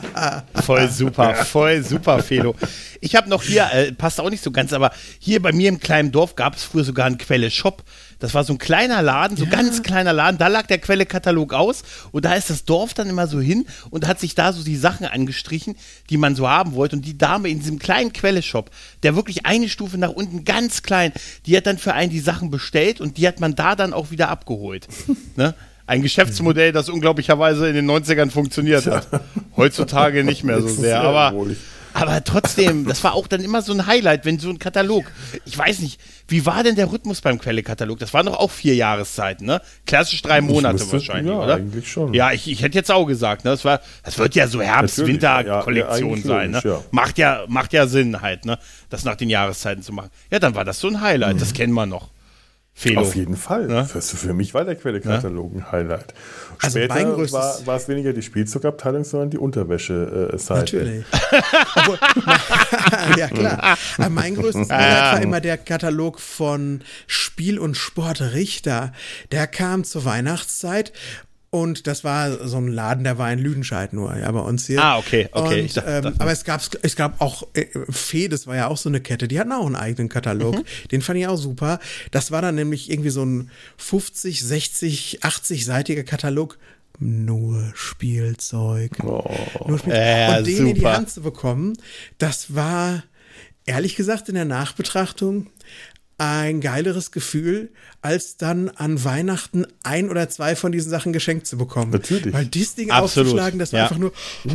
Voll 0.62 0.88
super, 0.88 1.34
voll 1.34 1.82
super, 1.82 2.22
Felo. 2.22 2.54
Ich 3.00 3.16
habe 3.16 3.28
noch 3.28 3.42
hier, 3.42 3.68
äh, 3.72 3.92
passt 3.92 4.20
auch 4.20 4.30
nicht 4.30 4.42
so 4.42 4.50
ganz, 4.50 4.72
aber 4.72 4.92
hier 5.18 5.40
bei 5.42 5.52
mir 5.52 5.68
im 5.68 5.80
kleinen 5.80 6.12
Dorf 6.12 6.33
gab 6.36 6.56
es 6.56 6.64
früher 6.64 6.84
sogar 6.84 7.06
einen 7.06 7.18
Quelle-Shop. 7.18 7.82
Das 8.18 8.34
war 8.34 8.44
so 8.44 8.54
ein 8.54 8.58
kleiner 8.58 9.02
Laden, 9.02 9.36
so 9.36 9.46
ganz 9.46 9.82
kleiner 9.82 10.12
Laden. 10.12 10.38
Da 10.38 10.48
lag 10.48 10.66
der 10.66 10.78
Quelle-Katalog 10.78 11.52
aus 11.52 11.82
und 12.12 12.24
da 12.24 12.34
ist 12.34 12.50
das 12.50 12.64
Dorf 12.64 12.94
dann 12.94 13.08
immer 13.08 13.26
so 13.26 13.40
hin 13.40 13.66
und 13.90 14.06
hat 14.06 14.20
sich 14.20 14.34
da 14.34 14.52
so 14.52 14.64
die 14.64 14.76
Sachen 14.76 15.06
angestrichen, 15.06 15.76
die 16.10 16.16
man 16.16 16.34
so 16.34 16.48
haben 16.48 16.74
wollte. 16.74 16.96
Und 16.96 17.04
die 17.04 17.18
Dame 17.18 17.48
in 17.48 17.58
diesem 17.58 17.78
kleinen 17.78 18.12
Quelle-Shop, 18.12 18.70
der 19.02 19.16
wirklich 19.16 19.46
eine 19.46 19.68
Stufe 19.68 19.98
nach 19.98 20.10
unten, 20.10 20.44
ganz 20.44 20.82
klein, 20.82 21.12
die 21.46 21.56
hat 21.56 21.66
dann 21.66 21.78
für 21.78 21.92
einen 21.92 22.10
die 22.10 22.20
Sachen 22.20 22.50
bestellt 22.50 23.00
und 23.00 23.18
die 23.18 23.28
hat 23.28 23.40
man 23.40 23.54
da 23.54 23.76
dann 23.76 23.92
auch 23.92 24.10
wieder 24.10 24.28
abgeholt. 24.28 24.86
ne? 25.36 25.54
Ein 25.86 26.00
Geschäftsmodell, 26.00 26.72
das 26.72 26.88
unglaublicherweise 26.88 27.68
in 27.68 27.74
den 27.74 27.90
90ern 27.90 28.30
funktioniert 28.30 28.86
hat. 28.86 29.06
Heutzutage 29.56 30.24
nicht 30.24 30.42
mehr 30.42 30.62
so 30.62 30.68
sehr, 30.68 31.02
aber. 31.02 31.34
Aber 31.94 32.22
trotzdem, 32.24 32.84
das 32.86 33.02
war 33.04 33.14
auch 33.14 33.26
dann 33.28 33.40
immer 33.40 33.62
so 33.62 33.72
ein 33.72 33.86
Highlight, 33.86 34.24
wenn 34.24 34.38
so 34.38 34.50
ein 34.50 34.58
Katalog. 34.58 35.04
Ich 35.44 35.56
weiß 35.56 35.78
nicht, 35.78 36.00
wie 36.28 36.44
war 36.44 36.62
denn 36.62 36.74
der 36.74 36.90
Rhythmus 36.90 37.20
beim 37.20 37.38
Quelle-Katalog? 37.38 37.98
Das 37.98 38.12
waren 38.12 38.26
doch 38.26 38.38
auch 38.38 38.50
vier 38.50 38.74
Jahreszeiten, 38.74 39.46
ne? 39.46 39.60
Klassisch 39.86 40.20
drei 40.20 40.40
Monate 40.40 40.80
wüsste- 40.80 40.92
wahrscheinlich, 40.94 41.32
ja, 41.32 41.38
oder? 41.40 41.54
eigentlich 41.54 41.90
schon. 41.90 42.12
Ja, 42.12 42.32
ich, 42.32 42.48
ich 42.50 42.62
hätte 42.62 42.76
jetzt 42.76 42.90
auch 42.90 43.04
gesagt, 43.06 43.44
ne? 43.44 43.52
Das, 43.52 43.64
war, 43.64 43.80
das 44.02 44.18
wird 44.18 44.34
ja 44.34 44.48
so 44.48 44.60
ja, 44.60 44.64
ja, 44.66 44.76
Herbst-Winter-Kollektion 44.76 46.12
eigentlich 46.12 46.24
sein, 46.24 46.50
ne? 46.50 46.60
ja. 46.64 46.82
Macht 46.90 47.18
ja, 47.18 47.44
macht 47.48 47.72
ja 47.72 47.86
Sinn 47.86 48.20
halt, 48.20 48.44
ne? 48.44 48.58
Das 48.90 49.04
nach 49.04 49.14
den 49.16 49.30
Jahreszeiten 49.30 49.82
zu 49.82 49.92
machen. 49.92 50.10
Ja, 50.30 50.38
dann 50.38 50.54
war 50.54 50.64
das 50.64 50.80
so 50.80 50.88
ein 50.88 51.00
Highlight, 51.00 51.40
das 51.40 51.52
kennen 51.54 51.74
wir 51.74 51.86
noch. 51.86 52.10
Felo. 52.76 53.02
Auf 53.02 53.14
jeden 53.14 53.36
Fall. 53.36 53.70
Ja. 53.70 53.84
Für, 53.84 54.02
für 54.02 54.34
mich 54.34 54.52
war 54.52 54.64
der 54.64 54.74
Quellekatalog 54.74 55.54
ein 55.54 55.70
Highlight. 55.70 56.12
Also 56.60 56.78
Später 56.80 56.94
größtes- 57.16 57.32
war, 57.32 57.66
war 57.66 57.76
es 57.76 57.86
weniger 57.88 58.12
die 58.12 58.22
Spielzeugabteilung, 58.22 59.04
sondern 59.04 59.30
die 59.30 59.38
Unterwäsche-Seite. 59.38 60.76
Natürlich. 60.76 61.04
Obwohl, 61.76 61.98
ja, 63.16 63.28
klar. 63.28 63.78
Aber 63.96 64.08
mein 64.10 64.34
größtes 64.34 64.68
Highlight 64.70 65.12
war 65.14 65.22
immer 65.22 65.40
der 65.40 65.56
Katalog 65.56 66.18
von 66.20 66.80
Spiel 67.06 67.60
und 67.60 67.76
Sport 67.76 68.20
Richter. 68.20 68.92
Der 69.30 69.46
kam 69.46 69.84
zur 69.84 70.04
Weihnachtszeit. 70.04 70.92
Und 71.54 71.86
das 71.86 72.02
war 72.02 72.48
so 72.48 72.56
ein 72.56 72.66
Laden, 72.66 73.04
der 73.04 73.16
war 73.16 73.32
in 73.32 73.38
Lüdenscheid 73.38 73.92
nur, 73.92 74.16
ja, 74.16 74.28
bei 74.32 74.40
uns 74.40 74.66
hier. 74.66 74.82
Ah, 74.82 74.98
okay, 74.98 75.28
okay. 75.30 75.62
Und, 75.62 75.76
dachte- 75.76 76.08
ähm, 76.08 76.14
aber 76.18 76.32
es 76.32 76.42
gab, 76.42 76.60
es 76.82 76.96
gab 76.96 77.20
auch 77.20 77.46
äh, 77.54 77.66
Fee, 77.90 78.26
das 78.26 78.48
war 78.48 78.56
ja 78.56 78.66
auch 78.66 78.76
so 78.76 78.88
eine 78.88 79.00
Kette, 79.00 79.28
die 79.28 79.38
hatten 79.38 79.52
auch 79.52 79.64
einen 79.64 79.76
eigenen 79.76 80.08
Katalog. 80.08 80.56
Mhm. 80.56 80.64
Den 80.90 81.00
fand 81.00 81.20
ich 81.20 81.28
auch 81.28 81.36
super. 81.36 81.78
Das 82.10 82.32
war 82.32 82.42
dann 82.42 82.56
nämlich 82.56 82.90
irgendwie 82.90 83.10
so 83.10 83.24
ein 83.24 83.52
50, 83.76 84.42
60, 84.42 85.20
80-seitiger 85.22 86.02
Katalog. 86.02 86.58
Nur 86.98 87.70
Spielzeug. 87.74 89.00
Nur 89.02 89.78
Spielzeug. 89.78 89.94
Ja, 89.96 90.38
und 90.38 90.46
den 90.48 90.56
in 90.58 90.74
die 90.74 90.80
super. 90.80 90.96
Hand 90.96 91.10
zu 91.10 91.20
bekommen, 91.22 91.74
das 92.18 92.54
war 92.56 93.04
ehrlich 93.64 93.94
gesagt 93.96 94.28
in 94.28 94.34
der 94.34 94.44
Nachbetrachtung 94.44 95.46
ein 96.18 96.60
geileres 96.60 97.10
Gefühl, 97.10 97.70
als 98.02 98.36
dann 98.36 98.68
an 98.68 99.02
Weihnachten 99.04 99.66
ein 99.82 100.08
oder 100.10 100.28
zwei 100.28 100.54
von 100.56 100.70
diesen 100.72 100.90
Sachen 100.90 101.12
geschenkt 101.12 101.46
zu 101.46 101.56
bekommen. 101.58 101.90
Natürlich. 101.90 102.32
Weil 102.32 102.46
dieses 102.46 102.76
Ding 102.76 102.90
Absolut, 102.90 103.28
aufzuschlagen, 103.28 103.58
das 103.58 103.72
war 103.72 103.78
ja. 103.80 103.84
einfach 103.86 103.98
nur 103.98 104.12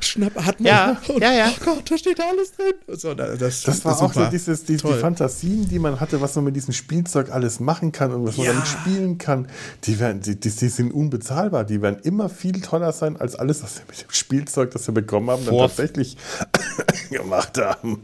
Schnapp, 0.00 0.36
hat 0.44 0.60
man. 0.60 0.66
Ja, 0.68 1.02
und, 1.08 1.20
ja, 1.20 1.32
ja. 1.32 1.52
Oh 1.60 1.64
Gott, 1.64 1.90
da 1.90 1.98
steht 1.98 2.20
da 2.20 2.28
alles 2.30 2.52
drin. 2.52 2.74
So, 2.96 3.12
da- 3.14 3.34
das, 3.34 3.62
Das 3.62 3.84
war 3.84 3.96
auch 4.00 4.12
super. 4.12 4.26
so 4.26 4.30
dieses, 4.30 4.64
die, 4.64 4.76
die. 4.76 4.92
Fantasien, 4.92 5.68
die 5.68 5.80
man 5.80 5.98
hatte, 5.98 6.20
was 6.20 6.36
man 6.36 6.44
mit 6.44 6.54
diesem 6.54 6.72
Spielzeug 6.72 7.30
alles 7.32 7.58
machen 7.58 7.90
kann 7.90 8.12
und 8.14 8.24
was 8.28 8.36
man 8.36 8.46
Ja. 8.46 8.52
damit 8.52 8.68
spielen 8.68 9.18
kann, 9.18 9.48
die, 9.84 9.98
werden, 9.98 10.20
die, 10.22 10.38
die, 10.38 10.50
die 10.50 10.68
sind 10.68 10.92
unbezahlbar. 10.92 11.64
Die 11.64 11.82
werden 11.82 11.98
immer 12.04 12.28
viel 12.28 12.60
toller 12.60 12.92
sein 12.92 13.16
als 13.16 13.34
alles, 13.34 13.64
was 13.64 13.78
wir 13.78 13.82
mit 13.88 14.00
dem 14.02 14.10
Spielzeug, 14.12 14.70
das 14.70 14.86
wir 14.86 14.94
bekommen 14.94 15.28
haben, 15.30 15.44
dann 15.44 15.56
tatsächlich 15.58 16.16
gemacht 17.10 17.58
haben. 17.58 18.02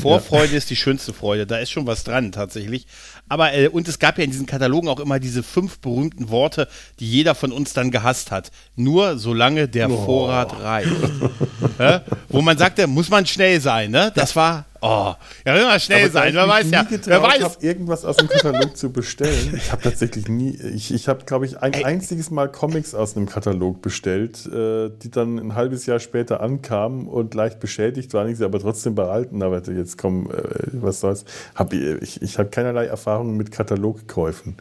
Vorfreude 0.00 0.56
ist 0.56 0.70
die 0.70 0.76
schönste 0.76 1.12
Freude. 1.12 1.46
Da 1.46 1.58
ist 1.58 1.70
schon 1.70 1.86
was 1.86 2.04
dran 2.04 2.32
tatsächlich. 2.32 2.86
Aber 3.28 3.54
äh, 3.54 3.68
und 3.68 3.88
es 3.88 3.98
gab 3.98 4.18
ja 4.18 4.24
in 4.24 4.30
diesen 4.30 4.46
Katalogen 4.46 4.88
auch 4.88 5.00
immer 5.00 5.18
diese 5.18 5.42
fünf 5.42 5.78
berühmten 5.78 6.28
Worte, 6.28 6.68
die 7.00 7.10
jeder 7.10 7.34
von 7.34 7.52
uns 7.52 7.72
dann 7.72 7.90
gehasst 7.90 8.30
hat. 8.30 8.50
Nur 8.76 9.18
solange 9.18 9.68
der 9.68 9.88
Vorrat 9.88 10.60
reicht. 10.60 10.90
ja? 11.78 12.02
Wo 12.28 12.42
man 12.42 12.58
sagte, 12.58 12.86
muss 12.86 13.08
man 13.08 13.26
schnell 13.26 13.60
sein. 13.60 13.90
Ne? 13.90 14.12
Das 14.14 14.36
war 14.36 14.66
Oh, 14.86 15.14
ja, 15.46 15.54
mal 15.54 15.80
schnell 15.80 16.02
Aber 16.02 16.12
sein, 16.12 16.28
ich 16.28 16.34
wer 16.34 16.46
weiß 16.46 16.70
ja. 16.70 16.82
getraut 16.82 17.06
Wer 17.06 17.22
weiß. 17.22 17.42
Hab, 17.42 17.62
irgendwas 17.62 18.04
aus 18.04 18.16
dem 18.16 18.28
Katalog 18.28 18.76
zu 18.76 18.92
bestellen. 18.92 19.54
Ich 19.56 19.72
habe 19.72 19.80
tatsächlich 19.80 20.28
nie, 20.28 20.50
ich, 20.50 20.92
ich 20.92 21.08
habe, 21.08 21.24
glaube 21.24 21.46
ich, 21.46 21.58
ein 21.62 21.72
einziges 21.86 22.30
Mal 22.30 22.52
Comics 22.52 22.94
aus 22.94 23.16
einem 23.16 23.24
Katalog 23.24 23.80
bestellt, 23.80 24.44
äh, 24.44 24.90
die 25.02 25.10
dann 25.10 25.38
ein 25.38 25.54
halbes 25.54 25.86
Jahr 25.86 26.00
später 26.00 26.42
ankamen 26.42 27.08
und 27.08 27.32
leicht 27.32 27.60
beschädigt 27.60 28.12
waren, 28.12 28.28
ich 28.28 28.36
sie 28.36 28.44
aber 28.44 28.60
trotzdem 28.60 28.94
behalten. 28.94 29.42
Aber 29.42 29.62
jetzt 29.62 29.96
komm, 29.96 30.30
äh, 30.30 30.68
was 30.72 31.00
soll's. 31.00 31.24
Hab, 31.54 31.72
ich 31.72 32.02
ich, 32.02 32.20
ich 32.20 32.38
habe 32.38 32.50
keinerlei 32.50 32.90
Erfahrungen 33.14 33.36
mit 33.36 33.52
Katalogkäufen. 33.52 34.56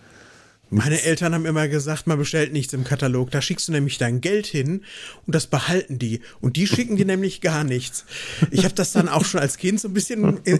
Meine 0.73 1.03
Eltern 1.03 1.35
haben 1.35 1.45
immer 1.45 1.67
gesagt, 1.67 2.07
man 2.07 2.17
bestellt 2.17 2.51
nichts 2.51 2.73
im 2.73 2.83
Katalog. 2.83 3.29
Da 3.29 3.43
schickst 3.43 3.67
du 3.67 3.71
nämlich 3.71 3.99
dein 3.99 4.21
Geld 4.21 4.47
hin 4.47 4.81
und 5.27 5.35
das 5.35 5.45
behalten 5.45 5.99
die. 5.99 6.21
Und 6.41 6.55
die 6.55 6.65
schicken 6.65 6.95
dir 6.95 7.05
nämlich 7.05 7.41
gar 7.41 7.63
nichts. 7.63 8.05
Ich 8.49 8.65
habe 8.65 8.73
das 8.73 8.91
dann 8.91 9.07
auch 9.07 9.23
schon 9.23 9.39
als 9.39 9.57
Kind 9.57 9.79
so 9.79 9.87
ein 9.87 9.93
bisschen 9.93 10.39
in, 10.45 10.59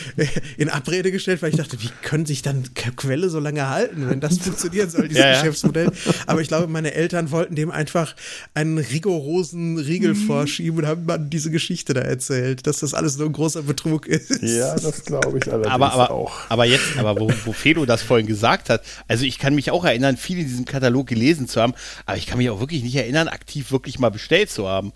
in, 0.56 0.68
Abrede 0.70 1.12
gestellt, 1.12 1.40
weil 1.40 1.50
ich 1.50 1.56
dachte, 1.56 1.80
wie 1.80 1.90
können 2.02 2.26
sich 2.26 2.42
dann 2.42 2.64
Quelle 2.96 3.30
so 3.30 3.38
lange 3.38 3.68
halten, 3.68 4.10
wenn 4.10 4.18
das 4.18 4.38
funktionieren 4.38 4.90
soll, 4.90 5.06
dieses 5.06 5.22
Ja, 5.22 5.30
ja. 5.30 5.38
Geschäftsmodell. 5.38 5.92
Aber 6.26 6.40
ich 6.40 6.48
glaube, 6.48 6.66
meine 6.66 6.92
Eltern 6.92 7.30
wollten 7.30 7.54
dem 7.54 7.70
einfach 7.70 8.16
einen 8.54 8.78
rigorosen 8.78 9.78
Riegel 9.78 10.16
vorschieben 10.16 10.80
und 10.80 10.86
haben 10.86 11.06
dann 11.06 11.30
diese 11.30 11.52
Geschichte 11.52 11.94
da 11.94 12.00
erzählt, 12.00 12.66
dass 12.66 12.80
das 12.80 12.92
alles 12.92 13.18
nur 13.18 13.28
ein 13.28 13.32
großer 13.32 13.62
Betrug 13.62 14.08
ist. 14.08 14.42
Ja, 14.42 14.74
das 14.74 15.04
glaube 15.04 15.38
ich 15.38 15.44
allerdings 15.52 15.72
aber, 15.72 15.92
aber, 15.92 16.10
auch. 16.10 16.32
aber 16.48 16.64
jetzt, 16.64 16.96
aber 16.96 17.20
wo, 17.20 17.32
wo 17.44 17.52
Felo 17.52 17.86
das 17.86 18.02
vorhin 18.02 18.26
gesagt 18.26 18.68
hat, 18.68 18.82
also 19.06 19.24
ich 19.24 19.43
kann 19.44 19.54
mich 19.54 19.70
auch 19.70 19.84
erinnern, 19.84 20.16
viel 20.16 20.38
in 20.38 20.46
diesem 20.46 20.64
Katalog 20.64 21.06
gelesen 21.06 21.46
zu 21.48 21.60
haben, 21.60 21.74
aber 22.06 22.16
ich 22.16 22.26
kann 22.26 22.38
mich 22.38 22.48
auch 22.48 22.60
wirklich 22.60 22.82
nicht 22.82 22.96
erinnern, 22.96 23.28
aktiv 23.28 23.70
wirklich 23.72 23.98
mal 23.98 24.10
bestellt 24.10 24.50
zu 24.50 24.66
haben. 24.66 24.92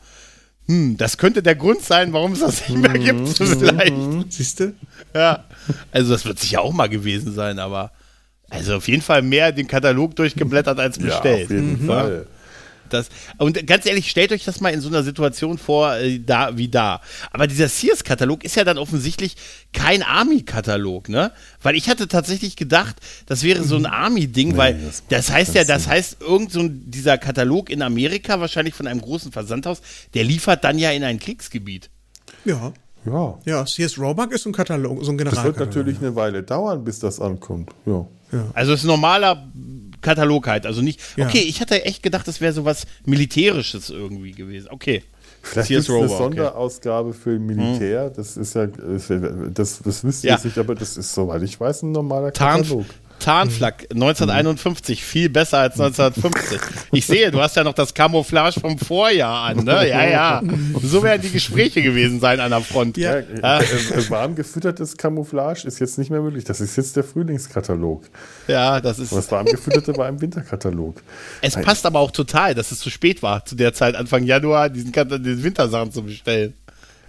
Hm, 0.67 0.97
das 0.97 1.19
könnte 1.19 1.43
der 1.43 1.55
Grund 1.55 1.83
sein, 1.83 2.13
warum 2.15 2.33
es 2.33 2.41
das 2.41 2.69
nicht 2.69 2.79
mehr 2.81 2.99
gibt, 2.99 3.29
vielleicht. 3.29 3.93
Siehst 4.31 4.61
du? 4.61 4.73
Ja. 5.15 5.45
Also 5.93 6.13
das 6.13 6.25
wird 6.25 6.39
sicher 6.39 6.63
auch 6.63 6.73
mal 6.73 6.89
gewesen 6.89 7.35
sein, 7.35 7.59
aber 7.59 7.93
also 8.51 8.77
auf 8.77 8.89
jeden 8.89 9.03
Fall 9.03 9.21
mehr 9.21 9.53
den 9.53 9.67
Katalog 9.69 10.17
durchgeblättert 10.17 10.79
als 10.81 10.97
Ja, 10.97 11.05
bestellt. 11.05 11.45
auf 11.45 11.51
jeden 11.51 11.87
Fall. 11.87 12.27
Das, 12.93 13.09
und 13.39 13.67
ganz 13.67 13.87
ehrlich, 13.87 14.11
stellt 14.11 14.33
euch 14.33 14.45
das 14.45 14.61
mal 14.61 14.71
in 14.71 14.81
so 14.81 14.89
einer 14.89 15.03
Situation 15.03 15.59
vor, 15.59 15.95
äh, 15.95 16.19
da 16.19 16.57
wie 16.57 16.69
da. 16.69 17.01
Aber 17.31 17.47
dieser 17.47 17.69
Sears-Katalog 17.69 18.45
ist 18.45 18.57
ja 18.57 18.65
dann 18.65 18.79
offensichtlich 18.79 19.37
kein 19.73 20.03
Army-Katalog, 20.03 21.09
ne? 21.09 21.33
Weil 21.63 21.77
ich 21.77 21.89
hatte 21.89 22.09
tatsächlich 22.09 22.57
gedacht, 22.57 22.97
das 23.27 23.43
wäre 23.43 23.65
so 23.65 23.77
ein 23.77 23.87
Army-Ding, 23.87 24.57
weil 24.57 24.75
das 24.75 25.03
das, 25.09 25.31
heißt 25.31 25.55
ja, 25.55 25.65
das 25.65 25.87
heißt, 25.89 26.19
irgend 26.21 26.53
so 26.53 26.61
ein, 26.61 26.91
dieser 26.91 27.19
Katalog 27.19 27.71
in 27.71 27.83
Amerika, 27.83 28.41
wahrscheinlich 28.41 28.75
von 28.75 28.87
einem 28.87 29.01
großen 29.01 29.33
Versandhaus, 29.33 29.81
der 30.15 30.25
liefert 30.25 30.65
dann 30.65 30.79
ja 30.79 30.91
in 30.91 31.05
ein 31.05 31.19
Kriegsgebiet. 31.19 31.91
Ja. 32.45 32.73
Ja. 33.05 33.39
Ja, 33.45 33.65
CS 33.65 33.99
Roebuck 33.99 34.33
ist 34.33 34.43
so 34.43 34.51
ein 34.51 34.53
Katalog, 34.53 35.05
so 35.05 35.13
ein 35.13 35.19
Das 35.19 35.43
wird 35.45 35.59
natürlich 35.59 35.99
eine 35.99 36.15
Weile 36.15 36.43
dauern, 36.43 36.85
bis 36.85 36.99
das 36.99 37.21
ankommt. 37.21 37.71
Ja. 37.87 38.07
Also 38.55 38.73
es 38.73 38.81
ist 38.81 38.85
ein 38.85 38.89
normaler 38.89 39.49
Katalog 40.01 40.47
halt, 40.47 40.67
also 40.67 40.83
nicht. 40.83 41.01
Ja. 41.17 41.27
Okay, 41.27 41.41
ich 41.41 41.61
hatte 41.61 41.85
echt 41.85 42.03
gedacht, 42.03 42.27
das 42.29 42.41
wäre 42.41 42.53
so 42.53 42.65
was 42.65 42.87
Militärisches 43.05 43.91
irgendwie 43.91 44.33
gewesen. 44.33 44.69
Okay. 44.71 45.03
Vielleicht 45.43 45.71
es 45.71 45.89
eine 45.89 45.99
Roebuck, 45.99 46.15
okay. 46.15 46.23
Sonderausgabe 46.25 47.13
für 47.15 47.39
Militär. 47.39 48.11
Das 48.11 48.37
ist 48.37 48.55
ja, 48.55 48.67
das, 48.67 49.81
das 49.85 50.05
wüsste 50.05 50.27
Ja. 50.27 50.37
ich 50.37 50.45
nicht, 50.45 50.59
aber 50.59 50.75
das 50.75 50.97
ist, 50.97 51.15
soweit 51.15 51.43
ich 51.43 51.59
weiß, 51.59 51.83
ein 51.83 51.93
normaler 51.93 52.33
Tarn, 52.33 52.63
Katalog. 52.63 52.87
Tarnflak 53.19 53.87
1951, 53.91 55.05
viel 55.05 55.29
besser 55.29 55.59
als 55.59 55.79
1950. 55.81 56.61
Ich 56.93 57.07
sehe, 57.07 57.31
du 57.31 57.41
hast 57.41 57.57
ja 57.57 57.65
noch 57.65 57.75
das 57.75 57.95
Camouflage 57.95 58.61
vom 58.61 58.79
Vorjahr 58.79 59.45
an, 59.45 59.65
ne? 59.65 59.89
Ja, 59.89 60.05
ja. 60.05 60.43
So 60.83 61.03
werden 61.03 61.23
die 61.23 61.31
Gespräche 61.31 61.83
gewesen 61.83 62.21
sein 62.21 62.41
an 62.41 62.51
der 62.51 62.61
Front. 62.61 62.97
Ja. 62.97 63.19
Ja, 63.19 63.59
äh, 63.59 63.65
äh, 63.65 64.11
warm 64.11 64.35
gefüttertes 64.35 64.97
Camouflage 64.97 65.67
ist 65.67 65.79
jetzt 65.81 65.99
nicht 65.99 66.11
mehr 66.11 66.21
möglich. 66.21 66.45
Das 66.45 66.61
ist 66.61 66.77
jetzt 66.77 66.97
der 66.97 67.05
Frühlingskatalog. 67.05 68.05
Ja, 68.47 68.81
das 68.81 68.99
ist. 68.99 69.13
Und 69.13 69.19
das 69.19 69.31
warm 69.31 69.47
gefütterte 69.47 69.97
war 69.97 70.09
im 70.09 70.21
Winterkatalog. 70.21 71.03
Es 71.41 71.55
passt 71.55 71.85
aber 71.87 71.99
auch 71.99 72.11
total, 72.11 72.55
dass 72.55 72.73
es 72.73 72.79
zu 72.79 72.91
spät 72.91 73.23
war, 73.23 73.45
zu 73.45 73.55
der 73.55 73.73
Zeit, 73.75 73.95
Anfang 73.97 74.25
Januar, 74.25 74.71
diesen, 74.71 74.93
diesen 74.93 75.43
Wintersachen 75.43 75.93
zu 75.93 76.03
bestellen. 76.03 76.55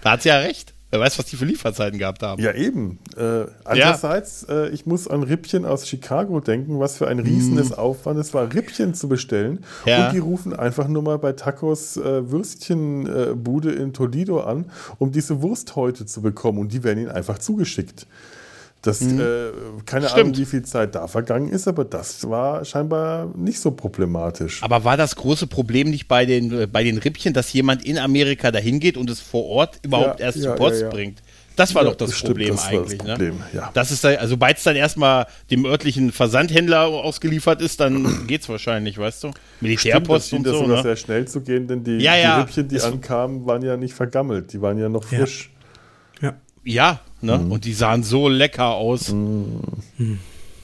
Da 0.02 0.12
hat 0.12 0.24
sie 0.24 0.30
ja 0.30 0.40
recht. 0.40 0.74
Wer 0.92 1.00
weiß, 1.00 1.20
was 1.20 1.28
die 1.28 1.36
für 1.36 1.46
Lieferzeiten 1.46 2.00
gehabt 2.00 2.24
haben. 2.24 2.42
Ja, 2.42 2.52
eben. 2.52 2.98
Äh, 3.16 3.46
andererseits, 3.64 4.44
äh, 4.50 4.70
ich 4.70 4.88
muss 4.88 5.08
an 5.08 5.22
Rippchen 5.22 5.64
aus 5.66 5.88
Chicago 5.88 6.40
denken, 6.40 6.80
was 6.80 6.98
für 6.98 7.08
ein 7.08 7.20
riesenes 7.20 7.72
Aufwand 7.78 8.20
es 8.20 8.34
war, 8.34 8.52
Rippchen 8.52 8.96
zu 8.96 9.08
bestellen. 9.08 9.64
Ja. 9.86 10.08
Und 10.08 10.14
die 10.14 10.18
rufen 10.18 10.54
einfach 10.54 10.88
nur 10.88 11.04
mal 11.04 11.20
bei 11.20 11.34
Tacos 11.34 11.98
äh, 11.98 12.32
Würstchenbude 12.32 13.72
äh, 13.72 13.82
in 13.82 13.94
Toledo 13.94 14.42
an, 14.42 14.66
um 14.98 15.12
diese 15.12 15.44
Wursthäute 15.44 16.08
zu 16.08 16.24
bekommen. 16.24 16.58
Und 16.58 16.74
die 16.74 16.84
werden 16.84 17.00
ihnen 17.00 17.12
einfach 17.12 17.38
zugeschickt. 17.38 18.08
Das, 18.82 19.02
äh, 19.02 19.08
keine 19.86 20.08
Stimmt. 20.08 20.22
Ahnung, 20.22 20.38
wie 20.38 20.46
viel 20.46 20.62
Zeit 20.64 20.96
da 20.96 21.06
vergangen 21.08 21.50
ist, 21.50 21.68
aber 21.68 21.84
das 21.84 22.30
war 22.30 22.64
scheinbar 22.64 23.30
nicht 23.36 23.60
so 23.60 23.72
problematisch. 23.72 24.64
Aber 24.64 24.86
war 24.86 24.96
das 24.96 25.18
große 25.18 25.48
Problem 25.48 25.90
nicht 25.90 26.08
bei 26.08 26.26
den, 26.26 26.62
äh, 26.62 26.66
bei 26.66 26.84
den 26.86 26.98
Rippchen, 26.98 27.34
dass 27.34 27.52
jemand 27.52 27.84
in 27.86 27.98
Amerika 27.98 28.52
dahin 28.52 28.80
geht 28.80 28.96
und 28.96 29.10
es 29.10 29.20
vor 29.20 29.46
Ort 29.48 29.80
überhaupt 29.84 30.22
Ja, 30.22 30.28
erst 30.28 30.38
ja, 30.38 30.44
zur 30.44 30.56
Post 30.56 30.78
ja, 30.80 30.88
ja. 30.88 30.90
bringt? 30.94 31.22
Das 31.58 31.76
war 31.76 31.84
Ja, 31.84 31.90
doch 31.90 31.98
das 31.98 32.12
das 32.12 32.20
stimmt, 32.20 32.36
Problem 32.36 32.56
das 32.56 32.66
war 32.68 32.72
das 32.72 32.80
eigentlich. 32.84 33.00
Problem, 33.00 33.36
ne? 33.40 33.44
ja. 33.52 33.70
Das 33.74 33.92
ist 33.92 34.02
da, 34.02 34.10
also 34.12 34.30
sobald 34.30 34.58
es 34.60 34.64
dann 34.64 34.78
erstmal 34.78 35.28
dem 35.52 35.66
örtlichen 35.66 36.14
Versandhändler 36.14 36.86
ausgeliefert 36.88 37.62
ist, 37.62 37.82
dann 37.82 38.08
geht's 38.28 38.48
wahrscheinlich, 38.48 38.98
weißt 38.98 39.26
du? 39.26 39.28
Stimmt, 39.28 39.38
das 39.58 39.62
Militärpost 39.62 40.30
schien 40.30 40.38
und 40.38 40.44
das 40.46 40.54
so, 40.54 40.60
sogar 40.62 40.78
ne? 40.78 40.84
sehr 40.84 40.96
schnell 40.96 41.28
zu 41.28 41.42
gehen, 41.42 41.68
denn 41.68 41.84
die, 41.84 41.98
Ja, 41.98 42.16
ja. 42.16 42.36
die 42.36 42.42
Rippchen, 42.44 42.68
die 42.70 42.76
Es- 42.78 42.86
ankamen, 42.86 43.46
waren 43.46 43.62
ja 43.62 43.76
nicht 43.76 43.94
vergammelt, 43.94 44.54
die 44.54 44.62
waren 44.62 44.78
ja 44.78 44.88
noch 44.88 45.12
Ja. 45.12 45.18
frisch. 45.20 45.52
Ja. 46.64 47.02
Ne? 47.22 47.38
Mhm. 47.38 47.52
Und 47.52 47.66
die 47.66 47.74
sahen 47.74 48.04
so 48.04 48.30
lecker 48.30 48.68
aus. 48.76 49.14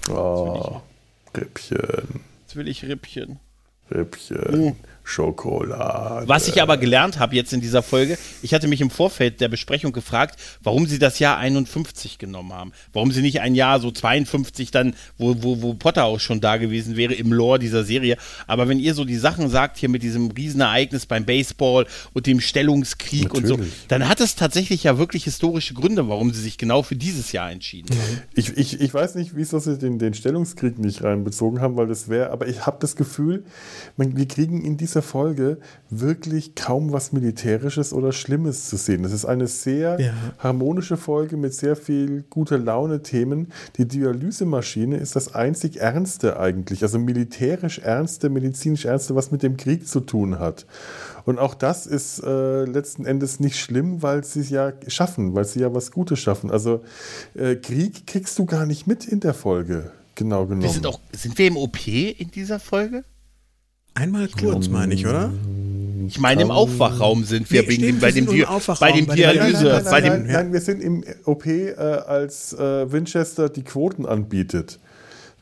Oh, 0.10 0.82
Rippchen, 1.36 1.80
Jetzt 2.42 2.56
will 2.56 2.68
ich 2.68 2.84
Rippchen. 2.86 3.40
Rippchen, 3.92 4.76
Schokolade. 5.06 6.28
Was 6.28 6.48
ich 6.48 6.62
aber 6.62 6.78
gelernt 6.78 7.20
habe 7.20 7.36
jetzt 7.36 7.54
in 7.54 7.62
dieser 7.62 7.84
Folge, 7.84 8.18
ich 8.42 8.54
hatte 8.56 8.68
mich 8.68 8.82
im 8.82 8.90
Vorfeld 8.90 9.40
der 9.40 9.48
Besprechung 9.48 9.92
gefragt, 9.92 10.40
warum 10.64 10.88
sie 10.88 10.98
das 10.98 11.20
Jahr 11.20 11.38
51 11.38 12.18
genommen 12.18 12.52
haben. 12.54 12.72
Warum 12.92 13.12
sie 13.12 13.22
nicht 13.22 13.40
ein 13.40 13.54
Jahr 13.54 13.80
so 13.80 13.92
52 13.92 14.72
dann, 14.72 14.96
wo, 15.20 15.36
wo, 15.44 15.62
wo 15.62 15.74
Potter 15.76 16.06
auch 16.06 16.20
schon 16.20 16.42
da 16.42 16.58
gewesen 16.58 16.98
wäre 16.98 17.14
im 17.14 17.32
Lore 17.32 17.60
dieser 17.60 17.84
Serie. 17.84 18.18
Aber 18.48 18.68
wenn 18.68 18.80
ihr 18.80 18.96
so 18.96 19.06
die 19.06 19.16
Sachen 19.16 19.48
sagt 19.50 19.78
hier 19.78 19.90
mit 19.90 20.02
diesem 20.02 20.32
Riesenereignis 20.32 21.06
beim 21.06 21.24
Baseball 21.24 21.86
und 22.14 22.26
dem 22.26 22.40
Stellungskrieg 22.40 23.32
und 23.34 23.46
so, 23.46 23.54
Natürlich. 23.54 23.88
dann 23.88 24.10
hat 24.10 24.20
es 24.20 24.36
tatsächlich 24.36 24.84
ja 24.84 24.98
wirklich 24.98 25.26
historische 25.26 25.76
Gründe, 25.76 26.10
warum 26.10 26.34
sie 26.34 26.42
sich 26.42 26.58
genau 26.58 26.82
für 26.82 26.96
dieses 26.96 27.32
Jahr 27.32 27.52
entschieden 27.52 27.96
haben. 27.96 28.22
Ich, 28.34 28.58
ich, 28.58 28.82
ich 28.82 28.94
weiß 28.94 29.14
nicht, 29.16 29.36
wieso 29.36 29.60
sie 29.60 29.78
den, 29.78 30.00
den 30.00 30.16
Stellungskrieg 30.16 30.80
nicht 30.80 31.04
reinbezogen 31.04 31.62
haben, 31.62 31.76
weil 31.78 31.88
das 31.88 32.10
wäre, 32.10 32.32
aber 32.32 32.48
ich 32.48 32.66
habe 32.66 32.78
das 32.80 32.96
Gefühl, 32.96 33.44
man, 33.98 34.18
wir 34.18 34.28
kriegen 34.28 34.64
in 34.64 34.78
dieser 34.96 35.02
Folge 35.02 35.58
wirklich 35.90 36.56
kaum 36.56 36.94
was 36.94 37.12
Militärisches 37.12 37.92
oder 37.92 38.14
Schlimmes 38.14 38.70
zu 38.70 38.78
sehen. 38.78 39.04
Das 39.04 39.12
ist 39.12 39.26
eine 39.26 39.48
sehr 39.48 40.00
Ja. 40.00 40.14
harmonische 40.40 40.96
Folge 40.96 41.36
mit 41.36 41.54
sehr 41.54 41.76
viel 41.76 42.24
guter 42.30 42.58
Laune-Themen. 42.58 43.52
Die 43.78 43.86
Dialysemaschine 43.86 44.96
ist 44.98 45.18
das 45.18 45.36
einzig 45.36 45.82
Ernste 45.82 46.40
eigentlich, 46.40 46.82
also 46.82 46.98
militärisch 46.98 47.80
Ernste, 47.80 48.30
medizinisch 48.30 48.86
Ernste, 48.86 49.16
was 49.16 49.32
mit 49.32 49.44
dem 49.44 49.58
Krieg 49.58 49.86
zu 49.86 50.00
tun 50.00 50.40
hat. 50.40 50.66
Und 51.26 51.40
auch 51.40 51.56
das 51.56 51.88
ist 51.88 52.24
äh, 52.24 52.64
letzten 52.64 53.06
Endes 53.06 53.42
nicht 53.42 53.60
schlimm, 53.60 54.02
weil 54.02 54.24
sie 54.24 54.40
es 54.42 54.50
ja 54.50 54.72
schaffen, 54.88 55.36
weil 55.36 55.44
sie 55.44 55.60
ja 55.60 55.74
was 55.74 55.92
Gutes 55.92 56.20
schaffen. 56.20 56.50
Also 56.52 56.84
äh, 57.34 57.56
Krieg 57.56 58.08
kriegst 58.08 58.40
du 58.40 58.46
gar 58.46 58.66
nicht 58.66 58.88
mit 58.88 59.06
in 59.06 59.20
der 59.20 59.34
Folge, 59.34 59.92
genau 60.14 60.46
genommen. 60.46 60.62
Wir 60.64 60.70
sind 60.70 60.86
auch, 60.86 61.00
sind 61.12 61.38
wir 61.38 61.48
im 61.48 61.58
OP 61.58 61.86
in 61.88 62.32
dieser 62.32 62.60
Folge? 62.60 63.04
Einmal 63.96 64.28
kurz, 64.28 64.68
meine 64.68 64.94
ich, 64.94 65.08
oder? 65.08 65.32
Ich 66.08 66.20
meine, 66.20 66.42
im 66.44 66.52
Aufwachraum 66.52 67.24
sind 67.24 67.50
wir 67.50 67.62
Nee, 67.64 67.68
wegen 67.70 67.82
stimmt, 67.84 67.94
dem, 67.96 68.00
bei 68.02 68.08
wir 68.08 68.22
dem, 68.22 68.28
sind 68.28 68.32
Di 68.38 68.46
bei 68.80 68.92
dem 68.92 69.06
Nein, 69.06 69.06
nein, 69.08 69.16
Dialyse, 69.18 69.64
nein, 69.64 69.84
bei 69.86 69.92
nein, 69.92 70.04
dem, 70.04 70.12
nein, 70.24 70.32
nein, 70.34 70.54
wir 70.54 70.62
sind 70.62 70.84
im 70.84 71.04
OP, 71.24 71.46
äh, 71.48 71.74
als 71.76 72.54
äh, 72.54 72.92
Winchester 72.92 73.50
die 73.50 73.64
Quoten 73.64 74.06
anbietet. 74.06 74.80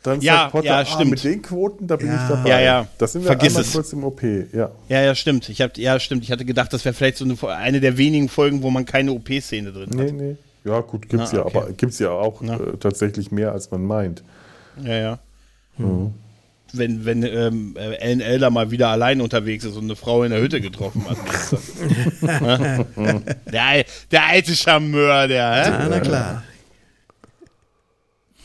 Dann 0.03 0.21
Ja, 0.21 0.33
sagt 0.35 0.51
Potter, 0.51 0.65
ja, 0.67 0.79
ah, 0.79 0.85
stimmt. 0.85 1.11
mit 1.11 1.23
den 1.23 1.41
Quoten, 1.41 1.87
da 1.87 1.95
bin 1.95 2.07
Ja. 2.07 2.21
ich 2.23 2.29
dabei. 2.29 2.49
Ja, 2.49 2.59
ja. 2.61 2.87
Da 2.97 3.07
sind 3.07 3.21
wir 3.23 3.27
Vergiss 3.27 3.49
einmal 3.49 3.61
es. 3.63 3.71
kurz 3.73 3.93
im 3.93 4.03
OP, 4.03 4.21
ja. 4.53 4.71
Ja, 4.89 5.01
ja, 5.01 5.15
stimmt. 5.15 5.49
Ich 5.49 5.61
hab, 5.61 5.77
ja, 5.77 5.99
stimmt. 5.99 6.23
Ich 6.23 6.31
hatte 6.31 6.45
gedacht, 6.45 6.71
das 6.71 6.85
wäre 6.85 6.93
vielleicht 6.93 7.17
so 7.17 7.25
eine, 7.25 7.37
eine 7.57 7.79
der 7.81 7.97
wenigen 7.97 8.29
Folgen, 8.29 8.61
wo 8.63 8.69
man 8.69 8.85
keine 8.85 9.11
OP-Szene 9.13 9.71
drin 9.71 9.89
hat. 9.89 9.95
Nee, 9.95 10.11
nee. 10.11 10.35
Ja, 10.65 10.79
gut, 10.81 11.09
gibt's 11.09 11.31
Na, 11.33 11.39
ja, 11.39 11.45
okay. 11.45 11.57
aber 11.57 11.71
gibt's 11.73 11.99
ja 11.99 12.11
auch 12.11 12.41
äh, 12.41 12.57
tatsächlich 12.79 13.31
mehr, 13.31 13.51
als 13.51 13.71
man 13.71 13.83
meint. 13.85 14.23
Ja, 14.83 14.93
ja. 14.95 15.19
Mhm. 15.77 16.13
Wenn, 16.75 17.05
wenn 17.05 17.21
ähm, 17.21 17.75
äh, 17.77 17.93
Ellen 17.97 18.19
Elder 18.19 18.49
mal 18.49 18.71
wieder 18.71 18.89
allein 18.89 19.21
unterwegs 19.21 19.63
ist 19.63 19.77
und 19.77 19.83
eine 19.83 19.95
Frau 19.95 20.23
in 20.23 20.31
der 20.31 20.41
Hütte 20.41 20.59
getroffen 20.59 21.05
hat. 21.07 21.17
der, 23.51 23.85
der 24.11 24.25
alte 24.27 24.55
Charmeur, 24.55 25.27
der. 25.27 25.53
Hä? 25.53 25.69
Ah, 25.69 25.87
na 25.89 25.99
klar. 25.99 26.43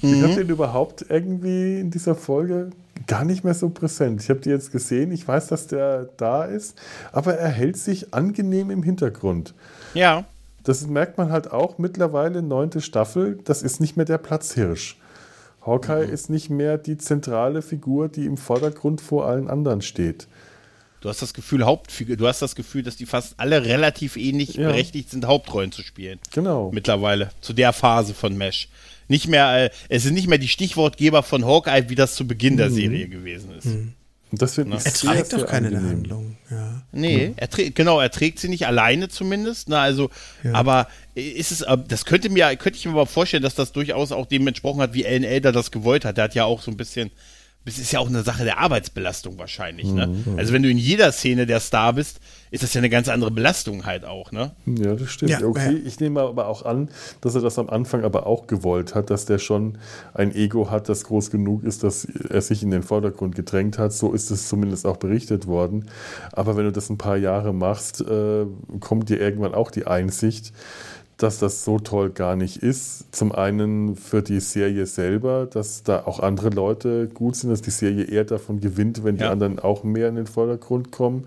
Ich 0.03 0.23
habe 0.23 0.35
den 0.35 0.49
überhaupt 0.49 1.07
irgendwie 1.09 1.81
in 1.81 1.91
dieser 1.91 2.15
Folge 2.15 2.71
gar 3.07 3.25
nicht 3.25 3.43
mehr 3.43 3.55
so 3.55 3.71
präsent. 3.71 4.23
Ich 4.23 4.31
habe 4.31 4.41
die 4.41 4.51
jetzt 4.51 4.71
gesehen, 4.71 5.11
ich 5.11 5.27
weiß, 5.27 5.49
dass 5.49 5.67
der 5.67 6.11
da 6.17 6.45
ist, 6.45 6.79
aber 7.13 7.35
er 7.35 7.49
hält 7.49 7.77
sich 7.77 8.15
angenehm 8.15 8.71
im 8.71 8.83
Hintergrund. 8.83 9.55
Ja. 9.95 10.25
das 10.63 10.87
merkt 10.87 11.17
man 11.17 11.33
halt 11.33 11.51
auch 11.51 11.79
mittlerweile, 11.79 12.43
neunte 12.43 12.81
Staffel, 12.81 13.39
das 13.45 13.63
ist 13.63 13.81
nicht 13.81 13.97
mehr 13.97 14.05
der 14.05 14.19
Platzhirsch. 14.19 14.99
Hawkeye 15.69 16.07
Mhm. 16.07 16.13
ist 16.13 16.31
nicht 16.31 16.51
mehr 16.51 16.79
die 16.79 16.97
zentrale 16.99 17.63
Figur, 17.63 18.09
die 18.09 18.25
im 18.25 18.37
Vordergrund 18.37 19.01
vor 19.01 19.27
allen 19.27 19.49
anderen 19.49 19.83
steht. 19.83 20.27
Du 21.01 21.09
hast 21.09 21.23
das 21.23 21.33
Gefühl, 21.33 21.65
Hauptfigur, 21.65 22.17
du 22.17 22.27
hast 22.27 22.43
das 22.43 22.57
Gefühl, 22.57 22.83
dass 22.83 22.97
die 22.97 23.07
fast 23.07 23.35
alle 23.39 23.65
relativ 23.65 24.17
ähnlich 24.17 24.55
Ja. 24.55 24.69
berechtigt 24.69 25.11
sind, 25.11 25.27
Hauptrollen 25.27 25.71
zu 25.71 25.83
spielen. 25.83 26.19
Genau. 26.33 26.73
Mittlerweile, 26.73 27.31
zu 27.41 27.53
der 27.53 27.73
Phase 27.73 28.15
von 28.15 28.37
Mesh. 28.37 28.69
Nicht 29.07 29.29
mehr, 29.29 29.67
äh, 29.67 29.71
es 29.89 30.03
sind 30.03 30.15
nicht 30.15 30.27
mehr 30.29 30.39
die 30.39 30.49
Stichwortgeber 30.49 31.23
von 31.23 31.45
Hawkeye, 31.47 31.85
wie 31.89 31.95
das 31.95 32.15
zu 32.17 32.27
Beginn 32.27 32.57
der 32.57 32.71
Serie 32.71 33.09
gewesen 33.09 33.53
ist. 33.53 33.67
Und 33.67 33.95
das 34.31 34.59
ich 34.59 34.67
Er 34.67 34.81
trägt 34.93 35.33
doch 35.33 35.47
keine 35.47 35.69
angenehm. 35.69 35.89
Handlung. 35.89 36.37
Ja. 36.51 36.83
Nee, 36.93 37.33
er 37.37 37.49
trägt, 37.49 37.75
genau, 37.75 38.01
er 38.01 38.11
trägt 38.11 38.39
sie 38.39 38.49
nicht 38.49 38.67
alleine 38.67 39.09
zumindest. 39.09 39.69
Na, 39.69 39.81
also, 39.83 40.11
aber 40.53 40.89
ist 41.15 41.51
es, 41.51 41.63
äh, 41.63 41.77
das 41.87 42.05
könnte 42.05 42.29
mir, 42.29 42.55
könnte 42.57 42.79
ich 42.79 42.85
mir 42.85 42.93
aber 42.93 43.07
vorstellen, 43.07 43.43
dass 43.43 43.55
das 43.55 43.73
durchaus 43.73 44.13
auch 44.13 44.27
dem 44.27 44.47
entsprochen 44.47 44.81
hat, 44.81 44.95
wie 44.95 45.07
Alan 45.07 45.25
Elder 45.25 45.53
das 45.53 45.71
gewollt 45.71 46.05
hat. 46.05 46.17
Der 46.17 46.25
hat 46.25 46.35
ja 46.35 46.45
auch 46.45 46.63
so 46.63 46.71
ein 46.71 46.77
bisschen, 46.77 47.11
das 47.69 47.79
ist 47.79 47.93
ja 47.93 48.01
auch 48.01 48.09
eine 48.09 48.23
Sache 48.23 48.45
der 48.45 48.59
Arbeitsbelastung 48.59 49.39
wahrscheinlich, 49.39 49.93
ne? 49.93 50.25
Also 50.37 50.53
wenn 50.53 50.63
du 50.63 50.71
in 50.71 50.79
jeder 50.79 51.13
Szene 51.13 51.47
der 51.47 51.61
Star 51.61 51.93
bist, 51.93 52.21
ist 52.51 52.63
das 52.63 52.73
ja 52.73 52.79
eine 52.79 52.89
ganz 52.89 53.09
andere 53.09 53.31
Belastung 53.31 53.85
halt 53.85 54.05
auch, 54.05 54.33
ne? 54.33 54.53
Ja, 54.67 54.95
das 54.95 55.11
stimmt. 55.11 55.31
Ja, 55.31 55.43
okay, 55.43 55.73
ja. 55.73 55.87
ich 55.87 56.01
nehme 56.01 56.21
aber 56.23 56.49
auch 56.49 56.65
an, 56.65 56.89
dass 57.21 57.35
er 57.35 57.43
das 57.43 57.59
am 57.59 57.69
Anfang 57.69 58.05
aber 58.05 58.27
auch 58.27 58.47
gewollt 58.47 58.95
hat, 58.95 59.11
dass 59.11 59.27
der 59.27 59.39
schon 59.39 59.79
ein 60.15 60.35
Ego 60.35 60.71
hat, 60.71 60.89
das 60.89 61.05
groß 61.05 61.31
genug 61.31 61.65
ist, 61.65 61.83
dass 61.83 62.05
er 62.05 62.41
sich 62.41 62.63
in 62.63 62.71
den 62.71 62.83
Vordergrund 62.83 63.35
gedrängt 63.35 63.79
hat. 63.79 63.93
So 63.93 64.13
ist 64.13 64.31
es 64.31 64.49
zumindest 64.49 64.87
auch 64.87 64.97
berichtet 64.97 65.47
worden. 65.47 65.91
Aber 66.33 66.57
wenn 66.57 66.65
du 66.65 66.73
das 66.73 66.89
ein 66.89 66.99
paar 66.99 67.17
Jahre 67.17 67.53
machst, 67.53 68.01
äh, 68.01 68.47
kommt 68.81 69.11
dir 69.11 69.21
irgendwann 69.21 69.55
auch 69.55 69.71
die 69.71 69.87
Einsicht, 69.87 70.53
dass 71.19 71.39
das 71.39 71.65
so 71.65 71.79
toll 71.79 72.11
gar 72.11 72.37
nicht 72.37 72.57
ist. 72.59 73.15
Zum 73.15 73.33
einen 73.33 73.97
für 73.97 74.23
die 74.23 74.41
Serie 74.41 74.87
selber, 74.87 75.47
dass 75.47 75.83
da 75.83 76.05
auch 76.07 76.21
andere 76.21 76.51
Leute 76.51 77.09
gut 77.09 77.37
sind, 77.37 77.51
dass 77.51 77.61
die 77.61 77.71
Serie 77.71 78.05
eher 78.05 78.25
davon 78.25 78.61
gewinnt, 78.61 79.03
wenn 79.05 79.17
die 79.17 79.25
Ja. 79.25 79.31
anderen 79.33 79.59
auch 79.59 79.83
mehr 79.85 80.09
in 80.09 80.15
den 80.15 80.27
Vordergrund 80.29 80.93
kommen. 80.93 81.27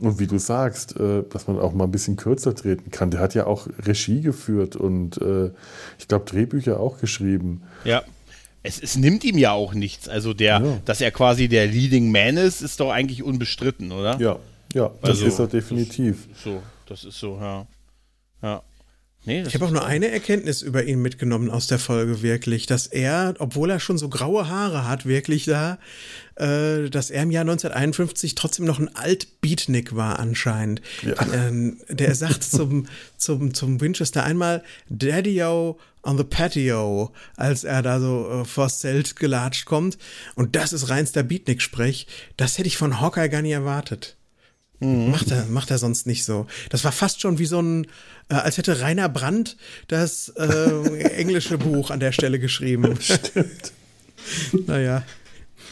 Und 0.00 0.18
wie 0.18 0.26
du 0.28 0.38
sagst, 0.38 0.98
äh, 0.98 1.24
dass 1.28 1.46
man 1.46 1.58
auch 1.58 1.72
mal 1.74 1.84
ein 1.84 1.90
bisschen 1.90 2.16
kürzer 2.16 2.54
treten 2.54 2.90
kann. 2.90 3.10
Der 3.10 3.20
hat 3.20 3.34
ja 3.34 3.46
auch 3.46 3.66
Regie 3.84 4.20
geführt 4.22 4.76
und 4.76 5.20
äh, 5.20 5.50
ich 5.98 6.08
glaube 6.08 6.24
Drehbücher 6.24 6.80
auch 6.80 6.98
geschrieben. 6.98 7.62
Ja. 7.84 8.02
Es, 8.62 8.80
es 8.82 8.96
nimmt 8.96 9.24
ihm 9.24 9.36
ja 9.38 9.52
auch 9.52 9.74
nichts. 9.74 10.08
Also 10.08 10.34
der, 10.34 10.60
Ja. 10.60 10.78
dass 10.84 11.00
er 11.00 11.10
quasi 11.10 11.48
der 11.48 11.66
Leading 11.66 12.10
Man 12.12 12.36
ist, 12.36 12.60
ist 12.62 12.80
doch 12.80 12.90
eigentlich 12.90 13.22
unbestritten, 13.22 13.92
oder? 13.92 14.18
Ja, 14.20 14.38
ja, 14.72 14.90
das 15.00 15.10
Also, 15.10 15.26
ist 15.26 15.38
er 15.38 15.46
definitiv. 15.48 16.28
So, 16.44 16.62
das 16.86 17.04
ist 17.04 17.18
so, 17.18 17.36
ja. 17.40 17.66
Ja. 18.42 18.62
Nee, 19.28 19.42
Ich 19.46 19.52
habe 19.52 19.66
auch 19.66 19.70
nur 19.70 19.84
eine 19.84 20.08
Erkenntnis 20.08 20.62
über 20.62 20.84
ihn 20.84 21.02
mitgenommen 21.02 21.50
aus 21.50 21.66
der 21.66 21.78
Folge, 21.78 22.22
wirklich, 22.22 22.64
dass 22.64 22.86
er, 22.86 23.34
obwohl 23.40 23.68
er 23.68 23.78
schon 23.78 23.98
so 23.98 24.08
graue 24.08 24.48
Haare 24.48 24.88
hat, 24.88 25.04
wirklich 25.04 25.44
da, 25.44 25.78
äh, 26.36 26.88
dass 26.88 27.10
er 27.10 27.24
im 27.24 27.30
Jahr 27.30 27.42
1951 27.42 28.34
trotzdem 28.36 28.64
noch 28.64 28.78
ein 28.78 28.88
Alt-Beatnik 28.96 29.94
war 29.94 30.18
anscheinend. 30.18 30.80
Ähm, 31.34 31.76
der 31.90 32.14
sagt 32.14 32.42
zum, 32.50 32.86
zum, 33.18 33.52
zum 33.52 33.82
Winchester 33.82 34.24
einmal 34.24 34.64
Daddy-O 34.88 35.78
on 36.04 36.16
the 36.16 36.24
patio, 36.24 37.12
als 37.36 37.64
er 37.64 37.82
da 37.82 38.00
so 38.00 38.30
äh, 38.30 38.44
vors 38.46 38.80
Zelt 38.80 39.16
gelatscht 39.16 39.66
kommt. 39.66 39.98
Und 40.36 40.56
das 40.56 40.72
ist 40.72 40.88
reinster 40.88 41.22
Beatnik-Sprech. 41.22 42.06
Das 42.38 42.56
hätte 42.56 42.68
ich 42.68 42.78
von 42.78 42.98
Hawkeye 42.98 43.28
gar 43.28 43.42
nicht 43.42 43.52
erwartet. 43.52 44.16
Macht 44.80 45.30
er, 45.32 45.46
macht 45.46 45.72
er 45.72 45.78
sonst 45.78 46.06
nicht 46.06 46.24
so. 46.24 46.46
Das 46.70 46.84
war 46.84 46.92
fast 46.92 47.20
schon 47.20 47.38
wie 47.40 47.46
so 47.46 47.60
ein, 47.60 47.86
äh, 48.28 48.34
als 48.34 48.58
hätte 48.58 48.80
Rainer 48.80 49.08
Brandt 49.08 49.56
das 49.88 50.28
äh, 50.36 51.02
englische 51.16 51.58
Buch 51.58 51.90
an 51.90 51.98
der 51.98 52.12
Stelle 52.12 52.38
geschrieben. 52.38 52.96
Stimmt. 53.00 53.72
Naja. 54.66 55.02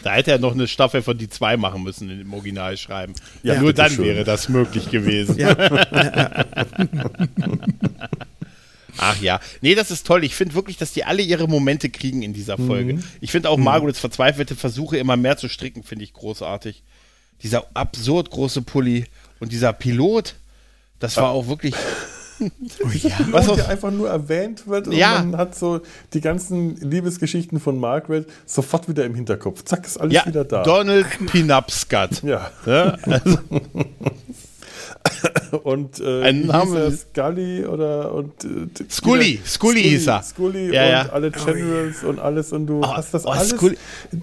Da 0.03 0.15
hätte 0.15 0.33
er 0.33 0.39
noch 0.39 0.53
eine 0.53 0.67
Staffel 0.67 1.03
von 1.03 1.17
die 1.17 1.29
zwei 1.29 1.57
machen 1.57 1.83
müssen 1.85 2.09
dem 2.09 2.33
Original 2.33 2.77
schreiben. 2.77 3.15
Ja, 3.43 3.61
Nur 3.61 3.73
dann 3.73 3.91
bitteschön. 3.91 4.05
wäre 4.05 4.25
das 4.25 4.49
möglich 4.49 4.91
gewesen. 4.91 5.39
Ja, 5.39 5.57
Ach 8.99 9.21
ja. 9.21 9.41
Nee, 9.61 9.75
das 9.75 9.91
ist 9.91 10.07
toll. 10.07 10.25
Ich 10.25 10.35
finde 10.35 10.55
wirklich, 10.55 10.77
dass 10.77 10.93
die 10.93 11.05
alle 11.05 11.23
ihre 11.23 11.49
Momente 11.49 11.91
kriegen 11.91 12.23
in 12.23 12.33
dieser 12.33 12.57
Folge. 12.57 12.95
Mhm. 12.95 13.05
Ich 13.21 13.31
finde 13.31 13.51
auch 13.51 13.59
Margarets 13.59 13.99
verzweifelte 13.99 14.57
Versuche, 14.57 14.97
immer 14.97 15.17
mehr 15.17 15.37
zu 15.37 15.49
stricken, 15.49 15.83
finde 15.83 16.05
ich 16.05 16.13
großartig. 16.13 16.83
Dieser 17.43 17.65
absurd 17.75 18.31
große 18.31 18.63
Pulli 18.63 19.07
und 19.41 19.53
dieser 19.53 19.73
Pilot, 19.73 20.35
das 20.99 21.17
war 21.17 21.31
auch 21.31 21.47
wirklich. 21.49 21.75
Was 22.39 23.33
Was 23.33 23.49
auch- 23.49 23.57
ja 23.59 23.67
einfach 23.69 23.91
nur 23.91 24.11
erwähnt 24.11 24.67
wird 24.67 24.89
und 24.89 24.93
Ja. 24.93 25.23
man 25.25 25.39
hat 25.39 25.55
so 25.55 25.81
die 26.13 26.21
ganzen 26.21 26.77
Liebesgeschichten 26.77 27.61
von 27.61 27.81
Margaret 27.81 28.29
sofort 28.45 28.89
wieder 28.91 29.07
im 29.07 29.15
Hinterkopf. 29.15 29.65
Zack, 29.65 29.87
ist 29.87 29.97
alles 29.99 30.13
Ja, 30.13 30.27
wieder 30.27 30.45
da. 30.45 30.63
Donald 30.63 31.07
Pinupscut. 31.31 32.23
ja. 32.23 32.51
Ja, 32.67 32.91
also, 33.05 33.39
Und 35.63 36.01
äh, 36.01 36.33
Namen- 36.33 36.73
hieß 36.73 36.75
er? 36.75 36.93
Scully 36.93 37.65
oder 37.65 38.13
und 38.13 38.45
äh, 38.45 38.49
Scully, 38.91 39.41
Scully 39.47 39.83
hieß 39.83 40.07
er. 40.09 40.23
Scully 40.23 40.73
Ja, 40.75 40.83
und 40.85 40.91
ja. 40.91 41.09
alle 41.13 41.31
Generals 41.31 42.03
und 42.05 42.19
alles 42.19 42.53
und 42.53 42.67
du 42.67 42.81
Oh, 42.81 42.87
hast 42.97 43.15
das 43.15 43.25
oh, 43.27 43.31
alles 43.31 43.51
Scully- 43.51 43.79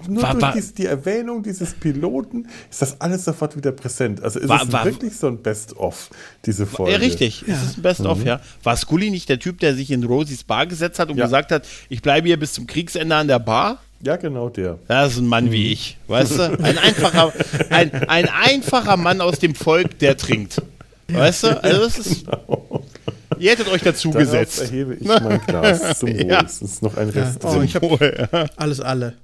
nur 0.08 0.22
War- 0.22 0.32
durch 0.32 0.42
war- 0.42 0.52
dies, 0.52 0.74
die 0.74 0.86
Erwähnung 0.86 1.42
dieses 1.42 1.72
Piloten 1.74 2.46
ist 2.70 2.82
das 2.82 3.00
alles 3.00 3.24
sofort 3.24 3.56
wieder 3.56 3.72
präsent. 3.72 4.22
Also 4.22 4.38
ist 4.38 4.48
War- 4.48 4.62
es 4.62 4.72
war- 4.72 4.84
wirklich 4.84 5.16
so 5.16 5.26
ein 5.28 5.38
Best-of 5.38 6.10
diese 6.44 6.66
Folge. 6.66 6.92
ja, 6.92 6.98
richtig. 6.98 7.44
Es 7.48 7.62
ist 7.62 7.78
ein 7.78 7.82
Best-of, 7.82 8.24
ja. 8.24 8.40
War 8.62 8.76
Scully 8.76 9.10
nicht 9.10 9.28
der 9.28 9.38
Typ, 9.38 9.60
der 9.60 9.74
sich 9.74 9.90
in 9.90 10.04
Rosies 10.04 10.44
Bar 10.44 10.66
gesetzt 10.66 10.98
hat 10.98 11.08
und 11.10 11.16
Ja. 11.16 11.24
gesagt 11.24 11.50
hat, 11.52 11.66
ich 11.88 12.02
bleibe 12.02 12.26
hier 12.28 12.38
bis 12.38 12.52
zum 12.52 12.66
Kriegsende 12.66 13.14
an 13.16 13.28
der 13.28 13.38
Bar? 13.38 13.78
Ja, 14.02 14.16
genau 14.16 14.50
der. 14.50 14.78
Das 14.86 15.14
ist 15.14 15.18
ein 15.20 15.26
Mann 15.26 15.50
wie 15.50 15.72
ich, 15.72 15.96
weißt 16.08 16.38
du? 16.38 16.42
Ein 16.62 16.76
einfacher, 16.76 17.32
ein, 17.70 17.90
ein 18.08 18.28
einfacher 18.28 18.98
Mann 18.98 19.22
aus 19.22 19.38
dem 19.38 19.54
Volk, 19.54 19.98
der 19.98 20.16
trinkt. 20.18 20.60
Weißt 21.08 21.44
du? 21.44 21.62
Also 21.62 21.80
das 21.82 21.98
ist. 21.98 22.26
Ihr 23.38 23.50
hättet 23.50 23.68
euch 23.68 23.82
dazu 23.82 24.08
Darauf 24.10 24.22
gesetzt. 24.26 24.60
erhebe 24.60 24.94
ich 24.94 25.06
mein 25.06 25.40
Glas 25.46 25.98
zum 25.98 26.10
Wohl. 26.10 26.26
Ja. 26.26 26.42
Es 26.44 26.62
ist 26.62 26.82
noch 26.82 26.96
ein 26.96 27.08
Rest 27.10 27.40
Oh, 27.44 27.52
drin. 27.54 27.64
ich 27.64 27.74
habe 27.74 28.48
alles 28.56 28.80
alle. 28.80 29.14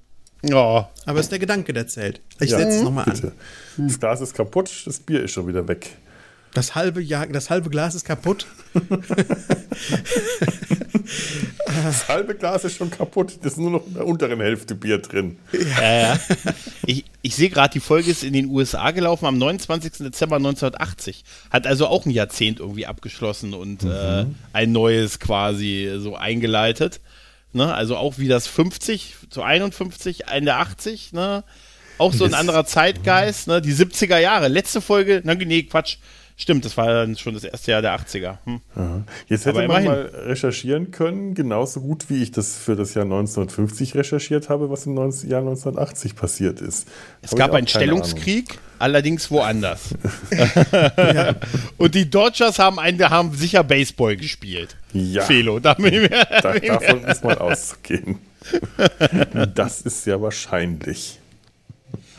Oh, 0.53 0.83
Aber 1.07 1.19
es 1.21 1.27
ist 1.27 1.33
der 1.33 1.39
Gedanke, 1.39 1.73
der 1.73 1.87
zählt. 1.87 2.21
Ich 2.41 2.51
Ja, 2.51 2.59
setze 2.59 2.79
es 2.79 2.83
nochmal 2.83 3.05
an. 3.09 3.33
Das 3.77 4.01
Glas 4.01 4.21
ist 4.21 4.35
kaputt, 4.35 4.71
das 4.87 4.99
Bier 4.99 5.23
ist 5.25 5.33
schon 5.33 5.47
wieder 5.47 5.67
weg. 5.69 5.97
Das 6.53 6.75
halbe, 6.75 7.01
Jahr, 7.01 7.27
das 7.29 7.49
halbe 7.51 7.71
Glas 7.71 7.95
ist 7.95 8.05
kaputt. 8.05 8.47
Das 11.85 12.09
halbe 12.09 12.35
Glas 12.35 12.65
ist 12.65 12.77
schon 12.77 12.91
kaputt. 12.91 13.39
Das 13.43 13.53
ist 13.53 13.59
nur 13.59 13.71
noch 13.71 13.87
in 13.87 13.95
der 13.95 14.07
unteren 14.07 14.41
Hälfte 14.41 14.75
Bier 14.75 14.99
drin. 14.99 15.39
ja, 15.53 15.93
ja. 16.15 16.19
Ich, 16.87 17.05
ich 17.23 17.35
sehe 17.37 17.51
gerade, 17.51 17.73
die 17.73 17.81
Folge 17.81 18.11
ist 18.11 18.25
in 18.25 18.33
den 18.33 18.47
USA 18.47 18.91
gelaufen 18.91 19.27
am 19.27 19.39
29. 19.39 19.93
Dezember 19.99 20.37
1980. 20.37 21.25
Hat 21.51 21.67
also 21.67 21.87
auch 21.87 22.05
ein 22.07 22.11
Jahrzehnt 22.11 22.61
irgendwie 22.61 22.87
abgeschlossen 22.87 23.55
und 23.55 23.85
äh, 23.85 24.27
ein 24.53 24.73
neues 24.73 25.21
quasi 25.21 25.93
so 25.99 26.17
eingeleitet. 26.17 27.01
Ne? 27.53 27.73
Also 27.73 27.97
auch 27.97 28.19
wie 28.19 28.29
das 28.29 28.47
50 28.47 29.15
zu 29.31 29.43
51, 29.43 30.27
Ende 30.29 30.55
80, 30.55 31.13
ne? 31.13 31.45
Auch 31.99 32.13
so 32.15 32.25
ein 32.25 32.31
Das- 32.31 32.41
anderer 32.41 32.65
Zeitgeist, 32.65 33.47
ne? 33.47 33.61
Die 33.61 33.75
70er 33.75 34.19
Jahre. 34.19 34.49
Letzte 34.49 34.81
Folge, 34.81 35.21
na, 35.25 35.35
nee, 35.35 35.65
Quatsch. 35.65 35.97
Stimmt, 36.41 36.65
das 36.65 36.75
war 36.79 36.87
dann 36.87 37.19
schon 37.19 37.35
das 37.35 37.45
erste 37.45 37.73
Jahr 37.73 37.83
der 37.83 37.95
80er. 37.95 38.39
Hm. 38.45 38.61
Aha. 38.75 39.05
Jetzt 39.29 39.45
hätte 39.45 39.69
man 39.69 39.85
mal 39.85 40.11
recherchieren 40.25 40.91
können, 40.91 41.35
genauso 41.35 41.83
gut 41.83 42.09
wie 42.09 42.23
ich 42.23 42.31
das 42.31 42.57
für 42.57 42.77
das 42.77 42.95
Jahr 42.95 43.05
1950 43.05 43.95
recherchiert 43.95 44.49
habe, 44.49 44.71
was 44.71 44.87
im 44.87 44.95
19 44.95 45.29
Jahr 45.29 45.41
1980 45.41 46.17
passiert 46.17 46.63
ist. 46.63 46.89
Es 47.21 47.37
gab 47.37 47.53
einen 47.53 47.67
Stellungskrieg, 47.67 48.59
allerdings 48.79 49.31
woanders. 49.31 49.95
Und 51.77 51.95
die 51.95 52.09
Dodgers 52.09 52.59
haben, 52.59 52.79
einen, 52.79 53.11
haben 53.11 53.35
sicher 53.35 53.63
Baseball 53.63 54.17
gespielt. 54.17 54.79
Ja. 54.95 55.23
Felo, 55.25 55.61
da 55.61 55.75
bin 55.75 55.93
ich 55.93 56.09
mir, 56.09 56.45
Ahnung. 56.45 56.61
Da, 56.63 56.79
davon 56.79 57.05
ist 57.05 57.23
mal 57.23 57.37
auszugehen. 57.37 58.19
Das 59.55 59.83
ist 59.83 60.07
ja 60.07 60.23
wahrscheinlich. 60.23 61.20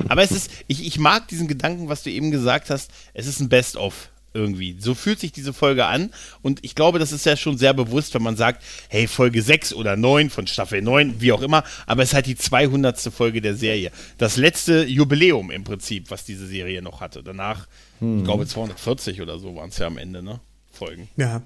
Aber 0.07 0.23
es 0.23 0.31
ist, 0.31 0.51
ich, 0.67 0.85
ich 0.85 0.99
mag 0.99 1.27
diesen 1.27 1.47
Gedanken, 1.47 1.89
was 1.89 2.03
du 2.03 2.09
eben 2.09 2.31
gesagt 2.31 2.69
hast, 2.69 2.91
es 3.13 3.27
ist 3.27 3.39
ein 3.39 3.49
Best-of 3.49 4.09
irgendwie. 4.33 4.77
So 4.79 4.95
fühlt 4.95 5.19
sich 5.19 5.31
diese 5.31 5.53
Folge 5.53 5.85
an 5.85 6.11
und 6.41 6.63
ich 6.63 6.75
glaube, 6.75 6.99
das 6.99 7.11
ist 7.11 7.25
ja 7.25 7.35
schon 7.35 7.57
sehr 7.57 7.73
bewusst, 7.73 8.13
wenn 8.13 8.23
man 8.23 8.37
sagt, 8.37 8.63
hey, 8.89 9.07
Folge 9.07 9.41
6 9.41 9.73
oder 9.73 9.97
9 9.97 10.29
von 10.29 10.47
Staffel 10.47 10.81
9, 10.81 11.15
wie 11.19 11.31
auch 11.31 11.41
immer, 11.41 11.63
aber 11.85 12.03
es 12.03 12.09
ist 12.09 12.13
halt 12.15 12.27
die 12.27 12.35
200. 12.37 12.99
Folge 13.13 13.41
der 13.41 13.55
Serie. 13.55 13.91
Das 14.17 14.37
letzte 14.37 14.85
Jubiläum 14.85 15.51
im 15.51 15.63
Prinzip, 15.63 16.11
was 16.11 16.23
diese 16.23 16.47
Serie 16.47 16.81
noch 16.81 17.01
hatte. 17.01 17.23
Danach, 17.23 17.67
ich 17.99 18.23
glaube 18.23 18.47
240 18.47 19.21
oder 19.21 19.37
so 19.37 19.55
waren 19.55 19.69
es 19.69 19.77
ja 19.77 19.87
am 19.87 19.97
Ende, 19.97 20.23
ne? 20.23 20.39
Folgen. 20.71 21.09
Ja. 21.17 21.41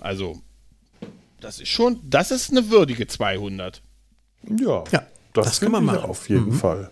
Also, 0.00 0.42
das 1.40 1.60
ist 1.60 1.68
schon, 1.68 2.00
das 2.04 2.30
ist 2.30 2.50
eine 2.50 2.68
würdige 2.70 3.06
200. 3.06 3.80
Ja, 4.60 4.84
Ja, 4.90 5.06
das, 5.32 5.46
das 5.46 5.60
kann 5.60 5.72
man 5.72 5.84
machen. 5.84 6.00
Auf 6.00 6.28
jeden 6.28 6.52
Fall. 6.52 6.90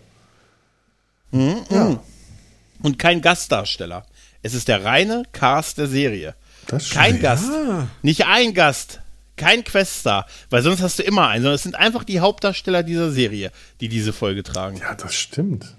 Und 1.31 2.99
kein 2.99 3.21
Gastdarsteller. 3.21 4.05
Es 4.43 4.53
ist 4.53 4.67
der 4.67 4.83
reine 4.85 5.23
Cast 5.31 5.77
der 5.77 5.87
Serie. 5.87 6.35
Kein 6.67 6.79
stimmt. 6.79 7.21
Gast. 7.21 7.49
Ah. 7.49 7.87
Nicht 8.01 8.25
ein 8.25 8.53
Gast. 8.53 9.01
Kein 9.35 9.63
Queststar. 9.63 10.25
Weil 10.49 10.63
sonst 10.63 10.81
hast 10.81 10.99
du 10.99 11.03
immer 11.03 11.27
einen, 11.27 11.43
sondern 11.43 11.55
es 11.55 11.63
sind 11.63 11.75
einfach 11.75 12.03
die 12.03 12.19
Hauptdarsteller 12.19 12.83
dieser 12.83 13.11
Serie, 13.11 13.51
die 13.81 13.87
diese 13.89 14.13
Folge 14.13 14.43
tragen. 14.43 14.77
Ja, 14.77 14.95
das 14.95 15.13
stimmt. 15.15 15.75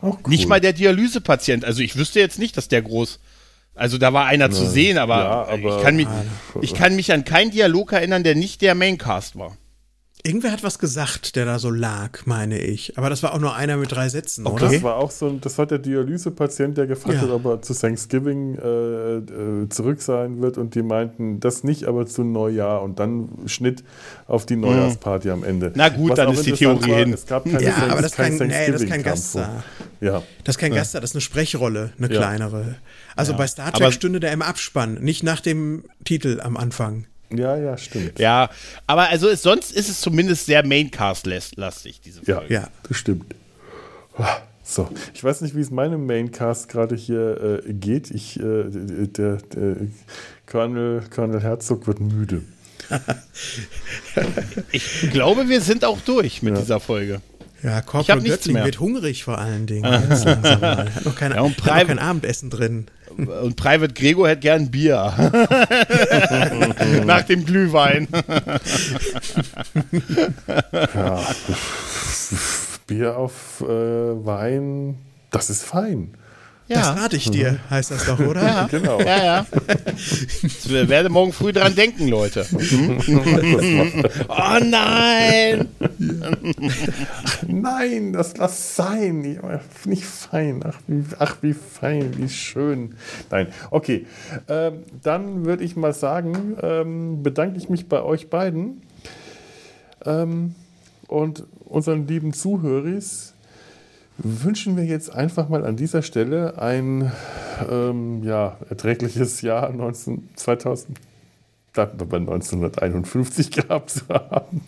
Auch 0.00 0.18
cool. 0.18 0.28
Nicht 0.28 0.48
mal 0.48 0.60
der 0.60 0.72
Dialysepatient. 0.72 1.64
Also 1.64 1.82
ich 1.82 1.96
wüsste 1.96 2.20
jetzt 2.20 2.38
nicht, 2.38 2.56
dass 2.56 2.68
der 2.68 2.82
groß. 2.82 3.18
Also 3.74 3.96
da 3.96 4.12
war 4.12 4.26
einer 4.26 4.50
zu 4.50 4.66
sehen, 4.68 4.98
aber, 4.98 5.18
ja, 5.18 5.44
aber- 5.46 5.78
ich, 5.78 5.82
kann 5.84 5.96
mich, 5.96 6.08
ich 6.62 6.74
kann 6.74 6.96
mich 6.96 7.12
an 7.12 7.24
keinen 7.24 7.50
Dialog 7.52 7.92
erinnern, 7.92 8.24
der 8.24 8.34
nicht 8.34 8.60
der 8.60 8.74
Maincast 8.74 9.36
war. 9.38 9.56
Irgendwer 10.24 10.50
hat 10.50 10.62
was 10.64 10.78
gesagt, 10.80 11.36
der 11.36 11.44
da 11.44 11.58
so 11.60 11.70
lag, 11.70 12.26
meine 12.26 12.58
ich. 12.58 12.98
Aber 12.98 13.08
das 13.08 13.22
war 13.22 13.32
auch 13.34 13.38
nur 13.38 13.54
einer 13.54 13.76
mit 13.76 13.92
drei 13.92 14.08
Sätzen, 14.08 14.44
Das 14.44 14.52
oder? 14.52 14.82
war 14.82 14.96
auch 14.96 15.12
so 15.12 15.28
ein, 15.28 15.40
das 15.40 15.56
war 15.58 15.66
der 15.66 15.78
Dialysepatient, 15.78 16.76
der 16.76 16.86
gefragt 16.88 17.14
Ja. 17.16 17.20
hat, 17.22 17.30
ob 17.30 17.44
er 17.46 17.62
zu 17.62 17.72
Thanksgiving 17.72 18.56
äh, 18.56 19.16
äh, 19.18 19.68
zurück 19.68 20.02
sein 20.02 20.42
wird 20.42 20.58
und 20.58 20.74
die 20.74 20.82
meinten, 20.82 21.38
das 21.40 21.62
nicht, 21.62 21.84
aber 21.84 22.04
zu 22.06 22.24
Neujahr 22.24 22.82
und 22.82 22.98
dann 22.98 23.28
Schnitt 23.46 23.84
auf 24.26 24.44
die 24.44 24.56
Neujahrsparty 24.56 25.30
am 25.30 25.44
Ende. 25.44 25.72
Na 25.76 25.88
gut, 25.88 26.18
dann 26.18 26.28
auch 26.28 26.32
ist 26.34 26.46
die 26.46 26.52
Theorie 26.52 26.92
hin. 26.94 27.12
Es 27.12 27.24
gab 27.24 27.44
keine 27.44 27.62
Ja, 27.62 27.70
Thanks- 27.70 27.92
aber 27.92 28.02
das 28.02 28.10
ist 28.10 28.16
kein, 28.16 28.38
kein 28.38 28.48
nee, 28.48 28.70
das 28.72 28.82
ist 28.82 28.88
kein 28.90 29.02
Thanksgiving-Kampf. 29.04 29.04
Gaststar. 29.04 29.64
Ja, 30.00 30.22
Das 30.44 30.56
ist 30.56 30.58
kein 30.58 30.74
Gaststar, 30.74 31.00
das 31.00 31.10
ist 31.10 31.14
eine 31.16 31.20
Sprechrolle, 31.22 31.92
eine 31.96 32.12
Ja. 32.12 32.18
kleinere. 32.20 32.76
Also 33.14 33.34
bei 33.36 33.46
Star 33.46 33.68
Aber- 33.68 33.78
Trek 33.78 33.92
stünde 33.94 34.18
der 34.20 34.32
im 34.32 34.42
Abspann, 34.42 34.94
nicht 34.94 35.22
nach 35.22 35.40
dem 35.40 35.84
Titel 36.04 36.40
am 36.42 36.56
Anfang. 36.56 37.06
Ja, 37.30 37.56
ja, 37.56 37.76
stimmt. 37.76 38.18
Ja, 38.18 38.50
aber 38.86 39.08
also 39.08 39.28
es, 39.28 39.42
sonst 39.42 39.72
ist 39.72 39.88
es 39.88 40.00
zumindest 40.00 40.46
sehr 40.46 40.64
Maincast-lastig, 40.66 42.00
diese 42.00 42.20
Ja, 42.24 42.38
Folge. 42.38 42.54
Ja. 42.54 42.68
das 42.88 42.96
stimmt. 42.96 43.34
So, 44.62 44.88
ich 45.14 45.22
weiß 45.24 45.40
nicht, 45.42 45.54
wie 45.56 45.60
es 45.60 45.70
meinem 45.70 46.04
Maincast 46.06 46.68
gerade 46.68 46.94
hier 46.96 47.62
äh, 47.66 47.72
geht. 47.72 48.10
Ich, 48.10 48.38
äh, 48.38 48.64
der, 48.68 49.36
der 49.36 49.76
Colonel, 50.46 51.02
Colonel 51.14 51.40
Herzog 51.42 51.86
wird 51.86 52.00
müde. 52.00 52.42
Ich 54.72 55.10
glaube, 55.10 55.48
wir 55.48 55.60
sind 55.60 55.84
auch 55.84 56.00
durch 56.00 56.42
mit 56.42 56.56
dieser 56.56 56.80
Folge. 56.80 57.20
Ja, 57.62 57.80
Ich 57.80 57.86
Corporal 57.86 58.20
mehr. 58.52 58.64
wird 58.64 58.80
hungrig 58.80 59.24
vor 59.24 59.38
allen 59.38 59.66
Dingen. 59.66 59.84
Jetzt 60.10 60.24
langsam 60.24 60.60
mal. 60.60 60.94
Hat 60.94 61.04
noch, 61.04 61.14
keine, 61.16 61.34
Ja, 61.36 61.44
hat 61.44 61.56
noch 61.58 61.66
kein 61.66 61.98
Abendessen 61.98 62.50
drin. 62.50 62.86
Und 63.18 63.56
Private 63.56 63.94
Gregor 63.94 64.28
hätte 64.28 64.42
gern 64.42 64.70
Bier. 64.70 65.12
Nach 67.04 67.22
dem 67.22 67.44
Glühwein. 67.44 68.06
Ja. 70.94 71.26
Bier 72.86 73.16
auf 73.16 73.60
äh, 73.60 73.66
Wein, 73.66 74.96
das 75.30 75.50
ist 75.50 75.64
fein. 75.64 76.14
Das 76.68 76.88
rate 77.02 77.16
ich 77.16 77.30
dir, 77.30 77.58
heißt 77.70 77.90
das 77.92 78.04
doch, 78.06 78.18
oder? 78.20 78.42
Ja. 78.42 78.66
Genau. 78.70 79.00
Ja, 79.00 79.24
ja. 79.24 79.46
Ich 80.42 80.68
werde 80.70 81.08
morgen 81.08 81.32
früh 81.32 81.52
dran 81.52 81.74
denken, 81.74 82.08
Leute. 82.08 82.44
Oh 84.28 84.58
nein! 84.62 85.68
Nein, 87.46 88.12
das 88.12 88.36
lass 88.36 88.76
sein. 88.76 89.24
Ich- 89.24 89.86
Nicht 89.86 90.04
fein. 90.04 90.60
Ach 90.64 90.78
wie, 90.86 91.04
ach, 91.18 91.36
wie 91.40 91.54
fein, 91.54 92.16
wie 92.16 92.28
schön. 92.28 92.94
Nein, 93.30 93.48
okay. 93.70 94.06
Ähm, 94.48 94.84
dann 95.02 95.44
würde 95.44 95.64
ich 95.64 95.76
mal 95.76 95.94
sagen, 95.94 96.56
ähm, 96.62 97.22
bedanke 97.22 97.58
ich 97.58 97.68
mich 97.68 97.88
bei 97.88 98.02
euch 98.02 98.28
beiden 98.30 98.82
ähm, 100.04 100.54
und 101.06 101.44
unseren 101.64 102.06
lieben 102.06 102.32
Zuhörers. 102.32 103.34
Wünschen 104.18 104.76
wir 104.76 104.84
jetzt 104.84 105.14
einfach 105.14 105.48
mal 105.48 105.64
an 105.64 105.76
dieser 105.76 106.02
Stelle 106.02 106.60
ein 106.60 107.12
ähm, 107.70 108.24
ja, 108.24 108.58
erträgliches 108.68 109.42
Jahr 109.42 109.70
19, 109.72 110.28
2000, 110.34 110.98
dachten 111.72 112.00
wir 112.00 112.06
bei 112.06 112.16
1951 112.16 113.52
gehabt 113.52 113.90
zu 113.90 114.08
haben. 114.08 114.62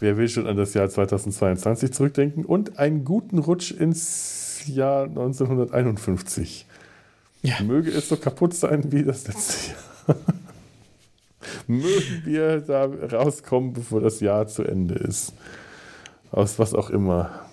Wer 0.00 0.16
will 0.16 0.30
schon 0.30 0.46
an 0.46 0.56
das 0.56 0.72
Jahr 0.72 0.88
2022 0.88 1.92
zurückdenken? 1.92 2.46
Und 2.46 2.78
einen 2.78 3.04
guten 3.04 3.38
Rutsch 3.38 3.72
ins 3.72 4.62
Jahr 4.66 5.04
1951. 5.04 6.64
Ja. 7.42 7.60
Möge 7.62 7.90
es 7.90 8.08
so 8.08 8.16
kaputt 8.16 8.54
sein 8.54 8.90
wie 8.90 9.04
das 9.04 9.28
letzte 9.28 9.72
Jahr. 9.72 10.16
Mögen 11.66 12.22
wir 12.24 12.60
da 12.60 12.84
rauskommen, 12.84 13.74
bevor 13.74 14.00
das 14.00 14.20
Jahr 14.20 14.46
zu 14.46 14.62
Ende 14.62 14.94
ist. 14.94 15.34
Aus 16.32 16.58
was 16.58 16.72
auch 16.72 16.88
immer. 16.88 17.49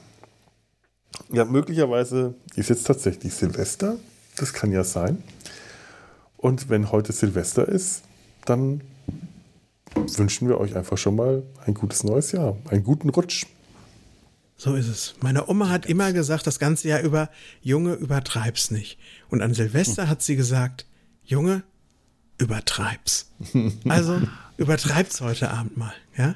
Ja, 1.31 1.45
möglicherweise 1.45 2.35
ist 2.56 2.69
jetzt 2.69 2.85
tatsächlich 2.88 3.34
Silvester. 3.34 3.98
Das 4.38 4.53
kann 4.53 4.72
ja 4.72 4.84
sein. 4.84 5.23
Und 6.38 6.69
wenn 6.69 6.91
heute 6.91 7.11
Silvester 7.14 7.68
ist, 7.68 8.03
dann 8.45 8.81
wünschen 9.95 10.48
wir 10.48 10.60
euch 10.60 10.76
einfach 10.76 10.98
schon 10.98 11.15
mal 11.15 11.44
ein 11.65 11.73
gutes 11.73 12.03
neues 12.03 12.31
Jahr. 12.31 12.56
Einen 12.69 12.84
guten 12.84 13.10
Rutsch. 13.10 13.45
So 14.56 14.73
ist 14.73 14.88
es. 14.88 15.15
Meine 15.22 15.49
Oma 15.49 15.69
hat 15.69 15.85
immer 15.85 16.14
gesagt, 16.14 16.48
das 16.48 16.60
ganze 16.60 16.88
Jahr 16.88 17.02
über, 17.02 17.30
Junge, 17.61 17.94
übertreib's 17.94 18.72
nicht. 18.72 18.98
Und 19.30 19.41
an 19.41 19.53
Silvester 19.53 20.10
hat 20.10 20.22
sie 20.23 20.35
gesagt, 20.35 20.85
Junge, 21.23 21.64
übertreib's. 22.38 23.31
Also 23.88 24.22
übertreib's 24.57 25.22
heute 25.22 25.52
Abend 25.52 25.77
mal, 25.77 25.94
ja? 26.18 26.35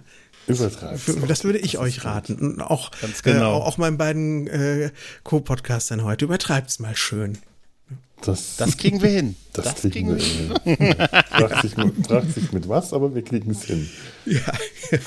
Übertreibt. 0.52 1.00
Für, 1.00 1.14
das 1.28 1.44
würde 1.44 1.60
ich 1.60 1.78
euch 1.78 2.04
raten. 2.06 2.36
Und 2.36 2.62
auch, 2.62 2.92
Ganz 3.02 3.24
genau. 3.24 3.60
äh, 3.60 3.64
auch 3.64 3.78
meinen 3.78 3.98
beiden 3.98 4.48
äh, 4.48 4.92
Co-Podcastern 5.24 6.04
heute. 6.04 6.26
Übertreibt's 6.26 6.80
mal 6.80 6.96
schön. 6.96 7.38
Das, 8.24 8.58
Das 8.58 8.78
kriegen 8.78 9.02
wir 9.02 9.10
hin. 9.10 9.36
das 9.54 9.76
kriegen 9.82 10.16
wir 10.16 10.24
hin. 10.24 10.96
fragt, 11.32 11.62
sich, 11.64 11.76
mit- 11.78 12.06
fragt 12.08 12.34
sich 12.34 12.52
mit 12.52 12.70
was, 12.70 12.94
aber 12.94 13.16
wir 13.16 13.24
kriegen 13.24 13.50
es 13.52 13.64
hin. 13.64 13.90
Ja. 14.26 14.40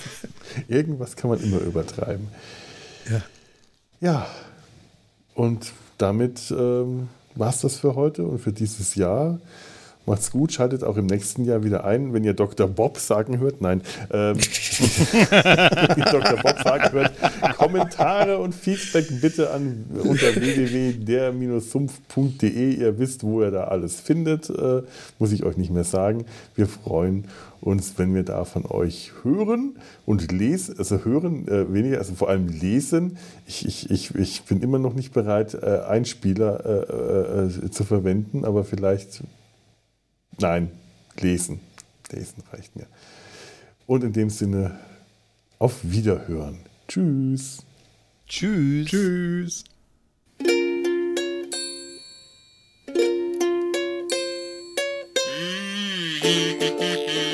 Irgendwas 0.69 1.15
kann 1.17 1.31
man 1.31 1.41
immer 1.43 1.59
übertreiben. 1.59 2.29
Ja. 3.11 3.23
Ja, 4.01 4.27
und 5.35 5.73
damit 5.99 6.51
ähm, 6.51 7.09
war 7.35 7.51
es 7.51 7.61
das 7.61 7.77
für 7.79 7.95
heute 7.95 8.25
und 8.25 8.39
für 8.41 8.53
dieses 8.53 8.95
Jahr. 8.97 9.41
Macht's 10.07 10.31
gut, 10.31 10.53
schaltet 10.53 10.85
auch 10.85 10.99
im 10.99 11.07
nächsten 11.07 11.45
Jahr 11.45 11.65
wieder 11.65 11.85
ein, 11.85 12.13
wenn 12.13 12.23
ihr 12.25 12.35
Dr. 12.35 12.69
Bob 12.69 12.99
sagen 12.99 13.39
hört. 13.39 13.63
Nein, 13.63 13.81
ähm, 14.13 14.37
wenn 15.21 15.99
ihr 15.99 16.05
Dr. 16.05 16.37
Bob 16.43 16.59
sagen 16.63 16.93
hört. 16.93 17.13
Kommentare 17.57 18.37
und 18.39 18.55
Feedback 18.55 19.07
bitte 19.21 19.51
an 19.51 19.87
unter 20.03 20.35
www.der-sumpf.de. 20.35 22.75
Ihr 22.75 22.99
wisst, 22.99 23.25
wo 23.25 23.43
ihr 23.43 23.51
da 23.51 23.65
alles 23.65 24.01
findet. 24.01 24.49
Äh, 24.51 24.83
muss 25.19 25.33
ich 25.33 25.45
euch 25.45 25.57
nicht 25.57 25.73
mehr 25.73 25.85
sagen. 25.85 26.27
Wir 26.55 26.67
freuen 26.67 27.25
uns, 27.65 27.95
wenn 27.97 28.15
wir 28.15 28.25
da 28.25 28.45
von 28.45 28.67
euch 28.67 29.13
hören 29.23 29.77
und 30.05 30.31
lesen, 30.31 30.75
also 30.79 31.03
hören 31.05 31.49
äh, 31.49 31.73
weniger, 31.73 31.99
also 31.99 32.15
vor 32.15 32.29
allem 32.29 32.49
lesen. 32.49 33.17
Ich, 33.47 33.67
ich, 33.67 33.91
ich, 33.91 34.15
ich 34.15 34.43
bin 34.43 34.61
immer 34.61 34.79
noch 34.79 34.93
nicht 34.93 35.15
bereit, 35.15 35.55
äh, 35.55 35.81
Einspieler 35.89 36.67
äh, 36.67 37.67
äh, 37.67 37.71
zu 37.71 37.85
verwenden, 37.85 38.45
aber 38.45 38.65
vielleicht, 38.65 39.23
nein, 40.39 40.71
lesen. 41.19 41.61
Lesen 42.11 42.43
reicht 42.53 42.77
mir. 42.77 42.87
Und 43.87 44.05
in 44.05 44.13
dem 44.13 44.31
Sinne, 44.31 44.79
auf 45.59 45.81
Wiederhören. 45.83 46.61
Tschüss. 46.89 47.59
Tschüss. 48.27 48.89
Tschüss. 48.89 49.65
Ping, 56.25 57.31